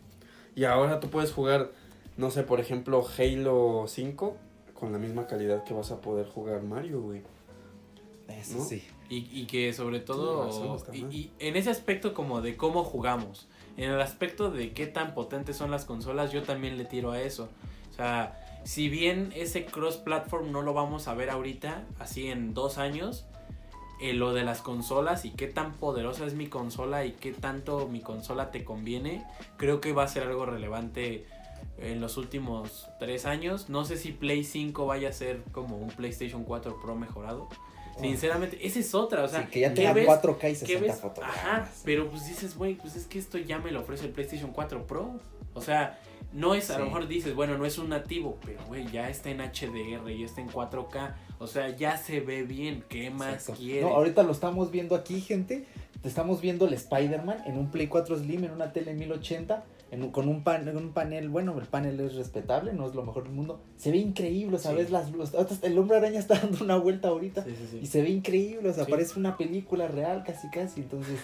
Y 0.56 0.66
ahora 0.66 1.00
tú 1.00 1.10
puedes 1.10 1.32
jugar, 1.32 1.72
no 2.18 2.30
sé, 2.30 2.44
por 2.44 2.60
ejemplo, 2.60 3.06
Halo 3.18 3.86
5 3.88 4.38
con 4.84 4.92
la 4.92 5.00
misma 5.00 5.28
calidad 5.28 5.64
que 5.64 5.74
vas 5.74 5.92
a 5.92 6.02
poder 6.02 6.28
jugar 6.28 6.62
Mario, 6.62 7.00
güey. 7.02 7.22
Eso 8.28 8.58
¿No? 8.58 8.66
sí. 8.66 8.84
Y, 9.08 9.30
y 9.32 9.46
que 9.46 9.72
sobre 9.72 10.02
todo, 10.02 10.46
razón, 10.76 10.94
y 11.10 11.32
en 11.40 11.56
ese 11.56 11.70
aspecto 11.70 12.14
como 12.14 12.42
de 12.42 12.58
cómo 12.58 12.84
jugamos, 12.84 13.48
en 13.78 13.92
el 13.92 14.02
aspecto 14.02 14.52
de 14.52 14.74
qué 14.74 14.86
tan 14.86 15.14
potentes 15.14 15.56
son 15.56 15.72
las 15.72 15.86
consolas, 15.86 16.34
yo 16.34 16.44
también 16.44 16.78
le 16.78 16.84
tiro 16.84 17.12
a 17.12 17.22
eso. 17.22 17.48
O 17.92 17.94
sea, 17.94 18.38
si 18.66 18.90
bien 18.90 19.32
ese 19.38 19.64
cross-platform 19.64 20.52
no 20.52 20.62
lo 20.62 20.74
vamos 20.74 21.08
a 21.08 21.14
ver 21.14 21.30
ahorita, 21.30 21.86
así 21.98 22.28
en 22.28 22.54
dos 22.54 22.78
años, 22.78 23.26
eh, 24.02 24.12
lo 24.12 24.34
de 24.34 24.44
las 24.44 24.62
consolas 24.62 25.24
y 25.24 25.30
qué 25.30 25.48
tan 25.48 25.76
poderosa 25.76 26.26
es 26.26 26.34
mi 26.34 26.48
consola 26.48 27.06
y 27.06 27.14
qué 27.14 27.32
tanto 27.32 27.88
mi 27.88 28.02
consola 28.02 28.52
te 28.52 28.66
conviene, 28.66 29.24
creo 29.56 29.80
que 29.80 29.94
va 29.94 30.04
a 30.04 30.10
ser 30.10 30.24
algo 30.24 30.46
relevante 30.46 31.26
en 31.78 32.02
los 32.02 32.18
últimos 32.18 32.88
tres 33.00 33.26
años. 33.26 33.70
No 33.70 33.86
sé 33.86 33.98
si 33.98 34.12
Play 34.12 34.44
5 34.44 34.86
vaya 34.86 35.10
a 35.10 35.14
ser 35.14 35.42
como 35.52 35.78
un 35.78 35.90
PlayStation 35.90 36.44
4 36.44 36.80
Pro 36.82 36.96
mejorado. 36.96 37.50
Sinceramente, 38.00 38.66
esa 38.66 38.80
es 38.80 38.96
otra, 38.96 39.24
o 39.24 39.28
sea, 39.28 39.42
Sí, 39.44 39.48
que 39.52 39.60
ya 39.60 39.70
¿qué 39.70 39.76
tenga 39.76 39.94
ves? 39.94 40.08
4K 40.08 40.36
y 40.36 40.40
¿Qué 40.40 40.56
60 40.56 40.82
ves? 40.82 41.00
fotogramas. 41.00 41.38
Ajá, 41.38 41.70
pero 41.86 42.10
pues 42.10 42.26
dices, 42.28 42.58
güey, 42.58 42.74
pues 42.74 42.96
es 42.96 43.06
que 43.06 43.20
esto 43.20 43.38
ya 43.38 43.60
me 43.60 43.72
lo 43.72 43.82
ofrece 43.82 44.06
el 44.06 44.12
PlayStation 44.12 44.52
4 44.52 44.88
Pro. 44.88 45.20
O 45.54 45.62
sea, 45.62 46.00
no 46.32 46.56
es, 46.56 46.72
a 46.72 46.80
lo 46.80 46.86
mejor 46.86 47.08
dices, 47.08 47.36
bueno, 47.36 47.56
no 47.56 47.66
es 47.68 47.78
un 47.78 47.90
nativo, 47.90 48.40
pero 48.44 48.60
güey, 48.66 48.88
ya 48.92 49.10
está 49.10 49.30
en 49.30 49.38
HDR, 49.42 50.10
ya 50.10 50.26
está 50.26 50.42
en 50.42 50.50
4K. 50.50 51.14
O 51.38 51.46
sea, 51.46 51.70
ya 51.76 51.98
se 51.98 52.20
ve 52.22 52.42
bien. 52.42 52.84
¿Qué 52.90 53.12
más 53.12 53.34
Exacto. 53.34 53.62
quiere? 53.62 53.82
No, 53.82 53.90
ahorita 53.90 54.24
lo 54.24 54.32
estamos 54.32 54.72
viendo 54.72 54.96
aquí, 54.96 55.22
gente. 55.22 55.68
Estamos 56.04 56.42
viendo 56.42 56.66
el 56.68 56.74
Spider-Man 56.74 57.44
en 57.46 57.58
un 57.60 57.70
Play 57.70 57.86
4 57.88 58.18
Slim, 58.18 58.44
en 58.46 58.52
una 58.52 58.74
tele 58.74 58.94
1080, 58.96 59.64
en 59.94 60.10
con 60.12 60.28
un, 60.28 60.44
pan, 60.44 60.68
un 60.76 60.92
panel, 60.92 61.30
bueno, 61.30 61.58
el 61.60 61.66
panel 61.68 62.00
es 62.00 62.16
respetable, 62.16 62.74
no 62.74 62.88
es 62.88 62.96
lo 62.96 63.04
mejor 63.04 63.24
del 63.24 63.34
mundo. 63.34 63.62
Se 63.78 63.92
ve 63.92 63.98
increíble, 63.98 64.58
¿sabes? 64.58 64.88
Sí. 64.88 64.94
Las, 64.94 65.12
los- 65.12 65.36
hasta 65.36 65.68
el 65.68 65.78
hombre 65.78 65.98
araña 65.98 66.20
está 66.20 66.36
dando 66.42 66.64
una 66.64 66.78
vuelta 66.78 67.10
ahorita. 67.10 67.44
Sí, 67.44 67.56
sí, 67.70 67.78
Y 67.78 67.86
sí. 67.86 67.88
se 67.88 68.02
ve 68.02 68.10
increíble, 68.10 68.70
o 68.70 68.74
sea, 68.74 68.86
Sí. 68.86 68.92
parece 68.92 69.20
una 69.20 69.38
película 69.38 69.88
real 69.88 70.24
casi 70.26 70.50
casi, 70.50 70.82
entonces... 70.82 71.20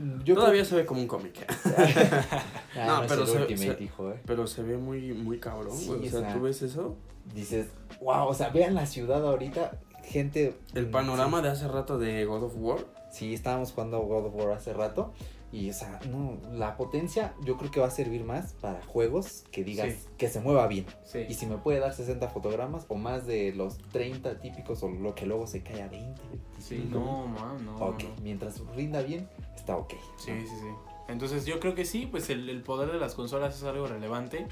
mm, 0.00 0.22
Yo 0.24 0.34
Todavía 0.34 0.64
se 0.64 0.76
ve 0.76 0.86
como 0.86 1.00
un 1.00 1.06
cómic. 1.08 1.34
Ah, 1.74 2.42
No, 2.86 3.02
es 3.02 3.08
pero 3.12 3.26
se- 3.26 3.38
Ultimate, 3.38 3.76
se- 3.78 3.84
hijo, 3.84 4.10
eh. 4.12 4.20
Pero 4.26 4.46
se 4.46 4.62
ve 4.62 4.76
muy, 4.78 5.12
muy 5.12 5.38
cabrón, 5.38 5.76
Sí, 5.76 5.86
güey. 5.88 6.00
O 6.00 6.06
o 6.06 6.10
sea, 6.10 6.20
sea, 6.20 6.34
¿tú 6.34 6.40
ves 6.42 6.62
eso? 6.62 6.96
Dices, 7.34 7.66
wow, 8.00 8.26
o 8.28 8.34
sea, 8.34 8.50
vean 8.50 8.74
la 8.74 8.86
ciudad 8.86 9.26
ahorita, 9.26 9.78
gente... 10.04 10.54
El 10.74 10.86
mm, 10.86 10.90
panorama 10.90 11.42
de 11.42 11.48
hace 11.50 11.68
rato 11.68 11.98
de 11.98 12.24
God 12.24 12.44
of 12.44 12.54
War. 12.56 12.78
Sí, 13.10 13.34
estábamos 13.34 13.72
jugando 13.72 13.98
God 14.00 14.26
of 14.26 14.34
War 14.36 14.52
hace 14.52 14.72
rato. 14.72 15.12
Y, 15.52 15.70
o 15.70 15.72
sea, 15.72 16.00
no, 16.10 16.38
la 16.52 16.76
potencia 16.76 17.32
yo 17.44 17.56
creo 17.56 17.70
que 17.70 17.80
va 17.80 17.86
a 17.86 17.90
servir 17.90 18.24
más 18.24 18.52
para 18.54 18.82
juegos 18.84 19.44
que 19.52 19.62
digas 19.64 19.92
Sí. 19.92 20.08
que 20.18 20.28
se 20.28 20.40
mueva 20.40 20.66
bien. 20.66 20.86
Sí. 21.04 21.20
Y 21.28 21.34
si 21.34 21.46
me 21.46 21.56
puede 21.56 21.78
dar 21.78 21.94
60 21.94 22.28
fotogramas 22.28 22.84
o 22.88 22.96
más 22.96 23.26
de 23.26 23.52
los 23.54 23.78
30 23.92 24.40
típicos 24.40 24.82
o 24.82 24.88
lo 24.88 25.14
que 25.14 25.24
luego 25.24 25.46
se 25.46 25.62
cae 25.62 25.82
a 25.82 25.88
20. 25.88 26.20
Sí, 26.58 26.76
25. 26.76 26.98
no, 26.98 27.26
man, 27.28 27.64
no. 27.64 27.76
Ok, 27.76 28.02
no. 28.02 28.22
mientras 28.22 28.60
rinda 28.74 29.02
bien, 29.02 29.28
está 29.54 29.76
ok. 29.76 29.94
Sí, 30.18 30.32
sí, 30.40 30.46
sí. 30.48 30.68
Entonces 31.08 31.46
yo 31.46 31.60
creo 31.60 31.74
que 31.76 31.84
sí, 31.84 32.06
pues 32.06 32.28
el, 32.30 32.48
el 32.50 32.62
poder 32.62 32.90
de 32.90 32.98
las 32.98 33.14
consolas 33.14 33.56
es 33.56 33.62
algo 33.62 33.86
relevante. 33.86 34.46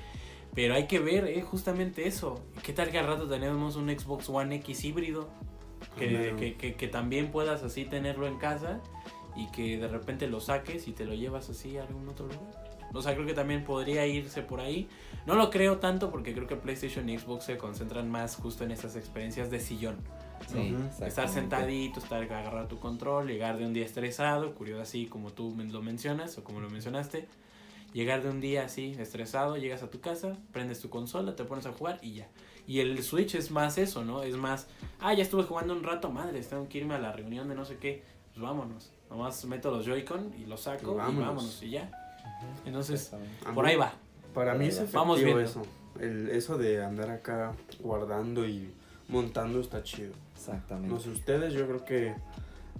Pero 0.55 0.75
hay 0.75 0.87
que 0.87 1.01
ver, 1.01 1.27
eh, 1.27 1.43
justamente 1.43 2.07
eso. 2.07 2.41
¿Qué 2.63 2.73
tal 2.73 2.91
que 2.93 2.99
al 3.01 3.09
rato 3.09 3.27
tenemos 3.29 3.75
un 3.75 3.91
Xbox 3.91 4.29
One 4.29 4.55
X 4.57 4.85
híbrido? 4.85 5.29
Que, 5.99 6.57
que, 6.59 6.75
que 6.77 6.89
también 6.89 7.31
puedas 7.31 7.63
así 7.63 7.85
tenerlo 7.85 8.27
en 8.27 8.39
casa 8.39 8.81
y 9.37 9.47
que 9.49 9.79
de 9.79 9.89
repente 9.89 10.27
lo 10.27 10.41
saques 10.41 10.89
y 10.89 10.93
te 10.93 11.05
lo 11.05 11.15
llevas 11.15 11.51
así 11.51 11.77
a 11.77 11.85
algún 11.85 12.09
otro 12.09 12.27
lugar. 12.27 12.65
O 12.93 13.03
sea, 13.03 13.15
creo 13.15 13.27
que 13.27 13.35
también 13.35 13.65
podría 13.65 14.07
irse 14.07 14.43
por 14.43 14.61
ahí. 14.61 14.89
No 15.27 15.35
lo 15.35 15.51
creo 15.51 15.79
tanto 15.79 16.11
porque 16.11 16.33
creo 16.33 16.47
que 16.47 16.57
PlayStation 16.57 17.09
y 17.09 17.19
Xbox 17.19 17.45
se 17.45 17.59
concentran 17.59 18.09
más 18.09 18.37
justo 18.37 18.63
en 18.63 18.71
esas 18.71 18.95
experiencias 18.95 19.51
de 19.51 19.59
sillón. 19.59 19.97
Sí. 20.47 20.77
Estar 21.05 21.29
sentadito, 21.29 21.99
estar 21.99 22.23
agarrar 22.23 22.69
tu 22.69 22.79
control, 22.79 23.27
llegar 23.27 23.59
de 23.59 23.67
un 23.67 23.73
día 23.73 23.85
estresado, 23.85 24.55
curioso 24.55 24.83
así 24.83 25.07
como 25.07 25.33
tú 25.33 25.55
lo 25.57 25.83
mencionas 25.83 26.39
o 26.39 26.45
como 26.45 26.61
lo 26.61 26.71
mencionaste. 26.71 27.27
Llegar 27.93 28.23
de 28.23 28.31
un 28.31 28.41
día 28.41 28.65
así 28.65 28.95
estresado, 28.99 29.57
llegas 29.57 29.83
a 29.83 29.91
tu 29.91 30.01
casa, 30.01 30.37
prendes 30.53 30.81
tu 30.81 30.91
consola, 30.91 31.37
te 31.37 31.45
pones 31.45 31.67
a 31.67 31.73
jugar 31.73 31.99
y 32.03 32.15
ya. 32.15 32.29
Y 32.67 32.81
el 32.81 33.03
Switch 33.03 33.35
es 33.35 33.51
más 33.51 33.79
eso, 33.79 34.05
¿no? 34.05 34.23
Es 34.23 34.37
más, 34.37 34.69
ah, 35.01 35.15
ya 35.15 35.23
estuve 35.23 35.45
jugando 35.45 35.75
un 35.75 35.83
rato, 35.83 36.11
madre, 36.11 36.41
tengo 36.41 36.69
que 36.69 36.79
irme 36.79 36.95
a 36.95 36.99
la 36.99 37.13
reunión 37.13 37.49
de 37.49 37.55
no 37.55 37.65
sé 37.65 37.77
qué. 37.77 38.03
Pues 38.33 38.43
vámonos. 38.43 38.91
Nomás 39.11 39.45
meto 39.45 39.71
los 39.71 39.85
Joy-Con 39.87 40.33
y 40.39 40.47
los 40.47 40.63
saco 40.63 40.91
Y 40.91 40.95
y 40.95 40.97
vámonos. 40.97 41.63
y 41.63 41.71
ya. 41.71 41.91
Entonces, 42.65 43.13
por 43.55 43.67
ahí 43.67 43.77
va. 43.77 43.93
Para 44.33 44.55
mí 44.55 44.67
es 44.67 44.79
Vamos 44.93 45.19
efectivo 45.21 45.39
viendo. 45.39 45.41
eso. 45.41 45.63
El, 46.01 46.31
eso 46.31 46.59
de 46.59 46.83
andar 46.85 47.11
acá 47.11 47.53
guardando 47.81 48.47
y 48.47 48.73
montando 49.09 49.61
está 49.61 49.83
chido. 49.83 50.13
Exactamente. 50.35 50.89
No 50.93 50.99
sé 50.99 51.11
ustedes, 51.11 51.53
yo 51.53 51.67
creo 51.67 51.85
que 51.85 52.15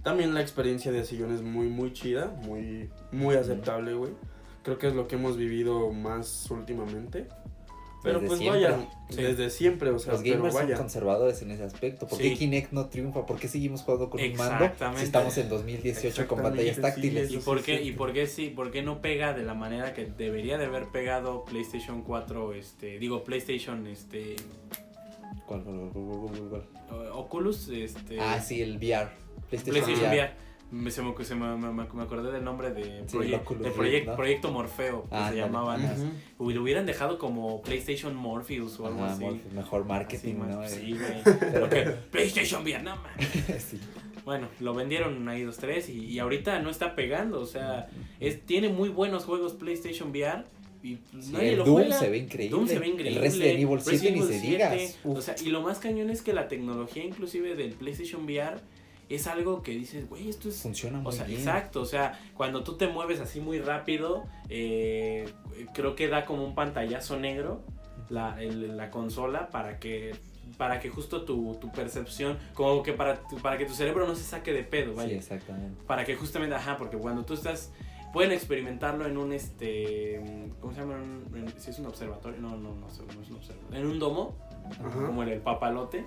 también 0.03 0.33
la 0.33 0.41
experiencia 0.41 0.91
de 0.91 1.05
sillón 1.05 1.33
es 1.33 1.41
muy, 1.41 1.67
muy 1.67 1.93
chida, 1.93 2.27
muy, 2.43 2.89
muy 3.11 3.35
aceptable, 3.35 3.93
güey. 3.93 4.11
Creo 4.63 4.77
que 4.77 4.87
es 4.87 4.95
lo 4.95 5.07
que 5.07 5.15
hemos 5.15 5.37
vivido 5.37 5.91
más 5.91 6.49
últimamente. 6.51 7.27
Pero 8.05 8.19
Desde 8.19 8.27
pues 8.27 8.39
siempre. 8.39 8.61
vaya, 8.63 8.87
Sí. 9.09 9.21
desde 9.21 9.49
siempre, 9.49 9.89
o 9.89 9.99
sea, 9.99 10.13
Los 10.13 10.21
pero 10.21 10.35
gamers 10.35 10.53
son 10.53 10.63
vaya. 10.63 10.77
conservadores 10.77 11.41
en 11.41 11.51
ese 11.51 11.63
aspecto. 11.63 12.07
¿Por 12.07 12.17
qué 12.19 12.29
Sí. 12.29 12.35
Kinect 12.37 12.71
no 12.71 12.85
triunfa? 12.87 13.25
¿Por 13.25 13.37
qué 13.37 13.47
seguimos 13.49 13.81
jugando 13.81 14.09
con 14.09 14.21
un 14.21 14.35
mando 14.37 14.63
Exactamente. 14.65 14.99
si 15.01 15.05
estamos 15.05 15.37
en 15.37 15.49
2018 15.49 16.27
con 16.27 16.41
pantallas 16.41 16.75
sí, 16.77 16.81
táctiles? 16.81 17.31
¿Y 17.31 17.37
por 17.37 17.61
qué, 17.61 17.81
y 17.81 17.91
por 17.91 18.13
qué 18.13 18.27
sí, 18.27 18.49
por 18.49 18.71
qué 18.71 18.81
no 18.83 19.01
pega 19.01 19.33
de 19.33 19.43
la 19.43 19.53
manera 19.55 19.93
que 19.93 20.05
debería 20.05 20.57
de 20.57 20.65
haber 20.65 20.85
pegado 20.87 21.43
PlayStation 21.45 22.03
4, 22.03 22.53
este, 22.53 22.97
digo 22.99 23.23
PlayStation, 23.23 23.85
este, 23.87 24.35
¿Cuál, 25.45 25.63
cuál, 25.63 25.89
cuál, 25.91 25.91
cuál, 25.91 26.31
cuál, 26.49 26.63
cuál? 26.89 27.07
Oculus, 27.13 27.67
este, 27.69 28.19
Ah, 28.21 28.39
sí, 28.39 28.61
el 28.61 28.77
VR. 28.77 29.09
PlayStation, 29.49 29.83
PlayStation 29.83 30.09
VR. 30.11 30.17
VR. 30.17 30.44
Me, 30.75 30.91
se 30.91 31.01
me, 31.01 31.13
se 31.23 31.35
me, 31.35 31.43
acordé 32.03 32.31
del 32.31 32.43
nombre 32.43 32.71
de 32.71 33.03
Sí, 33.07 33.17
proye- 33.17 33.35
Oculus 33.35 33.67
proyecto, 33.73 34.11
¿no? 34.11 34.17
proyecto 34.17 34.51
Morfeo, 34.51 35.03
que 35.03 35.07
Ah, 35.11 35.17
se 35.17 35.17
ándale. 35.17 35.41
llamaba 35.41 35.73
antes. 35.75 35.99
Ujú. 35.99 36.09
Uy, 36.39 36.53
lo 36.53 36.63
hubieran 36.63 36.85
dejado 36.85 37.17
como 37.17 37.61
PlayStation 37.61 38.15
Morpheus 38.15 38.79
o 38.79 38.87
algo 38.87 39.03
así. 39.05 39.23
Mejor 39.53 39.85
marketing, 39.85 40.35
Así, 40.35 40.49
¿no? 40.51 40.57
man, 40.57 40.69
Sí, 40.69 40.91
güey. 40.93 41.37
Pero- 41.39 41.59
Porque 41.61 41.81
PlayStation 42.11 42.63
VR, 42.63 42.83
no 42.83 42.95
mames. 42.97 43.63
sí. 43.63 43.79
Bueno, 44.25 44.47
lo 44.59 44.73
vendieron 44.73 45.27
ahí 45.29 45.43
dos, 45.43 45.57
tres 45.57 45.87
y, 45.87 46.03
y 46.05 46.19
ahorita 46.19 46.59
no 46.59 46.69
está 46.69 46.95
pegando. 46.95 47.39
O 47.39 47.45
sea, 47.45 47.87
es, 48.19 48.41
tiene 48.45 48.69
muy 48.69 48.89
buenos 48.89 49.23
juegos 49.23 49.53
PlayStation 49.53 50.09
VR 50.09 50.43
y 50.83 50.95
pues, 50.95 51.25
Sí, 51.27 51.31
nadie 51.31 51.55
lo 51.55 51.63
Doom 51.63 51.75
juega. 51.83 51.99
se 51.99 52.09
ve 52.09 52.17
increíble. 52.17 52.57
Doom 52.57 52.67
se 52.67 52.79
ve 52.79 52.87
increíble. 52.87 53.17
El 53.17 53.21
Resident 53.23 53.59
Evil 53.59 53.79
7 53.81 53.91
Resident 53.91 54.15
ni 54.15 54.21
Evil 54.23 54.33
se 54.33 54.39
7, 54.39 54.51
digas. 54.75 54.97
O 55.05 55.21
sea, 55.21 55.35
y 55.43 55.49
lo 55.49 55.61
más 55.61 55.77
cañón 55.79 56.09
es 56.09 56.21
que 56.23 56.33
la 56.33 56.47
tecnología 56.47 57.03
inclusive 57.03 57.55
del 57.55 57.73
PlayStation 57.73 58.23
VR 58.25 58.57
es 59.09 59.27
algo 59.27 59.61
que 59.61 59.71
dices, 59.71 60.09
güey, 60.09 60.29
esto 60.29 60.49
es... 60.49 60.61
Funciona 60.61 60.99
muy 60.99 61.09
O 61.09 61.11
sea, 61.11 61.25
bien. 61.25 61.39
exacto, 61.39 61.81
o 61.81 61.85
sea, 61.85 62.19
cuando 62.35 62.63
tú 62.63 62.75
te 62.77 62.87
mueves 62.87 63.19
así 63.19 63.39
muy 63.39 63.59
rápido, 63.59 64.23
eh, 64.49 65.29
creo 65.73 65.95
que 65.95 66.07
da 66.07 66.25
como 66.25 66.43
un 66.43 66.55
pantallazo 66.55 67.17
negro 67.19 67.63
la, 68.09 68.41
el- 68.41 68.75
la 68.77 68.89
consola 68.91 69.49
para 69.49 69.79
que 69.79 70.13
para 70.57 70.79
que 70.79 70.89
justo 70.89 71.23
tu, 71.25 71.55
tu 71.59 71.69
percepción, 71.71 72.37
como 72.53 72.81
que 72.83 72.93
para, 72.93 73.15
tu- 73.27 73.37
para 73.37 73.57
que 73.57 73.65
tu 73.65 73.73
cerebro 73.73 74.07
no 74.07 74.15
se 74.15 74.23
saque 74.23 74.53
de 74.53 74.63
pedo, 74.63 74.91
Sí, 74.91 74.97
vaya. 74.97 75.15
exactamente. 75.17 75.81
Para 75.85 76.05
que 76.05 76.15
justamente, 76.15 76.55
ajá, 76.55 76.77
porque 76.77 76.97
cuando 76.97 77.25
tú 77.25 77.33
estás, 77.33 77.73
pueden 78.13 78.31
experimentarlo 78.31 79.05
en 79.07 79.17
un, 79.17 79.33
este, 79.33 80.21
¿cómo 80.61 80.71
se 80.73 80.79
llama? 80.81 80.95
En- 81.33 81.35
en- 81.47 81.59
si 81.59 81.71
es 81.71 81.79
un 81.79 81.87
observatorio, 81.87 82.39
no, 82.39 82.51
no, 82.51 82.69
no, 82.75 82.87
no 82.87 82.87
es 83.21 83.29
un 83.29 83.35
observatorio. 83.35 83.77
En 83.79 83.85
un 83.87 83.99
domo, 83.99 84.37
Ajá. 84.79 85.05
como 85.07 85.23
en 85.23 85.29
el 85.29 85.41
papalote. 85.41 86.05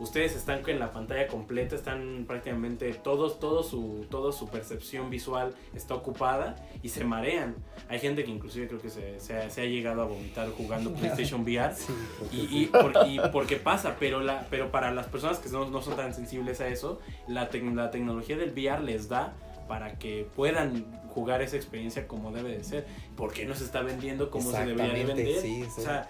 Ustedes 0.00 0.36
están 0.36 0.62
en 0.68 0.78
la 0.78 0.92
pantalla 0.92 1.26
completa, 1.26 1.74
están 1.74 2.24
prácticamente 2.28 2.92
todos, 2.94 3.40
todo 3.40 3.62
su, 3.64 4.06
todo 4.10 4.30
su 4.32 4.48
percepción 4.48 5.10
visual 5.10 5.54
está 5.74 5.94
ocupada 5.94 6.56
y 6.82 6.88
se 6.90 7.04
marean. 7.04 7.56
Hay 7.88 7.98
gente 7.98 8.24
que 8.24 8.30
inclusive 8.30 8.68
creo 8.68 8.80
que 8.80 8.90
se, 8.90 9.18
se 9.18 9.36
ha, 9.36 9.50
se 9.50 9.62
ha 9.62 9.64
llegado 9.64 10.02
a 10.02 10.04
vomitar 10.04 10.48
jugando 10.50 10.92
PlayStation 10.94 11.42
VR. 11.42 11.74
Sí, 11.74 11.92
Y, 12.32 12.36
sí. 12.36 12.48
y, 12.50 12.66
por- 12.66 12.94
y 13.08 13.20
porque 13.32 13.56
pasa, 13.56 13.96
pero, 13.98 14.20
la, 14.20 14.46
pero 14.50 14.70
para 14.70 14.92
las 14.92 15.06
personas 15.06 15.38
que 15.38 15.48
no, 15.48 15.68
no 15.68 15.82
son 15.82 15.96
tan 15.96 16.14
sensibles 16.14 16.60
a 16.60 16.68
eso, 16.68 17.00
la, 17.26 17.50
tec- 17.50 17.74
la 17.74 17.90
tecnología 17.90 18.36
del 18.36 18.50
VR 18.52 18.82
les 18.84 19.08
da 19.08 19.34
para 19.66 19.98
que 19.98 20.26
puedan 20.34 20.86
jugar 21.08 21.42
esa 21.42 21.56
experiencia 21.56 22.06
como 22.06 22.30
debe 22.32 22.56
de 22.56 22.64
ser. 22.64 22.86
¿Por 23.16 23.32
qué 23.32 23.44
no 23.44 23.54
se 23.54 23.64
está 23.64 23.82
vendiendo 23.82 24.30
como 24.30 24.50
se 24.52 24.64
debería 24.64 24.94
de 24.94 25.04
vender? 25.04 25.40
sí, 25.42 25.64
sí. 25.64 25.80
O 25.80 25.82
sea, 25.84 26.08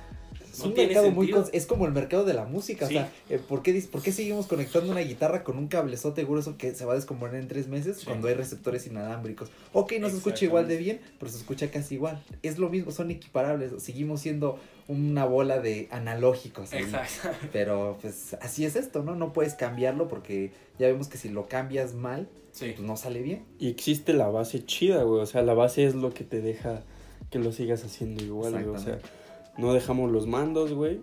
Es 0.58 0.64
no 0.64 0.70
un 0.70 0.76
mercado 0.76 1.10
muy 1.10 1.26
sentido. 1.26 1.46
cons- 1.46 1.50
es 1.52 1.66
como 1.66 1.86
el 1.86 1.92
mercado 1.92 2.24
de 2.24 2.34
la 2.34 2.44
música, 2.44 2.86
Sí. 2.86 2.96
o 2.96 2.98
sea, 2.98 3.12
eh, 3.30 3.38
¿por, 3.38 3.62
qué, 3.62 3.72
¿por 3.90 4.02
qué 4.02 4.12
seguimos 4.12 4.46
conectando 4.46 4.90
una 4.92 5.00
guitarra 5.00 5.44
con 5.44 5.56
un 5.58 5.68
cablezote 5.68 6.24
grueso 6.24 6.56
que 6.56 6.74
se 6.74 6.84
va 6.84 6.92
a 6.92 6.96
descomponer 6.96 7.40
en 7.40 7.48
tres 7.48 7.68
meses 7.68 7.98
Sí. 7.98 8.06
cuando 8.06 8.28
hay 8.28 8.34
receptores 8.34 8.86
inalámbricos? 8.86 9.50
Ok, 9.72 9.92
no 10.00 10.08
se 10.10 10.16
escucha 10.16 10.44
igual 10.44 10.68
de 10.68 10.76
bien, 10.76 11.00
pero 11.18 11.30
se 11.30 11.38
escucha 11.38 11.70
casi 11.70 11.94
igual. 11.94 12.22
Es 12.42 12.58
lo 12.58 12.68
mismo, 12.68 12.90
son 12.92 13.10
equiparables, 13.10 13.72
seguimos 13.82 14.20
siendo 14.20 14.58
una 14.88 15.24
bola 15.26 15.60
de 15.60 15.88
analógicos. 15.90 16.72
ahí. 16.72 16.82
Exacto. 16.82 17.28
Pero 17.52 17.98
pues 18.00 18.34
así 18.40 18.64
es 18.64 18.74
esto, 18.74 19.02
¿no? 19.02 19.14
No 19.14 19.34
puedes 19.34 19.52
cambiarlo 19.54 20.08
porque 20.08 20.50
ya 20.78 20.86
vemos 20.86 21.08
que 21.08 21.18
si 21.18 21.28
lo 21.28 21.46
cambias 21.46 21.92
mal, 21.94 22.26
Sí. 22.52 22.72
pues 22.74 22.80
no 22.86 22.96
sale 22.96 23.20
bien. 23.20 23.44
Y 23.58 23.68
existe 23.68 24.14
la 24.14 24.28
base 24.28 24.64
chida, 24.64 25.02
güey. 25.02 25.20
O 25.20 25.26
sea, 25.26 25.42
la 25.42 25.52
base 25.54 25.84
es 25.84 25.94
lo 25.94 26.14
que 26.14 26.24
te 26.24 26.40
deja 26.40 26.82
que 27.30 27.38
lo 27.38 27.52
sigas 27.52 27.84
haciendo 27.84 28.24
igual, 28.24 28.52
güey. 28.52 28.64
O 28.68 28.78
sea, 28.78 28.94
Exactamente. 28.94 29.08
No 29.58 29.72
dejamos 29.72 30.10
los 30.10 30.26
mandos, 30.26 30.72
güey. 30.72 31.00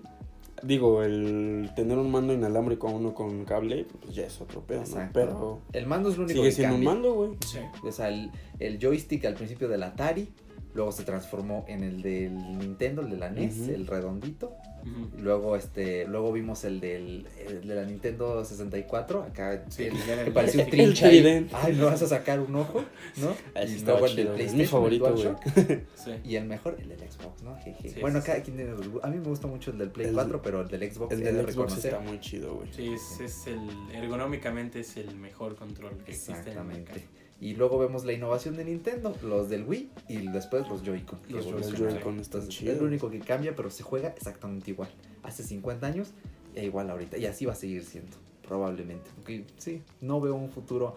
Digo, 0.63 1.03
el 1.03 1.69
tener 1.75 1.97
un 1.97 2.09
mando 2.11 2.33
inalámbrico 2.33 2.87
a 2.87 2.91
uno 2.91 3.13
con 3.13 3.43
cable, 3.45 3.85
pues 4.01 4.15
ya 4.15 4.25
es 4.25 4.39
otro 4.41 4.61
pedo. 4.61 4.83
Pero 5.13 5.59
El 5.73 5.85
mando 5.85 6.09
es 6.09 6.17
lo 6.17 6.23
único 6.23 6.37
sigue 6.39 6.49
que 6.49 6.55
siendo 6.55 6.75
un 6.75 6.83
cambia. 6.83 6.93
mando, 6.93 7.13
güey. 7.13 7.31
Sí. 7.45 7.59
O 7.83 7.91
sea, 7.91 8.07
el, 8.09 8.31
el 8.59 8.79
joystick 8.79 9.25
al 9.25 9.33
principio 9.35 9.67
del 9.67 9.83
Atari, 9.83 10.29
luego 10.75 10.91
se 10.91 11.03
transformó 11.03 11.65
en 11.67 11.83
el 11.83 12.01
del 12.03 12.35
Nintendo, 12.59 13.01
el 13.01 13.09
de 13.09 13.17
la 13.17 13.29
NES, 13.31 13.59
Ujú. 13.61 13.71
el 13.71 13.87
redondito. 13.87 14.53
Ujú. 14.83 15.17
Y 15.17 15.21
Luego, 15.21 15.55
este, 15.55 16.05
luego 16.05 16.31
vimos 16.31 16.63
el 16.63 16.79
del 16.79 17.25
el 17.47 17.67
de 17.67 17.73
la 17.75 17.85
Nintendo 17.85 18.45
64, 18.45 19.23
acá 19.23 19.63
Sí, 19.69 19.85
el- 19.85 19.93
que 19.93 20.13
el 20.21 20.31
parecía 20.31 20.63
un 20.65 20.69
joystick. 20.69 21.03
trincha. 21.03 21.57
Ay, 21.63 21.73
me 21.73 21.85
vas 21.85 22.01
a 22.03 22.07
sacar 22.07 22.39
un 22.39 22.55
ojo, 22.55 22.83
¿no? 23.17 23.29
Ese 23.59 23.77
y 23.77 23.81
luego 23.83 24.05
el 24.05 24.15
del 24.15 24.27
PlayStation, 24.27 24.57
mi 24.57 24.61
el 24.63 24.67
favorito, 24.69 25.11
güey. 25.11 25.23
DualShock. 25.23 25.81
Sí. 26.05 26.11
Y 26.23 26.35
el 26.35 26.45
mejor, 26.45 26.77
el 26.79 26.89
del 26.89 26.99
Xbox, 26.99 27.41
¿no? 27.41 27.55
Jeje. 27.63 27.89
Sí, 27.89 27.99
bueno, 27.99 28.19
sí, 28.21 28.27
cada 28.27 28.43
quien 28.43 28.57
tiene 28.57 28.73
A 29.01 29.07
mí 29.07 29.17
me 29.17 29.23
gusta 29.27 29.47
mucho 29.47 29.71
el 29.71 29.79
del 29.79 29.89
Play 29.89 30.09
El- 30.09 30.13
4, 30.13 30.39
pero 30.43 30.61
el 30.61 30.67
del 30.67 30.91
Xbox 30.91 31.13
El 31.13 31.23
del 31.23 31.35
Xbox 31.37 31.47
reconocer. 31.47 31.93
está 31.93 31.99
muy 32.03 32.19
chido, 32.19 32.53
güey. 32.55 32.71
Sí, 32.71 32.93
es, 32.93 33.19
es 33.21 33.47
el 33.47 33.59
ergonómicamente 33.95 34.81
es 34.81 34.97
el 34.97 35.15
mejor 35.15 35.55
control 35.55 35.97
que 36.05 36.11
existe 36.11 36.31
en 36.33 36.37
el 36.37 36.47
Exactamente. 36.49 36.91
mercado. 36.91 37.14
Y 37.45 37.53
luego 37.53 37.77
vemos 37.77 38.05
la 38.05 38.13
innovación 38.13 38.57
de 38.57 38.65
Nintendo, 38.65 39.15
los 39.21 39.49
del 39.49 39.65
Wii 39.65 39.91
y 40.07 40.29
después 40.29 40.67
los 40.67 40.81
Joy-Con. 40.81 41.19
Los. 41.29 41.45
Joy-Con 41.45 42.19
están 42.19 42.47
chidos. 42.47 42.73
Es 42.73 42.81
lo 42.81 42.87
único 42.87 43.07
que 43.11 43.19
cambia, 43.19 43.55
pero 43.55 43.69
se 43.69 43.83
juega 43.83 44.09
exactamente 44.09 44.71
igual. 44.71 44.89
Hace 45.21 45.43
50 45.43 45.85
años 45.85 46.09
e 46.55 46.65
igual 46.65 46.89
ahorita. 46.89 47.19
Y 47.19 47.27
así 47.27 47.45
va 47.45 47.53
a 47.53 47.55
seguir 47.55 47.83
siendo, 47.83 48.17
probablemente. 48.47 49.11
Porque 49.15 49.45
sí, 49.59 49.83
no 50.01 50.19
veo 50.19 50.33
un 50.33 50.49
futuro 50.49 50.95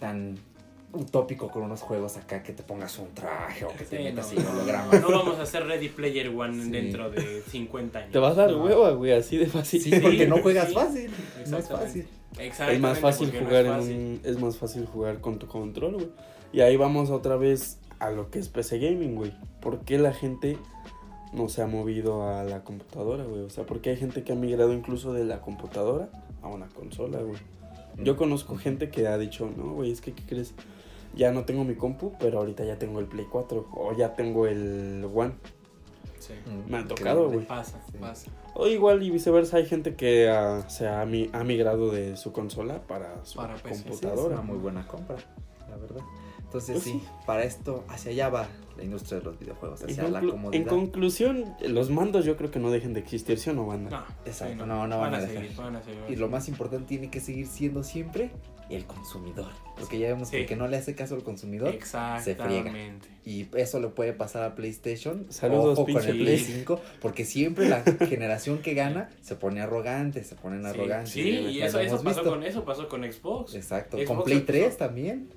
tan 0.00 0.40
utópico 0.92 1.48
con 1.50 1.62
unos 1.62 1.80
juegos 1.82 2.16
acá 2.16 2.42
que 2.42 2.52
te 2.52 2.62
pongas 2.62 2.98
un 2.98 3.08
traje 3.14 3.64
o 3.64 3.68
que 3.68 3.84
te 3.84 3.96
Sí, 3.98 4.02
metas 4.02 4.32
no, 4.34 4.40
así 4.40 4.48
no, 4.92 5.00
no 5.00 5.10
vamos 5.18 5.38
a 5.38 5.42
hacer 5.42 5.64
Ready 5.66 5.88
Player 5.90 6.28
One 6.28 6.64
Sí. 6.64 6.70
dentro 6.70 7.10
de 7.10 7.42
50 7.42 7.98
años. 7.98 8.12
Te 8.12 8.18
vas 8.18 8.36
a 8.36 8.42
dar 8.42 8.50
No. 8.52 8.64
hueva, 8.64 8.90
güey, 8.92 9.12
así 9.12 9.36
de 9.36 9.46
fácil. 9.46 9.80
Sí, 9.80 9.90
porque 10.02 10.26
no 10.26 10.38
juegas 10.42 10.68
sí. 10.68 10.74
fácil. 10.74 11.10
No 11.48 11.58
es 11.58 11.68
fácil. 11.68 12.06
Exactamente, 12.38 12.74
Es 12.76 12.80
más 12.80 12.98
fácil 13.00 13.32
no 13.32 13.40
jugar 13.40 13.66
es 13.66 13.88
en 13.88 13.96
un, 13.96 14.20
es 14.24 14.40
más 14.40 14.56
fácil 14.56 14.86
jugar 14.86 15.20
con 15.20 15.38
tu 15.38 15.46
control, 15.46 15.94
güey. 15.94 16.08
Y 16.52 16.60
ahí 16.60 16.76
vamos 16.76 17.10
otra 17.10 17.36
vez 17.36 17.78
a 17.98 18.10
lo 18.10 18.30
que 18.30 18.38
es 18.38 18.48
PC 18.48 18.78
gaming, 18.78 19.14
güey. 19.14 19.32
¿Por 19.60 19.80
qué 19.80 19.98
la 19.98 20.12
gente 20.12 20.56
no 21.32 21.48
se 21.48 21.62
ha 21.62 21.66
movido 21.66 22.28
a 22.28 22.42
la 22.44 22.64
computadora, 22.64 23.24
güey? 23.24 23.42
O 23.42 23.50
sea, 23.50 23.64
¿por 23.64 23.80
qué 23.80 23.90
hay 23.90 23.96
gente 23.96 24.22
que 24.24 24.32
ha 24.32 24.36
migrado 24.36 24.72
incluso 24.72 25.12
de 25.12 25.24
la 25.24 25.40
computadora 25.40 26.08
a 26.42 26.48
una 26.48 26.68
consola, 26.68 27.18
güey? 27.18 27.38
Yo 28.02 28.16
conozco 28.16 28.56
gente 28.56 28.88
que 28.90 29.06
ha 29.08 29.18
dicho, 29.18 29.50
no, 29.56 29.74
güey, 29.74 29.90
es 29.92 30.00
que, 30.00 30.12
¿qué 30.12 30.22
crees? 30.24 30.54
Ya 31.14 31.32
no 31.32 31.44
tengo 31.44 31.64
mi 31.64 31.74
compu, 31.74 32.12
pero 32.20 32.38
ahorita 32.38 32.64
ya 32.64 32.78
tengo 32.78 33.00
el 33.00 33.06
Play 33.06 33.26
4 33.30 33.66
o 33.72 33.92
ya 33.96 34.14
tengo 34.14 34.46
el 34.46 35.08
One. 35.12 35.32
Sí. 36.18 36.34
Me 36.68 36.78
ha 36.78 36.86
tocado, 36.86 37.28
güey. 37.30 37.46
Pasa, 37.46 37.80
Sí. 37.90 37.98
pasa. 37.98 38.30
O 38.54 38.66
igual 38.68 39.02
y 39.02 39.10
viceversa, 39.10 39.56
hay 39.56 39.66
gente 39.66 39.94
que 39.96 40.28
ah, 40.28 40.68
se 40.68 40.86
ha, 40.86 41.04
mi- 41.06 41.30
ha 41.32 41.42
migrado 41.44 41.90
de 41.90 42.16
su 42.16 42.32
consola 42.32 42.82
para 42.86 43.24
su 43.24 43.38
Para 43.38 43.54
PC. 43.56 43.74
Sí, 43.74 43.80
es 43.80 43.82
computadora. 44.00 44.34
una 44.36 44.42
muy 44.42 44.58
buena 44.58 44.86
compra, 44.86 45.16
la 45.68 45.76
verdad. 45.76 46.02
Entonces 46.44 46.72
Pues 46.74 46.84
sí, 46.84 46.92
sí. 47.00 47.02
para 47.26 47.44
esto, 47.44 47.84
hacia 47.88 48.10
allá 48.10 48.28
va 48.28 48.48
la 48.76 48.82
industria 48.84 49.18
de 49.20 49.24
los 49.24 49.38
videojuegos, 49.38 49.82
hacia 49.84 50.08
la 50.08 50.20
conclu- 50.20 50.24
en 50.24 50.30
comodidad. 50.30 50.66
conclusión, 50.68 51.44
los 51.68 51.90
mandos 51.90 52.24
yo 52.24 52.36
creo 52.36 52.50
que 52.50 52.58
no 52.58 52.70
dejen 52.70 52.92
de 52.92 53.00
existir, 53.00 53.38
¿sí 53.38 53.50
o 53.50 53.52
no, 53.54 53.66
banda? 53.66 53.90
No, 53.90 54.04
Exacto, 54.26 54.54
sí, 54.54 54.58
no, 54.58 54.66
no 54.66 54.98
van 54.98 55.12
van 55.12 55.14
a 55.14 55.16
a 55.18 55.20
dejar. 55.20 55.42
seguir, 55.44 55.56
van 55.56 55.76
a 55.76 55.82
seguir. 55.82 56.00
Y 56.08 56.16
lo 56.16 56.28
más 56.28 56.48
importante 56.48 56.86
tiene 56.86 57.08
que 57.10 57.20
seguir 57.20 57.46
siendo 57.46 57.82
siempre 57.84 58.32
el 58.76 58.84
consumidor. 58.86 59.50
Porque 59.78 59.98
ya 59.98 60.08
vemos 60.08 60.30
que 60.30 60.36
Sí. 60.36 60.42
el 60.42 60.48
que 60.48 60.56
no 60.56 60.68
le 60.68 60.76
hace 60.76 60.94
caso 60.94 61.14
al 61.14 61.22
consumidor. 61.22 61.74
Exactamente. 61.74 63.08
Y 63.24 63.46
eso 63.56 63.80
le 63.80 63.88
puede 63.88 64.12
pasar 64.12 64.42
a 64.44 64.54
PlayStation. 64.54 65.26
Saludos, 65.30 65.78
Ojo 65.78 65.84
con 65.92 65.96
el 66.02 66.16
Play 66.16 66.18
Play. 66.18 66.38
5. 66.38 66.80
Porque 67.00 67.24
siempre 67.24 67.68
la 67.68 67.82
generación 68.08 68.58
que 68.58 68.74
gana 68.74 69.10
se 69.22 69.36
pone 69.36 69.60
arrogante, 69.60 70.24
se 70.24 70.34
ponen 70.34 70.62
Sí, 70.62 70.68
arrogantes. 70.68 71.10
Sí, 71.12 71.20
y 71.30 71.62
eso, 71.62 71.78
pasó 71.78 72.02
visto. 72.02 72.24
con 72.24 72.42
eso 72.44 72.64
pasó 72.64 72.88
con 72.88 73.02
Xbox. 73.10 73.54
Exacto. 73.54 73.96
Xbox 73.96 74.08
con 74.08 74.24
Play 74.24 74.38
empezó- 74.38 74.46
3 74.46 74.76
también. 74.76 75.30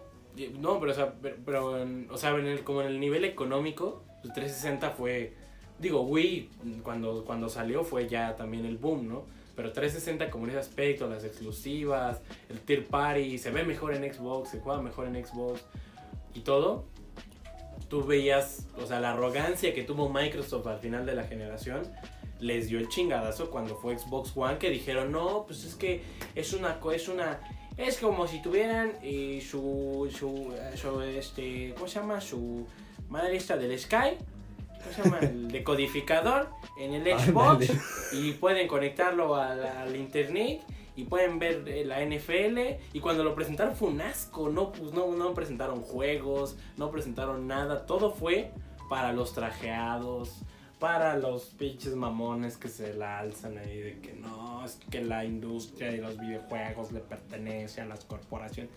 No, 0.59 0.79
pero 0.79 0.91
o 0.91 0.95
sea, 0.95 1.13
pero, 1.21 1.35
pero 1.45 1.81
en, 1.81 2.07
o 2.09 2.17
sea, 2.17 2.31
en 2.31 2.47
el, 2.47 2.63
como 2.63 2.81
en 2.81 2.87
el 2.87 2.99
nivel 2.99 3.23
económico, 3.23 4.03
pues 4.23 4.33
360 4.33 4.89
fue, 4.91 5.33
digo, 5.79 6.01
Wii 6.01 6.49
cuando, 6.83 7.23
cuando 7.23 7.49
salió 7.49 7.83
fue 7.83 8.07
ya 8.09 8.35
también 8.35 8.65
el 8.65 8.77
boom, 8.77 9.07
¿no? 9.07 9.25
Pero 9.55 9.71
360 9.71 10.29
como 10.29 10.45
en 10.45 10.51
ese 10.51 10.59
aspecto, 10.59 11.07
las 11.07 11.23
exclusivas, 11.23 12.21
el 12.49 12.59
tier 12.59 12.85
party, 12.87 13.37
se 13.37 13.51
ve 13.51 13.63
mejor 13.63 13.93
en 13.93 14.11
Xbox, 14.11 14.49
se 14.49 14.59
juega 14.59 14.81
mejor 14.81 15.07
en 15.07 15.23
Xbox 15.23 15.61
y 16.33 16.41
todo. 16.41 16.85
Tú 17.87 18.03
veías, 18.03 18.67
o 18.81 18.87
sea, 18.87 18.99
la 18.99 19.11
arrogancia 19.11 19.73
que 19.73 19.83
tuvo 19.83 20.09
Microsoft 20.09 20.65
al 20.65 20.79
final 20.79 21.05
de 21.05 21.13
la 21.13 21.23
generación, 21.25 21.83
les 22.39 22.67
dio 22.67 22.79
el 22.79 22.89
chingadazo 22.89 23.49
cuando 23.49 23.75
fue 23.75 23.97
Xbox 23.97 24.31
One 24.35 24.57
que 24.57 24.69
dijeron, 24.69 25.11
no, 25.11 25.45
pues 25.45 25.63
es 25.63 25.75
que 25.75 26.01
es 26.35 26.53
una, 26.53 26.79
es 26.93 27.07
una, 27.07 27.39
es 27.77 27.97
como 27.97 28.27
si 28.27 28.41
tuvieran 28.41 28.93
eh, 29.01 29.41
su, 29.47 30.11
su, 30.17 30.53
eh, 30.53 30.75
su, 30.75 31.01
este, 31.01 31.73
¿cómo 31.75 31.87
se 31.87 31.99
llama? 31.99 32.19
Su 32.19 32.65
madre 33.09 33.37
esta 33.37 33.55
del 33.55 33.77
Sky, 33.79 34.17
¿cómo 34.83 34.95
se 34.95 35.03
llama? 35.03 35.19
El 35.19 35.51
decodificador 35.51 36.49
en 36.77 36.93
el 36.93 37.19
Xbox 37.19 37.71
y 38.13 38.33
pueden 38.33 38.67
conectarlo 38.67 39.35
al, 39.35 39.65
al 39.65 39.95
internet 39.95 40.61
y 40.95 41.05
pueden 41.05 41.39
ver 41.39 41.63
eh, 41.67 41.85
la 41.85 42.03
NFL 42.05 42.79
y 42.93 42.99
cuando 42.99 43.23
lo 43.23 43.33
presentaron 43.35 43.75
fue 43.75 43.89
un 43.89 44.01
asco, 44.01 44.49
no, 44.49 44.71
pues, 44.71 44.93
no, 44.93 45.11
no 45.15 45.33
presentaron 45.33 45.81
juegos, 45.81 46.55
no 46.77 46.91
presentaron 46.91 47.47
nada, 47.47 47.85
todo 47.85 48.11
fue 48.11 48.51
para 48.89 49.11
los 49.13 49.33
trajeados, 49.33 50.41
para 50.79 51.17
los 51.17 51.45
pinches 51.45 51.95
mamones 51.95 52.57
que 52.57 52.67
se 52.67 52.93
la 52.93 53.19
alzan 53.19 53.57
ahí 53.57 53.77
de 53.77 53.99
que 53.99 54.13
no, 54.13 54.63
es 54.65 54.77
que 54.89 55.01
la 55.01 55.25
industria 55.25 55.91
de 55.91 55.97
los 55.97 56.19
videojuegos 56.19 56.91
le 56.91 56.99
pertenece 56.99 57.81
a 57.81 57.85
las 57.85 58.03
corporaciones. 58.05 58.71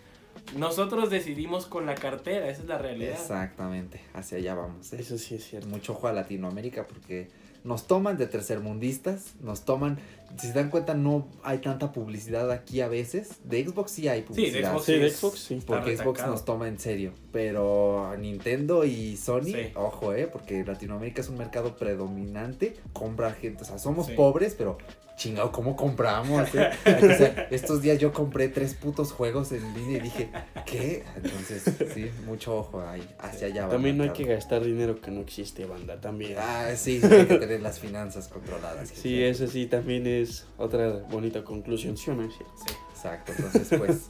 Nosotros 0.56 1.10
decidimos 1.10 1.66
con 1.66 1.86
la 1.86 1.94
cartera, 1.94 2.48
esa 2.48 2.62
es 2.62 2.68
la 2.68 2.78
realidad. 2.78 3.12
Exactamente, 3.12 4.00
hacia 4.14 4.38
allá 4.38 4.54
vamos. 4.54 4.92
¿eh? 4.92 4.96
Eso 5.00 5.18
sí 5.18 5.34
es 5.34 5.44
cierto. 5.48 5.68
mucho 5.68 5.92
ojo 5.92 6.08
a 6.08 6.12
Latinoamérica 6.12 6.86
porque 6.86 7.28
nos 7.64 7.88
toman 7.88 8.16
de 8.16 8.26
tercermundistas, 8.28 9.34
nos 9.40 9.64
toman, 9.64 9.98
si 10.40 10.46
se 10.46 10.52
dan 10.52 10.70
cuenta 10.70 10.94
no 10.94 11.26
hay 11.42 11.58
tanta 11.58 11.90
publicidad 11.92 12.48
aquí 12.52 12.80
a 12.80 12.86
veces, 12.88 13.30
de 13.44 13.66
Xbox 13.66 13.90
sí 13.90 14.06
hay 14.08 14.20
Sí, 14.20 14.22
de 14.22 14.26
publicidad. 14.28 14.70
Xbox, 14.72 14.84
Sí, 14.84 14.92
de 14.98 15.10
Xbox 15.10 15.38
sí. 15.40 15.54
está 15.54 15.66
porque 15.74 15.96
Xbox 15.96 16.26
nos 16.26 16.44
toma 16.44 16.68
en 16.68 16.78
serio, 16.78 17.12
pero 17.32 18.14
Nintendo 18.18 18.84
y 18.84 19.16
Sony, 19.16 19.42
Sí. 19.46 19.72
ojo, 19.74 20.12
eh, 20.14 20.28
porque 20.28 20.64
Latinoamérica 20.64 21.22
es 21.22 21.28
un 21.28 21.38
mercado 21.38 21.76
predominante, 21.76 22.76
compra 22.92 23.32
gente, 23.32 23.62
o 23.64 23.66
sea, 23.66 23.78
somos 23.78 24.06
Sí. 24.06 24.12
pobres, 24.14 24.54
pero 24.56 24.78
chingado, 25.16 25.50
¿cómo 25.50 25.76
compramos? 25.76 26.48
eh? 26.54 26.70
O 26.84 27.16
sea, 27.16 27.48
estos 27.50 27.82
días 27.82 27.98
yo 27.98 28.12
compré 28.12 28.48
tres 28.48 28.74
putos 28.74 29.12
juegos 29.12 29.52
en 29.52 29.74
línea 29.74 29.98
y 29.98 30.00
dije, 30.00 30.30
¿qué? 30.64 31.04
Entonces, 31.16 31.64
sí, 31.94 32.10
mucho 32.26 32.56
ojo 32.56 32.80
ahí, 32.82 33.06
hacia 33.18 33.48
allá. 33.48 33.68
También 33.68 33.96
no 33.96 34.04
hay 34.04 34.10
que 34.10 34.24
gastar 34.24 34.62
dinero 34.62 35.00
que 35.00 35.10
no 35.10 35.20
existe, 35.20 35.64
banda, 35.64 36.00
también. 36.00 36.36
Ah, 36.38 36.70
sí, 36.76 37.00
hay 37.02 37.26
que 37.26 37.38
tener 37.38 37.60
las 37.60 37.78
finanzas 37.80 38.28
controladas. 38.28 38.90
Sí, 38.90 39.22
eso 39.22 39.46
sí, 39.46 39.66
también 39.66 40.06
es 40.06 40.46
otra 40.58 40.88
bonita 41.10 41.42
conclusión, 41.42 41.96
¿sí 41.96 42.10
o 42.10 42.14
no? 42.14 42.30
Sí. 42.30 42.44
Exacto, 42.92 43.32
entonces 43.36 43.78
pues 43.78 44.06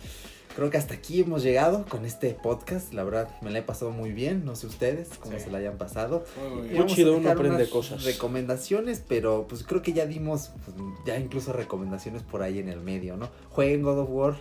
creo 0.57 0.71
que 0.71 0.79
hasta 0.79 0.95
aquí 0.95 1.21
hemos 1.21 1.43
llegado 1.45 1.85
con 1.89 2.05
este 2.05 2.31
podcast. 2.31 2.93
La 2.93 3.05
verdad 3.05 3.29
me 3.43 3.51
la 3.51 3.59
he 3.61 3.63
pasado 3.63 3.91
muy 3.93 4.11
bien, 4.11 4.45
no 4.45 4.57
sé 4.57 4.67
ustedes 4.67 5.11
cómo 5.21 5.37
Sí. 5.39 5.45
se 5.45 5.51
la 5.53 5.59
hayan 5.59 5.77
pasado. 5.79 6.25
Muy, 6.73 6.87
chido, 6.87 7.17
uno 7.17 7.31
aprende 7.31 7.57
unas 7.59 7.69
cosas. 7.69 8.05
Recomendaciones, 8.05 9.03
pero 9.07 9.47
pues 9.49 9.63
creo 9.63 9.83
que 9.83 9.93
ya 9.93 10.07
dimos 10.07 10.51
pues, 10.65 10.77
ya 11.07 11.17
incluso 11.19 11.53
recomendaciones 11.53 12.23
por 12.23 12.43
ahí 12.43 12.59
en 12.59 12.69
el 12.69 12.81
medio, 12.81 13.17
¿no? 13.17 13.29
Jueguen 13.51 13.83
God 13.83 13.99
of 14.01 14.09
War, 14.11 14.37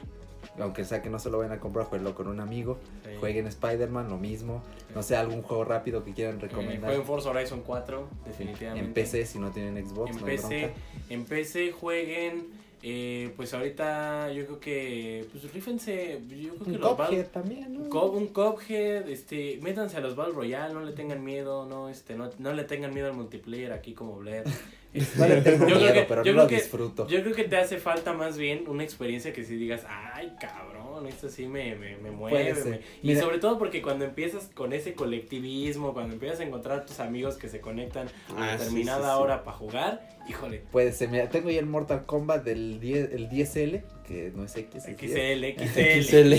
aunque 0.59 0.85
sea 0.85 1.01
que 1.01 1.09
no 1.09 1.19
se 1.19 1.29
lo 1.29 1.37
vayan 1.39 1.51
a 1.53 1.59
comprar, 1.59 1.85
jueguenlo 1.87 2.15
con 2.15 2.27
un 2.27 2.39
amigo. 2.39 2.77
Sí. 3.03 3.11
Jueguen 3.19 3.47
Spider-Man, 3.47 4.07
lo 4.09 4.17
mismo. 4.17 4.63
No 4.95 5.03
sé, 5.03 5.17
algún 5.17 5.41
juego 5.41 5.65
rápido 5.65 6.03
que 6.05 6.13
quieran 6.13 6.37
Eh, 6.37 6.41
recomendar. 6.43 6.89
Jueguen 6.91 7.05
Forza 7.05 7.29
Horizon 7.31 7.61
4, 7.65 8.07
definitivamente. 8.25 8.87
En 8.87 8.93
PC, 8.93 9.25
si 9.25 9.37
no 9.39 9.51
tienen 9.51 9.85
Xbox, 9.85 10.11
En 10.11 10.19
no 10.21 10.25
PC, 10.25 10.71
en 11.09 11.25
PC 11.25 11.71
jueguen. 11.73 12.63
Eh, 12.87 13.33
pues 13.35 13.51
ahorita 13.55 14.31
yo 14.31 14.45
creo 14.45 14.59
que. 14.59 15.25
Pues 15.31 15.51
rífense. 15.51 16.21
Yo 16.29 16.53
creo 16.53 16.65
que 16.65 16.71
Un 16.73 16.79
los 16.81 16.95
Battle- 16.97 17.23
también, 17.23 17.73
¿no? 17.73 17.89
Co- 17.89 18.11
un 18.11 18.27
Cuphead, 18.27 19.09
este, 19.09 19.57
métanse 19.63 19.97
a 19.97 20.01
los 20.01 20.15
Battle 20.15 20.35
Royale, 20.35 20.71
no 20.71 20.81
le 20.81 20.91
tengan 20.91 21.23
miedo, 21.23 21.65
no, 21.65 21.89
este, 21.89 22.13
no, 22.13 22.29
no 22.37 22.53
le 22.53 22.63
tengan 22.63 22.93
miedo 22.93 23.07
al 23.07 23.15
multiplayer 23.15 23.71
aquí 23.73 23.93
como 23.93 24.17
Blair. 24.17 24.43
Este, 24.95 25.19
No 25.19 25.27
le 25.27 25.41
tengo 25.41 25.57
yo 25.67 25.75
creo 25.75 25.77
miedo, 25.79 25.93
que- 25.93 26.01
pero 26.07 26.23
yo 26.23 26.31
no 26.31 26.37
lo 26.43 26.47
creo 26.47 26.57
que- 26.57 26.63
disfruto. 26.63 27.07
Yo 27.09 27.21
creo 27.21 27.35
que 27.35 27.43
te 27.43 27.57
hace 27.57 27.79
falta 27.79 28.13
más 28.13 28.37
bien 28.37 28.63
una 28.69 28.83
experiencia 28.83 29.33
que 29.33 29.43
si 29.43 29.55
digas, 29.57 29.83
ay 29.89 30.31
cabrón, 30.39 30.74
esto 31.07 31.29
sí 31.29 31.47
me, 31.47 31.75
me, 31.75 31.97
me 31.97 32.11
mueve. 32.11 32.37
Puede 32.53 32.55
ser. 32.55 32.71
me-". 32.71 32.81
Y 33.03 33.07
Mira- 33.09 33.21
sobre 33.21 33.39
todo 33.39 33.57
porque 33.57 33.81
cuando 33.81 34.05
empiezas 34.05 34.49
con 34.53 34.73
ese 34.73 34.93
colectivismo, 34.93 35.93
cuando 35.93 36.13
empiezas 36.13 36.39
a 36.39 36.43
encontrar 36.43 36.79
a 36.79 36.85
tus 36.85 36.99
amigos 36.99 37.35
que 37.37 37.49
se 37.49 37.59
conectan 37.61 38.07
a 38.35 38.51
Ah, 38.53 38.57
determinada 38.57 39.09
sí, 39.11 39.15
sí. 39.17 39.21
hora 39.23 39.43
para 39.43 39.57
jugar, 39.57 40.07
híjole, 40.29 40.63
Puede 40.71 40.91
ser, 40.91 41.09
mira, 41.09 41.29
tengo 41.29 41.49
ya 41.49 41.59
el 41.59 41.65
Mortal 41.65 42.05
Kombat 42.05 42.43
del 42.43 42.79
10, 42.79 43.11
el 43.13 43.29
10L, 43.29 43.83
que 44.07 44.31
no 44.35 44.43
es 44.45 44.55
X, 44.55 44.85
es 44.85 44.97
10. 44.97 45.11
XL, 45.57 45.63
XL. 45.63 46.03
XL, 46.03 46.33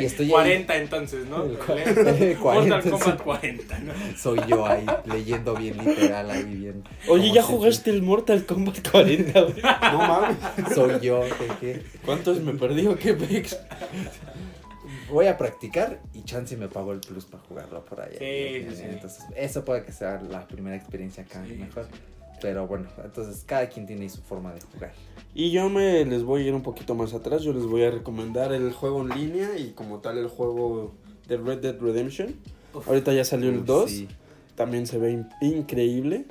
Y 0.00 0.04
estoy 0.04 0.26
ahí. 0.26 0.30
40 0.32 0.76
entonces, 0.76 1.26
¿no? 1.26 1.44
El 1.44 1.58
cua- 1.58 1.84
Mortal 1.94 2.36
40, 2.40 2.90
Kombat 2.90 3.16
sí. 3.18 3.22
40, 3.24 3.78
¿no? 3.80 3.92
Soy 4.16 4.40
yo 4.48 4.66
ahí, 4.66 4.86
leyendo 5.06 5.54
bien 5.54 5.76
literal, 5.84 6.30
ahí 6.30 6.44
bien. 6.44 6.84
Oye, 7.08 7.32
¿ya 7.32 7.42
jugaste 7.42 7.90
el 7.90 8.02
Mortal 8.02 8.44
Kombat 8.46 8.88
40? 8.90 9.40
güey? 9.40 9.54
no 9.92 9.98
mames. 9.98 10.36
Soy 10.74 11.00
yo, 11.00 11.22
jeje. 11.60 11.82
¿Cuántos 12.04 12.40
me 12.40 12.52
perdí 12.54 12.86
o 12.86 12.96
qué 12.96 13.14
pex? 13.14 13.58
Voy 15.10 15.26
a 15.26 15.36
practicar 15.36 16.00
y 16.14 16.22
Chance 16.22 16.56
me 16.56 16.68
pagó 16.68 16.92
el 16.92 17.00
plus 17.00 17.24
para 17.24 17.42
jugarlo 17.44 17.84
por 17.84 18.00
ahí. 18.00 18.12
Sí, 18.18 18.68
sí, 18.70 18.76
sí. 18.76 18.82
Entonces, 18.88 19.24
eso 19.36 19.64
puede 19.64 19.84
que 19.84 19.90
sea 19.92 20.20
la 20.22 20.46
primera 20.46 20.76
experiencia 20.76 21.24
acá 21.24 21.42
Sí, 21.48 21.54
mejor. 21.54 21.88
Pero 22.40 22.66
bueno, 22.66 22.86
entonces 23.04 23.42
cada 23.46 23.68
quien 23.68 23.86
tiene 23.86 24.08
su 24.08 24.20
forma 24.22 24.52
de 24.54 24.60
jugar. 24.62 24.92
Y 25.34 25.50
yo 25.50 25.68
me 25.68 26.04
les 26.04 26.22
voy 26.24 26.42
a 26.42 26.46
ir 26.48 26.54
un 26.54 26.62
poquito 26.62 26.94
más 26.94 27.12
atrás. 27.14 27.42
Yo 27.42 27.52
les 27.52 27.64
voy 27.64 27.82
a 27.84 27.90
recomendar 27.90 28.52
el 28.52 28.72
juego 28.72 29.02
en 29.02 29.08
línea 29.10 29.58
y 29.58 29.70
como 29.72 29.98
tal 29.98 30.18
el 30.18 30.28
juego 30.28 30.92
de 31.28 31.36
Red 31.36 31.58
Dead 31.58 31.78
Redemption. 31.80 32.34
Uf. 32.74 32.88
Ahorita 32.88 33.12
ya 33.12 33.24
salió 33.24 33.50
el 33.50 33.58
Uy, 33.58 33.62
2. 33.66 33.90
sí. 33.90 34.08
También 34.56 34.86
se 34.86 34.98
ve 34.98 35.12
in- 35.12 35.28
increíble. 35.40 36.24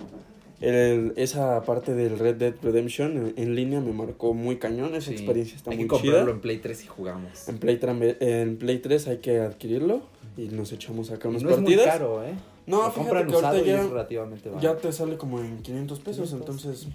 El- 0.61 1.14
esa 1.15 1.61
parte 1.64 1.94
del 1.94 2.19
Red 2.19 2.36
Dead 2.36 2.53
Redemption 2.61 3.18
en, 3.18 3.34
en 3.38 3.56
línea 3.56 3.80
me 3.80 3.94
marcó 3.94 4.34
muy 4.34 4.57
cañón. 4.57 4.94
Esa 4.95 5.07
Sí. 5.07 5.14
experiencia 5.14 5.56
está 5.56 5.72
Hay 5.72 5.77
muy 5.77 5.86
que 5.86 5.90
comprarlo 5.90 6.22
chida. 6.23 6.31
en 6.31 6.41
Play 6.41 6.57
3 6.57 6.84
y 6.84 6.88
jugamos. 6.88 7.48
En 7.48 7.57
Play, 7.60 7.80
en 8.19 8.57
Play 8.57 8.80
3 8.80 9.07
hay 9.07 9.18
que 9.19 9.40
adquirirlo 9.40 10.02
y 10.38 10.48
nos 10.49 10.72
echamos 10.73 11.11
acá 11.11 11.30
unas 11.30 11.44
no 11.44 11.49
es 11.52 11.60
muy 11.60 11.76
partidas. 11.76 11.95
caro, 11.98 12.23
¿eh? 12.26 12.34
No, 12.69 12.83
Lo 12.83 12.91
fíjate 12.91 12.99
compran 12.99 13.27
que 13.27 13.33
ahorita 13.35 13.65
ya- 13.65 13.81
es 13.81 13.89
relativamente 13.89 14.49
barato. 14.49 14.63
Ya 14.75 14.77
te 14.79 14.91
sale 14.93 15.17
como 15.17 15.39
en 15.39 15.57
500 15.63 15.99
pesos, 15.99 16.29
500. 16.29 16.39
entonces 16.63 16.87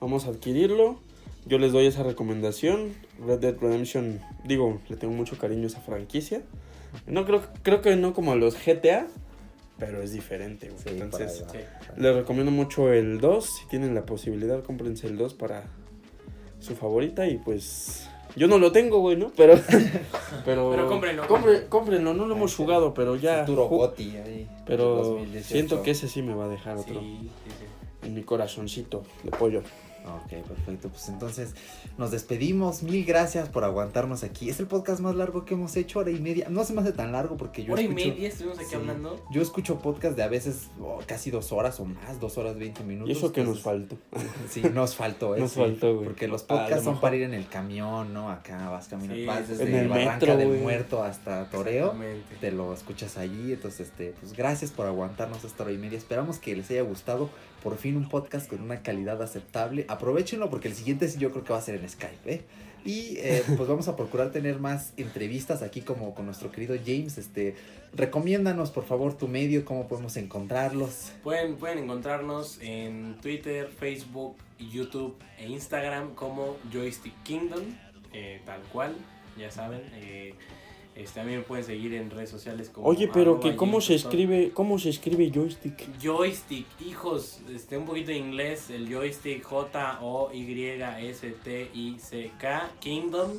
vamos 0.00 0.26
a 0.26 0.30
adquirirlo. 0.30 0.98
Yo 1.46 1.58
les 1.58 1.72
doy 1.72 1.86
esa 1.86 2.02
recomendación. 2.02 2.92
Red 3.26 3.38
Dead 3.40 3.56
Redemption, 3.58 4.20
digo, 4.44 4.80
le 4.88 4.96
tengo 4.96 5.12
mucho 5.14 5.36
cariño 5.38 5.64
a 5.64 5.66
esa 5.66 5.80
franquicia. 5.80 6.42
No 7.06 7.24
creo, 7.24 7.42
creo 7.62 7.80
que 7.82 7.96
no 7.96 8.12
como 8.14 8.32
a 8.32 8.36
los 8.36 8.54
GTA, 8.56 9.06
pero 9.78 10.02
es 10.02 10.12
diferente. 10.12 10.68
güey. 10.68 10.80
Sí, 10.82 10.88
entonces. 11.02 11.44
Sí. 11.50 11.58
les 11.96 12.14
recomiendo 12.14 12.52
mucho 12.52 12.92
el 12.92 13.20
2. 13.20 13.46
Si 13.46 13.66
tienen 13.68 13.94
la 13.94 14.04
posibilidad, 14.06 14.62
cómprense 14.62 15.06
el 15.06 15.16
2 15.16 15.34
para 15.34 15.64
su 16.60 16.76
favorita. 16.76 17.26
Y 17.26 17.38
pues, 17.38 18.08
yo 18.36 18.46
no 18.48 18.58
lo 18.58 18.72
tengo, 18.72 19.00
güey, 19.00 19.16
¿no? 19.16 19.30
Pero, 19.36 19.54
pero, 20.44 20.70
Pero 20.70 20.86
cómprenlo, 20.88 21.24
compre- 21.26 21.68
cómprenlo, 21.68 22.14
no 22.14 22.26
lo 22.26 22.34
hemos 22.34 22.54
jugado, 22.54 22.94
pero 22.94 23.16
ya. 23.16 23.40
Futuro 23.44 23.66
Goti 23.68 24.16
ahí. 24.16 24.48
pero 24.66 24.96
2018. 24.96 25.46
siento 25.48 25.82
que 25.82 25.90
ese 25.92 26.08
sí 26.08 26.22
me 26.22 26.34
va 26.34 26.44
a 26.44 26.48
dejar 26.48 26.76
Sí, 26.78 26.84
otro 26.88 27.00
sí, 27.00 27.18
sí. 27.22 28.06
en 28.06 28.14
mi 28.14 28.22
corazoncito 28.22 29.02
de 29.24 29.30
pollo. 29.30 29.62
Ok, 30.06 30.46
perfecto. 30.46 30.88
Pues 30.88 31.08
entonces 31.08 31.54
nos 31.98 32.10
despedimos. 32.10 32.82
Mil 32.82 33.04
gracias 33.04 33.48
por 33.48 33.64
aguantarnos 33.64 34.22
aquí. 34.24 34.50
Es 34.50 34.58
el 34.60 34.66
podcast 34.66 35.00
más 35.00 35.14
largo 35.14 35.44
que 35.44 35.54
hemos 35.54 35.76
hecho, 35.76 36.00
hora 36.00 36.10
y 36.10 36.18
media. 36.20 36.48
No 36.48 36.64
se 36.64 36.72
me 36.72 36.80
hace 36.80 36.92
tan 36.92 37.12
largo 37.12 37.36
porque 37.36 37.64
yo 37.64 37.72
Hora 37.74 37.82
y 37.82 37.88
media 37.88 38.28
estuvimos 38.28 38.58
aquí 38.58 38.68
Sí. 38.70 38.74
hablando. 38.76 39.24
Yo 39.30 39.42
escucho 39.42 39.78
podcast 39.80 40.16
de 40.16 40.22
a 40.22 40.28
veces 40.28 40.68
oh, 40.80 41.00
casi 41.06 41.30
dos 41.30 41.52
horas 41.52 41.78
o 41.80 41.84
más, 41.84 42.18
dos 42.20 42.38
horas 42.38 42.56
veinte 42.56 42.82
minutos. 42.82 43.10
Y 43.10 43.12
eso 43.12 43.32
que 43.32 43.44
nos 43.44 43.60
faltó. 43.62 43.96
Sí, 44.48 44.62
nos 44.72 44.96
faltó, 44.96 45.36
¿eh? 45.36 45.40
Nos 45.40 45.52
sí, 45.52 45.60
faltó, 45.60 45.94
güey. 45.94 46.06
Porque 46.06 46.26
los 46.28 46.42
A 46.48 46.54
lo 46.54 46.60
podcasts 46.60 46.84
son 46.84 47.00
para 47.00 47.16
ir 47.16 47.22
en 47.22 47.34
el 47.34 47.46
camión, 47.48 48.12
¿no? 48.12 48.30
Acá 48.30 48.68
vas 48.70 48.88
caminando, 48.88 49.20
Sí, 49.20 49.26
vas 49.26 49.48
desde. 49.48 49.64
En 49.68 49.74
el 49.74 49.88
Barranca 49.88 50.12
metro, 50.14 50.36
del 50.36 50.48
güey. 50.48 50.60
Muerto 50.60 51.02
hasta 51.02 51.48
Toreo. 51.50 51.86
Exactamente. 51.86 52.36
Te 52.40 52.52
lo 52.52 52.72
escuchas 52.72 53.16
allí, 53.18 53.52
entonces, 53.52 53.88
este, 53.88 54.14
pues 54.20 54.32
gracias 54.32 54.70
por 54.70 54.86
aguantarnos 54.86 55.44
esta 55.44 55.62
hora 55.62 55.72
y 55.72 55.78
media. 55.78 55.98
Esperamos 55.98 56.38
que 56.38 56.56
les 56.56 56.70
haya 56.70 56.82
gustado. 56.82 57.30
Por 57.62 57.76
fin 57.76 57.96
un 57.96 58.08
podcast 58.08 58.48
con 58.48 58.60
una 58.62 58.82
calidad 58.82 59.22
aceptable. 59.22 59.84
Aprovechenlo 59.88 60.48
porque 60.50 60.68
el 60.68 60.74
siguiente 60.74 61.08
sí 61.08 61.18
yo 61.18 61.30
creo 61.30 61.44
que 61.44 61.52
va 61.52 61.58
a 61.58 61.62
ser 61.62 61.74
en 61.76 61.88
Skype, 61.88 62.32
¿eh? 62.32 62.42
Y 62.84 63.18
eh, 63.18 63.42
pues 63.56 63.68
vamos 63.68 63.88
a 63.88 63.96
procurar 63.96 64.32
tener 64.32 64.58
más 64.58 64.92
entrevistas 64.96 65.62
aquí 65.62 65.82
como 65.82 66.14
con 66.14 66.26
nuestro 66.26 66.50
querido 66.50 66.74
James. 66.84 67.18
Este, 67.18 67.54
recomiéndanos 67.94 68.70
por 68.70 68.84
favor 68.84 69.14
tu 69.16 69.28
medio, 69.28 69.64
cómo 69.64 69.86
podemos 69.88 70.16
encontrarlos. 70.16 71.12
Pueden, 71.22 71.56
pueden 71.56 71.78
encontrarnos 71.78 72.58
en 72.62 73.16
Twitter, 73.20 73.68
Facebook, 73.68 74.36
YouTube 74.58 75.16
e 75.38 75.48
Instagram 75.48 76.14
como 76.14 76.56
Joystick 76.72 77.14
Kingdom, 77.22 77.62
eh, 78.12 78.40
tal 78.46 78.60
cual, 78.72 78.94
ya 79.38 79.50
saben. 79.50 79.82
eh, 79.94 80.34
este, 81.02 81.20
también 81.20 81.44
pueden 81.44 81.64
seguir 81.64 81.94
en 81.94 82.10
redes 82.10 82.30
sociales 82.30 82.68
como... 82.68 82.86
Oye, 82.86 83.08
pero 83.12 83.40
que 83.40 83.56
cómo 83.56 83.80
se 83.80 83.94
escribe, 83.94 84.50
cómo 84.52 84.78
se 84.78 84.90
escribe 84.90 85.30
joystick. 85.30 85.98
Joystick, 86.00 86.66
hijos, 86.80 87.40
este, 87.52 87.78
un 87.78 87.86
poquito 87.86 88.08
de 88.08 88.18
inglés, 88.18 88.70
el 88.70 88.92
joystick 88.92 89.42
J-O-Y-S-T-I-C-K, 89.44 90.30
Kingdom. 92.80 93.32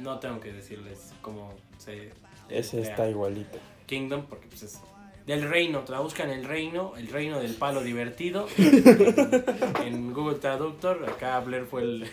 No 0.00 0.18
tengo 0.18 0.40
que 0.40 0.52
decirles 0.52 1.12
cómo 1.20 1.52
se... 1.78 2.12
Ese 2.48 2.80
está 2.80 3.08
igualito. 3.08 3.58
Kingdom, 3.86 4.26
porque 4.26 4.46
pues 4.48 4.62
es 4.62 4.80
del 5.26 5.48
reino, 5.48 5.80
traduzcan 5.84 6.30
el 6.30 6.44
reino, 6.44 6.94
el 6.96 7.08
reino 7.08 7.38
del 7.38 7.54
palo 7.54 7.82
divertido 7.82 8.48
en, 8.58 9.74
en 9.86 10.12
Google 10.12 10.38
Traductor. 10.38 11.08
Acá 11.08 11.38
Blair 11.40 11.64
fue 11.64 11.82
el, 11.82 12.06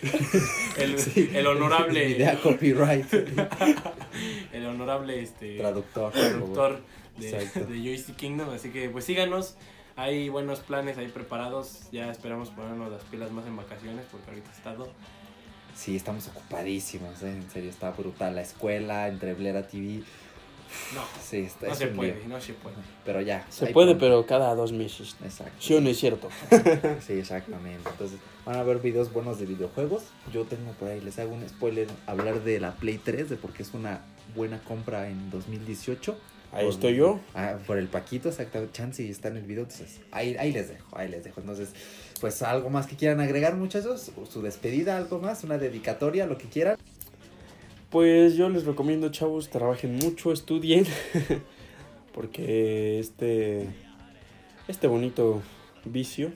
el, 0.77 0.99
Sí. 0.99 1.29
el 1.33 1.47
honorable 1.47 2.09
Idea 2.09 2.39
copyright. 2.41 3.11
el 4.53 4.65
honorable 4.65 5.21
este 5.21 5.57
Traductor. 5.57 6.11
traductor 6.11 6.81
de, 7.17 7.31
de 7.31 7.83
Joystick 7.83 8.15
Kingdom. 8.15 8.49
Así 8.51 8.69
que 8.69 8.89
pues 8.89 9.05
síganos. 9.05 9.55
Hay 9.95 10.29
buenos 10.29 10.59
planes 10.61 10.97
ahí 10.97 11.07
preparados. 11.09 11.89
Ya 11.91 12.09
esperamos 12.11 12.49
ponernos 12.51 12.89
las 12.91 13.01
pilas 13.03 13.31
más 13.31 13.45
en 13.47 13.57
vacaciones 13.57 14.05
porque 14.09 14.29
ahorita 14.29 14.49
he 14.49 14.53
estado. 14.55 14.87
Sí, 15.75 15.95
estamos 15.95 16.27
ocupadísimos, 16.27 17.21
¿eh? 17.23 17.31
en 17.31 17.49
serio, 17.49 17.69
está 17.69 17.91
brutal. 17.91 18.35
La 18.35 18.41
escuela, 18.41 19.07
entre 19.07 19.33
Blera 19.33 19.67
TV. 19.67 20.03
No, 20.93 21.01
Sí, 21.23 21.37
está 21.39 21.67
no 21.67 21.73
es 21.73 21.77
se 21.79 21.87
puede, 21.87 22.23
no 22.27 22.39
se 22.41 22.53
puede. 22.53 22.75
Pero 23.05 23.21
ya. 23.21 23.45
Se 23.49 23.67
puede, 23.67 23.95
pronto. 23.95 23.99
pero 23.99 24.25
cada 24.25 24.53
dos 24.55 24.71
meses. 24.71 25.15
Exacto. 25.23 25.53
¿Sí 25.59 25.73
o 25.73 25.81
no 25.81 25.89
es 25.89 25.97
cierto? 25.99 26.29
Sí, 27.05 27.13
exactamente. 27.13 27.89
Entonces, 27.89 28.19
van 28.45 28.57
a 28.57 28.63
ver 28.63 28.79
videos 28.79 29.11
buenos 29.13 29.39
de 29.39 29.45
videojuegos. 29.45 30.03
Yo 30.33 30.43
tengo 30.45 30.71
por 30.73 30.89
ahí, 30.89 31.01
les 31.01 31.17
hago 31.19 31.33
un 31.33 31.47
spoiler, 31.47 31.87
hablar 32.07 32.43
de 32.43 32.59
la 32.59 32.73
Play 32.75 32.97
3, 33.03 33.29
de 33.29 33.35
porque 33.35 33.63
es 33.63 33.73
una 33.73 34.01
buena 34.35 34.59
compra 34.63 35.09
en 35.09 35.29
2018. 35.31 36.17
Ahí 36.51 36.63
Por- 36.65 36.73
estoy 36.73 36.95
yo. 36.95 37.19
Ah, 37.35 37.57
por 37.67 37.77
el 37.77 37.87
Paquito, 37.87 38.29
exactamente. 38.29 38.73
Chance 38.73 39.03
y 39.03 39.09
está 39.11 39.27
en 39.27 39.37
el 39.37 39.43
video. 39.43 39.63
Entonces, 39.63 40.01
ahí, 40.11 40.35
ahí 40.37 40.51
les 40.51 40.69
dejo, 40.69 40.97
ahí 40.97 41.07
les 41.07 41.23
dejo. 41.23 41.41
Entonces, 41.41 41.69
pues 42.19 42.41
algo 42.41 42.69
más 42.71 42.87
que 42.87 42.95
quieran 42.95 43.19
agregar, 43.19 43.55
muchachos. 43.55 44.11
Su 44.31 44.41
despedida, 44.41 44.97
algo 44.97 45.19
más, 45.19 45.43
una 45.43 45.57
dedicatoria, 45.59 46.25
lo 46.25 46.37
que 46.39 46.45
quieran. 46.47 46.75
Pues 47.89 48.35
yo 48.35 48.49
les 48.49 48.65
recomiendo, 48.65 49.09
chavos, 49.09 49.49
trabajen 49.49 49.95
mucho, 49.95 50.31
estudien. 50.31 50.85
Porque 52.13 52.99
este. 52.99 53.67
Este 54.67 54.87
bonito 54.87 55.41
vicio 55.85 56.31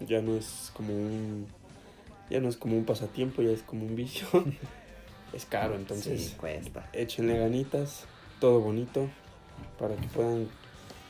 ya 0.00 0.20
no 0.20 0.36
es 0.36 0.70
como 0.74 0.94
un. 0.94 1.46
Ya 2.30 2.40
no 2.40 2.48
es 2.48 2.56
como 2.56 2.76
un 2.76 2.84
pasatiempo, 2.84 3.40
ya 3.42 3.50
es 3.50 3.62
como 3.62 3.86
un 3.86 3.96
vicio. 3.96 4.26
es 5.32 5.46
caro, 5.46 5.76
entonces. 5.76 6.22
sí, 6.22 6.34
cuesta. 6.36 6.88
échenle 6.92 7.38
ganitas, 7.38 8.04
todo 8.40 8.60
bonito, 8.60 9.08
para 9.78 9.96
que 9.96 10.06
puedan 10.08 10.48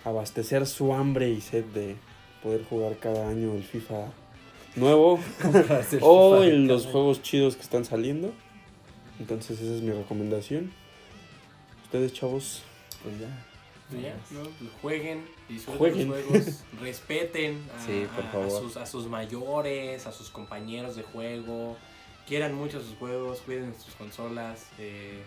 abastecer 0.05 0.66
su 0.66 0.95
hambre 0.95 1.31
y 1.31 1.41
sed 1.41 1.65
de 1.66 1.97
poder 2.43 2.65
jugar 2.65 2.97
cada 2.99 3.29
año 3.29 3.53
el 3.55 3.65
FIFA 3.65 4.07
nuevo 4.77 5.19
o 6.01 6.43
en 6.45 6.69
los 6.69 6.87
juegos 6.87 7.23
chidos 7.23 7.57
que 7.57 7.62
están 7.62 7.85
saliendo. 7.85 8.33
Entonces 9.19 9.61
esa 9.61 9.74
es 9.74 9.82
mi 9.82 9.90
recomendación. 9.93 10.73
Ustedes 11.85 12.12
chavos, 12.12 12.62
Pues 13.03 13.19
ya. 13.19 13.45
Pues 13.90 14.03
ya, 14.03 14.15
¿no? 14.32 14.43
Pues 14.43 14.70
jueguen, 14.82 15.24
disfruten 15.49 15.78
Jueguen. 15.78 16.09
los 16.11 16.23
juegos, 16.24 16.65
respeten 16.82 17.65
a, 17.74 17.86
Sí, 17.86 18.07
por 18.15 18.24
a- 18.24 18.28
a 18.28 18.32
favor. 18.32 18.51
sus, 18.62 18.77
a 18.77 18.85
sus 18.85 19.07
mayores, 19.07 20.07
a 20.07 20.12
sus 20.12 20.28
compañeros 20.28 20.95
de 20.95 21.03
juego, 21.05 21.77
quieran 22.27 22.53
mucho 22.55 22.81
sus 22.82 22.97
juegos, 22.99 23.40
cuiden 23.40 23.74
sus 23.82 23.95
consolas, 23.95 24.66
eh, 24.78 25.23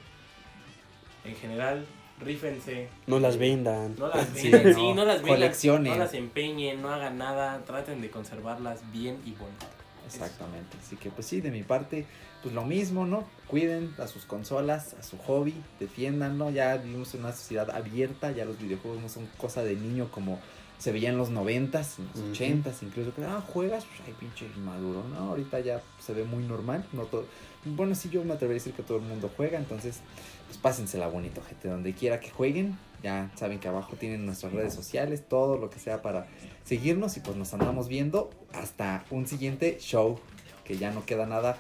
en 1.26 1.36
general, 1.36 1.88
rífense. 2.20 2.90
no 3.08 3.20
las 3.20 3.38
vendan. 3.38 3.96
No 3.98 4.08
las 4.10 4.28
Sí, 4.36 4.52
vendan, 4.52 4.74
no. 4.74 4.78
sí, 4.78 4.94
no 4.94 5.06
las 5.06 5.18
vendan, 5.24 5.36
Coleccionen. 5.40 5.94
no 5.94 5.98
las 5.98 6.14
empeñen, 6.14 6.82
no 6.84 6.90
hagan 6.94 7.18
nada, 7.18 7.64
traten 7.66 8.00
de 8.00 8.12
conservarlas 8.12 8.80
bien 8.92 9.18
y 9.26 9.32
bonito. 9.32 9.66
Exactamente. 10.06 10.78
Así 10.80 10.98
que 10.98 11.10
pues 11.10 11.26
sí, 11.26 11.42
de 11.42 11.50
mi 11.50 11.64
parte, 11.64 12.06
pues 12.42 12.54
lo 12.54 12.64
mismo, 12.64 13.06
¿no? 13.06 13.24
Cuiden 13.48 13.94
a 14.00 14.08
sus 14.08 14.26
consolas, 14.26 14.96
a 15.00 15.04
su 15.04 15.18
hobby, 15.18 15.54
defiéndanlo. 15.80 16.50
Ya 16.50 16.78
vivimos 16.78 17.14
en 17.14 17.22
una 17.22 17.34
sociedad 17.34 17.70
abierta, 17.70 18.32
ya 18.32 18.46
los 18.46 18.58
videojuegos 18.58 19.02
no 19.02 19.10
son 19.10 19.28
cosa 19.38 19.64
de 19.64 19.76
niño 19.76 20.10
como 20.12 20.40
se 20.82 20.92
veía 20.92 21.10
en 21.10 21.18
los 21.18 21.30
noventas, 21.30 22.00
en 22.00 22.08
los 22.08 22.32
ochentas, 22.32 22.82
incluso 22.82 23.14
que, 23.14 23.24
ah, 23.24 23.44
juegas, 23.54 23.86
pues 23.86 24.02
ay, 24.08 24.16
pinche 24.20 24.48
inmaduro, 24.58 25.04
¿no? 25.08 25.30
Ahorita 25.30 25.60
ya 25.60 25.80
se 26.00 26.12
ve 26.12 26.24
muy 26.24 26.44
normal, 26.44 26.84
no 26.92 27.04
todo. 27.04 27.28
Bueno, 27.66 27.94
sí, 27.94 28.10
yo 28.10 28.24
me 28.24 28.34
atrevería 28.34 28.60
a 28.60 28.64
decir 28.64 28.74
que 28.74 28.82
todo 28.82 28.98
el 28.98 29.04
mundo 29.04 29.30
juega, 29.38 29.60
entonces, 29.60 30.00
pues 30.48 30.58
pásensela 30.58 31.08
bonito, 31.08 31.44
gente. 31.44 31.70
Donde 31.70 31.94
quiera 31.94 32.20
que 32.20 32.32
jueguen, 32.32 32.80
ya 33.04 33.32
saben 33.36 33.60
que 33.60 33.68
abajo 33.68 33.96
tienen 33.96 34.26
nuestras 34.26 34.54
redes 34.54 34.74
sociales, 34.74 35.24
todo 35.28 35.58
lo 35.58 35.70
que 35.70 35.78
sea 35.78 36.02
para 36.02 36.26
seguirnos 36.64 37.16
y 37.16 37.20
pues 37.20 37.38
nos 37.38 37.54
andamos 37.54 37.88
viendo 37.88 38.32
hasta 38.52 39.06
un 39.12 39.28
siguiente 39.28 39.78
show, 39.80 40.20
que 40.64 40.78
ya 40.78 40.90
no 40.90 41.06
queda 41.06 41.28
nada 41.28 41.58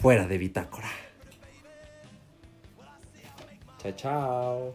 fuera 0.00 0.26
de 0.26 0.38
bitácora. 0.38 0.88
Chao, 3.82 3.92
chao. 3.96 4.74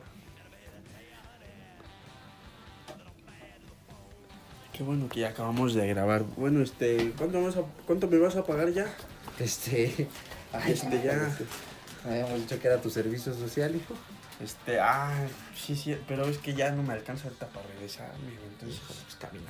Qué 4.74 4.84
bueno 4.84 5.10
que 5.10 5.22
ya 5.22 5.30
acabamos 5.30 5.74
de 5.74 5.88
grabar. 5.88 6.24
Bueno, 6.36 6.62
este, 6.62 7.12
¿cuánto, 7.18 7.42
vas 7.44 7.58
a- 7.58 7.64
cuánto 7.88 8.08
me 8.08 8.20
vas 8.20 8.36
a 8.36 8.46
pagar 8.46 8.72
ya? 8.72 8.86
Este, 9.40 10.08
ay, 10.54 10.74
Este, 10.74 11.02
ya. 11.04 11.36
Habíamos 12.06 12.40
dicho 12.42 12.60
que 12.60 12.68
era 12.68 12.80
tu 12.80 12.92
servicio 12.92 13.34
social, 13.34 13.76
hijo. 13.76 13.96
Este, 14.40 14.80
ah, 14.80 15.26
sí, 15.56 15.76
sí, 15.76 15.98
pero 16.08 16.26
es 16.26 16.38
que 16.38 16.54
ya 16.54 16.70
no 16.72 16.84
me 16.84 16.94
alcanza 16.94 17.24
ahorita 17.24 17.48
para 17.48 17.66
regresar, 17.70 18.12
amigo. 18.12 18.44
Entonces, 18.52 18.80
Pues 18.86 19.16
caminando, 19.20 19.50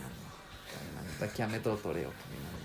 caminando. 0.74 1.26
Aquí 1.26 1.42
a 1.42 1.48
Metro 1.48 1.76
Toreo, 1.76 2.14
caminando. 2.24 2.58